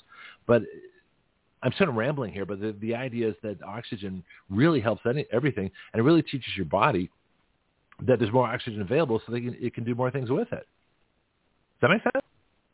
[0.46, 0.62] But
[1.62, 5.26] I'm sort of rambling here, but the, the idea is that oxygen really helps any,
[5.32, 7.08] everything, and it really teaches your body
[8.06, 10.66] that there's more oxygen available so they can, it can do more things with it.
[11.80, 12.24] Does that make sense?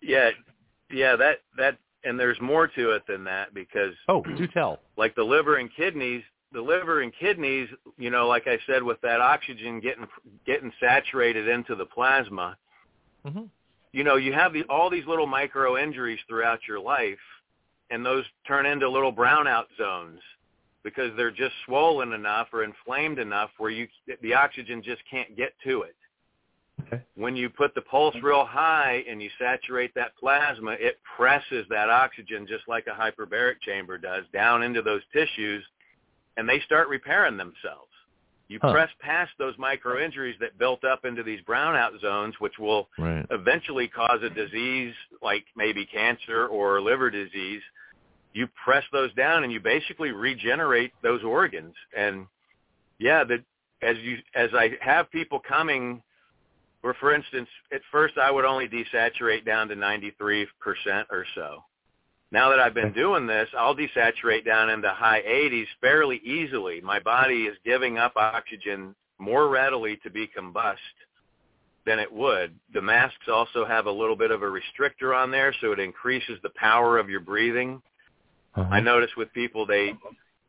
[0.00, 0.30] Yeah,
[0.90, 4.80] yeah, that that and there's more to it than that because Oh, do tell.
[4.96, 6.22] like the liver and kidneys,
[6.52, 7.68] the liver and kidneys,
[7.98, 10.06] you know, like I said, with that oxygen getting
[10.46, 12.56] getting saturated into the plasma,
[13.26, 13.44] hmm
[13.90, 17.18] you know, you have the, all these little micro injuries throughout your life,
[17.90, 20.20] and those turn into little brownout zones
[20.88, 23.86] because they're just swollen enough or inflamed enough where you
[24.22, 25.96] the oxygen just can't get to it.
[26.86, 27.02] Okay.
[27.16, 31.90] When you put the pulse real high and you saturate that plasma, it presses that
[31.90, 35.64] oxygen just like a hyperbaric chamber does down into those tissues,
[36.36, 37.92] and they start repairing themselves.
[38.48, 38.72] You Huh.
[38.72, 43.26] press past those micro injuries that built up into these brownout zones, which will Right.
[43.30, 47.62] eventually cause a disease like maybe cancer or liver disease,
[48.32, 51.74] you press those down and you basically regenerate those organs.
[51.96, 52.26] And
[52.98, 53.44] yeah, that
[53.82, 56.02] as you as I have people coming
[56.80, 60.46] where for instance, at first I would only desaturate down to 93%
[61.10, 61.64] or so.
[62.30, 66.80] Now that I've been doing this, I'll desaturate down into high 80s fairly easily.
[66.80, 70.76] My body is giving up oxygen more readily to be combust
[71.86, 72.54] than it would.
[72.74, 76.38] The masks also have a little bit of a restrictor on there, so it increases
[76.42, 77.80] the power of your breathing.
[78.58, 78.74] Uh-huh.
[78.74, 79.94] I notice with people they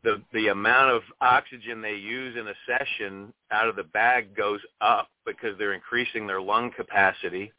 [0.04, 4.62] the the amount of oxygen they use in a session out of the bag goes
[4.82, 7.52] up because they're increasing their lung capacity.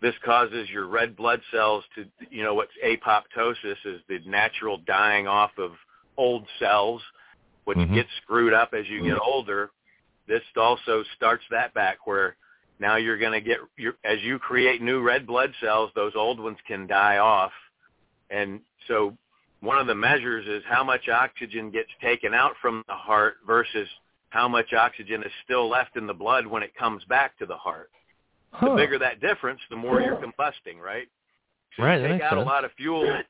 [0.00, 5.26] This causes your red blood cells to you know what's apoptosis is the natural dying
[5.26, 5.72] off of
[6.16, 7.02] old cells
[7.64, 7.94] which Mhm.
[7.94, 9.70] gets screwed up as you get older.
[10.26, 12.36] This also starts that back where
[12.78, 16.40] now you're going to get your as you create new red blood cells those old
[16.40, 17.52] ones can die off
[18.30, 19.16] and so
[19.60, 23.88] one of the measures is how much oxygen gets taken out from the heart versus
[24.30, 27.56] how much oxygen is still left in the blood when it comes back to the
[27.56, 27.90] heart.
[28.52, 28.70] huh.
[28.70, 31.08] the bigger that difference, the more you're combusting, right?
[31.76, 32.00] So right.
[32.00, 32.42] You take out sense.
[32.42, 33.20] a lot of fuel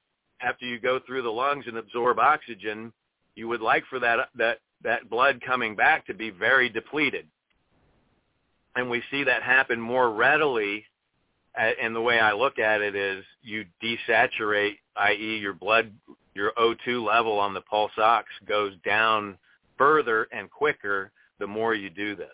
[0.41, 2.93] after you go through the lungs and absorb oxygen.
[3.35, 7.27] You would like for that that that blood coming back to be very depleted,
[8.77, 10.85] and we see that happen more readily.
[11.59, 15.91] Uh, and the way I look at it is, you desaturate, i.e., your blood,
[16.35, 19.37] your O2 level on the pulse ox goes down
[19.77, 22.29] further and quicker the more you do this.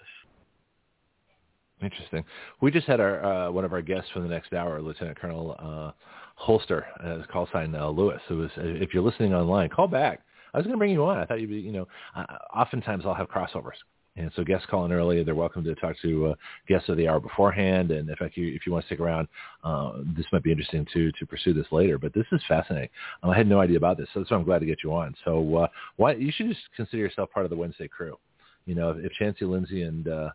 [1.82, 2.24] Interesting.
[2.60, 5.56] We just had our uh, one of our guests for the next hour, Lieutenant Colonel
[5.59, 5.93] uh,
[6.35, 8.20] Holster, uh, call sign uh, Lewis.
[8.31, 10.23] Was, if you're listening online, call back.
[10.55, 11.18] I was going to bring you on.
[11.18, 12.24] I thought you'd be, you know, uh,
[12.55, 13.77] oftentimes I'll have crossovers.
[14.16, 16.34] And so guests calling early, they're welcome to talk to uh,
[16.66, 17.90] guests of the hour beforehand.
[17.90, 19.28] And in fact, you, if you want to stick around,
[19.62, 21.98] uh, this might be interesting to to pursue this later.
[21.98, 22.88] But this is fascinating.
[23.22, 24.94] Um, I had no idea about this, so that's why I'm glad to get you
[24.94, 25.14] on.
[25.24, 28.16] So uh, why you should just consider yourself part of the Wednesday crew.
[28.64, 30.30] You know, if, if Chancee Lynnsey and uh,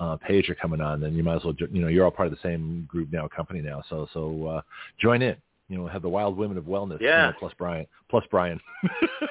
[0.00, 2.28] uh, Paige are coming on, then you might as well, you know, you're all part
[2.28, 3.82] of the same group now, company now.
[3.88, 4.60] So so uh,
[4.98, 5.36] join in
[5.68, 7.00] you know, have the wild women of wellness.
[7.00, 7.26] Yeah.
[7.26, 7.86] You know, plus Brian.
[8.08, 8.60] Plus Brian.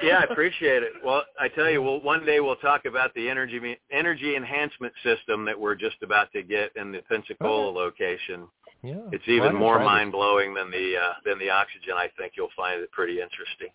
[0.02, 0.92] yeah, I appreciate it.
[1.04, 5.44] Well, I tell you, well, one day we'll talk about the energy energy enhancement system
[5.46, 7.78] that we're just about to get in the Pensacola okay.
[7.78, 8.48] location.
[8.82, 8.94] Yeah.
[9.12, 11.94] It's even more mind blowing than the uh, than the oxygen.
[11.96, 13.68] I think you'll find it pretty interesting.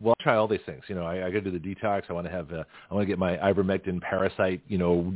[0.00, 0.82] Well, I'll try all these things.
[0.88, 2.04] You know, I, I got to do the detox.
[2.08, 5.12] I want to have, uh, I want to get my ivermectin parasite, you know,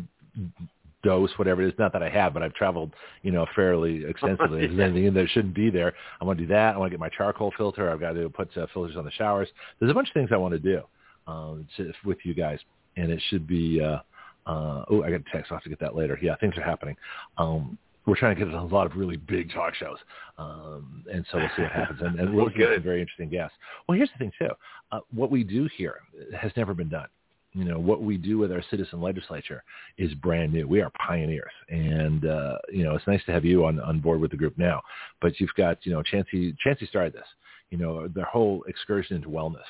[1.05, 1.75] dose, whatever it is.
[1.79, 4.65] Not that I have, but I've traveled, you know, fairly extensively.
[4.65, 6.75] If there's anything in there that shouldn't be there, I want to do that.
[6.75, 7.91] I want to get my charcoal filter.
[7.91, 9.49] I've got to put uh, filters on the showers.
[9.79, 10.83] There's a bunch of things I want to do
[11.27, 12.59] um, to, with you guys,
[12.97, 13.81] and it should be.
[13.81, 13.99] Uh,
[14.47, 15.51] uh, oh, I got a text.
[15.51, 16.19] I'll have to get that later.
[16.21, 16.97] Yeah, things are happening.
[17.39, 19.97] Um, we're trying to get a lot of really big talk shows,
[20.37, 22.01] um, and so we'll see what happens.
[22.03, 23.57] And, and we'll get some very interesting guests.
[23.89, 24.51] Well, here's the thing too:
[24.93, 26.01] uh, what we do here
[26.39, 27.09] has never been done
[27.55, 29.63] you know what we do with our citizen legislature
[29.97, 30.67] is brand new.
[30.67, 34.21] We are pioneers, and uh, you know it's nice to have you on on board
[34.21, 34.83] with the group now.
[35.21, 37.27] But you've got you know Chancee Chancee started this.
[37.71, 39.63] You know their whole excursion into wellness,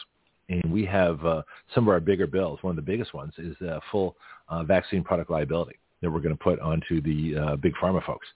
[0.49, 1.43] and we have uh,
[1.75, 2.59] some of our bigger bills.
[2.63, 4.17] One of the biggest ones is uh, full
[4.49, 8.27] uh, vaccine product liability that we're going to put onto the uh, big pharma folks.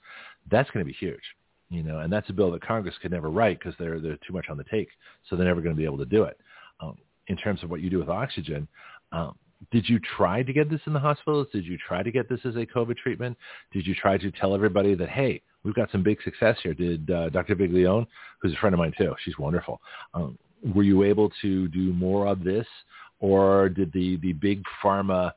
[0.51, 1.23] That's going to be huge.
[1.71, 4.35] You know, and that's a bill that Congress could never write because they're they're too
[4.35, 4.89] much on the take,
[5.29, 6.39] so they're never going to be able to do it.
[6.81, 6.99] Um,
[7.29, 8.67] in terms of what you do with oxygen,
[9.13, 9.37] um,
[9.71, 11.49] did you try to get this in the hospitals?
[11.53, 13.37] Did you try to get this as a COVID treatment?
[13.73, 16.75] Did you try to tell everybody that, hey, we've got some big success here?
[16.75, 17.57] Did uh, Dr.
[17.57, 18.07] Viglione,
[18.41, 19.81] who's a friend of mine too, she's wonderful,
[20.15, 20.39] um,
[20.75, 22.67] were you able to do more of this?
[23.21, 25.33] Or did the, the big pharma,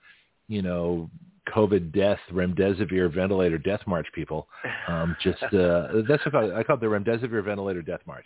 [0.47, 1.09] you know,
[1.49, 4.47] COVID death, remdesivir ventilator death march people
[4.87, 6.53] um, just, uh, that's what I call, it.
[6.53, 8.25] I call it the remdesivir ventilator death march.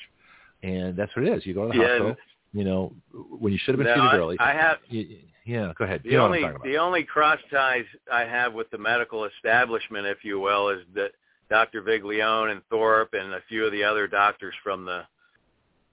[0.61, 1.45] And that's what it is.
[1.45, 2.15] You go to the yeah, hospital
[2.55, 4.37] you know, when you should have been treated I, early.
[4.39, 4.77] I have.
[4.87, 6.01] You, yeah, go ahead.
[6.03, 10.23] The you know only the only cross ties I have with the medical establishment, if
[10.23, 11.11] you will, is that
[11.49, 11.83] Dr.
[11.83, 15.03] Viglione and Thorp and a few of the other doctors from the,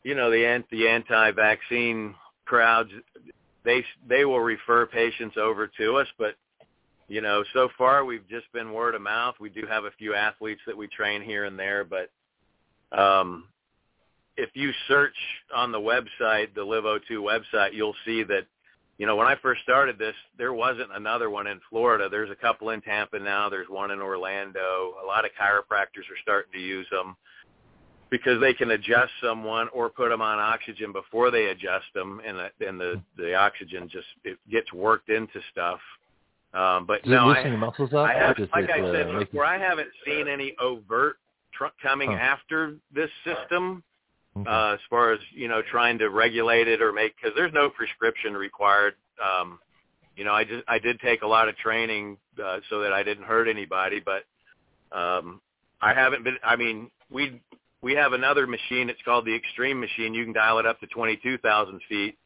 [0.03, 2.15] you know, the the anti-vaccine
[2.47, 2.91] crowds,
[3.65, 6.35] they they will refer patients over to us, but
[7.09, 9.35] you know, so far we've just been word of mouth.
[9.39, 12.11] We do have a few athletes that we train here and there, but
[12.99, 13.49] um,
[14.37, 15.17] if you search
[15.55, 18.47] on the website, the LiveO2 website, you'll see that,
[19.03, 22.09] you know, when I first started this, there wasn't another one in Florida.
[22.09, 23.49] There's a couple in Tampa now.
[23.49, 24.95] There's one in Orlando.
[25.03, 27.17] A lot of chiropractors are starting to use them
[28.11, 32.39] because they can adjust someone or put them on oxygen before they adjust them, and
[32.39, 35.81] the, and the the oxygen just it gets worked into stuff.
[36.55, 38.07] Um, but Is no, I, muscles up?
[38.07, 41.17] I have, like I uh, said making- before, I haven't seen any overt
[41.53, 42.19] tr- coming Huh.
[42.19, 43.83] after this system
[44.37, 44.49] Okay.
[44.49, 47.69] uh, as far as you know trying to regulate it or make because there's no
[47.69, 48.95] prescription required.
[49.23, 49.59] Um,
[50.17, 53.03] you know, I just I did take a lot of training uh, so that I
[53.03, 54.25] didn't hurt anybody, but
[54.97, 55.41] um,
[55.81, 56.37] I haven't been.
[56.43, 57.41] I mean, we
[57.83, 58.89] we have another machine.
[58.89, 60.15] It's called the Extreme machine.
[60.15, 62.17] You can dial it up to 22,000 feet,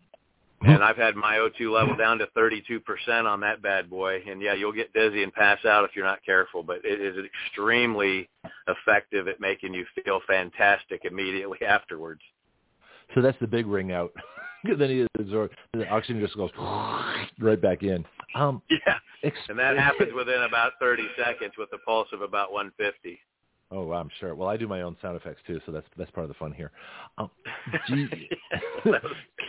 [0.62, 2.80] and I've had my O2 level down to 32%
[3.24, 4.22] on that bad boy.
[4.28, 7.16] And yeah, you'll get dizzy and pass out if you're not careful, but it is
[7.24, 8.28] extremely
[8.68, 12.20] effective at making you feel fantastic immediately afterwards.
[13.14, 14.12] So that's the big ring out.
[14.78, 16.50] then he absorbs the oxygen just goes
[17.38, 18.04] right back in.
[18.34, 22.52] Um, Yeah, ex- and that happens within about 30 seconds with a pulse of about
[22.52, 23.20] 150.
[23.70, 24.34] Oh, I'm sure.
[24.34, 26.52] Well, I do my own sound effects too, so that's that's part of the fun
[26.52, 26.70] here.
[27.18, 27.30] Um,
[27.88, 28.08] you,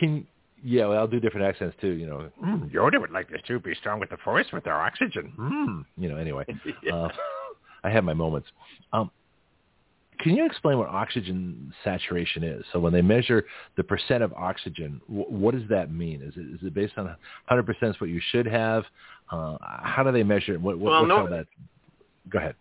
[0.00, 0.26] can
[0.64, 1.92] yeah, well, I'll do different accents too.
[1.92, 3.58] You know, mm, Yoda would like this too.
[3.60, 5.32] be strong with the force with our oxygen.
[5.38, 5.84] Mm.
[5.96, 6.44] You know, anyway,
[6.82, 6.94] Yeah.
[6.94, 7.08] uh,
[7.84, 8.48] I have my moments.
[8.92, 9.10] Um,
[10.18, 12.64] can you explain what oxygen saturation is?
[12.72, 16.22] So when they measure the percent of oxygen, wh- what does that mean?
[16.22, 17.14] Is it is it based on
[17.50, 18.82] 100% is what you should have?
[19.30, 20.60] Uh, how do they measure it?
[20.60, 21.46] What, what, Well, what's no- all that?
[22.28, 22.56] Go ahead.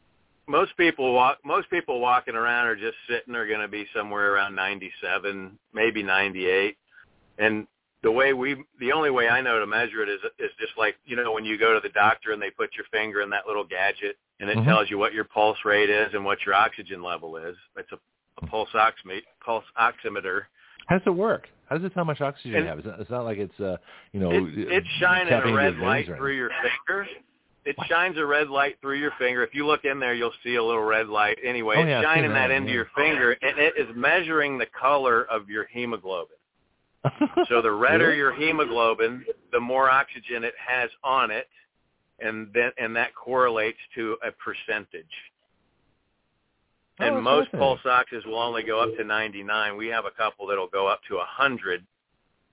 [0.48, 4.34] most people walk most people walking around are just sitting are going to be somewhere
[4.36, 6.78] around 97 maybe 98
[7.40, 7.68] and
[8.08, 10.96] the way we the only way I know to measure it is is just like
[11.06, 13.46] you know when you go to the doctor and they put your finger in that
[13.46, 14.66] little gadget and it Mhm.
[14.66, 17.56] tells you what your pulse rate is and what your oxygen level is.
[17.76, 18.00] It's a,
[18.42, 19.24] a pulse oximeter.
[19.44, 20.44] Pulse oximeter.
[20.88, 21.50] How does it work?
[21.70, 22.78] How does it tell how much oxygen And- you have?
[22.80, 23.76] It's not, it's not like it's uh,
[24.14, 27.08] you know, It, it's shining a red light through your finger.
[27.66, 29.44] It shines a red light through your finger.
[29.44, 31.38] If you look in there, you'll see a little red light.
[31.44, 32.76] Anyway, Oh, yeah, I've shining that, that, into yeah.
[32.76, 36.37] your finger, and it is measuring the color of your hemoglobin.
[37.50, 41.48] So the redder your hemoglobin, the more oxygen it has on it,
[42.20, 45.06] and then and that correlates to a percentage.
[47.00, 49.78] Oh, And that's most pulse oxes will only go up to 99.
[49.78, 51.86] We have a couple that'll go up to 100,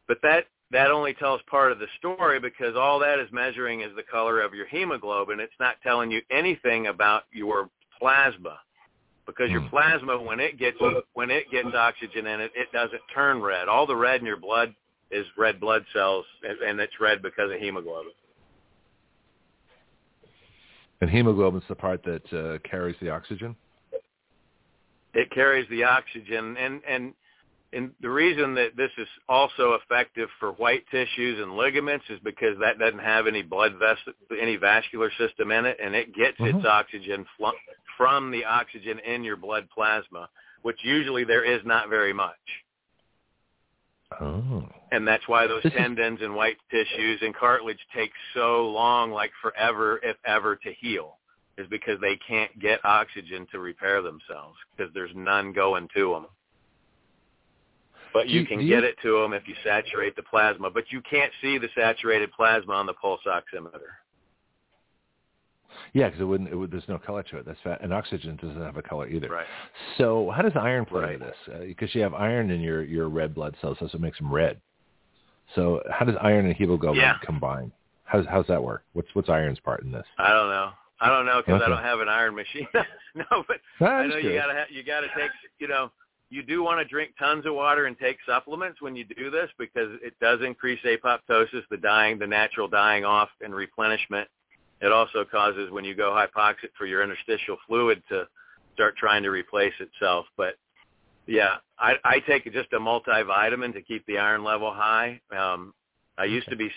[0.07, 3.91] but that that only tells part of the story because all that is measuring is
[3.97, 5.41] the color of your hemoglobin.
[5.41, 8.59] It's not telling you anything about your plasma
[9.27, 9.69] because your Hmm.
[9.69, 10.77] plasma when it gets
[11.15, 13.69] when it gets oxygen in it, it doesn't turn red.
[13.69, 14.75] All the red in your blood
[15.11, 18.13] is red blood cells, and, it's red because of hemoglobin.
[21.01, 23.55] and hemoglobin's the part that uh, carries the oxygen.
[25.15, 27.15] It carries the oxygen, and and
[27.73, 32.57] and the reason that this is also effective for white tissues and ligaments is because
[32.61, 36.59] that doesn't have any blood ves- any vascular system in it, and it gets its
[36.59, 36.65] Mhm.
[36.65, 37.51] oxygen fl-
[37.97, 40.29] from the oxygen in your blood plasma,
[40.63, 42.35] which usually there is not very much.
[44.21, 44.69] Oh.
[44.93, 49.99] and that's why those tendons and white tissues and cartilage take so long, like forever,
[50.05, 51.19] if ever, to heal,
[51.59, 56.27] is because they can't get oxygen to repair themselves because there's none going to them.
[58.13, 61.33] But you can get it to them if you saturate the plasma, but you can't
[61.43, 63.99] see the saturated plasma on the pulse oximeter.
[65.93, 66.51] Yeah, because it wouldn't.
[66.51, 67.47] It would, there's no color to it.
[67.47, 69.29] That's fat, and oxygen doesn't have a color either.
[69.29, 69.47] Right.
[69.99, 71.15] So how does iron play Right.
[71.15, 71.59] into this?
[71.67, 74.61] Because you have iron in your your red blood cells, so it makes them red.
[75.55, 77.19] So how does iron and hemoglobin Yeah.
[77.25, 77.71] combine?
[78.05, 78.85] How's how's that work?
[78.93, 80.07] What's what's iron's part in this?
[80.19, 80.71] I don't know.
[81.01, 81.65] I don't know because Okay.
[81.65, 82.67] I don't have an iron machine.
[83.15, 85.91] no, but Ah, I know just you gotta ha- you gotta take you know
[86.31, 89.51] you do want to drink tons of water and take supplements when you do this
[89.59, 94.29] because it does increase apoptosis, the dying, the natural dying off and replenishment.
[94.85, 98.29] It also causes when you go hypoxic for your interstitial fluid to
[98.75, 100.27] start trying to replace itself.
[100.37, 100.57] But
[101.27, 105.21] yeah, I, I take just a multivitamin to keep the iron level high.
[105.35, 105.73] Um,
[106.19, 106.71] I used to be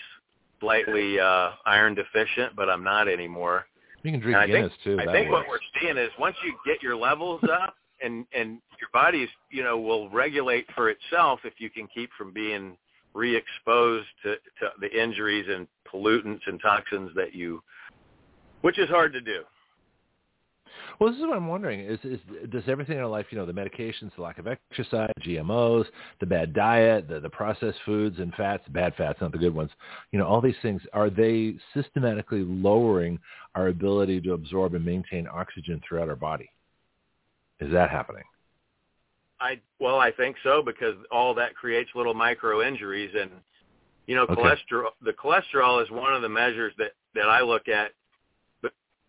[0.58, 3.66] slightly uh, iron deficient, but I'm not anymore.
[4.02, 4.98] You can drink I think- Guinness too.
[4.98, 5.46] I think works.
[5.46, 9.62] what we're seeing is once you get your levels up and and your body's you
[9.62, 12.76] know will regulate for itself if you can keep from being
[13.14, 17.60] re-exposed to, to the injuries and pollutants and toxins that you,
[18.62, 19.42] which is hard to do.
[20.98, 22.18] Well, this is what I'm wondering: is is
[22.50, 25.86] does everything in our life, you know, the medications, the lack of exercise, GMOs,
[26.20, 29.70] the bad diet, the the processed foods and fats, bad fats, not the good ones,
[30.12, 33.18] you know, all these things, are they systematically lowering
[33.54, 36.50] our ability to absorb and maintain oxygen throughout our body?
[37.60, 38.24] Is that happening?
[39.40, 43.30] I well, I think so because all that creates little micro injuries, and
[44.08, 44.34] you know, Okay.
[44.34, 44.90] cholesterol.
[45.02, 47.92] The cholesterol is one of the measures that that I look at.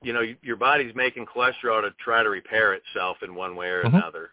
[0.02, 3.84] You know, your body's making cholesterol to try to repair itself in one way or
[3.84, 3.96] Mhm.
[3.96, 4.32] another,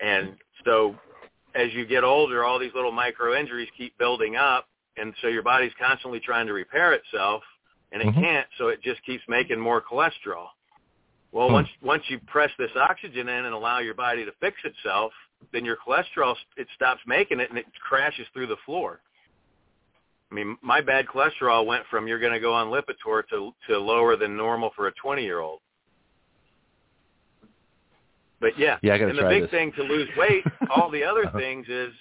[0.00, 0.96] and so
[1.54, 5.42] as you get older, all these little micro injuries keep building up, and so your
[5.42, 7.42] body's constantly trying to repair itself,
[7.92, 8.20] and it Mhm.
[8.20, 10.50] can't, so it just keeps making more cholesterol.
[11.32, 11.54] Well, Hmm.
[11.54, 15.12] once once you press this oxygen in and allow your body to fix itself,
[15.52, 19.00] then your cholesterol it stops making it and it crashes through the floor.
[20.30, 23.78] I mean, my bad cholesterol went from you're going to go on Lipitor to to
[23.78, 25.60] lower than normal for a 20 year old.
[28.40, 29.50] But yeah, Yeah, I gotta and the try big this.
[29.50, 31.38] thing to lose weight, all the other Uh-huh.
[31.38, 31.92] things is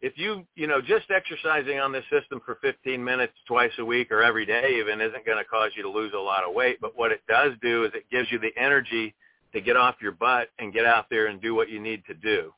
[0.00, 4.10] if you you know just exercising on this system for 15 minutes twice a week
[4.10, 6.78] or every day even isn't going to cause you to lose a lot of weight.
[6.80, 9.14] But what it does do is it gives you the energy
[9.52, 12.14] to get off your butt and get out there and do what you need to
[12.14, 12.52] do.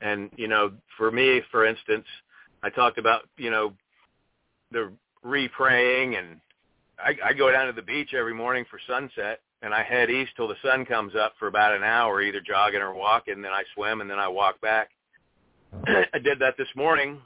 [0.00, 2.06] And you know, for me, for instance,
[2.62, 3.74] I talked about you know
[4.74, 4.92] the
[5.22, 6.40] re-praying and
[6.98, 10.32] I, I go down to the beach every morning for sunset and I head east
[10.36, 13.40] till the sun comes up for about an hour, either jogging or walking.
[13.40, 14.90] Then I swim and then I walk back.
[15.86, 17.20] I did that this morning.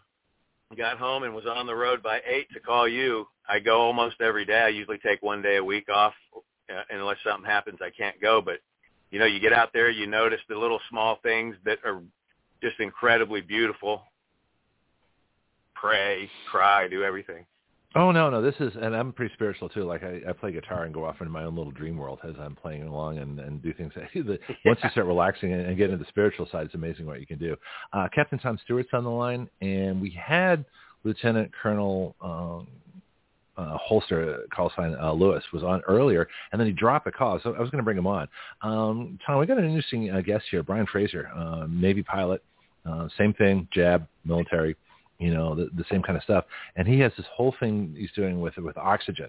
[0.77, 3.27] Got home and was on the road by eight to call you.
[3.49, 4.61] I go almost every day.
[4.61, 8.43] I usually take one day a week off, uh, unless something happens I can't go.
[8.43, 8.59] But
[9.11, 12.03] you know, you get out there, you notice the little small things that are
[12.63, 14.03] just incredibly beautiful.
[15.81, 17.45] Pray, cry, do everything.
[17.95, 19.85] Oh no, no, this is, and I'm pretty spiritual too.
[19.85, 22.35] Like I, I play guitar and go off into my own little dream world as
[22.39, 23.93] I'm playing along and, and do things.
[23.95, 27.07] That, that once you start relaxing and, and get into the spiritual side, it's amazing
[27.07, 27.57] what you can do.
[27.93, 30.65] Uh, Captain Tom Stewart's on the line, and we had
[31.05, 32.67] Lieutenant Colonel um,
[33.57, 37.41] uh, Holster call sign uh, Lewis was on earlier, and then he dropped the call.
[37.43, 38.29] So I was going to bring him on.
[38.63, 42.45] Um, Tom, we got an interesting uh, guest here, Brian Frazier, uh, Navy pilot.
[42.87, 44.77] Uh, same thing, jab, military
[45.19, 46.45] you know, the, the same kind of stuff.
[46.77, 49.29] And he has this whole thing he's doing with with oxygen.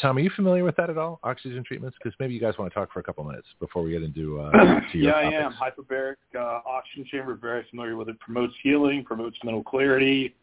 [0.00, 1.18] Tom, are you familiar with that at all?
[1.24, 1.96] Oxygen treatments?
[2.00, 4.40] Because maybe you guys want to talk for a couple minutes before we get into
[4.40, 4.50] uh,
[4.92, 5.34] to yeah, topics.
[5.34, 7.34] I am hyperbaric uh, oxygen chamber.
[7.34, 8.18] Very familiar with it.
[8.20, 10.34] Promotes healing, promotes mental clarity.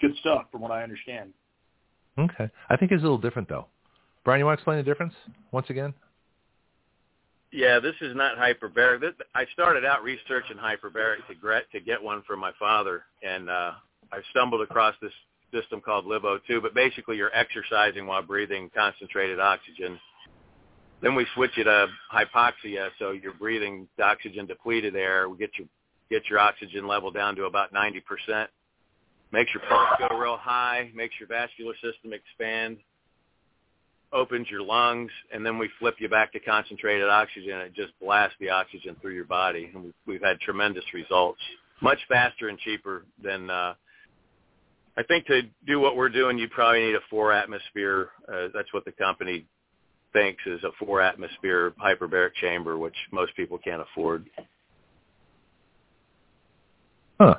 [0.00, 1.32] Good stuff, from what I understand.
[2.18, 3.66] Okay, I think it's a little different though.
[4.24, 5.14] Brian, you want to explain the difference
[5.52, 5.94] once again?
[7.50, 9.00] Yeah, this is not hyperbaric.
[9.00, 13.48] This, I started out researching hyperbaric to get to get one for my father, and
[13.48, 13.72] uh,
[14.12, 15.12] I stumbled across this
[15.52, 19.98] system called LiveO2, but basically you're exercising while breathing concentrated oxygen.
[21.00, 25.28] Then we switch it to hypoxia, so you're breathing oxygen depleted air.
[25.28, 25.66] We get your
[26.10, 28.02] get your oxygen level down to about 90%.
[29.32, 32.76] Makes your pulse go real high, makes your vascular system expand,
[34.12, 37.58] opens your lungs, and then we flip you back to concentrated oxygen.
[37.60, 41.40] It just blasts the oxygen through your body, and we've, we've had tremendous results.
[41.80, 43.72] Much faster and cheaper than uh,
[44.96, 48.10] I think to do what we're doing, you probably need a four atmosphere.
[48.28, 49.46] Uh, that's what the company
[50.12, 54.28] thinks is a four atmosphere hyperbaric chamber, which most people can't afford.
[57.18, 57.36] Huh.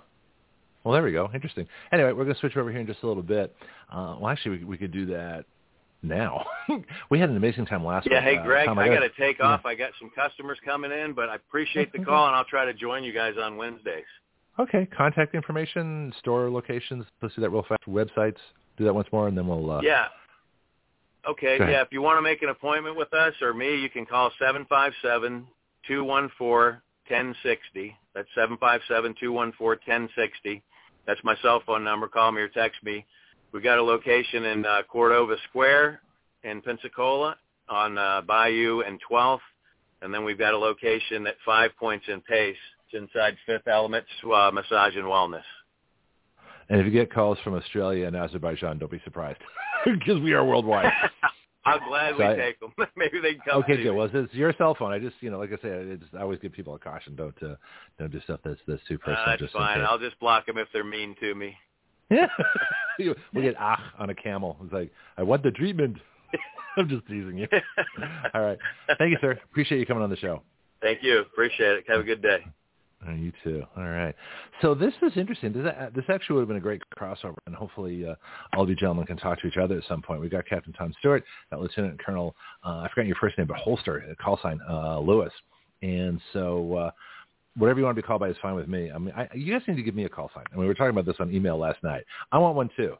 [0.83, 1.29] Well, there we go.
[1.33, 1.67] Interesting.
[1.91, 3.55] Anyway, we're going to switch over here in just a little bit.
[3.91, 5.45] Uh, well, actually, we, we could do that
[6.01, 6.45] now.
[7.09, 8.35] we had an amazing time last yeah, week.
[8.35, 9.65] hey, uh, Greg, Tom, I got got to take off.
[9.65, 12.73] I got some customers coming in, but I appreciate the call, and I'll try to
[12.73, 14.03] join you guys on Wednesdays.
[14.59, 17.05] Okay, contact information, store locations.
[17.21, 17.81] Let's do that real fast.
[17.87, 18.37] Websites.
[18.77, 19.69] Do that once more, and then we'll.
[19.69, 20.07] Uh, Yeah.
[21.27, 21.57] Okay.
[21.59, 21.81] Yeah.
[21.81, 24.65] If you want to make an appointment with us or me, you can call seven
[24.67, 25.47] five seven
[25.87, 27.95] two one four ten sixty.
[28.13, 30.61] That's seven five seven two one four ten sixty.
[31.05, 32.07] That's my cell phone number.
[32.07, 33.05] Call me or text me.
[33.51, 36.01] We got a location in uh, Cordova Square
[36.43, 37.35] in Pensacola
[37.69, 39.39] on uh, Bayou and 12th,
[40.01, 42.57] and then we've got a location at Five Points in Pace.
[42.93, 45.43] Inside Fifth Elements uh, Massage and Wellness.
[46.69, 49.39] And if you get calls from Australia and Azerbaijan, don't be surprised
[49.85, 50.91] because we are worldwide.
[51.65, 52.73] I'm glad So I- take them.
[52.97, 53.63] Maybe they can come.
[53.63, 53.91] okay, good.
[53.93, 54.91] Well, it's your cell phone.
[54.91, 57.15] I just, you know, like I say, I, just, I always give people a caution.
[57.15, 57.55] Don't, uh,
[57.99, 59.21] don't do stuff that's that's too personal.
[59.21, 59.79] Uh, that's just fine.
[59.81, 61.55] I'll just block them if they're mean to me.
[62.09, 62.27] Yeah.
[63.33, 64.57] we get ah on a camel.
[64.63, 65.97] It's like, I want the treatment.
[66.77, 67.47] I'm just teasing you.
[68.33, 68.57] All right.
[68.97, 69.39] Thank you, sir.
[69.51, 70.41] Appreciate you coming on the show.
[70.81, 71.19] Thank you.
[71.21, 71.85] Appreciate it.
[71.87, 72.45] Have a good day.
[73.05, 73.63] Uh, you too.
[73.75, 74.15] All right.
[74.61, 75.51] So this is interesting.
[75.51, 78.15] This, uh, this actually would have been a great crossover, and hopefully uh,
[78.55, 80.21] all you gentlemen can talk to each other at some point.
[80.21, 82.35] We've got Captain Tom Stewart, got Lieutenant Colonel,
[82.65, 85.33] uh, I forgot your first name, but Holster, call sign uh, Lewis.
[85.81, 86.91] And so uh,
[87.57, 88.91] whatever you want to be called by is fine with me.
[88.91, 90.45] I mean, I, you guys need to give me a call sign.
[90.51, 92.03] I mean, we were talking about this on email last night.
[92.31, 92.95] I want one too.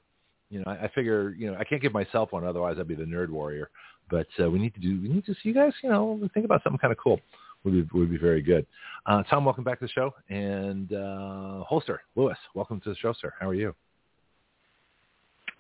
[0.50, 2.96] You know, I, I figure, you know, I can't give myself one, otherwise I'd be
[2.96, 3.70] the nerd warrior.
[4.10, 6.46] But uh, we need to do, we need to see you guys, you know, think
[6.46, 7.20] about something kind of cool.
[7.64, 8.66] Would be would be very good.
[9.06, 13.14] Uh, Tom, welcome back to the show, and uh, Holster Lewis, welcome to the show,
[13.22, 13.34] sir.
[13.40, 13.74] How are you?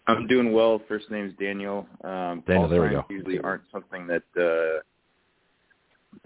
[0.07, 0.81] I'm doing well.
[0.87, 1.87] First name's Daniel.
[2.03, 3.05] Um, Daniel, there we go.
[3.09, 4.81] Usually aren't something that, uh,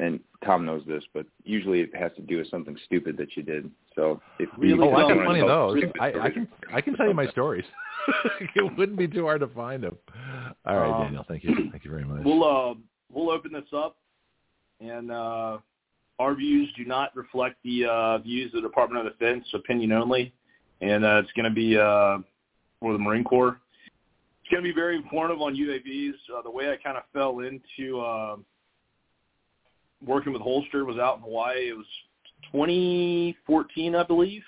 [0.04, 3.44] and Tom knows this, but usually it has to do with something stupid that you
[3.44, 3.70] did.
[3.95, 4.90] So if you Really?
[4.90, 5.84] Oh, I don't got plenty of those.
[6.02, 7.66] I, I can I can tell you my stories.
[8.56, 9.95] it wouldn't be too hard to find them.
[10.66, 11.26] All right, Um, Daniel.
[11.28, 11.56] Thank you.
[11.72, 12.24] Thank you very much.
[12.26, 12.74] We'll uh,
[13.12, 13.95] we'll open this up,
[14.80, 15.58] and uh,
[16.20, 20.34] our views do not reflect the uh, views of the Department of Defense, opinion only,
[20.82, 22.18] and uh, it's going to be uh,
[22.80, 23.60] for the Marine Corps.
[24.41, 26.14] It's going to be very informative on UAVs.
[26.36, 28.38] Uh, the way I kind of fell into uh,
[30.06, 31.70] working with Holster was out in Hawaii.
[31.70, 31.86] It was
[32.52, 34.44] 2014, I believe.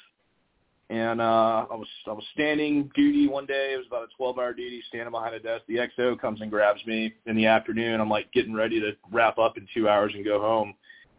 [0.90, 3.74] And uh, I was I was standing duty one day.
[3.74, 5.64] It was about a 12 hour duty, standing behind a desk.
[5.68, 8.02] The XO comes and grabs me in the afternoon.
[8.02, 10.74] I'm like getting ready to wrap up in two hours and go home.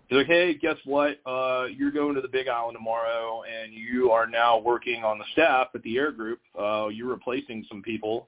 [0.09, 1.21] He's like, "Hey, guess what?
[1.25, 5.25] Uh, you're going to the Big Island tomorrow, and you are now working on the
[5.33, 6.41] staff at the Air Group.
[6.59, 8.27] Uh, you're replacing some people,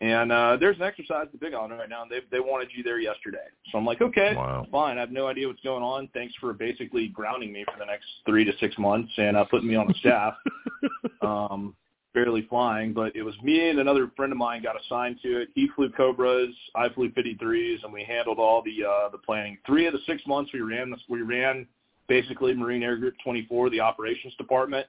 [0.00, 2.82] and uh, there's an exercise the Big Island right now, and they they wanted you
[2.82, 3.38] there yesterday.
[3.72, 4.66] So I'm like, okay, Wow.
[4.70, 4.98] fine.
[4.98, 6.08] I have no idea what's going on.
[6.12, 9.68] Thanks for basically grounding me for the next three to six months and uh, putting
[9.68, 10.34] me on the staff.
[11.22, 11.74] um,
[12.16, 15.50] barely flying, but it was me and another friend of mine got assigned to it.
[15.54, 19.58] He flew Cobras, I flew 53s, and we handled all the uh, the planning.
[19.66, 21.66] Three of the six months we ran this, we ran
[22.08, 24.86] basically Marine Air Group 24, the operations department.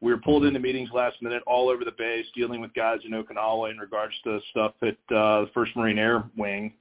[0.00, 3.12] We were pulled into meetings last minute all over the base, dealing with guys in
[3.12, 6.72] Okinawa in regards to stuff at uh, the First Marine Air Wing,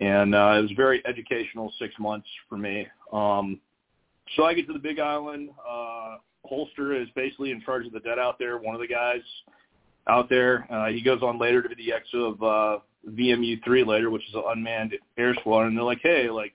[0.00, 2.86] and uh, it was very educational six months for me.
[3.12, 3.60] Um,
[4.36, 5.50] so I get to the Big Island.
[5.68, 8.58] Uh, Holster is basically in charge of the dead out there.
[8.58, 9.22] One of the guys
[10.08, 10.66] out there.
[10.70, 12.78] Uh, he goes on later to be the XO of uh,
[13.08, 15.68] VMU three later, which is an unmanned air squadron.
[15.68, 16.54] And they're like, hey, like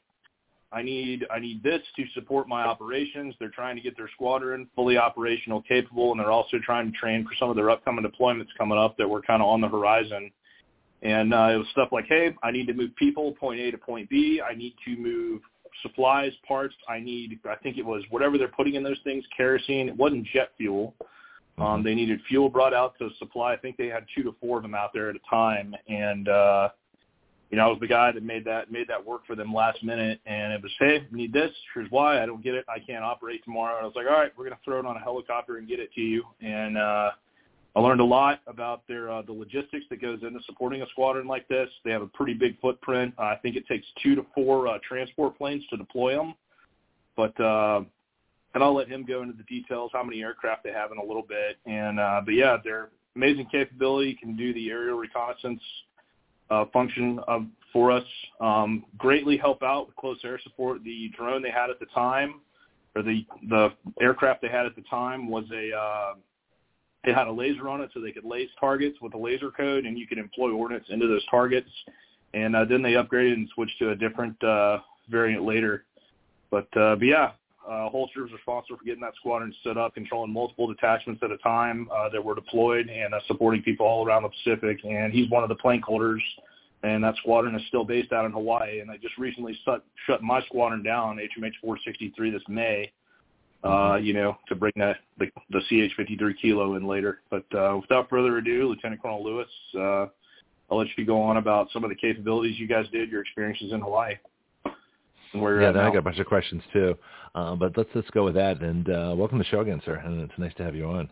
[0.76, 3.34] I need I need this to support my operations.
[3.40, 7.24] They're trying to get their squadron fully operational, capable, and they're also trying to train
[7.24, 10.30] for some of their upcoming deployments coming up that were kind of on the horizon.
[11.02, 13.78] And uh, it was stuff like, hey, I need to move people point A to
[13.78, 14.42] point B.
[14.42, 15.42] I need to move
[15.82, 16.76] supplies, parts.
[16.90, 19.88] I need, I think it was whatever they're putting in those things, kerosene.
[19.88, 20.94] It wasn't jet fuel.
[21.58, 21.84] Um, Mm-hmm.
[21.84, 23.54] they needed fuel brought out to supply.
[23.54, 26.28] I think they had two to four of them out there at a time, and
[26.28, 26.70] uh,
[27.52, 29.84] you know I was the guy that made that made that work for them last
[29.84, 30.20] minute.
[30.26, 31.52] And it was, hey, need this.
[31.74, 32.22] Here's why.
[32.22, 32.66] I don't get it.
[32.68, 33.78] I can't operate tomorrow.
[33.78, 35.80] And I was like, all right, we're gonna throw it on a helicopter and get
[35.80, 36.24] it to you.
[36.42, 37.12] And uh,
[37.76, 41.28] I learned a lot about their uh, the logistics that goes into supporting a squadron
[41.28, 41.70] like this.
[41.84, 43.14] They have a pretty big footprint.
[43.18, 46.36] I think it takes two to four uh, transport planes to deploy them.
[47.18, 47.82] But uh,
[48.54, 51.04] and I'll let him go into the details how many aircraft they have in a
[51.04, 51.58] little bit.
[51.66, 54.14] And uh, but yeah, they're amazing capability.
[54.16, 55.62] Can do the aerial reconnaissance
[56.50, 58.04] uh, function of, for us.
[58.40, 60.84] Um, greatly help out with close air support.
[60.84, 62.42] The drone they had at the time,
[62.96, 63.70] or the the
[64.02, 66.14] aircraft they had at the time was a uh,
[67.04, 69.86] it had a laser on it, so they could lace targets with a laser code,
[69.86, 71.70] and you could employ ordnance into those targets.
[72.34, 75.86] And uh, then they upgraded and switched to a different uh, variant later.
[76.50, 77.32] But uh, but yeah,
[77.68, 81.38] uh, Holster was responsible for getting that squadron set up, controlling multiple detachments at a
[81.38, 84.80] time uh, that were deployed and uh, supporting people all around the Pacific.
[84.84, 86.22] And he's one of the plank holders,
[86.84, 88.80] and that squadron is still based out in Hawaii.
[88.80, 92.92] And I just recently shut, shut my squadron down, HMH 463, this May,
[93.64, 97.22] uh, you know, to bring that the, the CH-53 kilo in later.
[97.32, 100.08] But uh, without further ado, Lieutenant Colonel Lewis, uh,
[100.70, 103.72] I'll let you go on about some of the capabilities you guys did, your experiences
[103.72, 104.16] in Hawaii.
[105.36, 105.90] And where you're yeah, at then now.
[105.90, 106.98] I got a bunch of questions too.
[107.36, 108.62] Uh, but let's let's go with that.
[108.62, 109.96] And uh, welcome to the show again, sir.
[109.96, 111.10] And it's nice to have you on.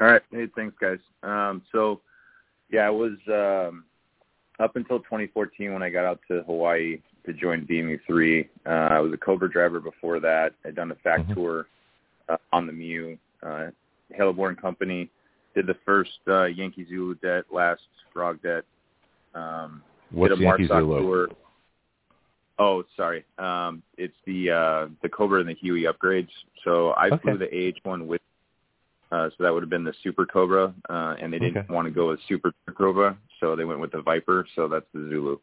[0.00, 0.22] All right.
[0.30, 0.98] Hey, thanks, guys.
[1.22, 2.00] Um, so,
[2.70, 3.84] yeah, I was um,
[4.60, 8.46] up until 2014 when I got out to Hawaii to join VMU3.
[8.66, 10.52] Uh, I was a Cobra driver before that.
[10.64, 11.34] I'd done a fact Mhm.
[11.34, 11.66] tour
[12.28, 13.16] uh, on the MEU.
[13.42, 13.70] Uh,
[14.16, 15.10] Haleborn Company
[15.54, 17.82] did the first uh, Yankee Zulu det, last
[18.12, 18.64] Frog det.
[19.34, 21.00] Um, What's did a Yankee Zulu?
[21.00, 21.28] Tour.
[22.58, 23.24] Oh, sorry.
[23.38, 26.30] Um, it's the uh, the Cobra and the Huey upgrades.
[26.64, 27.18] So I Okay.
[27.22, 28.20] flew the AH1 with,
[29.12, 31.72] uh, so that would have been the Super Cobra, uh, and they didn't Okay.
[31.72, 34.46] want to go with Super Cobra, so they went with the Viper.
[34.54, 35.38] So that's the Zulu.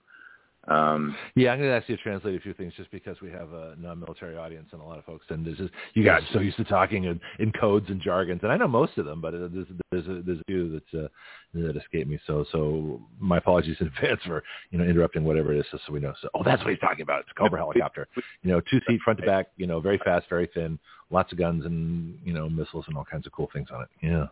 [0.67, 3.29] Um, Yeah, I'm going to ask you to translate a few things just because we
[3.31, 6.33] have a non-military audience and a lot of folks, and this is you guys are
[6.33, 9.19] so used to talking in, in codes and jargons, and I know most of them,
[9.19, 11.07] but uh, there's there's a, there's a few that uh,
[11.53, 12.17] that escape me.
[12.25, 15.93] So so my apologies in advance for you know interrupting whatever it is, just so
[15.93, 16.13] we know.
[16.21, 17.21] So oh, that's what he's talking about.
[17.21, 18.07] It's a Cobra helicopter.
[18.41, 19.47] You know, two seat front to back.
[19.57, 20.79] You know, very fast, very thin,
[21.09, 23.89] lots of guns and you know missiles and all kinds of cool things on it.
[24.01, 24.27] Yeah.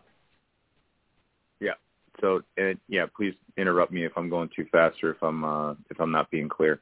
[2.22, 5.72] So and yeah, please interrupt me if I'm going too fast or if I'm uh,
[5.90, 6.80] if I'm not being clear.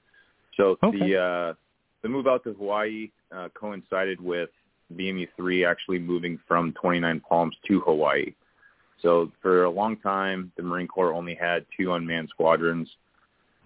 [0.56, 0.98] So Okay.
[0.98, 1.54] the uh,
[2.02, 4.50] the move out to Hawaii uh, coincided with
[4.94, 8.34] VMU three actually moving from 29 Palms to Hawaii.
[9.02, 12.88] So for a long time, the Marine Corps only had two unmanned squadrons,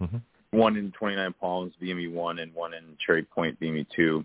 [0.01, 0.21] Mhm.
[0.51, 4.23] one in 29 Palms, VMU one, and one in Cherry Point, VMU two,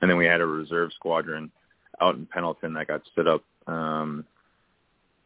[0.00, 1.52] and then we had a reserve squadron
[2.00, 4.24] out in Pendleton that got stood up um,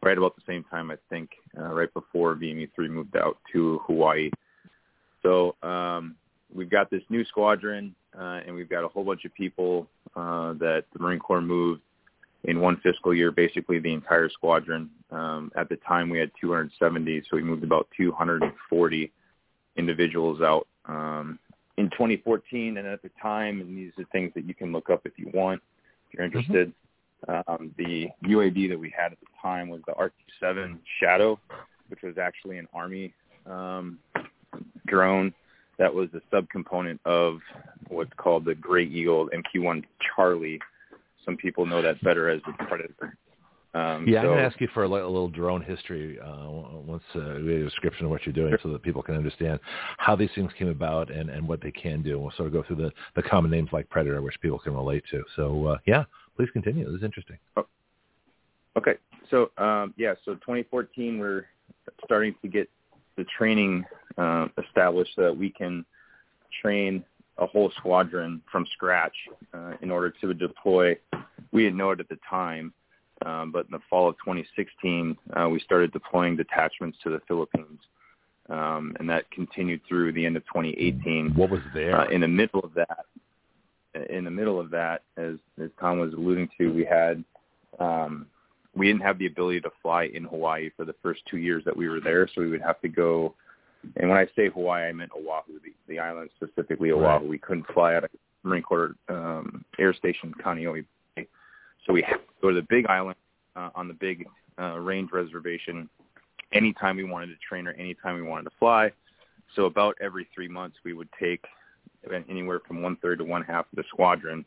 [0.03, 4.31] right about the same time, I think, uh, right before VMU3 moved out to Hawaii.
[5.21, 6.15] So um,
[6.53, 10.53] we've got this new squadron, uh, and we've got a whole bunch of people uh,
[10.53, 11.81] that the Marine Corps moved
[12.45, 14.89] in one fiscal year, basically the entire squadron.
[15.11, 19.11] Um, at the time, we had 270, so we moved about 240
[19.75, 21.37] individuals out um,
[21.77, 22.77] in 2014.
[22.77, 25.29] And at the time, and these are things that you can look up if you
[25.33, 25.61] want,
[26.07, 26.73] if you're interested.
[27.27, 31.39] Um, the UAV that we had at the time was the RQ-7 Shadow,
[31.89, 33.13] which was actually an Army
[33.45, 33.99] um,
[34.87, 35.33] drone
[35.77, 37.39] that was a subcomponent of
[37.89, 39.83] what's called the Gray Eagle MQ-1
[40.15, 40.59] Charlie.
[41.25, 43.17] Some people know that better as the Predator.
[43.73, 46.49] Um, Yeah, I'm going to ask you for a, a little drone history uh,
[46.85, 49.59] once uh, we a description of what you're doing so that people can understand
[49.97, 52.19] how these things came about and, and what they can do.
[52.19, 55.03] We'll sort of go through the, the common names like Predator, which people can relate
[55.11, 55.23] to.
[55.35, 56.03] So, uh, yeah,
[56.41, 56.85] please continue.
[56.85, 57.37] This is interesting.
[58.75, 58.95] Okay.
[59.29, 61.45] So um, yeah, so 2014 we're
[62.03, 62.67] starting to get
[63.15, 63.85] the training
[64.17, 65.85] uh, established so that we can
[66.61, 67.03] train
[67.37, 69.13] a whole squadron from scratch
[69.53, 70.97] uh, in order to deploy.
[71.51, 72.73] We didn't know it at the time,
[73.23, 77.79] Um, but in the fall of 2016, uh, we started deploying detachments to the Philippines,
[78.49, 81.35] um, and that continued through the end of 2018.
[81.35, 82.01] What was there?
[82.01, 83.05] Uh, in the middle of that,
[84.09, 87.23] in the middle of that, as, as Tom was alluding to, we had
[87.79, 88.27] um,
[88.75, 91.75] we didn't have the ability to fly in Hawaii for the first two years that
[91.75, 93.33] we were there, so we would have to go.
[93.97, 97.03] And when I say Hawaii, I meant Oahu, the, the island specifically Oahu.
[97.03, 97.27] Right.
[97.27, 98.11] We couldn't fly out of
[98.43, 100.85] Marine Corps um, Air Station Kaneohe
[101.15, 101.27] Bay,
[101.85, 103.17] so we had to go to the Big Island
[103.55, 104.25] uh, on the Big
[104.59, 105.89] uh, Range Reservation
[106.53, 108.91] anytime we wanted to train or anytime we wanted to fly.
[109.55, 111.43] So about every three months, we would take
[112.29, 114.45] anywhere from one third to one half of the squadron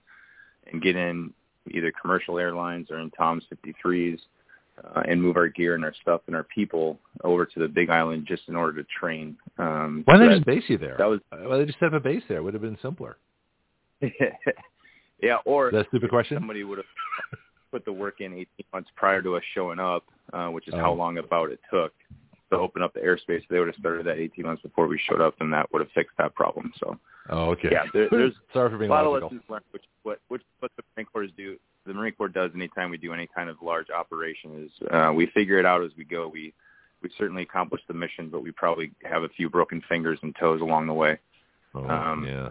[0.70, 1.32] and get in
[1.70, 4.18] either commercial airlines or in Tom's 53s
[4.82, 7.90] uh, and move our gear and our stuff and our people over to the Big
[7.90, 9.36] Island just in order to train.
[9.58, 10.96] Um, Why didn't they just base you there?
[10.98, 12.38] That was why they just set up a base there?
[12.38, 13.16] It would have been simpler.
[15.22, 16.36] yeah, or that stupid question.
[16.36, 16.86] Somebody would have
[17.70, 20.78] put the work in 18 months prior to us showing up, uh, which is oh.
[20.78, 21.92] how long about it took
[22.54, 23.42] to open up the airspace.
[23.48, 25.90] They would have started that 18 months before we showed up, and that would have
[25.92, 26.72] fixed that problem.
[26.80, 26.98] So.
[27.30, 27.68] Oh, okay.
[27.72, 29.26] Yeah, there, there's Sorry for being a lot logical.
[29.28, 31.56] of lessons learned, which what which what the Marine Corps do.
[31.86, 35.26] The Marine Corps does anytime we do any kind of large operation is uh, we
[35.26, 36.28] figure it out as we go.
[36.28, 36.52] We
[37.02, 40.60] we certainly accomplish the mission, but we probably have a few broken fingers and toes
[40.62, 41.18] along the way.
[41.74, 42.50] Oh, Um, yeah.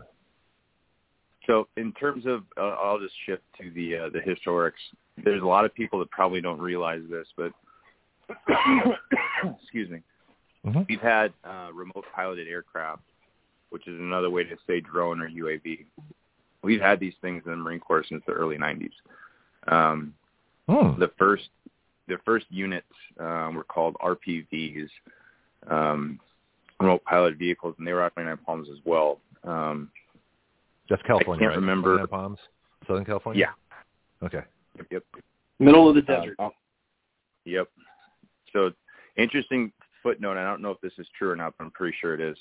[1.47, 4.71] So in terms of, uh, I'll just shift to the uh, the historics.
[5.23, 7.51] There's a lot of people that probably don't realize this, but
[9.61, 10.01] excuse me,
[10.65, 10.87] Mhm.
[10.87, 13.01] we've had uh, remote piloted aircraft,
[13.69, 15.85] which is another way to say drone or UAV.
[16.61, 18.91] We've had these things in the Marine Corps since the early 90s.
[19.67, 20.13] Um,
[20.67, 20.97] Hmm.
[20.97, 21.49] the first
[22.07, 22.87] the first units
[23.19, 24.89] um, were called RPVs,
[25.67, 26.19] um,
[26.79, 29.19] remote piloted vehicles, and they were out 29 Palms as well.
[29.45, 29.89] Um,
[30.89, 31.55] That's California, can't right?
[31.61, 32.39] remember- Banana Palms,
[32.87, 33.39] Southern California.
[33.41, 34.41] yeah, Okay.
[34.77, 35.03] yep, yep.
[35.59, 36.35] Middle of the Uh, desert.
[36.39, 36.51] oh,
[37.45, 37.69] yep.
[38.53, 38.71] So
[39.17, 39.71] interesting
[40.01, 40.37] footnote.
[40.37, 42.37] I don't know if this is true or not, but I'm pretty sure it is.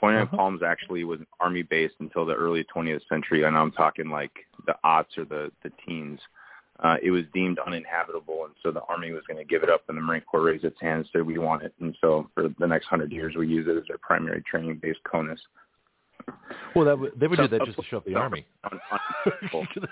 [0.00, 0.36] 29 Uh-huh.
[0.36, 3.44] Palms actually was an army base until the early 20th century.
[3.44, 4.32] I know I'm talking like
[4.66, 6.20] the aughts or the the teens.
[6.80, 9.82] Uh, it was deemed uninhabitable, and so the army was going to give it up,
[9.88, 12.48] and the Marine Corps raised its hand and said, "We want it." And so for
[12.60, 15.40] the next hundred years, we use it as our primary training base, CONUS.
[16.76, 18.46] Well, that would, they would So- do that just to show up the army.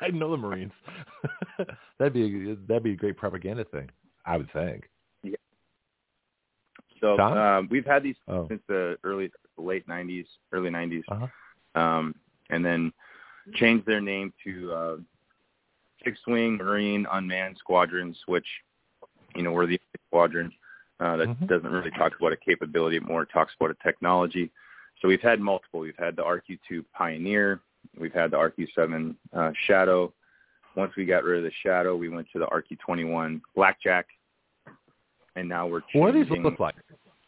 [0.00, 0.72] I know the Marines.
[1.98, 3.90] that'd be a, that'd be a great propaganda thing.
[4.24, 4.88] I would think.
[7.06, 8.46] So um, we've had these Oh.
[8.48, 11.80] since the early late 90s, early 90s, Uh-huh.
[11.80, 12.14] um,
[12.50, 12.92] and then
[13.54, 14.96] changed their name to uh,
[16.04, 18.46] Fixed Wing Marine Unmanned Squadrons, which
[19.34, 20.52] you know we're the squadron
[20.98, 21.46] uh, that Mhm.
[21.46, 24.50] doesn't really talk about a capability, more talks about a technology.
[25.00, 25.80] So we've had multiple.
[25.80, 27.60] We've had the RQ2 Pioneer.
[27.98, 30.12] We've had the RQ7 uh, Shadow.
[30.74, 34.06] Once we got rid of the Shadow, we went to the RQ21 Blackjack,
[35.36, 36.00] and now we're changing.
[36.00, 36.74] What do these look like?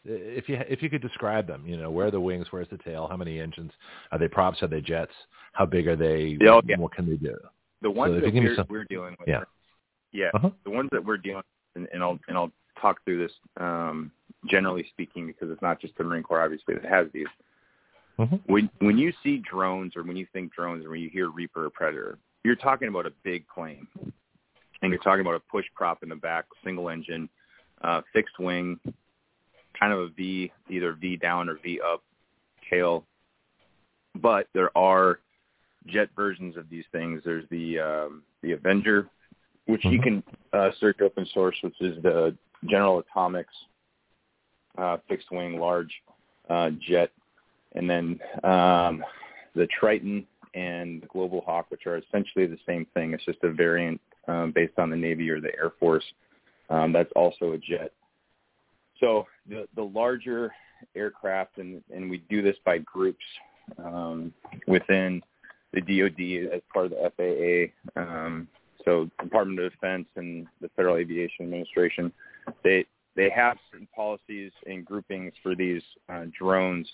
[0.05, 2.47] If you if you could describe them, you know, where are the wings?
[2.51, 3.07] Where's the tail?
[3.09, 3.71] How many engines?
[4.11, 4.61] Are they props?
[4.63, 5.11] Are they jets?
[5.53, 6.37] How big are they?
[6.47, 6.77] Oh, yeah.
[6.77, 7.35] What can they do?
[7.81, 9.43] The ones So that we're, some- we're dealing with, Yeah.
[10.11, 10.49] yeah, Uh-huh.
[10.65, 11.45] the ones that we're dealing with,
[11.75, 14.11] and, and I'll and I'll talk through this um,
[14.47, 17.27] generally speaking because it's not just the Marine Corps obviously that has these.
[18.17, 18.39] Mhm.
[18.47, 21.65] When when you see drones or when you think drones or when you hear Reaper
[21.65, 23.85] or Predator, you're talking about a big plane,
[24.81, 27.29] and you're talking about a push prop in the back, single engine,
[27.81, 28.79] uh, fixed wing,
[29.79, 32.03] kind of a V, either V down or V up
[32.69, 33.05] tail.
[34.15, 35.19] But there are
[35.87, 37.21] jet versions of these things.
[37.23, 39.07] There's the um, the Avenger,
[39.65, 40.03] which you Mhm.
[40.03, 40.23] can
[40.53, 42.35] uh, search open source, which is the
[42.65, 43.53] General Atomics
[44.77, 45.93] uh, fixed wing large
[46.49, 47.11] uh, jet,
[47.73, 49.03] and then um,
[49.55, 50.25] the Triton
[50.55, 53.13] and the Global Hawk, which are essentially the same thing.
[53.13, 56.03] It's just a variant um, based on the Navy or the Air Force.
[56.69, 57.91] Um, that's also a jet.
[58.99, 60.51] So the the larger
[60.95, 63.23] aircraft, and and we do this by groups
[63.83, 64.33] um,
[64.67, 65.21] within
[65.73, 68.01] the DoD as part of the FAA.
[68.01, 68.47] Um,
[68.85, 72.11] so Department of Defense and the Federal Aviation Administration,
[72.63, 72.85] they
[73.15, 76.87] they have certain policies and groupings for these uh, drones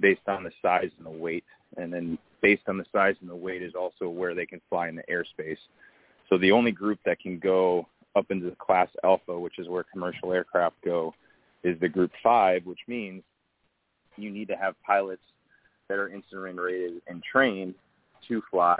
[0.00, 1.44] based on the size and the weight,
[1.76, 4.88] and then based on the size and the weight is also where they can fly
[4.88, 5.58] in the airspace.
[6.28, 7.86] So the only group that can go
[8.16, 11.14] up into the class Alpha, which is where commercial aircraft go,
[11.62, 13.22] is the Group Five, which means
[14.16, 15.22] you need to have pilots
[15.88, 17.74] that are instrument rated and trained
[18.28, 18.76] to fly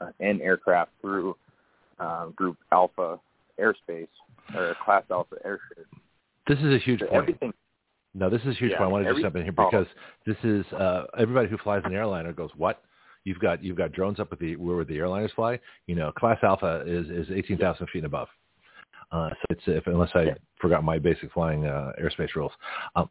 [0.00, 1.36] uh, an aircraft through
[1.98, 3.18] uh, Group Alpha
[3.60, 4.06] airspace
[4.54, 5.84] or Class Alpha airspace.
[6.46, 7.22] This is a huge So point.
[7.22, 7.52] everything,
[8.14, 8.88] No, this is a huge Yeah, point.
[8.88, 9.68] I wanted to every- jump in here oh.
[9.70, 9.86] because
[10.24, 12.82] this is uh, everybody who flies an airliner goes, "What?
[13.24, 15.58] You've got you've got drones up with the where the airliners fly?
[15.86, 18.28] You know, Class Alpha is is eighteen thousand feet and above.
[19.10, 22.52] Uh, so it's if unless I forgot my basic flying uh, airspace rules.
[22.96, 23.08] Um,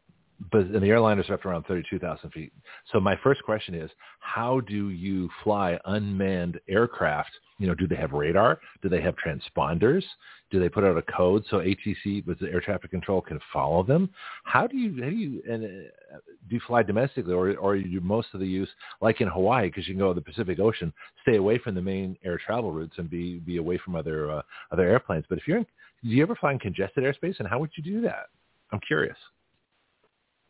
[0.52, 2.52] but and the airliners are up to around 32,000 feet.
[2.92, 7.30] So my first question is, how do you fly unmanned aircraft?
[7.58, 8.60] You know, do they have radar?
[8.82, 10.04] Do they have transponders?
[10.50, 13.82] Do they put out a code so ATC, with the air traffic control, can follow
[13.82, 14.08] them?
[14.44, 16.18] How do you how do you and uh,
[16.48, 18.68] do you fly domestically, or or you do most of the use
[19.00, 20.92] like in Hawaii because you can go to the Pacific Ocean,
[21.22, 24.42] stay away from the main air travel routes and be be away from other uh,
[24.70, 25.24] other airplanes.
[25.28, 25.66] But if you're in,
[26.02, 28.26] do you ever fly in congested airspace, and how would you do that?
[28.72, 29.16] I'm curious.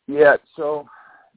[0.07, 0.87] Yeah, so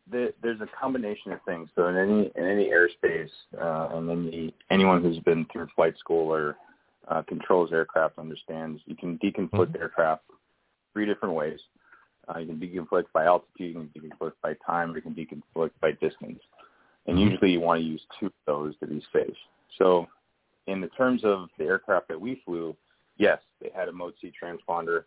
[0.09, 1.69] the, there's a combination of things.
[1.75, 3.29] So in any in any airspace,
[3.59, 6.55] uh, and any anyone who's been through flight school or
[7.07, 9.81] uh, controls aircraft understands you can deconflict mm-hmm.
[9.81, 10.23] aircraft
[10.93, 11.59] three different ways.
[12.33, 15.71] Uh, you can deconflict by altitude, you can deconflict by time, or you can deconflict
[15.81, 16.39] by distance.
[17.07, 17.31] And mm-hmm.
[17.31, 19.35] usually you want to use two of those to be safe.
[19.77, 20.07] So
[20.67, 22.75] in the terms of the aircraft that we flew,
[23.21, 25.03] yes, they had a Mode C transponder,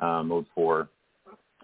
[0.00, 0.88] uh, Mode 4,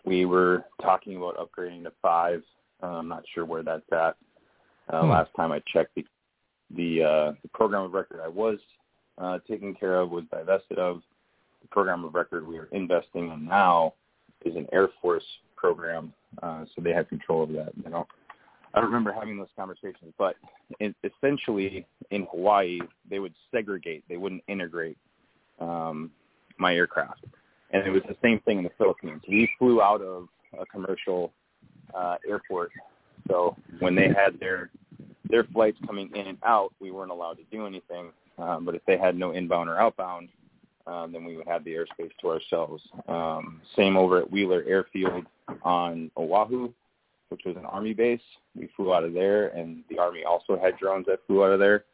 [0.07, 2.43] we were talking about upgrading to five.
[2.83, 4.17] Uh, I'm not sure where that's at.
[4.89, 5.11] Uh, hmm.
[5.11, 6.05] Last time I checked, the
[6.75, 8.59] the, uh, the program of record I was
[9.19, 11.03] uh, taking care of was divested of.
[11.63, 13.95] The program of record we are investing in now
[14.45, 15.25] is an Air Force
[15.57, 16.13] program,
[16.43, 17.73] uh, so they have control of that.
[17.83, 18.07] You know,
[18.75, 20.37] I don't remember having those conversations, but
[20.81, 24.99] in, essentially in Hawaii they would segregate; they wouldn't integrate
[25.61, 26.11] um,
[26.59, 27.25] my aircraft
[27.71, 29.23] and it was the same thing in the Philippines.
[29.29, 30.29] We flew out of
[30.59, 31.33] a commercial
[31.95, 32.71] uh, airport,
[33.29, 34.71] so when they had their
[35.29, 38.11] their flights coming in and out, we weren't allowed to do anything.
[38.39, 40.29] Um, but if they had no inbound or outbound,
[40.87, 42.83] um, then we would have the airspace to ourselves.
[43.09, 45.25] Um, same over at Wheeler Airfield
[45.63, 46.73] on Oahu,
[47.31, 48.21] which was an Army base.
[48.55, 51.59] We flew out of there, and the Army also had drones that flew out of
[51.59, 51.85] there.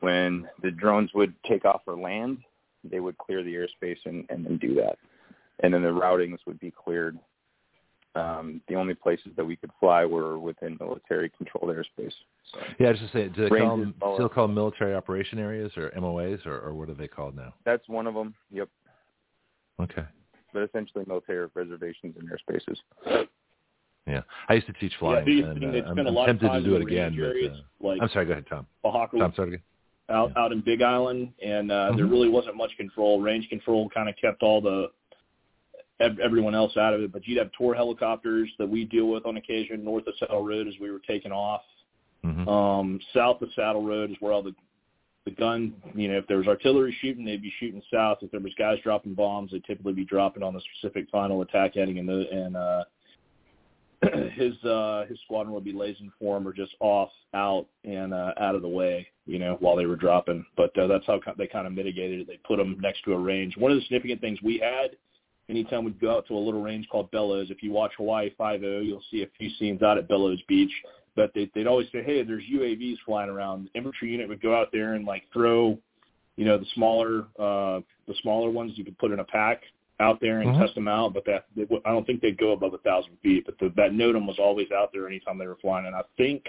[0.00, 2.38] When the drones would take off or land,
[2.84, 4.98] they would clear the airspace and, and then do that.
[5.62, 7.18] And then the routings would be cleared.
[8.14, 12.12] Um, the only places that we could fly were within military controlled airspace.
[12.52, 15.38] So, yeah, I was just saying, do they call them, still call them military operation
[15.38, 17.54] areas or MOAs or, or what are they called now?
[17.64, 18.34] That's one of them.
[18.50, 18.68] Yep.
[19.80, 20.04] Okay.
[20.52, 23.26] But essentially military reservations and airspaces.
[24.06, 26.82] Yeah, I used to teach flying, yeah, and uh, I'm, I'm tempted to do it
[26.82, 27.16] again.
[27.16, 28.26] But, uh, like I'm sorry.
[28.26, 28.66] Go ahead, Tom.
[28.84, 29.62] Tom, sorry
[30.12, 31.96] out out in Big Island, and uh, mm-hmm.
[31.96, 33.20] there really wasn't much control.
[33.20, 34.88] Range control kind of kept all the
[36.00, 37.12] everyone else out of it.
[37.12, 40.68] But you'd have tour helicopters that we deal with on occasion north of Saddle Road
[40.68, 41.62] as we were taking off.
[42.24, 42.48] Mm-hmm.
[42.48, 44.54] Um, south of Saddle Road is where all the
[45.24, 48.18] the gun, you know, if there was artillery shooting, they'd be shooting south.
[48.22, 51.74] If there was guys dropping bombs, they'd typically be dropping on the specific final attack
[51.76, 52.84] heading, and the and uh,
[54.34, 58.32] his uh his squadron would be lasing for him or just off out and uh
[58.40, 60.44] out of the way you know while they were dropping.
[60.56, 62.26] But uh, that's how they kind of mitigated it.
[62.26, 63.56] They put them next to a range.
[63.56, 64.96] One of the significant things we had
[65.48, 68.62] anytime we'd go out to a little range called bellows if you watch hawaii five
[68.64, 70.72] o you'll see a few scenes out at bellows beach.
[71.14, 73.64] But they, they'd always say hey there's uavs flying around.
[73.66, 75.78] The infantry unit would go out there and like throw
[76.36, 79.62] you know the smaller uh the smaller ones you could put in a pack
[80.02, 80.60] out there and mm-hmm.
[80.60, 83.46] test them out, but that they, I don't think they'd go above a thousand feet.
[83.46, 86.44] But the, that NOTAM was always out there anytime they were flying, and I think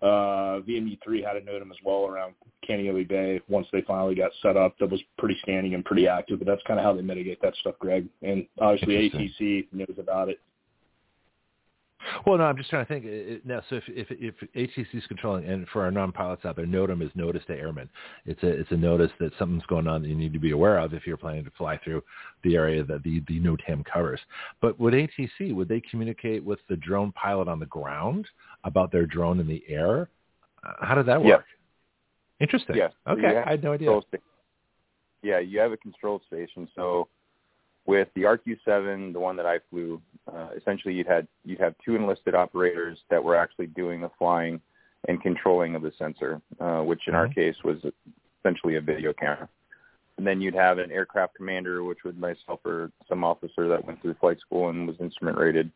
[0.00, 2.34] uh, VMU3 had a NOTAM as well around
[2.68, 4.78] Kaneohe Bay once they finally got set up.
[4.78, 7.54] That was pretty standing and pretty active, but that's kind of how they mitigate that
[7.56, 8.06] stuff, Greg.
[8.22, 10.40] And obviously ATC knows about it.
[12.26, 13.60] Well, no, I'm just trying to think it, now.
[13.68, 17.10] So if if if ATC is controlling, and for our non-pilots out there, NOTAM is
[17.14, 17.88] notice to airmen.
[18.24, 20.78] It's a it's a notice that something's going on that you need to be aware
[20.78, 22.02] of if you're planning to fly through
[22.44, 24.20] the area that the the NOTAM covers.
[24.60, 28.26] But would ATC would they communicate with the drone pilot on the ground
[28.64, 30.08] about their drone in the air?
[30.64, 31.44] Uh, how did that work?
[31.48, 32.44] Yeah.
[32.44, 32.76] Interesting.
[32.76, 32.88] Yeah.
[33.08, 33.90] Okay, I had no idea.
[35.22, 36.68] Yeah, you have a control station.
[36.76, 37.08] So
[37.88, 40.00] with the RQ-7, the one that I flew,
[40.30, 44.60] uh, essentially you'd had you'd have two enlisted operators that were actually doing the flying
[45.08, 47.20] and controlling of the sensor, uh, which in mm-hmm.
[47.20, 47.78] our case was
[48.40, 49.48] essentially a video camera.
[50.18, 54.02] And then you'd have an aircraft commander, which was myself or some officer that went
[54.02, 55.70] through flight school and was instrument rated.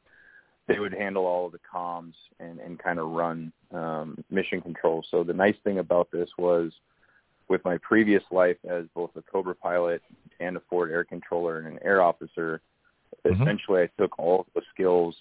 [0.68, 5.02] They would handle all of the comms and, and kind of run um, mission control.
[5.10, 6.72] So the nice thing about this was
[7.52, 10.00] with my previous life as both a Cobra pilot
[10.40, 12.62] and a forward air controller and an air officer,
[13.26, 13.42] mm-hmm.
[13.42, 15.14] essentially I took all the skills,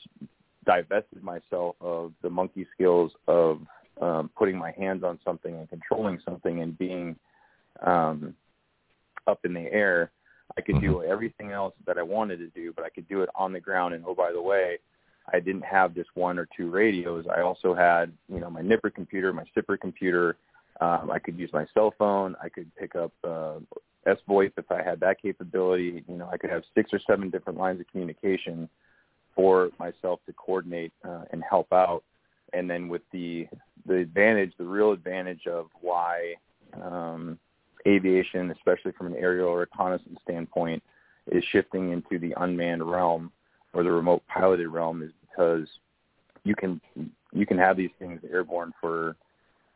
[0.65, 3.59] divested myself of the monkey skills of
[3.99, 7.17] um, putting my hands on something and controlling something and being
[7.85, 8.33] um,
[9.27, 10.09] up in the air.
[10.57, 11.11] I could do mm-hmm.
[11.11, 13.93] everything else that I wanted to do, but I could do it on the ground.
[13.93, 14.77] And oh, by the way,
[15.33, 17.25] I didn't have just one or two radios.
[17.27, 20.37] I also had, you know, my NIPR computer, my SIPR computer,
[20.79, 22.35] Um, I could use my cell phone.
[22.41, 23.55] I could pick up uh,
[24.05, 26.03] S VoIP if I had that capability.
[26.07, 28.69] You know, I could have six or seven different lines of communication
[29.35, 32.03] for myself to coordinate uh, and help out.
[32.53, 33.47] And then with the
[33.85, 36.35] the advantage, the real advantage of why
[36.81, 37.39] um,
[37.87, 40.83] aviation, especially from an aerial reconnaissance standpoint,
[41.31, 43.31] is shifting into the unmanned realm
[43.73, 45.67] or the remote piloted realm is because
[46.43, 46.81] you can
[47.31, 49.15] you can have these things airborne for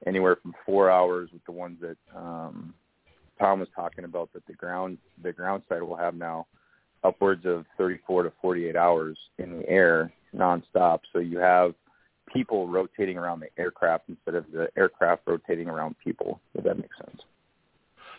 [0.05, 2.73] anywhere from four hours with the ones that um,
[3.39, 6.47] Tom was talking about that the ground the ground side will have now
[7.03, 11.01] upwards of 34 to 48 hours in the air nonstop.
[11.13, 11.73] So you have
[12.33, 16.39] people rotating around the aircraft instead of the aircraft rotating around people.
[16.53, 17.21] If that makes sense.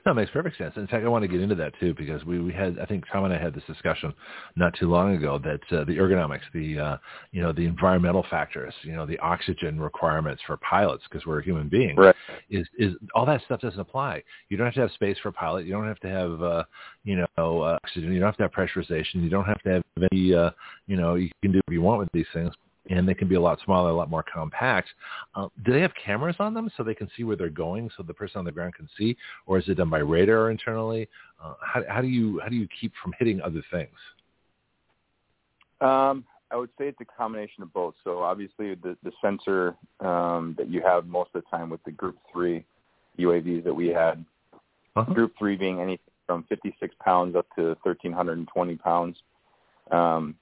[0.06, 0.72] No, makes perfect sense.
[0.76, 3.02] In fact, I want to get into that too because we, we had, I think
[3.12, 4.14] Tom and I had this discussion
[4.54, 6.96] not too long ago that uh, the ergonomics, the, uh,
[7.32, 11.68] you know, the environmental factors, you know, the oxygen requirements for pilots because we're human
[11.68, 12.14] beings right.
[12.48, 14.22] is, is all that stuff doesn't apply.
[14.48, 15.66] You don't have to have space for a pilot.
[15.66, 16.62] You don't have to have, uh,
[17.02, 18.12] you know, uh, oxygen.
[18.12, 19.24] You don't have to have pressurization.
[19.24, 20.50] You don't have to have any, uh,
[20.86, 22.54] you know, you can do what you want with these things
[22.90, 24.88] and they can be a lot smaller, a lot more compact.
[25.34, 28.02] Uh, do they have cameras on them so they can see where they're going, so
[28.02, 29.16] the person on the ground can see,
[29.46, 31.08] or is it done by radar internally?
[31.42, 33.96] Uh, how, how do you how do you keep from hitting other things?
[35.80, 37.94] Um, I would say it's a combination of both.
[38.04, 41.90] So obviously, the the sensor um, that you have most of the time with the
[41.90, 42.64] Group Three
[43.18, 44.24] UAVs that we had,
[44.94, 45.12] uh-huh.
[45.12, 49.16] Group Three being anything from 56 pounds up to 1,320 pounds.
[49.92, 50.34] Um,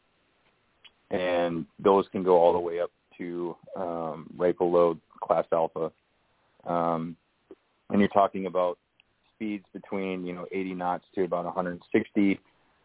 [1.15, 5.93] and those can go all the way up to um, right below class alpha.
[6.65, 7.17] Um,
[7.91, 8.79] and you're talking about
[9.35, 12.41] speeds between you know 80 knots to about 160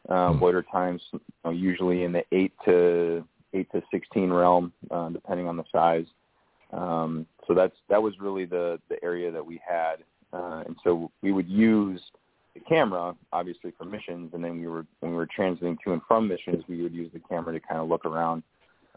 [0.08, 0.42] uh, hmm.
[0.42, 5.48] loiter times, you know, usually in the eight to eight to 16 realm, uh, depending
[5.48, 6.06] on the size.
[6.72, 9.96] Um, so that's that was really the the area that we had,
[10.34, 12.02] uh, and so we would use
[12.60, 16.02] the camera, obviously for missions, and then we were when we were transiting to and
[16.08, 18.44] from missions, we would use the camera to kind of look around.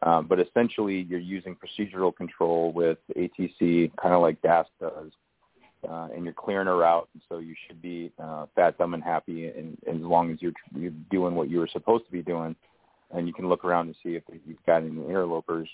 [0.02, 5.12] Um, but essentially, you're using procedural control with ATC, kind of like DAS does,
[5.88, 7.08] uh, and you're clearing a route.
[7.14, 10.42] And So you should be uh, fat, dumb, and happy, and, and as long as
[10.42, 12.56] you're, you're doing what you were supposed to be doing,
[13.12, 15.68] and you can look around to see if you've got any interlopers.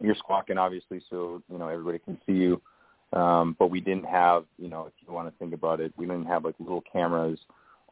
[0.00, 2.60] You're squawking, obviously, so you know everybody can see you.
[3.12, 6.06] Um, but we didn't have, you know, if you want to think about it, we
[6.06, 7.38] didn't have like little cameras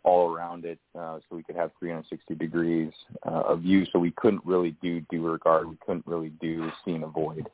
[0.03, 2.91] all around it, uh, so we could have 360 degrees
[3.27, 3.85] uh, of view.
[3.93, 5.69] So we couldn't really do do regard.
[5.69, 7.49] We couldn't really do see and avoid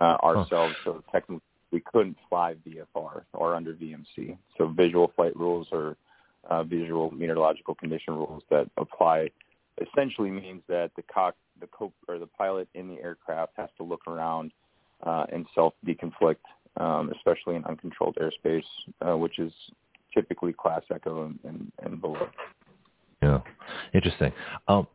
[0.00, 0.74] uh, ourselves.
[0.84, 0.92] Huh.
[0.92, 4.36] So technically, we couldn't fly VFR or under VMC.
[4.58, 5.96] So visual flight rules or
[6.48, 9.30] uh, visual meteorological condition rules that apply
[9.80, 13.82] essentially means that the cock, the co or the pilot in the aircraft has to
[13.82, 14.52] look around
[15.02, 16.36] uh, and self deconflict
[16.78, 18.64] um, especially in uncontrolled airspace,
[19.06, 19.52] uh, which is
[20.14, 22.28] typically class echo and, and, and below.
[23.22, 23.40] Yeah,
[23.94, 24.32] interesting.
[24.68, 24.86] Um,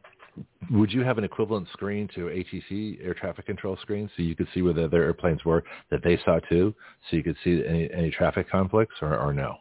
[0.72, 4.48] would you have an equivalent screen to ATC air traffic control screen so you could
[4.53, 6.74] see where the other airplanes were that they saw too,
[7.10, 9.58] so you could see any any traffic conflicts, or, or no,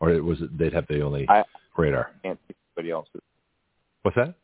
[0.00, 1.44] or was it they'd have the only I,
[1.76, 2.10] radar?
[2.24, 3.22] Can't see anybody else's.
[4.02, 4.34] What's that?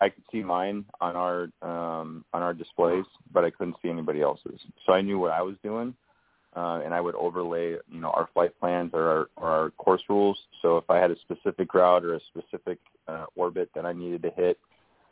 [0.00, 4.22] I could see mine on our um, on our displays, but I couldn't see anybody
[4.22, 4.60] else's.
[4.86, 5.94] So I knew what I was doing,
[6.56, 10.02] uh, and I would overlay, you know, our flight plans or our, or our course
[10.08, 10.38] rules.
[10.62, 14.22] So if I had a specific route or a specific uh, orbit that I needed
[14.22, 14.58] to hit,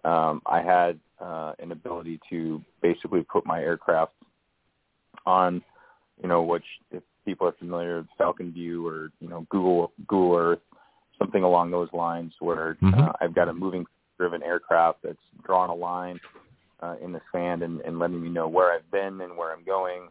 [0.04, 4.12] um, I had uh, an ability to basically put my aircraft
[5.26, 5.62] on,
[6.22, 10.60] you know, which if people are familiar with FalconView or you know Google Google Earth,
[11.18, 12.98] something along those lines, where mm-hmm.
[12.98, 13.84] uh, I've got a moving
[14.18, 16.20] driven aircraft that's drawing a line
[16.80, 19.64] uh, in the sand and, and letting me know where I've been and where I'm
[19.64, 20.08] going.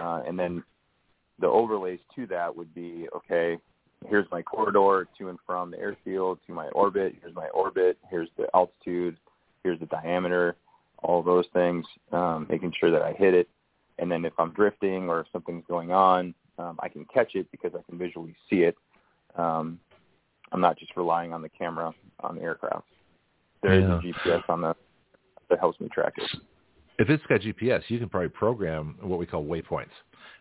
[0.00, 0.62] Uh, and then
[1.40, 3.58] the overlays to that would be, okay,
[4.06, 7.16] here's my corridor to and from the airfield to my orbit.
[7.20, 7.98] Here's my orbit.
[8.10, 9.16] Here's the altitude.
[9.64, 10.56] Here's the diameter.
[11.02, 13.48] All those things, um, making sure that I hit it.
[13.98, 17.50] And then if I'm drifting or if something's going on, um, I can catch it
[17.50, 18.76] because I can visually see it.
[19.36, 19.78] Um,
[20.50, 22.86] I'm not just relying on the camera on the aircraft
[23.62, 23.98] there yeah.
[23.98, 24.76] is a GPS on that
[25.50, 26.30] that helps me track it.
[26.98, 29.86] If it's got GPS, you can probably program what we call waypoints.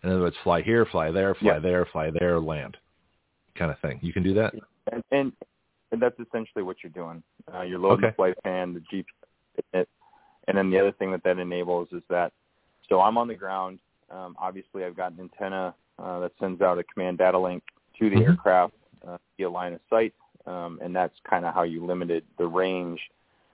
[0.03, 1.59] In other words, fly here, fly there, fly yeah.
[1.59, 2.77] there, fly there, land,
[3.55, 3.99] kind of thing.
[4.01, 4.53] You can do that.
[4.91, 5.31] And, and,
[5.91, 7.21] and that's essentially what you're doing.
[7.53, 8.11] Uh, you're loading okay.
[8.11, 9.03] the flight plan, the
[9.73, 9.85] GPS,
[10.47, 12.31] and then the other thing that that enables is that.
[12.89, 13.79] So I'm on the ground.
[14.09, 17.63] Um, obviously, I've got an antenna uh, that sends out a command data link
[17.99, 18.31] to the mm-hmm.
[18.31, 18.73] aircraft
[19.07, 20.13] uh, via line of sight
[20.47, 22.99] um, and that's kind of how you limited the range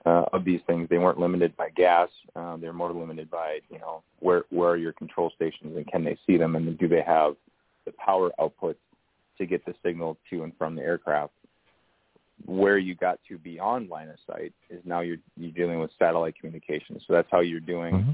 [0.06, 0.88] uh, of these things.
[0.88, 2.08] They weren't limited by gas.
[2.36, 6.04] Um, they're more limited by you know where where are your control stations and can
[6.04, 7.34] they see them and do they have
[7.84, 8.78] the power output
[9.38, 11.32] to get the signal to and from the aircraft.
[12.46, 16.36] Where you got to beyond line of sight is now you're you're dealing with satellite
[16.36, 17.02] communications.
[17.06, 18.12] So that's how you're doing Mm-hmm.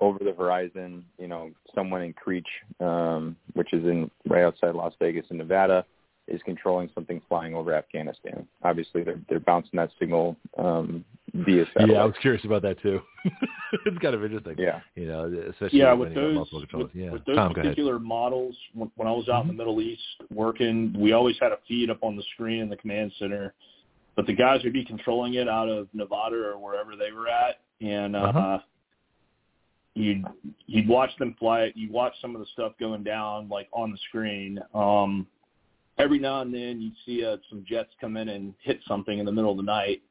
[0.00, 1.04] over the horizon.
[1.18, 2.46] You know, someone in Creech,
[2.80, 5.84] um, which is in right outside Las Vegas in Nevada,
[6.28, 8.46] is controlling something flying over Afghanistan.
[8.62, 11.90] Obviously, they're they're bouncing that signal um, via satellite.
[11.96, 13.00] Yeah, I was curious about that too.
[13.24, 14.54] it's kind of interesting.
[14.58, 14.80] Yeah.
[14.94, 16.90] You know, especially yeah, with you got those with.
[16.94, 17.10] Yeah.
[17.12, 19.52] with those Tom, particular models, when, when I was out in Mhm.
[19.52, 22.76] the Middle East working, we always had a feed up on the screen in the
[22.76, 23.54] command center,
[24.16, 27.60] but the guys would be controlling it out of Nevada or wherever they were at,
[27.80, 28.58] and uh, Uh-huh.
[29.94, 30.24] you'd
[30.66, 31.76] you'd watch them fly it.
[31.76, 34.58] You watch some of the stuff going down like on the screen.
[34.74, 35.26] Um,
[35.98, 39.26] every now and then you'd see uh, some jets come in and hit something in
[39.26, 40.02] the middle of the night,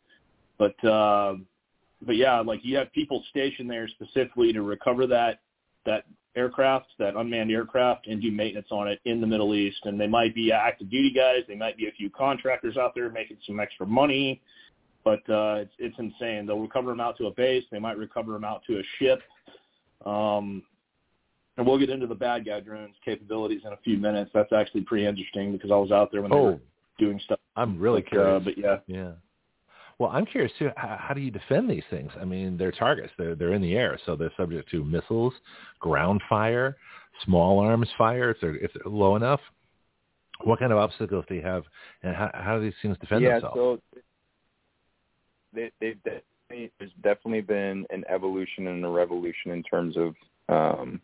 [0.57, 0.83] but.
[0.83, 1.35] Uh,
[2.05, 5.39] but yeah, like you have people stationed there specifically to recover that
[5.85, 6.03] that
[6.35, 9.79] aircraft, that unmanned aircraft, and do maintenance on it in the Middle East.
[9.85, 13.09] And they might be active duty guys, they might be a few contractors out there
[13.09, 14.41] making some extra money,
[15.03, 16.45] but uh, it's it's insane.
[16.45, 19.21] They'll recover them out to a base, they might recover them out to a ship.
[20.05, 20.63] Um,
[21.57, 24.31] and we'll get into the bad guy drones capabilities in a few minutes.
[24.33, 26.59] That's actually pretty interesting because I was out there when they Oh, were
[26.99, 27.39] doing stuff.
[27.55, 28.41] I'm really but, curious.
[28.41, 29.11] Uh, but yeah, Yeah.
[29.99, 30.69] Well, I'm curious too.
[30.77, 32.11] How, how do you defend these things?
[32.21, 33.11] I mean, they're targets.
[33.17, 35.33] They're they're in the air, so they're subject to missiles,
[35.79, 36.77] ground fire,
[37.25, 39.39] small arms fire if they're if they're low enough.
[40.43, 41.63] What kind of obstacles do you have,
[42.03, 43.55] and how how do these things defend yeah, themselves?
[43.55, 43.81] so
[45.51, 50.13] they, they've definitely, there's definitely been an evolution and a revolution in terms of
[50.49, 51.01] um,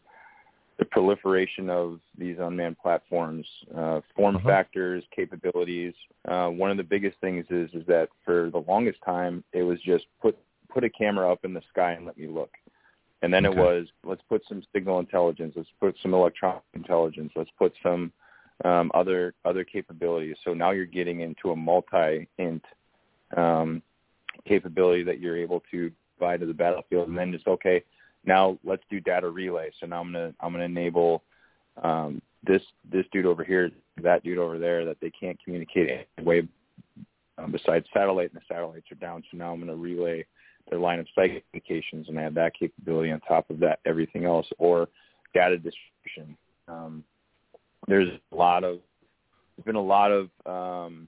[0.77, 3.45] the proliferation of these unmanned platforms,
[3.75, 4.49] uh, form Uh-huh.
[4.49, 5.93] factors, capabilities.
[6.25, 9.79] Uh, one of the biggest things is is that for the longest time it was
[9.81, 10.37] just put
[10.69, 12.51] put a camera up in the sky and let me look.
[13.21, 13.55] And then Okay.
[13.55, 18.11] it was let's put some signal intelligence, let's put some electronic intelligence, let's put some
[18.65, 20.37] um, other other capabilities.
[20.43, 22.65] So now you're getting into a multi-int
[23.37, 23.81] um,
[24.45, 27.83] capability that you're able to provide to the battlefield, and then just okay,
[28.25, 29.71] now let's do data relay.
[29.79, 31.23] So now I'm gonna I'm gonna enable
[31.81, 32.61] um, this
[32.91, 33.71] this dude over here,
[34.01, 36.47] that dude over there, that they can't communicate any way
[37.37, 39.23] um, besides satellite, and the satellites are down.
[39.31, 40.25] So now I'm gonna relay
[40.69, 44.47] their line of sight communications and add that capability on top of that everything else,
[44.57, 44.87] or
[45.33, 46.37] data distribution.
[46.67, 47.03] Um,
[47.87, 48.79] there's a lot of
[49.57, 51.07] there's been a lot of um,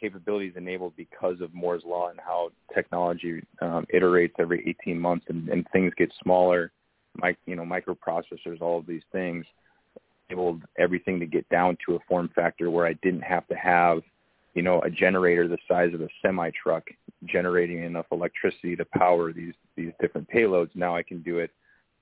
[0.00, 5.48] capabilities enabled because of Moore's law and how technology um, iterates every 18 months and,
[5.48, 6.72] and things get smaller,
[7.20, 9.44] mic, you know, microprocessors, all of these things
[10.28, 14.02] enabled everything to get down to a form factor where I didn't have to have,
[14.54, 16.84] you know, a generator the size of a semi truck
[17.24, 20.70] generating enough electricity to power these these different payloads.
[20.74, 21.50] Now I can do it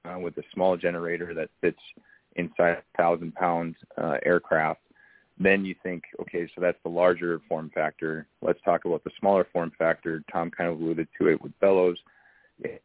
[0.05, 1.81] uh, with a small generator that fits
[2.37, 4.81] inside a thousand pound uh, aircraft
[5.39, 8.27] then you think, okay, so that's the larger form factor.
[8.41, 10.23] Let's talk about the smaller form factor.
[10.33, 11.99] Tom kind of alluded to it with bellows.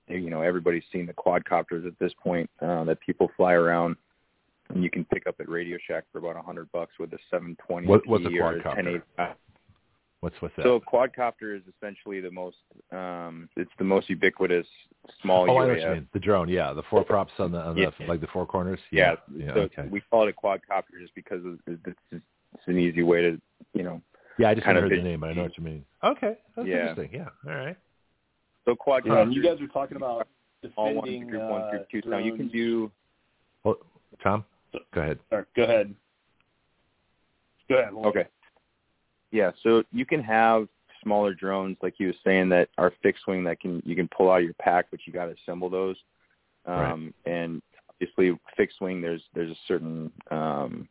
[0.07, 3.95] You know, everybody's seen the quadcopters at this point uh, that people fly around,
[4.69, 7.19] and you can pick up at Radio Shack for about a hundred bucks with a
[7.29, 9.01] 720 What- what's a quadcopter?
[9.17, 9.35] 1080.
[10.19, 10.63] What's what's that?
[10.63, 12.57] So a quadcopter is essentially the most,
[12.91, 14.67] um, it's the most ubiquitous
[15.21, 16.07] small oh, I know what you mean.
[16.13, 18.07] The drone, yeah, the four props on the, on the Yeah.
[18.07, 18.79] like the four corners.
[18.91, 19.87] Yeah, yeah, so okay.
[19.89, 22.23] we call it a quadcopter just because of- it's,
[22.53, 23.41] it's it's an easy way to,
[23.73, 24.01] you know,
[24.37, 25.85] Yeah, I just kind haven't of heard the name, but I know what you mean.
[26.03, 26.89] Okay, that's Yeah.
[26.89, 27.09] interesting.
[27.19, 27.77] Yeah, all right.
[28.65, 30.27] so quad Yeah, you guys are talking about
[30.75, 32.01] all one defending group one, uh, group two.
[32.05, 32.91] Now you can do
[33.63, 33.77] Well,
[34.23, 34.45] Tom,
[34.93, 35.19] go ahead.
[35.29, 35.95] Sorry, go ahead.
[37.69, 37.93] Go ahead.
[37.93, 38.05] Lloyd.
[38.07, 38.27] okay.
[39.31, 40.67] Yeah, so you can have
[41.03, 44.29] smaller drones like you were saying that are fixed wing that can you can pull
[44.29, 45.95] out of your pack, but you got to assemble those.
[46.65, 50.87] Um, And obviously, fixed wing there's there's a certain um,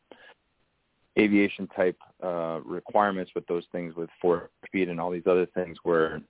[1.21, 5.77] aviation type uh, requirements with those things with four feet and all these other things
[5.83, 6.21] where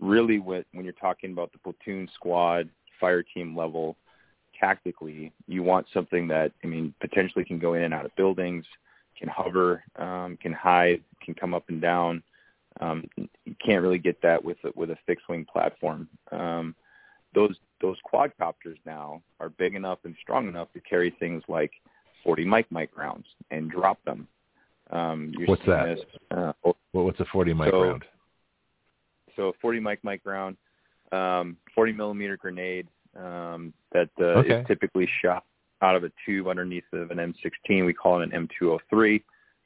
[0.00, 2.68] really when when you're talking about the platoon squad
[3.00, 3.96] fire team level
[4.58, 8.64] tactically you want something that i mean potentially can go in and out of buildings
[9.18, 12.22] can hover um, can hide can come up and down
[12.80, 16.74] um, you can't really get that with a, with a fixed wing platform um,
[17.34, 21.72] those those quadcopters now are big enough and strong enough to carry things like
[22.24, 24.26] 40 mic mic rounds and drop them.
[24.94, 25.96] Um, you're What's that?
[25.96, 28.04] This, uh, Well, what's a 40 mic So- round?
[29.36, 30.56] so a 40 mic mic round,
[31.12, 34.60] um, 40 millimeter grenade um, that uh, Okay.
[34.60, 35.44] is typically shot
[35.82, 37.84] out of a tube underneath of an M16.
[37.84, 39.22] We call it an M203.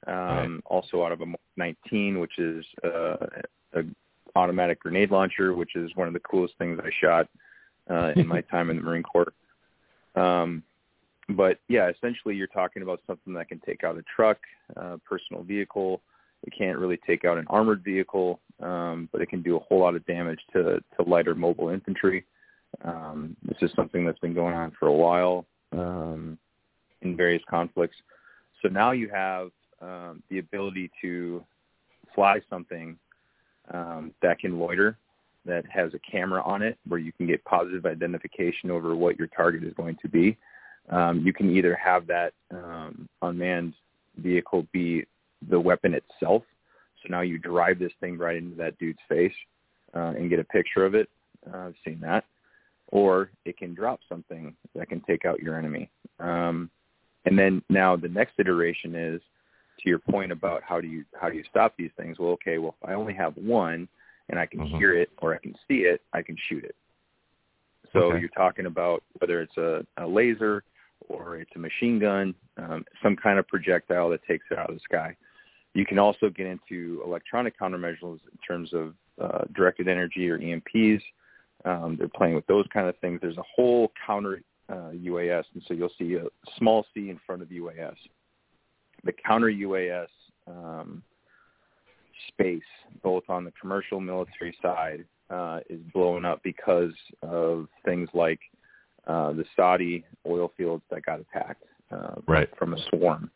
[0.07, 1.27] Um, Also out of a
[1.57, 3.17] 19, which is uh,
[3.75, 3.85] a
[4.37, 7.29] automatic grenade launcher, which is one of the coolest things I shot
[7.91, 9.33] uh, in my time in the Marine Corps.
[10.15, 10.63] Um,
[11.31, 14.39] but yeah, essentially you're talking about something that can take out a truck,
[14.77, 16.01] uh, personal vehicle.
[16.45, 19.81] It can't really take out an armored vehicle, um, but it can do a whole
[19.81, 22.25] lot of damage to, to lighter mobile infantry.
[22.85, 26.39] Um, this is something that's been going on for a while um,
[27.03, 27.97] in various conflicts.
[28.63, 29.51] So now you have
[29.81, 31.45] um, the ability to
[32.15, 32.97] fly something
[33.73, 34.97] um, that can loiter,
[35.45, 39.29] that has a camera on it where you can get positive identification over what your
[39.29, 40.37] target is going to be.
[40.91, 43.75] Um, you can either have that um, unmanned
[44.17, 45.05] vehicle be
[45.49, 46.43] the weapon itself.
[47.03, 49.33] So now you drive this thing right into that dude's face
[49.95, 51.09] uh, and get a picture of it.
[51.47, 52.25] Uh, I've seen that.
[52.91, 55.91] Or it can drop something that can take out your enemy.
[56.19, 56.71] Um,
[57.27, 59.21] and then now the next iteration is
[59.81, 62.19] to your point about how do you how do you stop these things?
[62.19, 63.87] Well, okay, well if I only have one
[64.31, 64.79] and I can mm-hmm.
[64.79, 66.75] hear it or I can see it, I can shoot it.
[67.93, 68.21] So okay.
[68.21, 70.65] you're talking about whether it's a, a laser
[71.09, 74.77] or it's a machine gun, um, some kind of projectile that takes it out of
[74.77, 75.17] the sky.
[75.75, 81.01] You can also get into electronic countermeasures in terms of uh, directed energy or EMPs.
[81.65, 83.21] Um, they're playing with those kind of things.
[83.21, 86.25] There's a whole counter uh, UAS, and so you'll see a
[86.57, 87.95] small C in front of UAS
[89.05, 90.09] the counter UAS
[90.47, 91.03] um,
[92.29, 92.63] space,
[93.03, 98.41] both on the commercial military side, uh, is blown up because of things like
[99.09, 102.49] uh, the Saudi oil fields that got attacked uh, right.
[102.59, 103.31] from a swarm.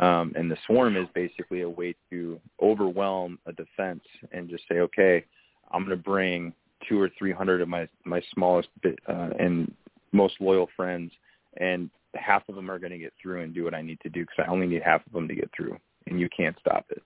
[0.00, 4.78] Um, and the swarm is basically a way to overwhelm a defense and just say,
[4.78, 5.24] okay,
[5.72, 6.54] I'm going to bring
[6.88, 9.72] two or three hundred of my my smallest uh, and
[10.12, 11.12] most loyal friends,
[11.58, 14.08] and half of them are going to get through and do what I need to
[14.08, 16.86] do because I only need half of them to get through, and you can't stop
[16.90, 17.02] it.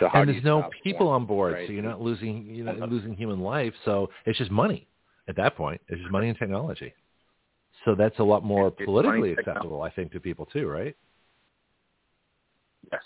[0.00, 1.66] So and there's no people on board, right?
[1.66, 2.86] so you're not losing you're not uh-huh.
[2.86, 3.72] losing human life.
[3.84, 4.86] So it's just money
[5.28, 5.80] at that point.
[5.88, 6.92] It's just money and technology.
[7.84, 10.96] So that's a lot more politically acceptable, I think, to people too, right?
[12.92, 13.02] Yes.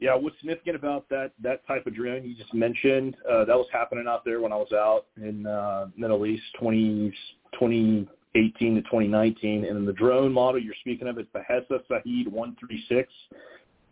[0.00, 3.66] Yeah, what's significant about that that type of drone you just mentioned, uh, that was
[3.72, 7.12] happening out there when I was out in uh, Middle East 20,
[7.58, 9.64] 20 2018 to 2019.
[9.64, 13.12] And in the drone model you're speaking of, it's the HESA Shahed 136.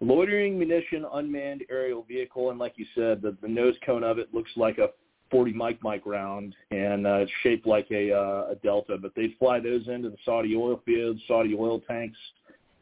[0.00, 4.32] Loitering munition unmanned aerial vehicle, and like you said, the, the nose cone of it
[4.34, 4.90] looks like a
[5.30, 8.96] 40 mic mic round, and uh, it's shaped like a, uh, a Delta.
[9.00, 12.18] But they fly those into the Saudi oil fields, Saudi oil tanks.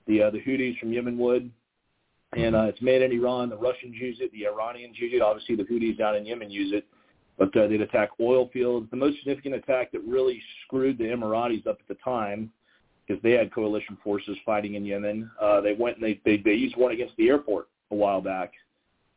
[0.06, 1.50] The uh, the Houthis from Yemen would,
[2.36, 3.48] and uh, it's made in Iran.
[3.48, 5.22] The Russians use it, the Iranians use it.
[5.22, 6.84] Obviously, the Houthis down in Yemen use it
[7.38, 8.88] but uh, they'd attack oil fields.
[8.90, 12.50] The most significant attack that really screwed the Emiratis up at the time,
[13.06, 16.54] because they had coalition forces fighting in Yemen, uh, they went and they, they they
[16.54, 18.52] used one against the airport a while back,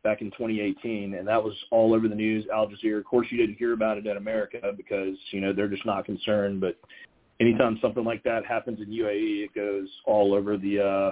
[0.08, 2.46] back in 2018, and that was all over the news.
[2.54, 3.00] Al Jazeera.
[3.00, 6.06] Of course, you didn't hear about it in America because you know they're just not
[6.06, 6.62] concerned.
[6.62, 6.78] But
[7.42, 11.12] anytime something like that happens in UAE, it goes all over the uh,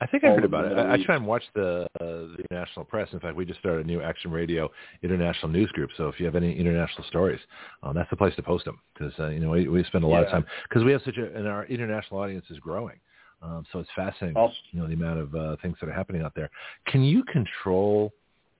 [0.00, 0.78] I think I heard about it.
[0.78, 3.08] I, I try and watch the uh, the national press.
[3.12, 4.70] In fact, we just started a new Action Radio
[5.02, 5.90] international news group.
[5.96, 7.40] So if you have any international stories,
[7.82, 10.06] um, that's the place to post them because uh, you know we, we spend a
[10.06, 10.26] lot yeah.
[10.26, 13.00] of time because we have such a and our international audience is growing.
[13.40, 16.22] Um, so it's fascinating, also, you know, the amount of uh, things that are happening
[16.22, 16.50] out there.
[16.86, 18.12] Can you control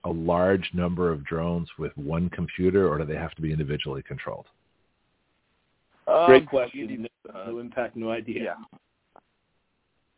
[0.05, 4.01] a large number of drones with one computer, or do they have to be individually
[4.01, 4.45] controlled?
[6.25, 7.07] Great um, question.
[7.45, 8.43] No impact, no idea.
[8.43, 9.19] Yeah.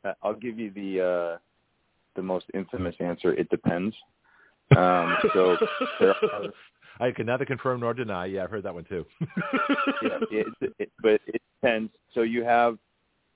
[0.03, 1.38] Uh, I'll give you the uh,
[2.15, 3.33] the most infamous answer.
[3.33, 3.95] It depends.
[4.75, 5.57] Um, so
[5.99, 6.15] are,
[6.99, 8.27] I can neither confirm nor deny.
[8.27, 9.06] Yeah, I've heard that one too.
[10.01, 11.91] yeah, it, it, but it depends.
[12.14, 12.77] So you have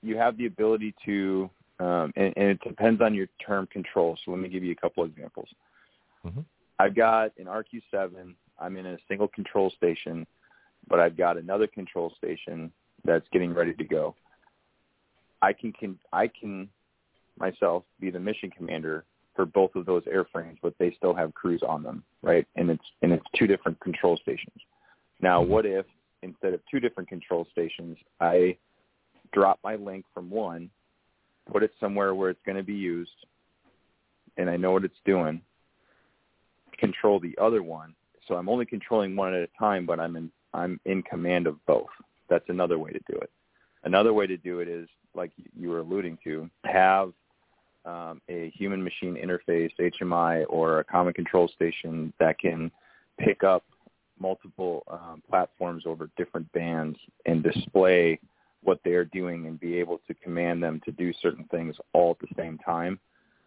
[0.06, 4.18] you have the ability to, um, and, and it depends on your term control.
[4.24, 5.48] So let me give you a couple examples.
[6.26, 6.42] Mm-hmm.
[6.80, 8.34] I've got an RQ-7.
[8.60, 10.26] I'm in a single control station,
[10.88, 12.72] but I've got another control station
[13.04, 14.16] that's getting ready to go.
[15.42, 16.70] I can, can I can
[17.38, 21.62] myself be the mission commander for both of those airframes, but they still have crews
[21.68, 22.48] on them, right?
[22.56, 24.58] And it's and it's two different control stations.
[25.22, 25.52] Now, mm-hmm.
[25.52, 25.86] what if
[26.22, 28.58] instead of two different control stations, I
[29.34, 30.70] drop my link from one,
[31.52, 33.12] put it somewhere where it's going to be used,
[34.38, 35.42] and I know what it's doing.
[36.78, 37.96] Control the other one,
[38.28, 41.64] so I'm only controlling one at a time, but I'm in I'm in command of
[41.66, 41.90] both.
[42.30, 43.30] That's another way to do it.
[43.84, 47.12] Another way to do it is like you were alluding to, have
[47.86, 52.72] um, a human machine interface, HMI, or a common control station that can
[53.20, 53.64] pick up
[54.20, 58.20] multiple um, platforms over different bands and display
[58.66, 62.20] what they're doing and be able to command them to do certain things all at
[62.20, 63.00] the same time.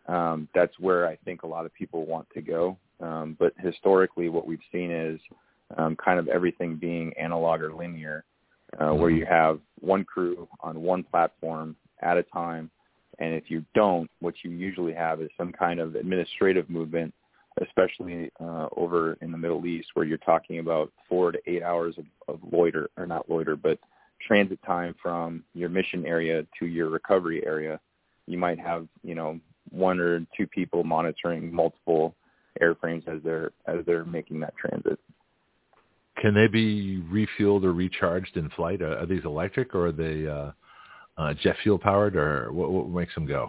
[0.07, 2.79] Um, that's where I think a lot of people want to go.
[3.01, 5.21] Um, but historically, what we've seen is
[5.77, 8.25] um, kind of everything being analog or linear,
[8.81, 12.71] uh, where you have one crew on one platform at a time.
[13.19, 17.13] And if you don't, what you usually have is some kind of administrative movement,
[17.61, 21.97] especially uh, over in the Middle East, where you're talking about four to eight hours
[21.99, 23.79] of, of loiter, or not loiter, but
[24.27, 27.81] transit time from your mission area to your recovery area.
[28.27, 29.41] You might have, you know,
[29.71, 32.15] one or two people monitoring multiple
[32.61, 34.99] airframes as they're as they're making that transit.
[36.21, 38.83] Can they be refueled or recharged in flight?
[38.83, 40.51] Are, are these electric or are they uh,
[41.19, 43.49] uh, jet fuel powered, or what, what makes them go?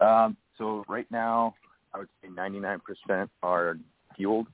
[0.00, 1.54] Um, so right now,
[1.94, 3.78] I would say 99% are
[4.16, 4.48] fueled.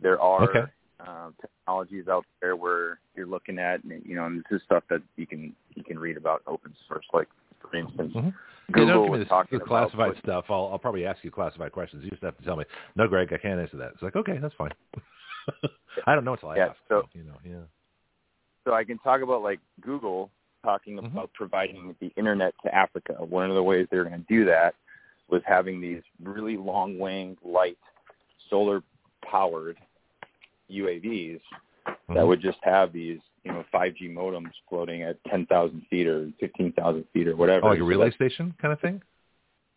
[0.00, 0.70] There are okay.
[1.06, 4.84] Uh, technologies out there where you're looking at, and, you know, and this is stuff
[4.90, 7.06] that you can you can read about open source.
[7.12, 7.28] Like
[7.60, 8.30] for instance, mm-hmm.
[8.72, 10.44] Google yeah, don't give me was talking the classified about stuff.
[10.48, 12.04] I'll, I'll probably ask you classified questions.
[12.04, 12.64] You just have to tell me,
[12.96, 13.92] no, Greg, I can't answer that.
[13.94, 14.72] It's like, okay, that's fine.
[16.06, 16.76] I don't know until I yeah, ask.
[16.88, 17.64] So, you know, yeah.
[18.64, 20.30] So I can talk about like Google
[20.62, 21.12] talking Mhm.
[21.12, 23.14] about providing the internet to Africa.
[23.14, 24.74] One of the ways they're going to do that
[25.28, 27.78] was having these really long winged, light,
[28.48, 28.82] solar
[30.70, 31.40] UAVs
[31.86, 32.26] that Mhm.
[32.26, 37.28] would just have these, you know, 5G modems floating at 10,000 feet or 15,000 feet
[37.28, 37.66] or whatever.
[37.66, 39.02] Oh, like a relay that- station kind of thing?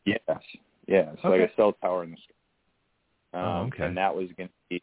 [0.06, 0.20] Yes.
[0.88, 1.16] Yeah.
[1.22, 2.34] So like a cell tower in the sky.
[3.34, 3.86] Um, Oh, okay.
[3.86, 4.82] And that was going to be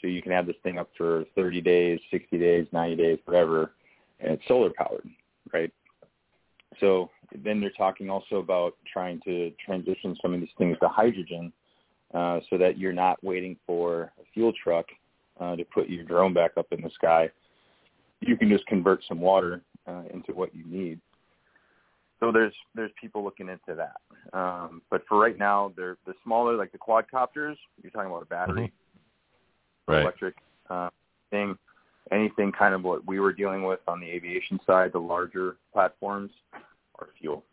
[0.00, 3.72] so you can have this thing up for 30 days, 60 days, 90 days, forever,
[4.20, 5.08] and it's solar powered,
[5.52, 5.72] right?
[6.78, 11.52] So then they're talking also about trying to transition some of these things to hydrogen,
[12.14, 14.86] uh, so that you're not waiting for a fuel truck
[15.40, 17.30] uh, to put your drone back up in the sky.
[18.20, 21.00] You can just convert some water uh, into what you need.
[22.20, 24.36] So there's there's people looking into that.
[24.36, 27.56] Um, but for right now, they're the smaller, like the quadcopters.
[27.80, 28.72] You're talking about a battery,
[29.86, 30.02] Right.
[30.02, 30.34] electric
[30.68, 30.90] uh,
[31.30, 31.56] thing.
[32.10, 36.30] Anything kind of what we were dealing with on the aviation side, the larger platforms,
[36.98, 37.44] are fuel.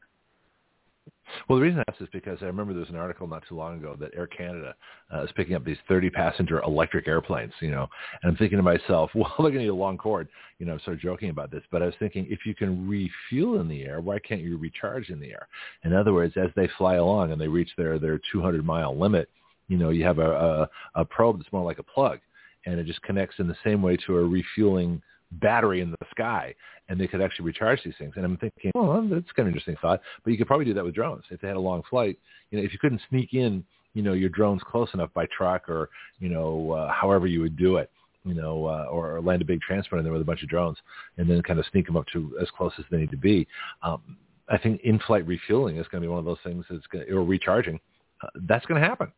[1.47, 3.55] Well, the reason I asked is because I remember there was an article not too
[3.55, 4.75] long ago that Air Canada
[5.13, 7.87] uh, is picking up these 30 passenger electric airplanes, you know,
[8.21, 10.27] and I'm thinking to myself, well, they're going to need a long cord,
[10.59, 12.87] you know, I'm sort of joking about this, but I was thinking if you can
[12.87, 15.47] refuel in the air, why can't you recharge in the air?
[15.83, 19.29] In other words, as they fly along and they reach their, their 200 mile limit,
[19.67, 22.19] you know, you have a, a, a probe that's more like a plug
[22.65, 25.01] and it just connects in the same way to a refueling
[25.39, 26.53] battery in the sky
[26.89, 28.13] and they could actually recharge these things.
[28.15, 30.01] And I'm thinking, well, that's kind of an interesting thought.
[30.23, 32.17] But you could probably do that with drones if they had a long flight.
[32.51, 35.69] You know, if you couldn't sneak in, you know, your drones close enough by truck
[35.69, 35.89] or
[36.19, 37.89] you know, uh, however you would do it,
[38.23, 40.77] you know, uh, or, land a big transport in there with a bunch of drones
[41.17, 43.47] and then kind of sneak them up to as close as they need to be.
[43.83, 44.17] Um,
[44.49, 47.13] I think in-flight refueling is going to be one of those things that's going to,
[47.13, 47.79] or recharging.
[48.21, 49.11] Uh, that's going to happen.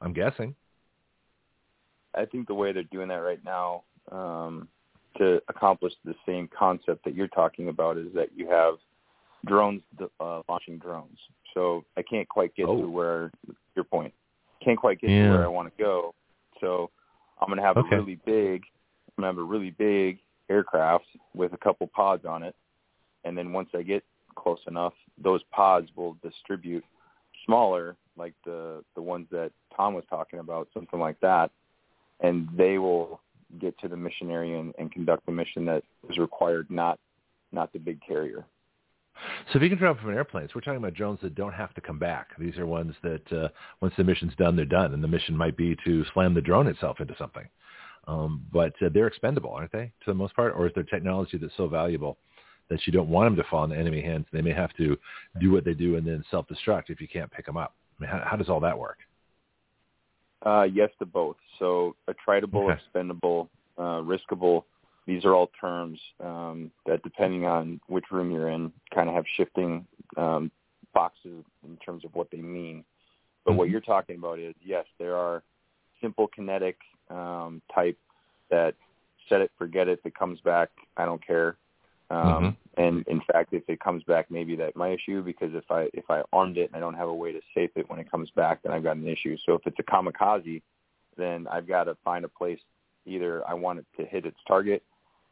[0.00, 0.54] I'm guessing.
[2.14, 4.68] I think the way they're doing that right now um,
[5.18, 8.74] to accomplish the same concept that you're talking about is that you have
[9.46, 9.82] drones
[10.20, 11.18] uh, launching drones.
[11.54, 12.82] So I can't quite get Oh.
[12.82, 13.32] to where
[13.74, 14.14] your point.
[14.62, 15.24] Can't quite get Yeah.
[15.24, 16.14] to where I want to go.
[16.60, 16.90] So
[17.40, 17.96] I'm going to have Okay.
[17.96, 18.64] a really big,
[19.16, 22.54] I'm going to have a really big aircraft with a couple pods on it,
[23.24, 26.84] and then once I get close enough, those pods will distribute
[27.46, 31.50] smaller, like the the ones that Tom was talking about, something like that,
[32.20, 33.20] and they will
[33.58, 36.98] get to the mission area and, and conduct the mission that is required, not
[37.52, 38.44] not the big carrier.
[39.52, 41.74] So if you can drop from an airplane, we're talking about drones that don't have
[41.74, 42.28] to come back.
[42.38, 43.48] These are ones that uh,
[43.80, 46.68] once the mission's done, they're done, and the mission might be to slam the drone
[46.68, 47.46] itself into something.
[48.06, 50.54] Um, but uh, they're expendable, aren't they, to the most part?
[50.56, 52.18] Or is there technology that's so valuable
[52.70, 54.26] that you don't want them to fall into enemy hands?
[54.32, 54.96] They may have to
[55.40, 57.74] do what they do and then self-destruct if you can't pick them up.
[57.98, 58.98] I mean, how, how does all that work?
[60.44, 61.36] Uh, yes to both.
[61.58, 62.80] So attritable, Okay.
[62.80, 64.64] expendable, uh, riskable.
[65.06, 69.26] These are all terms um, that, depending on which room you're in, kind of have
[69.36, 69.86] shifting
[70.16, 70.50] um,
[70.94, 72.84] boxes in terms of what they mean.
[73.44, 73.72] But what Mhm.
[73.72, 75.42] you're talking about is yes, there are
[76.00, 76.78] simple kinetic
[77.10, 77.98] um, type
[78.50, 78.74] that
[79.28, 79.98] set it, forget it.
[79.98, 81.56] If it comes back, I don't care.
[82.10, 85.90] Um, And in fact, if it comes back, maybe that's my issue because if I
[85.92, 88.10] if I armed it and I don't have a way to safe it when it
[88.10, 89.36] comes back, then I've got an issue.
[89.44, 90.62] So if it's a kamikaze,
[91.18, 92.58] then I've got to find a place.
[93.04, 94.82] Either I want it to hit its target,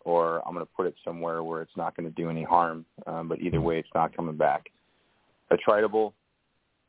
[0.05, 2.85] or I'm going to put it somewhere where it's not going to do any harm.
[3.07, 4.71] Um, but either way, it's not coming back.
[5.51, 6.13] A tritable,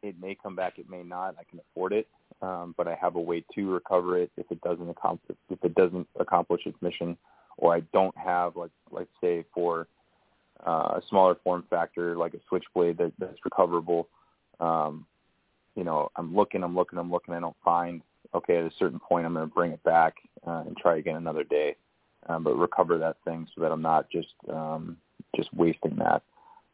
[0.03, 1.35] it may come back, it may not.
[1.39, 2.07] I can afford it,
[2.41, 5.73] um, but I have a way to recover it if it doesn't accomplish if it
[5.75, 7.17] doesn't accomplish its mission,
[7.57, 9.87] or I don't have like let's say for
[10.65, 14.07] uh, a smaller form factor like a switchblade that, that's recoverable.
[14.59, 15.05] Um,
[15.75, 17.33] you know, I'm looking, I'm looking, I'm looking.
[17.33, 18.01] I don't find
[18.33, 20.15] okay, at a certain point, I'm going to bring it back
[20.45, 21.75] uh, and try again another day,
[22.27, 24.97] um, but recover that thing so that I'm not just um,
[25.35, 26.21] just wasting that.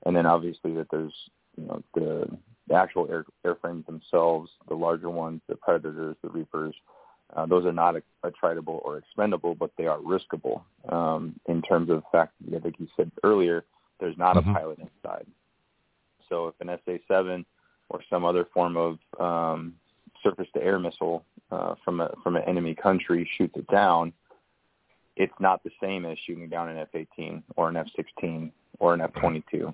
[0.06, 1.14] And then obviously that there's
[1.58, 6.76] you know the, the actual air, airframes themselves, the larger ones, the Predators, the Reapers.
[7.36, 11.98] Uh, those are not attritable or expendable, but they are riskable um, in terms of
[11.98, 13.66] the fact, I think you said earlier,
[13.99, 14.51] there's not mm-hmm.
[14.51, 15.25] a pilot inside.
[16.30, 17.45] So if an SA-7
[17.90, 19.75] or some other form of um,
[20.24, 24.11] surface-to-air missile uh, from a from an enemy country shoots it down,
[25.15, 29.74] it's not the same as shooting down an F-18 or an F-16 or an F-22,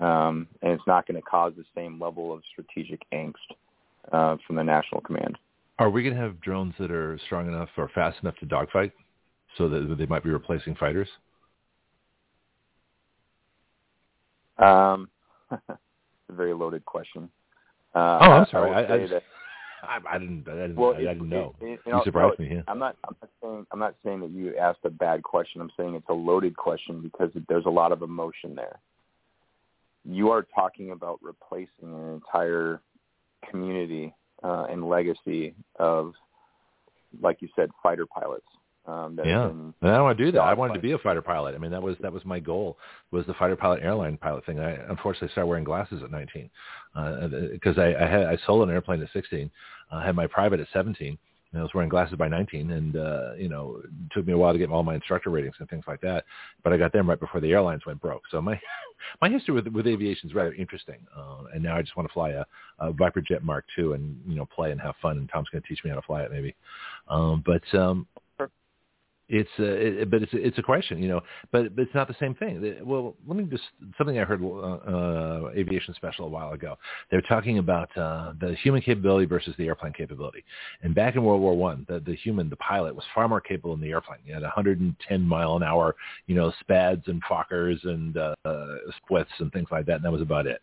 [0.00, 3.34] um, and it's not going to cause the same level of strategic angst
[4.12, 5.38] uh, from the national command.
[5.78, 8.92] Are we going to have drones that are strong enough or fast enough to dogfight,
[9.56, 11.08] so that they might be replacing fighters?
[14.60, 15.08] Um,
[15.50, 15.62] it's
[16.28, 17.28] a very loaded question.
[17.94, 18.70] Uh, oh, I'm sorry.
[18.70, 19.22] I, I, I, that,
[19.82, 20.48] I, I, didn't.
[20.48, 20.76] I didn't.
[20.76, 21.54] Well, didn't know.
[21.60, 22.54] It, it, you surprised no, me.
[22.56, 22.62] Yeah.
[22.68, 22.96] I'm not.
[23.06, 23.66] I'm not saying.
[23.72, 25.60] I'm not saying that you asked a bad question.
[25.60, 28.78] I'm saying it's a loaded question because there's a lot of emotion there.
[30.04, 32.80] You are talking about replacing an entire
[33.48, 36.14] community uh, and legacy of,
[37.20, 38.46] like you said, fighter pilots.
[38.86, 40.40] Um, yeah, and I don't want to do that.
[40.40, 41.54] I wanted to be a fighter pilot.
[41.54, 42.78] I mean, that was that was my goal
[43.10, 44.58] was the fighter pilot airline pilot thing.
[44.58, 46.50] I unfortunately started wearing glasses at 19
[47.52, 49.50] because uh, I, I had I sold an airplane at 16,
[49.92, 51.18] I had my private at 17,
[51.52, 54.38] and I was wearing glasses by 19, and uh, you know, it took me a
[54.38, 56.24] while to get all my instructor ratings and things like that.
[56.62, 58.22] But I got them right before the airlines went broke.
[58.30, 58.58] So my
[59.20, 62.12] my history with with aviation is rather interesting, uh, and now I just want to
[62.12, 62.44] fly a,
[62.78, 65.18] a Viper Jet Mark II and you know play and have fun.
[65.18, 66.54] And Tom's going to teach me how to fly it maybe.
[67.08, 68.06] Um, but um,
[69.30, 69.62] it's a,
[70.02, 71.20] it, but it's a, it's a question, you know,
[71.52, 72.76] but, but it's not the same thing.
[72.82, 73.62] Well, let me just
[73.96, 76.76] something I heard uh, uh, aviation special a while ago.
[77.10, 80.44] They were talking about uh, the human capability versus the airplane capability.
[80.82, 83.76] And back in World War One, the, the human, the pilot, was far more capable
[83.76, 84.18] than the airplane.
[84.26, 85.94] You had 110 mile an hour,
[86.26, 88.34] you know, Spads and Fokkers and uh,
[89.04, 90.60] splits and things like that, and that was about it.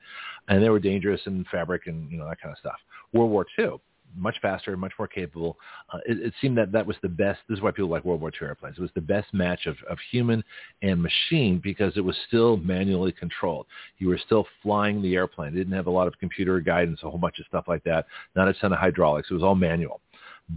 [0.49, 2.77] And they were dangerous and fabric and you know that kind of stuff.
[3.13, 3.79] World War Two
[4.15, 5.57] much faster, much more capable.
[5.91, 7.39] Uh, it, it, seemed that that was the best.
[7.47, 8.77] This is why people like World War II airplanes.
[8.77, 10.43] It was the best match of, of human
[10.81, 13.65] and machine because it was still manually controlled.
[13.97, 15.53] You were still flying the airplane.
[15.53, 18.05] It didn't have a lot of computer guidance, a whole bunch of stuff like that.
[18.35, 19.29] Not a ton of hydraulics.
[19.29, 20.01] It was all manual.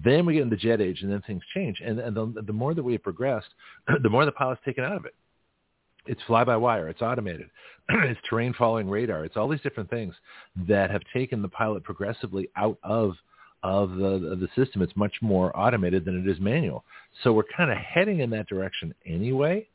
[0.05, 1.81] Then we get into the jet age, and then things change.
[1.85, 3.49] And, and the, the more that we have progressed,
[4.03, 5.15] the more the pilot's taken out of it
[6.07, 7.51] it's fly-by-wire, it's automated,
[7.89, 10.15] it's terrain following radar, it's all these different things
[10.69, 13.13] that have taken the pilot progressively out of
[13.63, 14.83] of the of the system.
[14.83, 16.85] It's much more automated than it is manual.
[17.23, 19.67] So we're kind of heading in that direction anyway.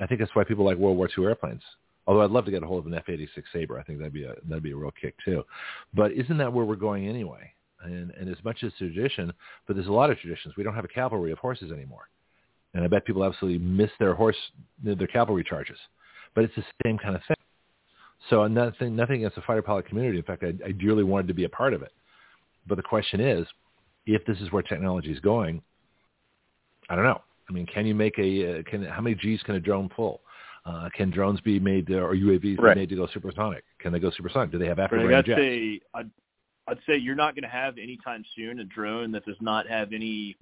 [0.00, 1.62] I think that's why people like World War II airplanes.
[2.06, 4.24] Although I'd love to get a hold of an F-86 Sabre, I think that'd be
[4.24, 5.44] a that'd be a real kick too.
[5.94, 7.52] But isn't that where we're going anyway?
[7.82, 9.32] And and as much as tradition,
[9.66, 10.54] but there's a lot of traditions.
[10.56, 12.08] We don't have a cavalry of horses anymore,
[12.74, 14.36] and I bet people absolutely miss their horse
[14.82, 15.78] their cavalry charges.
[16.34, 17.36] But it's the same kind of thing.
[18.28, 20.18] So nothing nothing against the fighter pilot community.
[20.18, 21.92] In fact, I, I dearly wanted to be a part of it.
[22.66, 23.46] But the question is,
[24.06, 25.62] if this is where technology is going,
[26.88, 27.22] I don't know.
[27.48, 30.20] I mean, can you make a uh, can how many G's can a drone pull?
[30.66, 32.74] Uh, can drones be made to, or UAVs right.
[32.74, 33.64] be made to go supersonic?
[33.78, 34.52] Can they go supersonic?
[34.52, 35.40] Do they have afterburner right, jets?
[35.40, 36.10] Say, I'd,
[36.68, 39.92] I'd say you're not going to have anytime soon a drone that does not have
[39.94, 40.36] any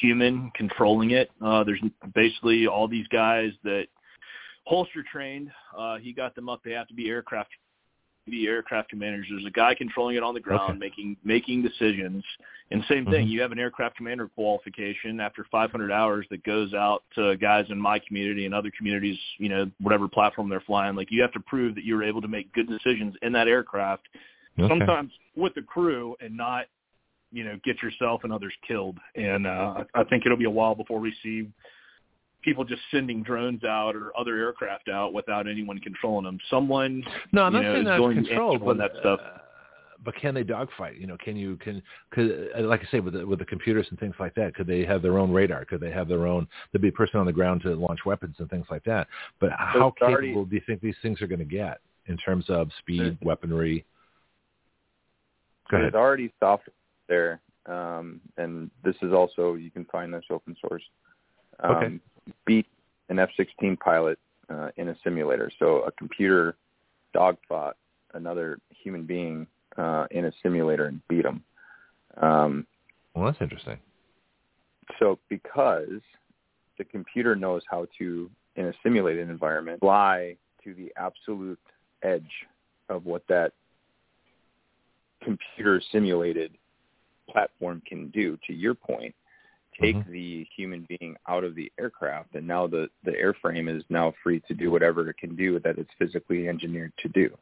[0.00, 1.30] human controlling it.
[1.42, 1.80] Uh, there's
[2.14, 3.86] basically all these guys that
[4.64, 5.50] Holster trained.
[5.76, 6.60] Uh, he got them up.
[6.62, 7.50] They have to be aircraft
[8.26, 9.26] the aircraft commanders.
[9.30, 10.78] There's a guy controlling it on the ground, okay.
[10.78, 12.24] making making decisions.
[12.70, 13.28] And same thing, mm-hmm.
[13.28, 17.78] you have an aircraft commander qualification after 500 hours that goes out to guys in
[17.78, 20.96] my community and other communities, you know, whatever platform they're flying.
[20.96, 24.08] Like you have to prove that you're able to make good decisions in that aircraft,
[24.58, 24.68] okay.
[24.68, 26.64] sometimes with the crew and not,
[27.32, 28.98] you know, get yourself and others killed.
[29.14, 31.48] And uh, I think it'll be a while before we see
[32.44, 36.38] people just sending drones out or other aircraft out without anyone controlling them.
[36.50, 39.20] Someone, no, I'm not know, saying that's controlled, but that stuff.
[39.24, 39.38] Uh,
[40.04, 40.98] but can they dogfight?
[40.98, 43.86] You know, can you can could uh, like I say with the, with the computers
[43.88, 44.54] and things like that?
[44.54, 45.64] Could they have their own radar?
[45.64, 46.46] Could they have their own?
[46.70, 49.08] There'd be a person on the ground to launch weapons and things like that.
[49.40, 52.44] But how capable already, do you think these things are going to get in terms
[52.50, 53.86] of speed, weaponry?
[55.70, 55.92] Go ahead.
[55.92, 56.74] There's already software
[57.08, 60.82] there, um, and this is also you can find this open source.
[61.60, 62.00] Um, okay
[62.46, 62.66] beat
[63.08, 65.50] an F-16 pilot uh, in a simulator.
[65.58, 66.56] So a computer
[67.12, 67.76] dogfought
[68.14, 69.46] another human being
[69.76, 71.42] uh, in a simulator and beat him.
[72.20, 72.66] Um,
[73.14, 73.78] well, that's interesting.
[74.98, 76.00] So because
[76.78, 81.58] the computer knows how to, in a simulated environment, fly to the absolute
[82.02, 82.22] edge
[82.88, 83.52] of what that
[85.22, 86.52] computer simulated
[87.30, 88.38] platform can do.
[88.46, 89.14] To your point,
[89.80, 90.06] take Mhm.
[90.06, 94.40] the human being out of the aircraft, and now the the airframe is now free
[94.40, 97.36] to do whatever it can do that it's physically engineered to do.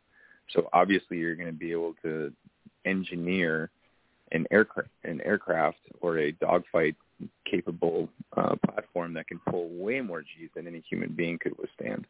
[0.48, 2.32] So obviously, you're going to be able to
[2.84, 3.70] engineer
[4.32, 6.96] an aircraft, an aircraft or a dogfight
[7.44, 12.06] capable uh, platform that can pull way more G's than any human being could withstand.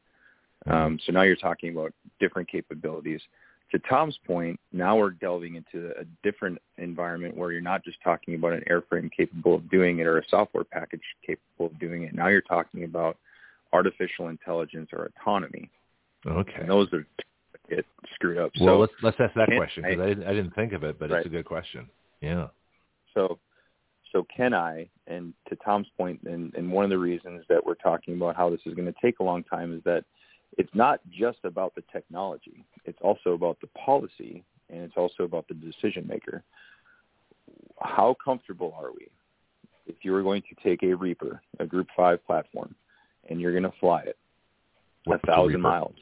[0.67, 3.20] Um, so now you're talking about different capabilities.
[3.73, 8.34] To Tom's point, now we're delving into a different environment where you're not just talking
[8.34, 12.15] about an airframe capable of doing it or a software package capable of doing it.
[12.15, 13.17] Now you're talking about
[13.73, 15.70] artificial intelligence or autonomy.
[16.26, 16.52] Okay.
[16.60, 17.07] And those are
[17.70, 18.52] get screwed up.
[18.60, 20.73] Well, so let's let's ask that can question because I, I- didn't I didn't think
[20.73, 21.18] of it, but Right.
[21.18, 21.89] it's a good question.
[22.20, 22.49] Yeah.
[23.15, 23.39] So,
[24.12, 24.89] so can I?
[25.07, 28.51] And to Tom's point, and, and one of the reasons that we're talking about how
[28.51, 30.05] this is going to take a long time is that
[30.58, 32.64] it's not just about the technology.
[32.84, 36.42] It's also about the policy, and it's also about the decision maker.
[37.81, 39.08] How comfortable are we?
[39.86, 42.74] If you were going to take a Reaper, a Group Five platform,
[43.28, 44.16] and you're going to fly it
[45.05, 45.94] What's a thousand miles,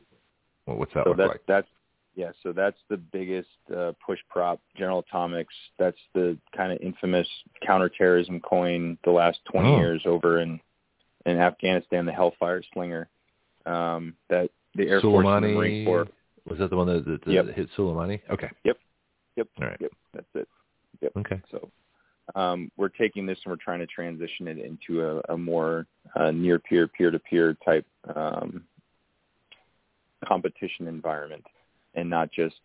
[0.66, 1.40] Well, what's that so look that's like?
[1.46, 1.68] that's
[2.16, 2.32] yeah.
[2.42, 4.60] So that's the biggest uh, push prop.
[4.76, 5.54] General Atomics.
[5.78, 7.26] That's the kind of infamous
[7.64, 9.76] counterterrorism coin the last 20 Oh.
[9.78, 10.60] years over in
[11.24, 12.04] in Afghanistan.
[12.04, 13.08] The Hellfire Slinger.
[13.70, 16.08] Um, that the Air Force and Corps.
[16.48, 17.46] Was that the one that, that, that Yep.
[17.54, 18.20] hit Soleimani?
[18.30, 18.50] Okay.
[18.64, 18.78] Yep.
[19.60, 19.76] All right.
[19.80, 19.92] Yep.
[20.12, 20.48] That's it.
[21.00, 21.12] Yep.
[21.18, 21.40] Okay.
[21.50, 21.70] So
[22.34, 26.30] um, we're taking this and we're trying to transition it into a, a more uh,
[26.30, 28.64] near peer, peer to peer type um,
[30.26, 31.44] competition environment,
[31.94, 32.60] and not just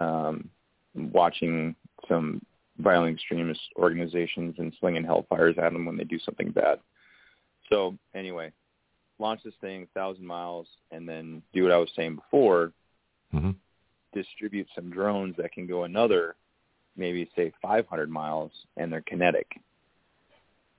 [0.00, 0.48] um,
[0.94, 1.74] watching
[2.08, 2.44] some
[2.78, 6.78] violent extremist organizations and slinging hellfires at them when they do something bad.
[7.70, 8.52] So anyway,
[9.18, 12.72] launch this thing a thousand miles, and then do what I was saying before.
[13.30, 13.50] hmm
[14.14, 16.34] Distribute some drones that can go another
[16.98, 19.46] maybe say 500 miles and they're kinetic.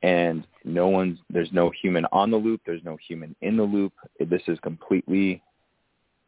[0.04, 3.94] And no one's there's no human on the loop there's no human in the loop.
[4.20, 5.42] This is completely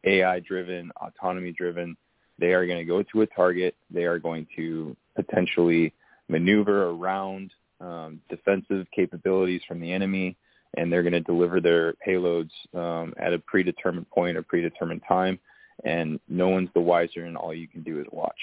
[0.04, 1.96] ai driven autonomy driven
[2.38, 3.76] they are going to go to a target.
[3.90, 5.92] They are going to potentially
[6.28, 10.36] maneuver around um, defensive capabilities from the enemy
[10.76, 15.38] and they're going to deliver their payloads um, at a predetermined point or predetermined time
[15.84, 18.38] and no one's the wiser and all you can do is watch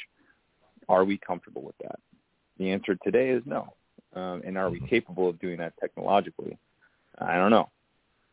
[0.89, 1.99] are we comfortable with that?
[2.57, 3.73] The answer today is no.
[4.15, 6.57] Um, and are we capable of doing that technologically?
[7.19, 7.69] I don't know.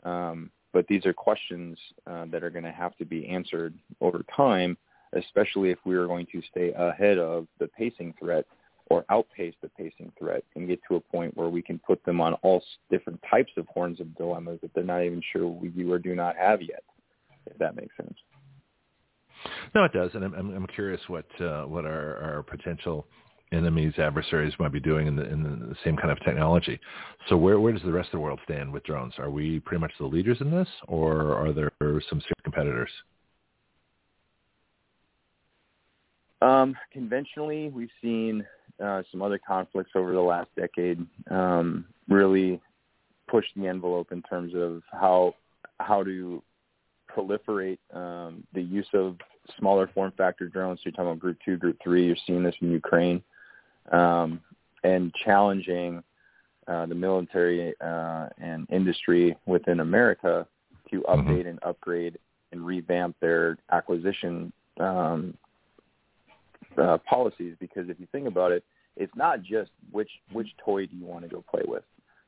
[0.05, 4.25] Um, but these are questions uh, that are going to have to be answered over
[4.35, 4.77] time,
[5.13, 8.47] especially if we are going to stay ahead of the pacing threat
[8.89, 12.21] or outpace the pacing threat and get to a point where we can put them
[12.21, 15.93] on all different types of horns of dilemmas that they're not even sure we do
[15.93, 16.85] or do not have yet,
[17.47, 18.15] if that makes sense.
[19.75, 23.07] No, it does, and I'm I'm, curious what uh, what our, our potential
[23.53, 26.81] enemies, adversaries might be doing in the in the same kind of technology.
[27.29, 29.15] So where where does the rest of the world stand with drones?
[29.19, 32.91] Are we pretty much the leaders in this, or are there some serious competitors?
[36.43, 38.45] Um, conventionally, we've seen
[38.83, 42.61] uh, some other conflicts over the last decade um, really
[43.29, 45.35] pushed the envelope in terms of how
[45.81, 46.43] how to
[47.15, 49.17] proliferate um, the use of
[49.59, 50.79] smaller form factor drones.
[50.81, 52.07] So you're talking about Group Two, Group Three.
[52.07, 53.23] You're seeing this in Ukraine,
[53.93, 54.41] um,
[54.85, 56.03] and challenging
[56.69, 60.47] uh, the military uh, and industry within America
[60.91, 62.19] to update and upgrade
[62.53, 65.35] and revamp their acquisition um,
[66.79, 68.65] uh, policies because if you think about it,
[68.97, 71.85] it's not just which which toy do you want to go play with.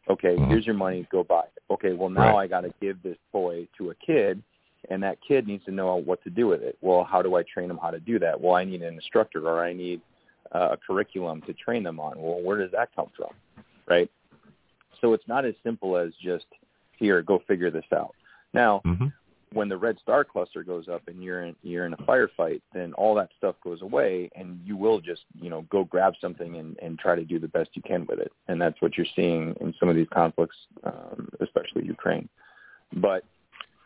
[0.08, 0.48] Okay, Mhm.
[0.48, 1.62] here's your money, go buy it.
[1.70, 2.44] Okay, well now Right.
[2.44, 4.42] I got to give this toy to a kid,
[4.90, 6.78] and that kid needs to know what to do with it.
[6.80, 8.40] Well, how do I train them how to do that?
[8.40, 10.00] Well, I need an instructor or I need
[10.52, 12.20] uh, a curriculum to train them on.
[12.20, 13.30] Well, where does that come from,
[13.86, 14.10] right?
[15.00, 16.46] So it's not as simple as just
[16.96, 18.14] here, go figure this out.
[18.54, 19.08] Now, hmm
[19.52, 22.92] when the red star cluster goes up and you're in you're in a firefight, then
[22.94, 26.78] all that stuff goes away and you will just, you know, go grab something and,
[26.80, 28.32] and try to do the best you can with it.
[28.48, 32.28] And that's what you're seeing in some of these conflicts, um, especially Ukraine.
[32.92, 33.24] But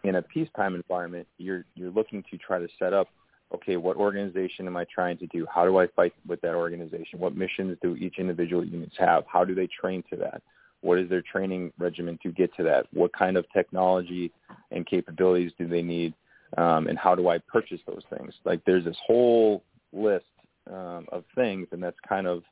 [0.04, 3.08] in a peacetime environment, you're you're looking to try to set up,
[3.54, 5.46] okay, what organization am I trying to do?
[5.52, 7.18] How do I fight with that organization?
[7.18, 9.24] What missions do each individual units have?
[9.26, 10.42] How do they train to that?
[10.82, 12.86] What is their training regimen to get to that?
[12.92, 14.30] What kind of technology
[14.70, 16.14] and capabilities do they need?
[16.58, 18.34] Um, and how do I purchase those things?
[18.44, 20.26] Like there's this whole list
[20.70, 22.42] um, of things, and that's kind of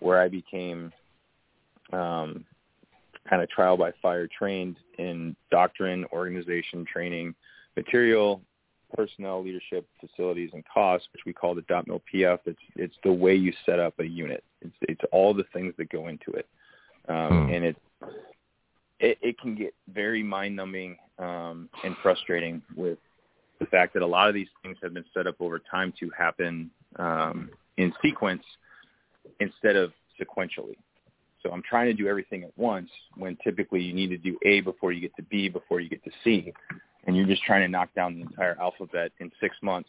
[0.00, 0.92] where I became
[1.92, 2.44] um,
[3.28, 7.34] kind of trial by fire trained in doctrine, organization, training,
[7.76, 8.40] material,
[8.94, 12.38] personnel, leadership, facilities, and costs, which we call the mil PF.
[12.46, 14.42] It's it's the way you set up a unit.
[14.62, 16.46] It's it's all the things that go into it,
[17.08, 17.52] um, Hmm.
[17.52, 17.76] and it,
[19.00, 22.98] it it can get very mind numbing um, and frustrating with
[23.60, 26.10] the fact that a lot of these things have been set up over time to
[26.16, 28.42] happen um, in sequence
[29.40, 30.76] instead of sequentially.
[31.42, 34.60] So I'm trying to do everything at once when typically you need to do A
[34.60, 36.52] before you get to B before you get to C,
[37.06, 39.88] and you're just trying to knock down the entire alphabet in six months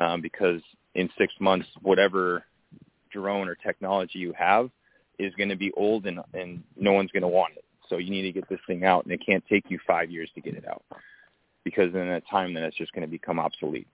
[0.00, 0.60] um, because
[0.94, 2.44] in six months whatever
[3.12, 4.70] drone or technology you have
[5.18, 7.64] is going to be old and and no one's going to want it.
[7.88, 10.30] So you need to get this thing out, and it can't take you five years
[10.34, 10.82] to get it out
[11.64, 13.88] because in that time then it's just going to become obsolete.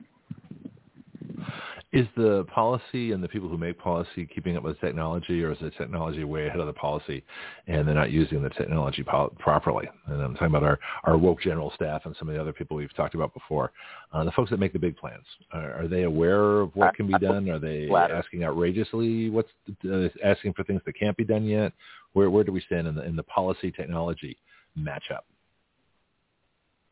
[1.90, 5.58] Is the policy and the people who make policy keeping up with technology, or is
[5.58, 7.24] the technology way ahead of the policy,
[7.66, 9.88] and they're not using the technology po- properly?
[10.06, 12.76] And I'm talking about our, our woke general staff and some of the other people
[12.76, 13.72] we've talked about before.
[14.12, 17.06] Uh, the folks that make the big plans, are, are they aware of what can
[17.06, 17.48] be done?
[17.48, 19.30] Are they asking outrageously?
[19.30, 19.48] What's
[19.90, 21.72] uh, asking for things that can't be done yet?
[22.12, 24.36] Where where do we stand in the in the policy technology
[24.78, 25.24] matchup?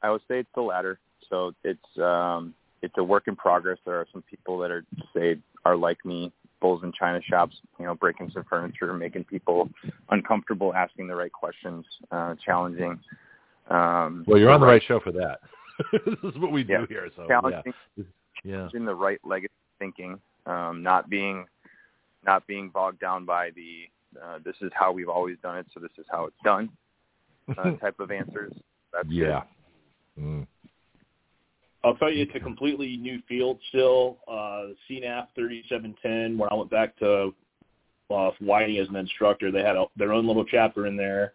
[0.02, 1.00] I would say it's the latter.
[1.28, 3.78] So it's um, it's a work in progress.
[3.84, 7.86] There are some people that are say are like me, bulls in china shops, you
[7.86, 9.68] know, breaking some furniture, making people
[10.10, 12.98] uncomfortable, asking the right questions, uh, challenging.
[13.68, 15.40] Um, Well, you're on the right show for that.
[15.92, 17.08] this is what we do here.
[17.16, 18.04] So challenging, yeah,
[18.44, 18.68] yeah.
[18.74, 21.46] in the right legacy thinking, um, not being
[22.24, 23.88] not being bogged down by the
[24.22, 26.70] uh, this is how we've always done it, so this is how it's done
[27.58, 28.52] uh, type of answers.
[28.92, 29.42] That's yeah.
[30.18, 30.46] Mm.
[31.86, 34.18] I'll tell you, it's a completely new field still.
[34.26, 37.32] Uh, CNAF 3710, where I went back to
[38.10, 41.34] uh, Whiting as an instructor, they had a, their own little chapter in there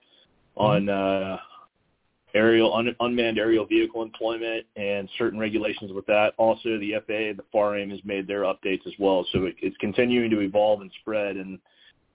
[0.57, 1.37] on uh,
[2.33, 6.33] aerial un, unmanned aerial vehicle employment and certain regulations with that.
[6.37, 9.25] Also, the FAA, the FAR-AIM, has made their updates as well.
[9.31, 11.59] So it, it's continuing to evolve and spread, and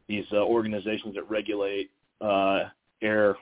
[0.08, 1.90] these uh, organizations that regulate
[2.20, 2.64] uh,
[3.00, 3.36] air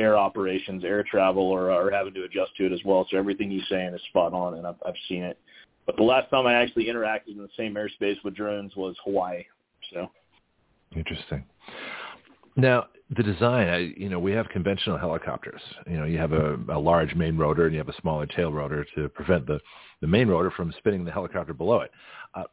[0.00, 3.06] air operations, air travel, or are having to adjust to it as well.
[3.10, 5.38] So everything he's saying is spot on, and I've, I've seen it.
[5.86, 9.44] But the last time I actually interacted in the same airspace with drones was Hawaii.
[9.92, 10.08] So
[10.96, 11.44] Interesting.
[12.56, 15.60] Now, the design, I, you know, we have conventional helicopters.
[15.86, 18.52] You know, you have a, a large main rotor and you have a smaller tail
[18.52, 19.60] rotor to prevent the,
[20.00, 21.90] the main rotor from spinning the helicopter below it.
[22.34, 22.44] Uh,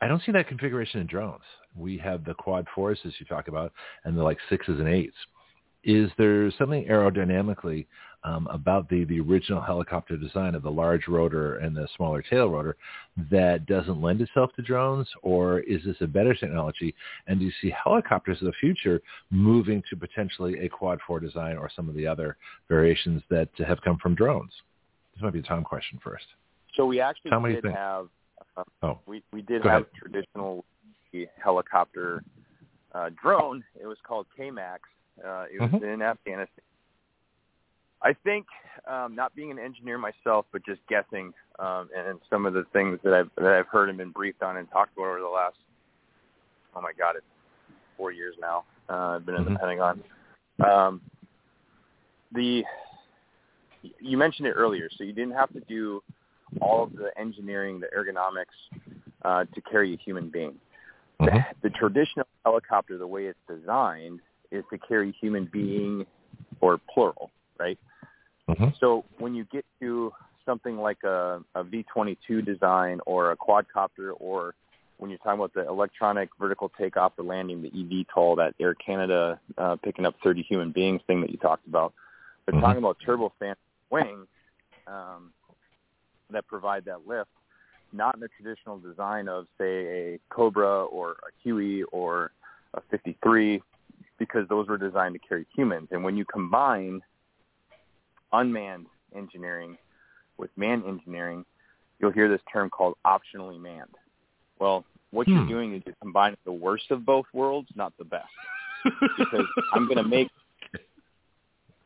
[0.00, 1.42] I don't see that configuration in drones.
[1.74, 3.72] We have the quad fours, as you talk about,
[4.04, 5.16] and the like sixes and eights.
[5.84, 7.86] Is there something aerodynamically
[8.24, 12.48] um, about the, the original helicopter design of the large rotor and the smaller tail
[12.48, 12.76] rotor
[13.30, 16.94] that doesn't lend itself to drones, or is this a better technology?
[17.26, 19.00] And do you see helicopters of the future
[19.30, 22.36] moving to potentially a quad four design or some of the other
[22.68, 24.52] variations that have come from drones?
[25.14, 26.26] This might be a Tom question first.
[26.74, 28.08] So we actually Tom, did have
[28.56, 29.92] uh, Oh, we we did Go have ahead.
[29.94, 30.64] traditional
[31.42, 32.22] helicopter
[32.94, 33.64] uh, drone.
[33.80, 34.82] It was called K-Max.
[35.24, 35.82] Uh, it was Mhm.
[35.82, 36.64] in Afghanistan.
[38.00, 38.46] I think,
[38.86, 42.64] um, not being an engineer myself, but just guessing, um, and, and some of the
[42.72, 45.26] things that I've that I've heard and been briefed on and talked about over the
[45.26, 45.56] last,
[46.74, 47.26] oh my God, it's
[47.96, 48.64] four years now.
[48.88, 49.52] Uh, I've been in Mhm.
[49.52, 50.04] the Pentagon.
[50.64, 51.00] Um,
[52.32, 52.64] the
[54.00, 56.02] you mentioned it earlier, so you didn't have to do
[56.60, 58.46] all of the engineering, the ergonomics
[59.22, 60.58] uh, to carry a human being.
[61.20, 61.46] Mhm.
[61.62, 66.06] The, the traditional helicopter, the way it's designed, is to carry human being
[66.60, 67.78] or plural, right?
[68.48, 68.74] Mhm.
[68.78, 70.12] So when you get to
[70.44, 74.54] something like a, a V-22 design or a quadcopter or
[74.96, 79.38] when you're talking about the electronic vertical takeoff or landing, the eVTOL, that Air Canada
[79.56, 81.92] uh, picking up 30 human beings thing that you talked about,
[82.44, 82.60] they're Mhm.
[82.60, 83.54] talking about turbofan
[83.90, 84.26] wings
[84.86, 85.32] um,
[86.30, 87.30] that provide that lift,
[87.92, 92.32] not in the traditional design of, say, a Cobra or a Huey or
[92.74, 93.62] a 53,
[94.18, 95.88] because those were designed to carry humans.
[95.90, 97.00] And when you combine
[98.32, 99.76] unmanned engineering
[100.36, 101.44] with manned engineering,
[101.98, 103.94] you'll hear this term called optionally manned.
[104.58, 105.34] Well, what Hmm.
[105.34, 108.28] you're doing is you're combining the worst of both worlds, not the best.
[109.18, 110.30] because I'm going to make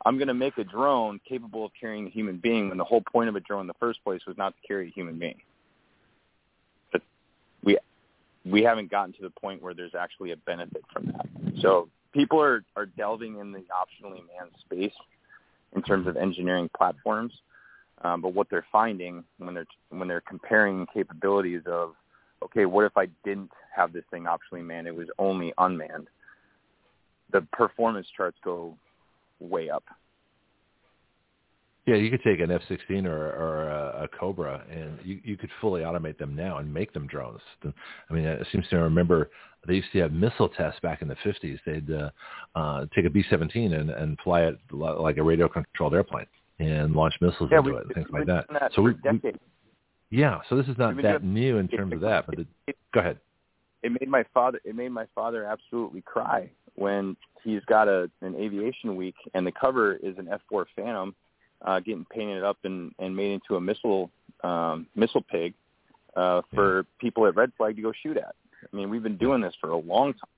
[0.04, 3.02] I'm going to make a drone capable of carrying a human being when the whole
[3.12, 5.40] point of a drone in the first place was not to carry a human being.
[6.90, 7.02] But
[7.62, 7.78] we
[8.44, 11.26] we haven't gotten to the point where there's actually a benefit from that.
[11.60, 14.94] So people are are delving in the optionally manned space
[15.74, 17.32] in terms of engineering platforms.
[18.02, 21.94] Um, but what they're finding when they're when they're comparing capabilities of
[22.42, 24.86] okay, what if I didn't have this thing optionally manned?
[24.86, 26.08] It was only unmanned.
[27.32, 28.76] The performance charts go
[29.40, 29.84] way up.
[31.84, 35.50] Yeah, you could take an F-16 or, or a, a Cobra, and you, you could
[35.60, 37.40] fully automate them now and make them drones.
[37.64, 39.30] I mean, it seems to remember
[39.66, 41.58] they used to have missile tests back in the 50s.
[41.66, 42.10] They'd uh,
[42.54, 46.26] uh, take a B-17 and, and fly it like a radio-controlled airplane
[46.60, 48.46] and launch missiles yeah, into we, it and things like that.
[48.52, 49.32] that so we, we,
[50.10, 52.26] yeah, so this is not that been new in terms of that.
[52.26, 53.18] But it, go ahead.
[53.82, 54.60] It made my father.
[54.64, 59.52] It made my father absolutely cry when he's got a an aviation week and the
[59.52, 61.14] cover is an F4 Phantom
[61.64, 64.10] uh, getting painted up and, and made into a missile
[64.42, 65.54] um, missile pig
[66.16, 66.82] uh, for yeah.
[67.00, 68.34] people at Red Flag to go shoot at.
[68.72, 70.28] I mean, we've been doing this for a long time.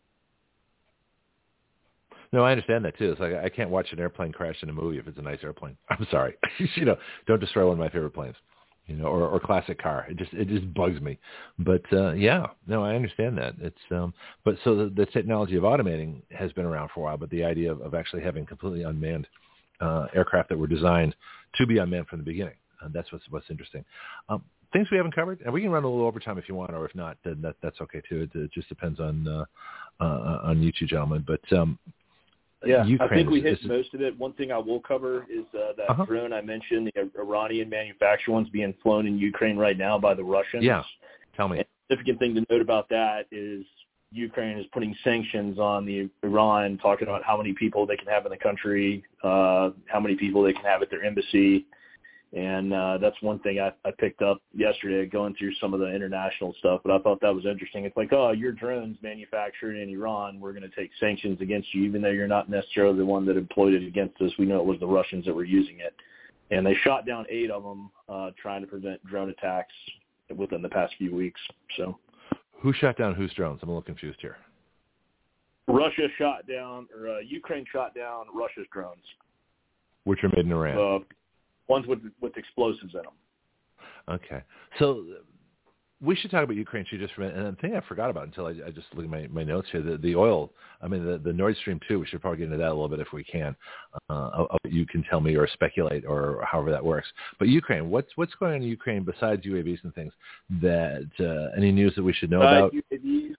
[2.33, 3.13] No, I understand that too.
[3.13, 5.39] It's like I can't watch an airplane crash in a movie if it's a nice
[5.45, 5.77] airplane.
[5.91, 6.35] I'm sorry,
[6.75, 6.97] you know,
[7.27, 8.35] don't destroy one of my favorite planes,
[8.87, 10.07] you know, or, or classic car.
[10.11, 11.19] It just it just bugs me.
[11.61, 13.55] But uh, yeah, no, I understand that.
[13.61, 14.13] It's um,
[14.45, 17.45] but so the, the technology of automating has been around for a while, but the
[17.45, 19.44] idea of, of actually having completely unmanned uh,
[20.15, 21.15] aircraft that were designed
[21.57, 22.55] to be unmanned from the beginning.
[22.83, 23.85] And that's what's what's interesting.
[24.29, 26.73] Um, things we haven't covered, and we can run a little overtime if you want,
[26.73, 28.23] or if not, then that, that's okay too.
[28.23, 29.45] It, it just depends on uh,
[30.01, 31.25] uh, on you two gentlemen.
[31.27, 31.79] But um,
[32.67, 34.19] yeah, Ukraine I think we is, hit most of it.
[34.19, 36.05] One thing I will cover is uh, that Uh-huh.
[36.07, 40.25] drone I mentioned, the Iranian manufactured one's being flown in Ukraine right now by the
[40.25, 40.65] Russians.
[40.65, 40.83] Yeah.
[41.37, 41.59] Tell me.
[41.59, 43.65] And the significant thing to note about that is
[44.15, 48.25] Ukraine is putting sanctions on the Iran, talking about how many people they can have
[48.25, 51.67] in the country, uh, how many people they can have at their embassy.
[52.33, 55.87] And uh, that's one thing I, I picked up yesterday going through some of the
[55.87, 57.85] international stuff, but I thought that was interesting.
[57.85, 61.85] It's like, oh, your drones manufactured in Iran, we're going to take sanctions against you,
[61.85, 64.33] even though you're not necessarily the one that employed it against us.
[64.39, 65.95] We know it was the Russians that were using it.
[66.51, 69.73] And they shot down eight of them uh, trying to prevent drone attacks
[70.37, 71.41] within the past few weeks.
[71.77, 71.99] So
[72.65, 73.61] Who shot down whose drones?
[73.63, 74.39] I'm a little confused here.
[75.69, 79.05] Russia shot down, or uh, Ukraine shot down Russia's drones,
[80.05, 80.79] Which are made in Iran.
[81.03, 81.05] uh,
[81.69, 83.13] ones with with explosives in them.
[84.09, 84.43] Okay.
[84.79, 85.05] So
[86.03, 87.45] we should talk about Ukraine too, just for a minute.
[87.45, 89.69] And the thing I forgot about until I, I just look at my, my notes
[89.71, 92.45] here, the, the oil, I mean, the, the Nord Stream 2, we should probably get
[92.47, 93.57] into that a little bit if we can.
[94.11, 97.09] Uh, you can tell me or speculate or however that works.
[97.39, 100.13] But Ukraine, what's what's going on in Ukraine besides UAVs and things
[100.61, 102.73] that, uh, any news that we should know Uh, about?
[102.75, 103.35] UAVs.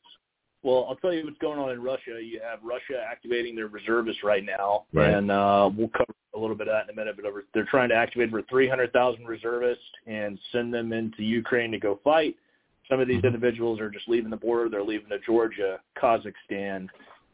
[0.63, 2.19] Well, I'll tell you what's going on in Russia.
[2.19, 5.13] You have Russia activating their reservists right now, Right.
[5.13, 7.15] and uh, we'll cover a little bit of that in a minute.
[7.15, 11.77] But over, they're trying to activate over 300,000 reservists and send them into Ukraine to
[11.77, 12.35] go fight.
[12.89, 13.27] Some of these Mhm.
[13.27, 14.69] individuals are just leaving the border.
[14.69, 16.89] They're leaving to Georgia, Kazakhstan,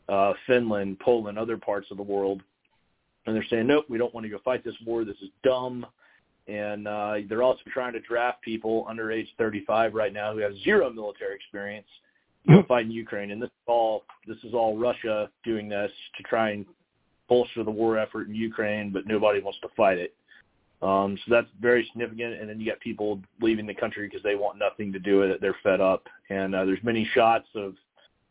[0.08, 2.42] uh, Finland, Poland, other parts of the world,
[3.26, 5.04] and they're saying, nope, we don't want to go fight this war.
[5.04, 5.86] This is dumb.
[6.48, 10.56] And uh, they're also trying to draft people under age 35 right now who have
[10.58, 11.88] zero military experience
[12.46, 13.32] you know, fight in Ukraine.
[13.32, 16.66] And this is all this is all Russia doing this to try and
[17.30, 20.14] bolster the war effort in Ukraine, but nobody wants to fight it.
[20.82, 22.40] Um, so that's very significant.
[22.42, 25.30] And then you got people leaving the country because they want nothing to do with
[25.30, 25.40] it.
[25.42, 26.08] They're fed up.
[26.30, 27.76] And uh, there's many shots of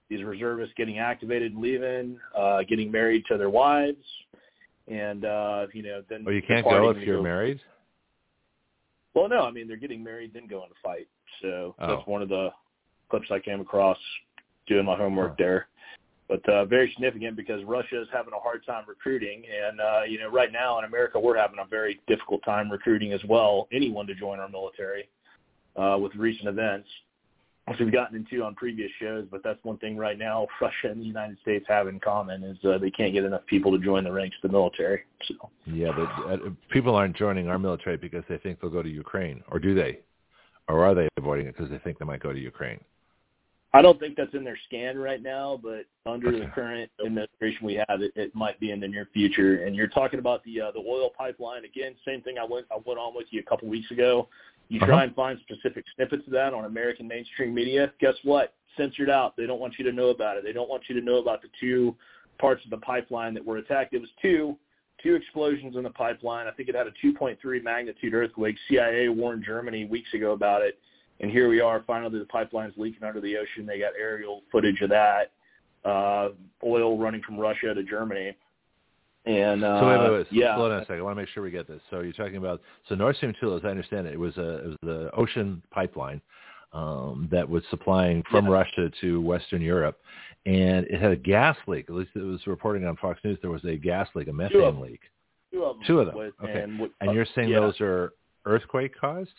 [0.09, 4.05] these reservists getting activated and leaving, uh, getting married to their wives,
[4.89, 6.25] and uh, you know then.
[6.27, 7.61] Or you can't go if you're married?
[9.15, 11.07] well, no, I mean they're getting married then going to fight.
[11.43, 11.87] So Oh.
[11.97, 12.51] that's one of the
[13.09, 13.99] clips I came across
[14.67, 15.37] doing my homework Huh.
[15.39, 15.69] there.
[16.31, 20.17] But uh, very significant because Russia is having a hard time recruiting, and uh, you
[20.17, 23.67] know right now in America we're having a very difficult time recruiting as well.
[23.73, 25.09] Anyone to join our military
[25.75, 26.89] uh, with recent events,
[27.67, 29.27] which we've gotten into on previous shows.
[29.29, 32.57] But that's one thing right now Russia and the United States have in common is
[32.65, 35.03] uh, they can't get enough people to join the ranks of the military.
[35.27, 35.51] So.
[35.67, 39.43] Yeah, but uh, people aren't joining our military because they think they'll go to Ukraine,
[39.51, 39.99] or do they?
[40.69, 42.79] Or are they avoiding it because they think they might go to Ukraine?
[43.73, 47.75] I don't think that's in their scan right now, but under the current administration we
[47.75, 49.65] have, it, it might be in the near future.
[49.65, 51.95] And you're talking about the uh, the oil pipeline again.
[52.05, 54.29] Same thing I went I went on with you a couple weeks ago.
[54.69, 55.05] You try Uh-huh.
[55.05, 57.93] and find specific snippets of that on American mainstream media.
[58.01, 58.55] Guess what?
[58.77, 59.37] Censored out.
[59.37, 60.45] They don't want you to know about it.
[60.45, 61.97] They don't want you to know about the two
[62.39, 63.95] parts of the pipeline that were attacked.
[63.95, 64.57] It was two
[65.03, 66.47] two explosions in the pipeline.
[66.47, 68.57] I think it had a 2.3 magnitude earthquake.
[68.69, 70.79] CIA warned Germany weeks ago about it.
[71.21, 71.83] And here we are.
[71.87, 73.67] Finally, the pipeline's leaking under the ocean.
[73.67, 75.33] They got aerial footage of that.
[75.85, 76.31] Uh,
[76.65, 78.35] oil running from Russia to Germany.
[79.27, 80.27] And uh, So wait, wait, wait.
[80.31, 80.99] So yeah, Slow down a second.
[80.99, 81.81] I want to make sure we get this.
[81.91, 84.59] So you're talking about so Nord Stream 2, as I understand it, it was a
[84.59, 86.23] it was the ocean pipeline
[86.73, 88.53] um, that was supplying from Yeah.
[88.53, 90.01] Russia to Western Europe,
[90.47, 91.87] and it had a gas leak.
[91.91, 93.39] At least it was reporting on Fox News.
[93.43, 94.81] There was a gas leak, a methane them.
[94.81, 95.01] leak.
[95.53, 95.85] two of them.
[95.87, 96.17] two of them.
[96.17, 96.63] With, Okay.
[96.63, 97.61] And, with, And you're saying yeah.
[97.61, 98.13] those are
[98.47, 99.35] earthquake caused?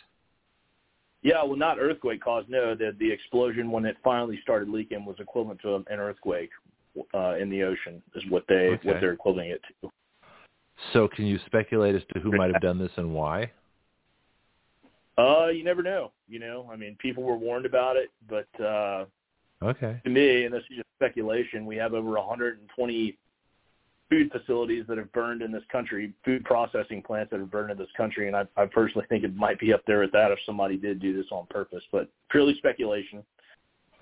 [1.22, 2.48] Yeah, well, not earthquake caused.
[2.48, 6.50] No, the the explosion when it finally started leaking was equivalent to an earthquake
[7.14, 8.02] uh, in the ocean.
[8.14, 8.88] Is what they Okay.
[8.88, 9.90] what they're equivalent it to.
[10.92, 13.52] So can you speculate as to who might have done this and why?
[15.16, 16.10] Uh, you never know.
[16.26, 19.04] You know, I mean, people were warned about it, but uh,
[19.62, 20.00] okay.
[20.04, 23.18] To me, and this is just speculation, we have over 120
[24.12, 27.78] food facilities that have burned in this country, food processing plants that have burned in
[27.78, 30.38] this country, and I, I personally think it might be up there at that if
[30.44, 33.24] somebody did do this on purpose, but purely speculation.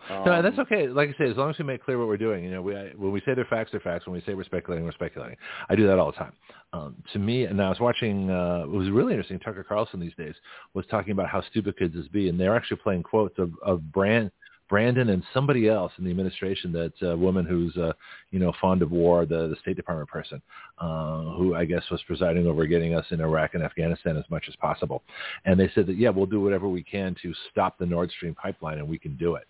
[0.08, 0.88] Um, no, that's okay.
[0.88, 2.74] Like I say, as long as we make clear what we're doing, you know, we,
[2.96, 4.06] when we say they're facts, they're facts.
[4.06, 5.36] When we say we're speculating, we're speculating.
[5.68, 6.32] I do that all the time.
[6.72, 8.30] Um, to me, and I was watching.
[8.30, 9.38] Uh, it was really interesting.
[9.38, 10.34] Tucker Carlson these days
[10.74, 13.92] was talking about how stupid kids is be, and they're actually playing quotes of, of
[13.92, 14.32] brand
[14.70, 17.92] Brandon and somebody else in the administration, that uh, woman who's uh,
[18.30, 20.40] you know fond of war, the the State Department person,
[20.78, 24.44] uh, who I guess was presiding over getting us in Iraq and Afghanistan as much
[24.48, 25.02] as possible.
[25.44, 28.34] And they said that yeah, we'll do whatever we can to stop the Nord Stream
[28.34, 29.46] pipeline, and we can do it.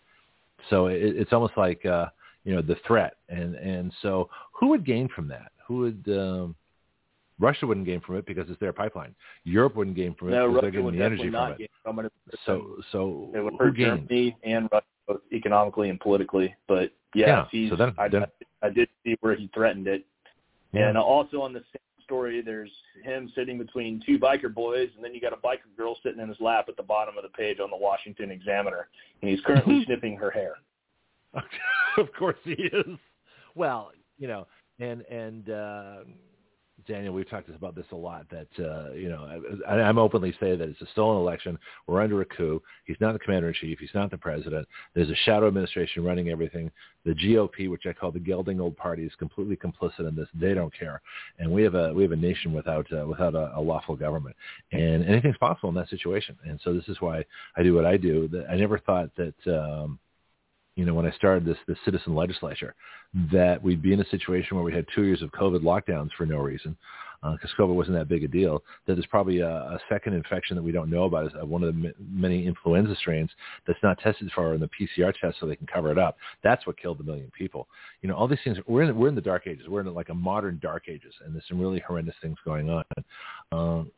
[0.71, 2.07] So it, it's almost like uh,
[2.45, 5.53] you know the threat, and and so who would gain from that?
[5.69, 6.57] Who would um,
[7.39, 9.15] Russia wouldn't gain from it because it's their pipeline.
[9.45, 11.71] Europe wouldn't gain from it no, because Russia they're getting the energy from it.
[11.83, 12.13] From it.
[12.47, 14.09] So so it would who gains?
[14.09, 16.55] Germany and Russia both economically and politically.
[16.69, 18.25] But yeah, Yeah, he's, so then- I, then-
[18.63, 20.05] I, I did see where he threatened it.
[20.73, 20.89] Yeah.
[20.89, 22.71] And also on the same story, there's
[23.03, 26.29] him sitting between two biker boys, and then you got a biker girl sitting in
[26.29, 28.89] his lap at the bottom of the page on the Washington Examiner,
[29.21, 30.55] and he's currently sniffing her hair.
[31.99, 32.87] of course he is.
[33.55, 34.47] Well, you know,
[34.79, 35.97] and and uh,
[36.87, 38.27] Daniel, we've talked about this a lot.
[38.31, 41.59] That uh, you know, I, I'm openly say that it's a stolen election.
[41.87, 42.63] We're under a coup.
[42.85, 43.79] He's not the commander in chief.
[43.79, 44.67] He's not the president.
[44.95, 46.71] There's a shadow administration running everything.
[47.05, 50.29] The GOP, which I call the gelding old party, is completely complicit in this.
[50.35, 51.01] They don't care,
[51.39, 54.37] and we have a we have a nation without uh, without a, a lawful government,
[54.73, 56.37] and anything's possible in that situation.
[56.45, 57.25] And so this is why
[57.57, 58.29] I do what I do.
[58.51, 59.35] I never thought that.
[59.47, 59.99] Um,
[60.77, 62.75] you know, when I started this, this citizen legislature,
[63.33, 66.27] that we'd be in a situation where we had two years of COVID lockdowns for
[66.27, 66.77] no reason,
[67.23, 68.63] because COVID wasn't that big a deal.
[68.87, 71.63] That there's probably a, a second infection that we don't know about, is uh, one
[71.63, 73.31] of the m- many influenza strains
[73.67, 76.17] that's not tested for in the PCR test, so they can cover it up.
[76.43, 77.69] That's what killed the million people.
[78.03, 78.59] You know, all these things.
[78.67, 79.69] We're in we're in the dark ages.
[79.69, 82.85] We're in like a modern dark ages, and there's some really horrendous things going on.
[83.53, 83.91] Um,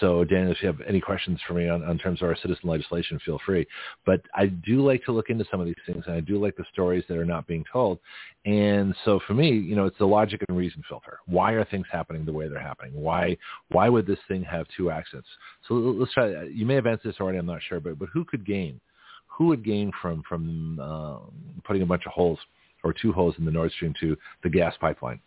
[0.00, 2.68] so Daniel, if you have any questions for me on, on terms of our citizen
[2.68, 3.66] legislation, feel free.
[4.04, 6.56] But I do like to look into some of these things, and I do like
[6.56, 7.98] the stories that are not being told.
[8.44, 11.18] And so for me, you know, it's the logic and reason filter.
[11.26, 12.92] Why are things happening the way they're happening?
[12.94, 13.36] Why
[13.70, 15.28] why would this thing have two accents?
[15.66, 16.44] So let's try.
[16.44, 17.38] You may have answered this already.
[17.38, 18.80] I'm not sure, but but who could gain?
[19.26, 21.18] Who would gain from from uh,
[21.64, 22.38] putting a bunch of holes
[22.84, 25.20] or two holes in the Nord Stream to the gas pipeline?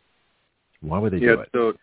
[0.82, 1.50] Why would they yeah, do it?
[1.54, 1.74] so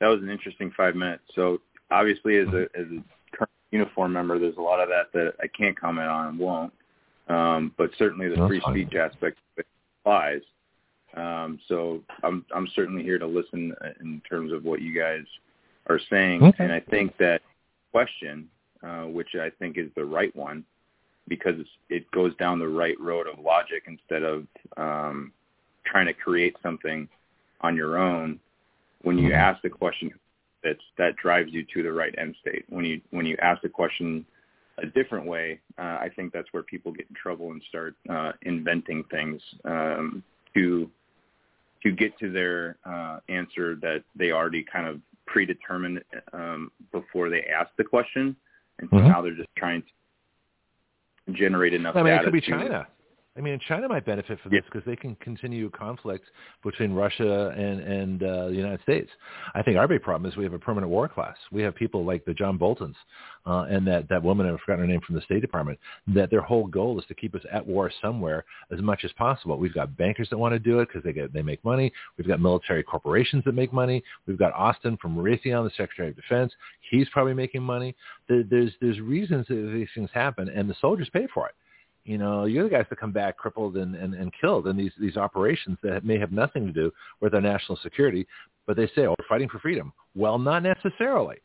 [0.00, 1.22] that was an interesting five minutes.
[1.34, 1.60] So
[1.92, 3.02] obviously, as a as a
[3.36, 6.72] current uniform member, there's a lot of that that I can't comment on and won't.
[7.28, 8.74] Um, but certainly, the That's free fine.
[8.74, 9.38] speech aspect
[10.00, 10.42] applies.
[11.14, 15.24] Um, so I'm I'm certainly here to listen in terms of what you guys
[15.88, 16.64] are saying, Okay.
[16.64, 17.42] and I think that
[17.90, 18.48] question,
[18.82, 20.64] uh, which I think is the right one,
[21.28, 21.56] because
[21.90, 24.46] it goes down the right road of logic instead of
[24.76, 25.32] um,
[25.84, 27.08] trying to create something
[27.60, 28.40] on your own.
[29.02, 30.12] When you ask the question,
[30.62, 32.64] that's that drives you to the right end state.
[32.68, 34.24] When you when you ask the question
[34.78, 38.32] a different way, uh, I think that's where people get in trouble and start uh,
[38.42, 40.22] inventing things um,
[40.54, 40.90] to
[41.82, 47.42] to get to their uh, answer that they already kind of predetermined um, before they
[47.44, 48.36] ask the question,
[48.78, 49.08] and so Mhm.
[49.08, 51.96] now they're just trying to generate enough.
[51.96, 52.86] I mean, it data could be China.
[53.34, 56.26] I mean, China might benefit from this because they can continue conflict
[56.62, 59.10] between Russia and and uh, the United States.
[59.54, 61.36] I think our big problem is we have a permanent war class.
[61.50, 62.96] We have people like the John Boltons
[63.46, 65.78] uh, and that that woman I've forgotten her name from the State Department.
[66.08, 69.56] That their whole goal is to keep us at war somewhere as much as possible.
[69.56, 71.90] We've got bankers that want to do it because they get they make money.
[72.18, 74.04] We've got military corporations that make money.
[74.26, 76.52] We've got Austin from Raytheon, the Secretary of Defense.
[76.90, 77.96] He's probably making money.
[78.28, 81.54] There, there's there's reasons that these things happen, and the soldiers pay for it
[82.04, 84.92] you know, you're the guys that come back crippled and, and, and killed in these,
[84.98, 88.26] these operations that may have nothing to do with our national security,
[88.66, 89.92] but they say, oh, we're fighting for freedom.
[90.14, 91.36] Well, not necessarily.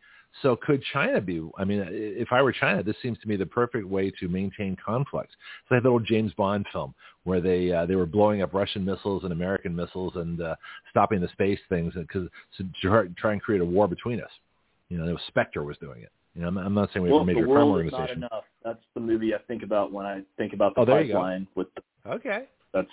[0.42, 3.46] So could China be, I mean, if I were China, this seems to me the
[3.46, 5.32] perfect way to maintain conflict.
[5.64, 8.86] It's like that old James Bond film where they, uh, they were blowing up Russian
[8.86, 10.56] missiles and American missiles and uh,
[10.90, 14.30] stopping the space things because to try, and create a war between us.
[14.90, 16.12] You know, Spectre was doing it.
[16.38, 17.92] You know, I'm, I'm not saying we have well, a the major crime world is
[17.92, 18.44] not enough.
[18.64, 21.20] That's the movie I think about when I think about the Oh, there you go.
[21.20, 21.48] pipeline.
[21.56, 22.46] With the, Okay.
[22.74, 22.88] that's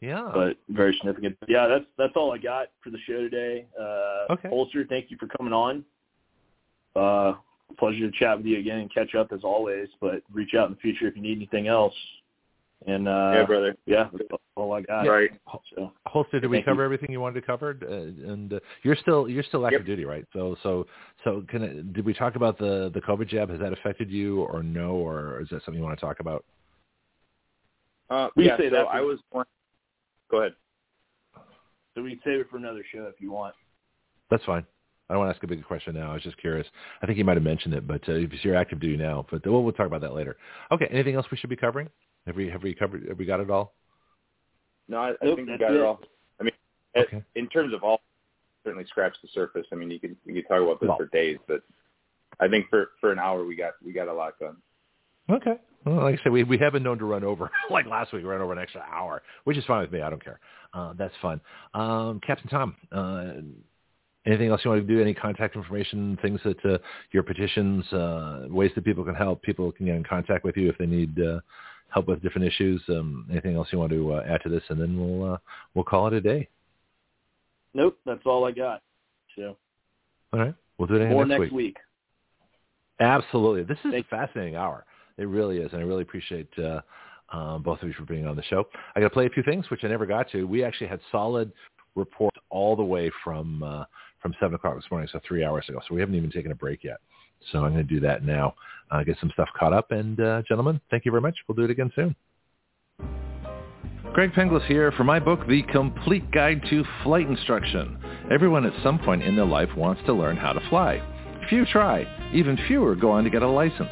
[0.00, 0.30] Yeah.
[0.32, 1.36] but very significant.
[1.46, 3.66] Yeah, that's that's all I got for the show today.
[3.78, 4.48] Uh, Okay.
[4.48, 5.84] Holster, thank you for coming on.
[6.96, 7.34] Uh,
[7.78, 9.88] pleasure to chat with you again and catch up as always.
[10.00, 11.94] But reach out in the future if you need anything else.
[12.86, 13.76] And uh, yeah, brother.
[13.86, 15.02] Yeah, that's all I got.
[15.06, 15.30] Right.
[15.74, 16.84] So, Holster, did we cover you.
[16.84, 17.76] everything you wanted to cover?
[17.82, 19.86] Uh, and uh, you're still you're still active Yep.
[19.86, 20.24] duty, right?
[20.32, 20.86] So so
[21.24, 23.50] so can it, did we talk about the the COVID jab?
[23.50, 26.44] Has that affected you, or no, or is that something you want to talk about?
[28.10, 29.18] Uh, We yeah, say so that I for- was.
[30.30, 30.54] Go ahead.
[31.94, 33.54] so we can save it for another show if you want.
[34.30, 34.64] That's fine.
[35.10, 36.10] I don't want to ask a big question now.
[36.10, 36.66] I was just curious.
[37.02, 39.44] I think you might have mentioned it, but uh, if you're active duty now, but
[39.46, 40.36] we'll, we'll talk about that later.
[40.70, 40.86] Okay.
[40.90, 41.88] Anything else we should be covering?
[42.28, 43.08] Have we have we covered?
[43.08, 43.72] Have we got it all?
[44.86, 45.82] No, I, I Nope, think we got it it.
[45.82, 45.98] all.
[46.38, 46.52] I mean,
[46.94, 47.24] it- Okay.
[47.34, 48.00] in terms of all,
[48.64, 49.66] certainly scratched the surface.
[49.72, 50.98] I mean, you could you could talk about this Well.
[50.98, 51.62] for days, but
[52.38, 54.56] I think for for an hour we got we got a lot done.
[55.30, 55.58] Okay.
[55.86, 57.50] Well, like I said, we we have been known to run over.
[57.70, 60.02] Like last week, we ran over an extra hour, which is fine with me.
[60.02, 60.38] I don't care.
[60.74, 61.40] Uh, that's fun.
[61.72, 63.32] Um, Captain Tom, uh,
[64.26, 65.00] anything else you want to do?
[65.00, 66.76] Any contact information, things that uh,
[67.12, 70.68] your petitions, uh, ways that people can help, people can get in contact with you
[70.68, 71.40] if they need uh,
[71.90, 72.82] help with different issues.
[72.88, 75.38] Um, anything else you want to uh, add to this, and then we'll uh,
[75.74, 76.48] we'll call it a day.
[77.74, 78.82] Nope, that's all I got.
[79.36, 79.56] So
[80.32, 80.54] All right.
[80.78, 81.76] We'll do it again more next next week.
[81.76, 81.76] week.
[83.00, 83.62] Absolutely.
[83.64, 84.84] This is a fascinating hour.
[85.16, 86.80] It really is, and I really appreciate uh,
[87.32, 88.64] uh, both of you for being on the show.
[88.94, 90.44] I got to play a few things, which I never got to.
[90.44, 91.52] We actually had solid
[91.94, 93.84] reports all the way from uh,
[94.20, 95.80] from seven o'clock this morning, so three hours ago.
[95.88, 96.98] So we haven't even taken a break yet.
[97.52, 98.54] So I'm going to do that now,
[98.90, 99.90] uh, get some stuff caught up.
[99.90, 101.36] And uh, gentlemen, thank you very much.
[101.46, 102.14] We'll do it again soon.
[104.12, 107.98] Greg Penglis here for my book, The Complete Guide to Flight Instruction.
[108.30, 111.00] Everyone at some point in their life wants to learn how to fly.
[111.48, 112.06] Few try.
[112.34, 113.90] Even fewer go on to get a license.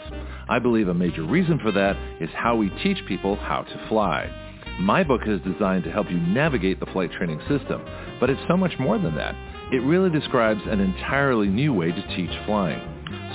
[0.48, 4.30] I believe a major reason for that is how we teach people how to fly.
[4.80, 7.84] My book is designed to help you navigate the flight training system,
[8.20, 9.34] but it's so much more than that.
[9.72, 12.95] It really describes an entirely new way to teach flying.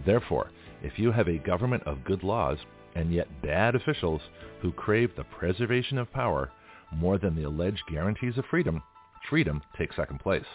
[0.06, 0.52] Therefore,
[0.82, 2.58] if you have a government of good laws
[2.96, 4.22] and yet bad officials
[4.62, 6.52] who crave the preservation of power
[6.92, 8.82] more than the alleged guarantees of freedom,
[9.30, 10.46] freedom takes second place.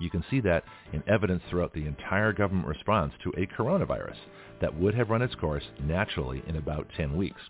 [0.00, 4.16] You can see that in evidence throughout the entire government response to a coronavirus
[4.60, 7.40] that would have run its course naturally in about 10 weeks,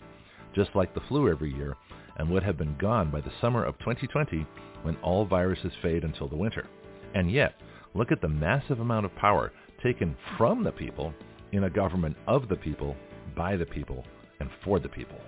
[0.54, 1.76] just like the flu every year,
[2.16, 4.46] and would have been gone by the summer of 2020
[4.82, 6.66] when all viruses fade until the winter.
[7.14, 7.54] And yet,
[7.94, 11.14] look at the massive amount of power taken from the people
[11.52, 12.96] in a government of the people,
[13.36, 14.04] by the people,
[14.40, 15.18] and for the people.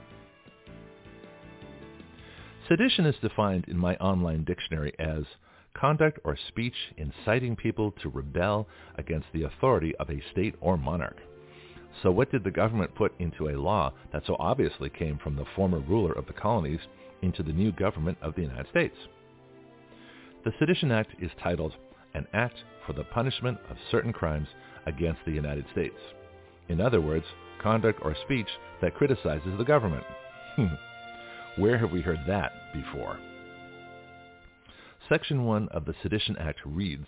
[2.68, 5.24] Sedition is defined in my online dictionary as
[5.74, 11.16] conduct or speech inciting people to rebel against the authority of a state or monarch.
[12.02, 15.44] So what did the government put into a law that so obviously came from the
[15.57, 16.81] former ruler of the colonies
[17.23, 18.97] into the new government of the United States?
[20.44, 21.74] The Sedition Act is titled
[22.15, 24.49] An Act for the Punishment of Certain Crimes
[24.86, 25.97] against the United States.
[26.68, 27.26] In other words,
[27.62, 28.49] conduct or speech
[28.81, 30.05] that criticizes the government.
[30.57, 30.75] Hmm.
[31.57, 33.18] Where have we heard that before?
[35.09, 37.07] Section 1 of the Sedition Act reads,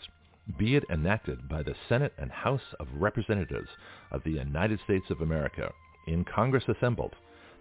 [0.58, 3.68] Be it enacted by the Senate and House of Representatives
[4.10, 5.72] of the United States of America
[6.06, 7.14] in Congress assembled,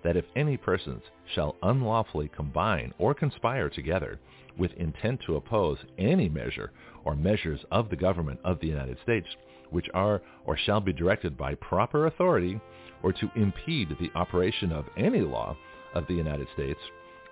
[0.03, 1.03] that if any persons
[1.35, 4.19] shall unlawfully combine or conspire together
[4.57, 6.71] with intent to oppose any measure
[7.05, 9.27] or measures of the government of the United States,
[9.71, 12.59] which are or shall be directed by proper authority,
[13.03, 15.57] or to impede the operation of any law
[15.95, 16.79] of the United States,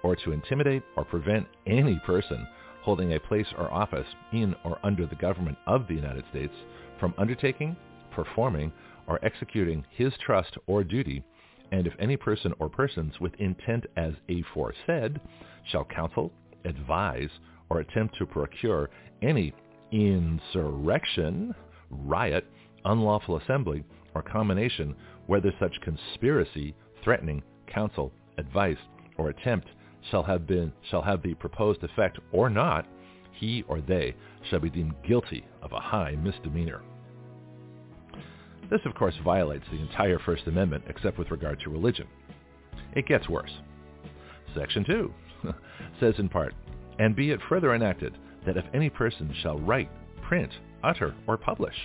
[0.03, 2.47] or to intimidate or prevent any person
[2.81, 6.53] holding a place or office in or under the government of the United States
[6.99, 7.75] from undertaking,
[8.11, 8.71] performing,
[9.07, 11.23] or executing his trust or duty,
[11.71, 15.19] and if any person or persons with intent as aforesaid
[15.71, 16.31] shall counsel,
[16.65, 17.29] advise,
[17.69, 18.89] or attempt to procure
[19.21, 19.53] any
[19.91, 21.53] insurrection,
[21.89, 22.45] riot,
[22.85, 23.83] unlawful assembly,
[24.15, 24.95] or combination,
[25.27, 28.77] whether such conspiracy, threatening, counsel, advice,
[29.17, 29.67] or attempt
[30.09, 32.87] shall have been shall have the proposed effect or not,
[33.33, 34.15] he or they
[34.49, 36.81] shall be deemed guilty of a high misdemeanor.
[38.69, 42.07] This, of course, violates the entire First Amendment except with regard to religion.
[42.95, 43.51] It gets worse.
[44.55, 45.13] Section 2
[45.99, 46.53] says in part,
[46.99, 49.89] And be it further enacted that if any person shall write,
[50.21, 50.51] print,
[50.83, 51.75] utter, or publish,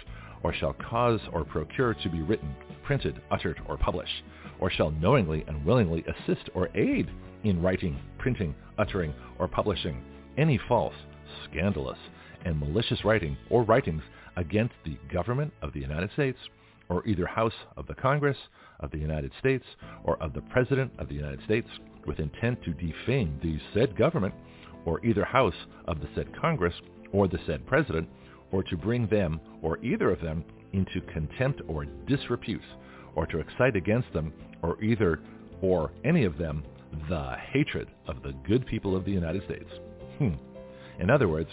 [0.43, 4.23] or shall cause or procure to be written, printed, uttered, or published,
[4.61, 7.09] or shall knowingly and willingly assist or aid
[7.43, 10.03] in writing, printing, uttering, or publishing
[10.37, 10.95] any false,
[11.51, 11.99] scandalous,
[12.45, 14.03] and malicious writing or writings
[14.37, 16.39] against the government of the United States
[16.89, 18.37] or either House of the Congress
[18.81, 19.65] of the United States
[20.05, 21.69] or of the President of the United States
[22.07, 24.35] with intent to defame the said government
[24.85, 25.55] or either House
[25.87, 26.75] of the said Congress
[27.13, 28.09] or the said President
[28.55, 32.63] or to bring them or either of them into contempt or disrepute
[33.17, 35.19] or to excite against them or either
[35.61, 36.63] or any of them
[37.09, 39.69] the hatred of the good people of the United States.
[40.19, 40.35] Hmm.
[41.01, 41.51] In other words,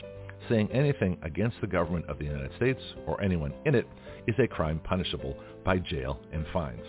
[0.48, 3.88] saying anything against the government of the United States or anyone in it
[4.28, 6.86] is a crime punishable by jail and fines.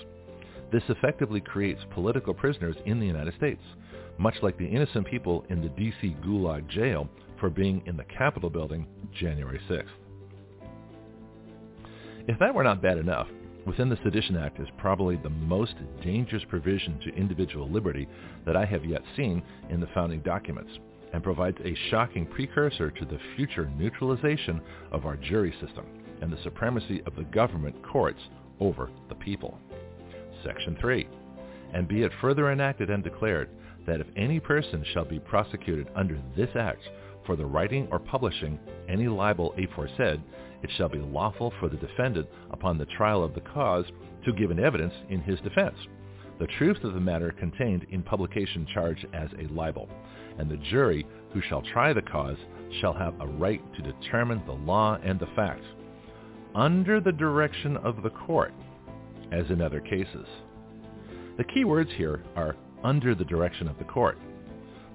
[0.71, 3.63] This effectively creates political prisoners in the United States,
[4.19, 6.15] much like the innocent people in the D.C.
[6.23, 7.09] Gulag jail
[7.41, 8.87] for being in the Capitol building
[9.19, 10.02] January 6th.
[12.29, 13.27] If that were not bad enough,
[13.67, 18.09] within the Sedition Act is probably the most dangerous provision to individual liberty
[18.47, 20.71] that I have yet seen in the founding documents
[21.13, 24.61] and provides a shocking precursor to the future neutralization
[24.93, 25.85] of our jury system
[26.21, 28.21] and the supremacy of the government courts
[28.61, 29.59] over the people.
[30.45, 31.09] Section 3.
[31.75, 33.49] And be it further enacted and declared
[33.87, 36.83] that if any person shall be prosecuted under this act
[37.27, 40.23] for the writing or publishing any libel aforesaid,
[40.63, 43.85] it shall be lawful for the defendant upon the trial of the cause
[44.25, 45.77] to give an evidence in his defense.
[46.39, 49.89] The truth of the matter contained in publication charged as a libel,
[50.39, 52.39] and the jury who shall try the cause
[52.81, 55.67] shall have a right to determine the law and the facts,
[56.55, 58.53] under the direction of the court,
[59.31, 60.27] as in other cases.
[61.39, 64.19] The key words here are under the direction of the court.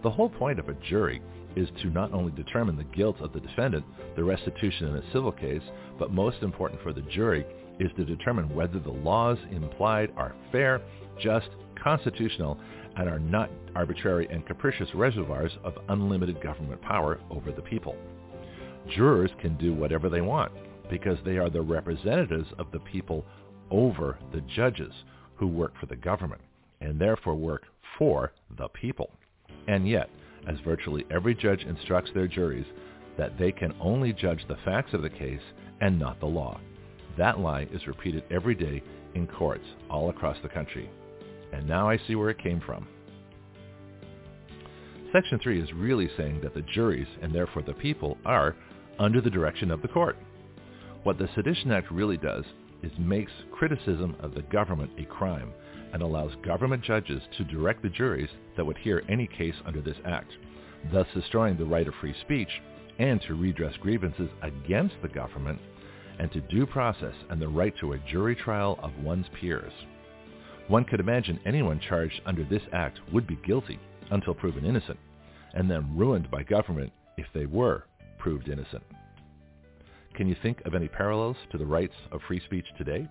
[0.04, 1.22] The whole point of a jury
[1.58, 3.84] is to not only determine the guilt of the defendant,
[4.16, 5.64] the restitution in a civil case,
[5.98, 7.44] but most important for the jury
[7.80, 10.82] is to determine whether the laws implied are fair,
[11.20, 11.50] just,
[11.84, 12.60] constitutional,
[12.96, 17.96] and are not arbitrary and capricious reservoirs of unlimited government power over the people.
[18.96, 20.52] Jurors can do whatever they want
[20.90, 23.26] because they are the representatives of the people
[23.72, 24.94] over the judges
[25.36, 26.42] who work for the government
[26.82, 27.64] and therefore work
[27.98, 29.10] for the people.
[29.68, 30.10] And yet,
[30.48, 32.66] as virtually every judge instructs their juries
[33.18, 35.42] that they can only judge the facts of the case
[35.82, 36.60] and not the law.
[37.18, 38.84] That lie is repeated every day
[39.16, 40.90] in courts all across the country.
[41.52, 42.88] And now I see where it came from.
[45.14, 48.56] Section 3 is really saying that the juries, and therefore the people, are
[49.00, 50.18] under the direction of the court.
[51.04, 52.44] What the Sedition Act really does
[52.84, 55.54] is makes criticism of the government a crime
[55.94, 59.98] and allows government judges to direct the juries that would hear any case under this
[60.06, 60.32] act,
[60.92, 62.50] thus destroying the right of free speech
[63.00, 65.60] and to redress grievances against the government
[66.20, 69.74] and to due process and the right to a jury trial of one's peers.
[70.68, 73.80] One could imagine anyone charged under this act would be guilty
[74.12, 75.00] until proven innocent,
[75.54, 77.86] and then ruined by government if they were
[78.18, 78.84] proved innocent.
[80.16, 83.08] Can you think of any parallels to the rights of free speech today?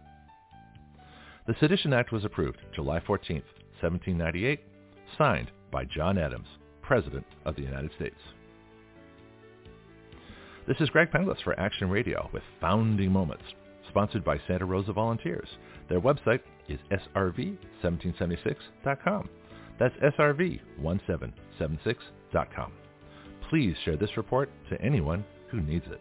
[1.46, 3.36] The Sedition Act was approved July 14,
[3.80, 4.58] 1798,
[5.16, 6.48] signed by John Adams,
[6.82, 8.16] President of the United States.
[10.66, 13.44] This is Greg Penglis for Action Radio with Founding Moments,
[13.88, 15.48] sponsored by Santa Rosa Volunteers.
[15.88, 16.80] Their website is
[17.14, 19.28] srv1776.com.
[19.78, 22.72] That's srv1776.com.
[23.48, 26.00] Please share this report to anyone who needs it.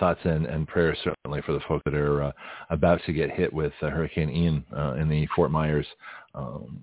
[0.00, 2.32] thoughts and, and prayers certainly for the folk that are uh,
[2.70, 5.86] about to get hit with uh, Hurricane Ian uh, in the Fort Myers
[6.34, 6.82] um,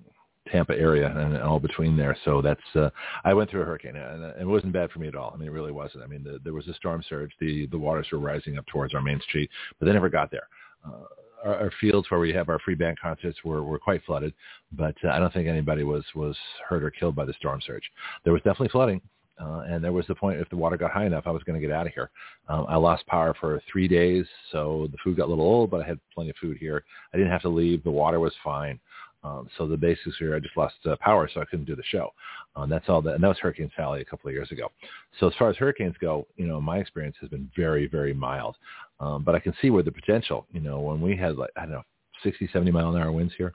[0.52, 2.18] Tampa area and all between there.
[2.24, 2.90] So that's uh,
[3.26, 5.32] I went through a hurricane and it wasn't bad for me at all.
[5.34, 6.04] I mean, it really wasn't.
[6.04, 7.32] I mean, the, there was a storm surge.
[7.40, 10.48] The the waters were rising up towards our main street, but they never got there.
[10.86, 11.06] Uh,
[11.44, 14.34] our, our fields where we have our free band concerts were, were quite flooded,
[14.72, 16.36] but uh, I don't think anybody was was
[16.68, 17.84] hurt or killed by the storm surge.
[18.24, 19.02] There was definitely flooding.
[19.40, 21.60] Uh, and there was the point if the water got high enough, I was going
[21.60, 22.10] to get out of here.
[22.50, 25.82] Um, I lost power for three days, so the food got a little old, but
[25.82, 26.84] I had plenty of food here.
[27.14, 27.84] I didn't have to leave.
[27.84, 28.80] The water was fine.
[29.24, 31.84] Um, so the basics here, I just lost uh, power, so I couldn't do the
[31.84, 32.14] show.
[32.56, 34.72] Um, that's all that, and that was Hurricane Sally a couple of years ago.
[35.20, 38.56] So as far as hurricanes go, you know, my experience has been very, very mild.
[39.00, 41.62] Um, but I can see where the potential, you know, when we had like I
[41.62, 41.84] don't know,
[42.24, 43.54] 60, 70 mile an hour winds here,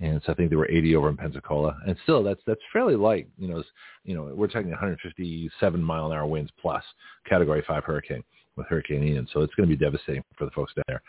[0.00, 2.96] and so I think there were 80 over in Pensacola, and still that's that's fairly
[2.96, 3.28] light.
[3.38, 3.62] You know,
[4.04, 6.84] you know, we're talking 157 mile an hour winds plus
[7.28, 8.24] Category Five hurricane
[8.56, 11.02] with Hurricane Ian, so it's going to be devastating for the folks down there.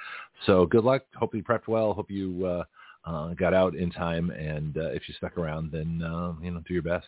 [0.45, 1.03] So good luck.
[1.15, 1.93] Hope you prepped well.
[1.93, 2.63] Hope you uh,
[3.09, 6.61] uh, got out in time, and uh, if you stuck around, then uh, you know
[6.67, 7.07] do your best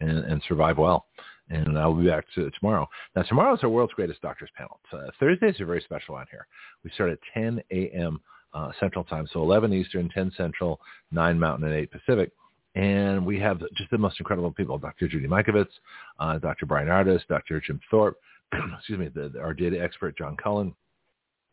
[0.00, 1.06] and, and survive well.
[1.48, 2.88] And I'll be back to tomorrow.
[3.16, 4.78] Now tomorrow is our world's greatest doctors panel.
[4.92, 6.46] Uh, Thursdays are very special on here.
[6.84, 8.20] We start at 10 a.m.
[8.52, 10.80] Uh, Central Time, so 11 Eastern, 10 Central,
[11.12, 12.32] 9 Mountain, and 8 Pacific.
[12.74, 15.08] And we have just the most incredible people: Dr.
[15.08, 15.70] Judy Mikovits,
[16.18, 16.66] uh, Dr.
[16.66, 17.60] Bryan Ardis, Dr.
[17.60, 18.16] Jim Thorp,
[18.78, 20.74] excuse me, the, our data expert John Cullen,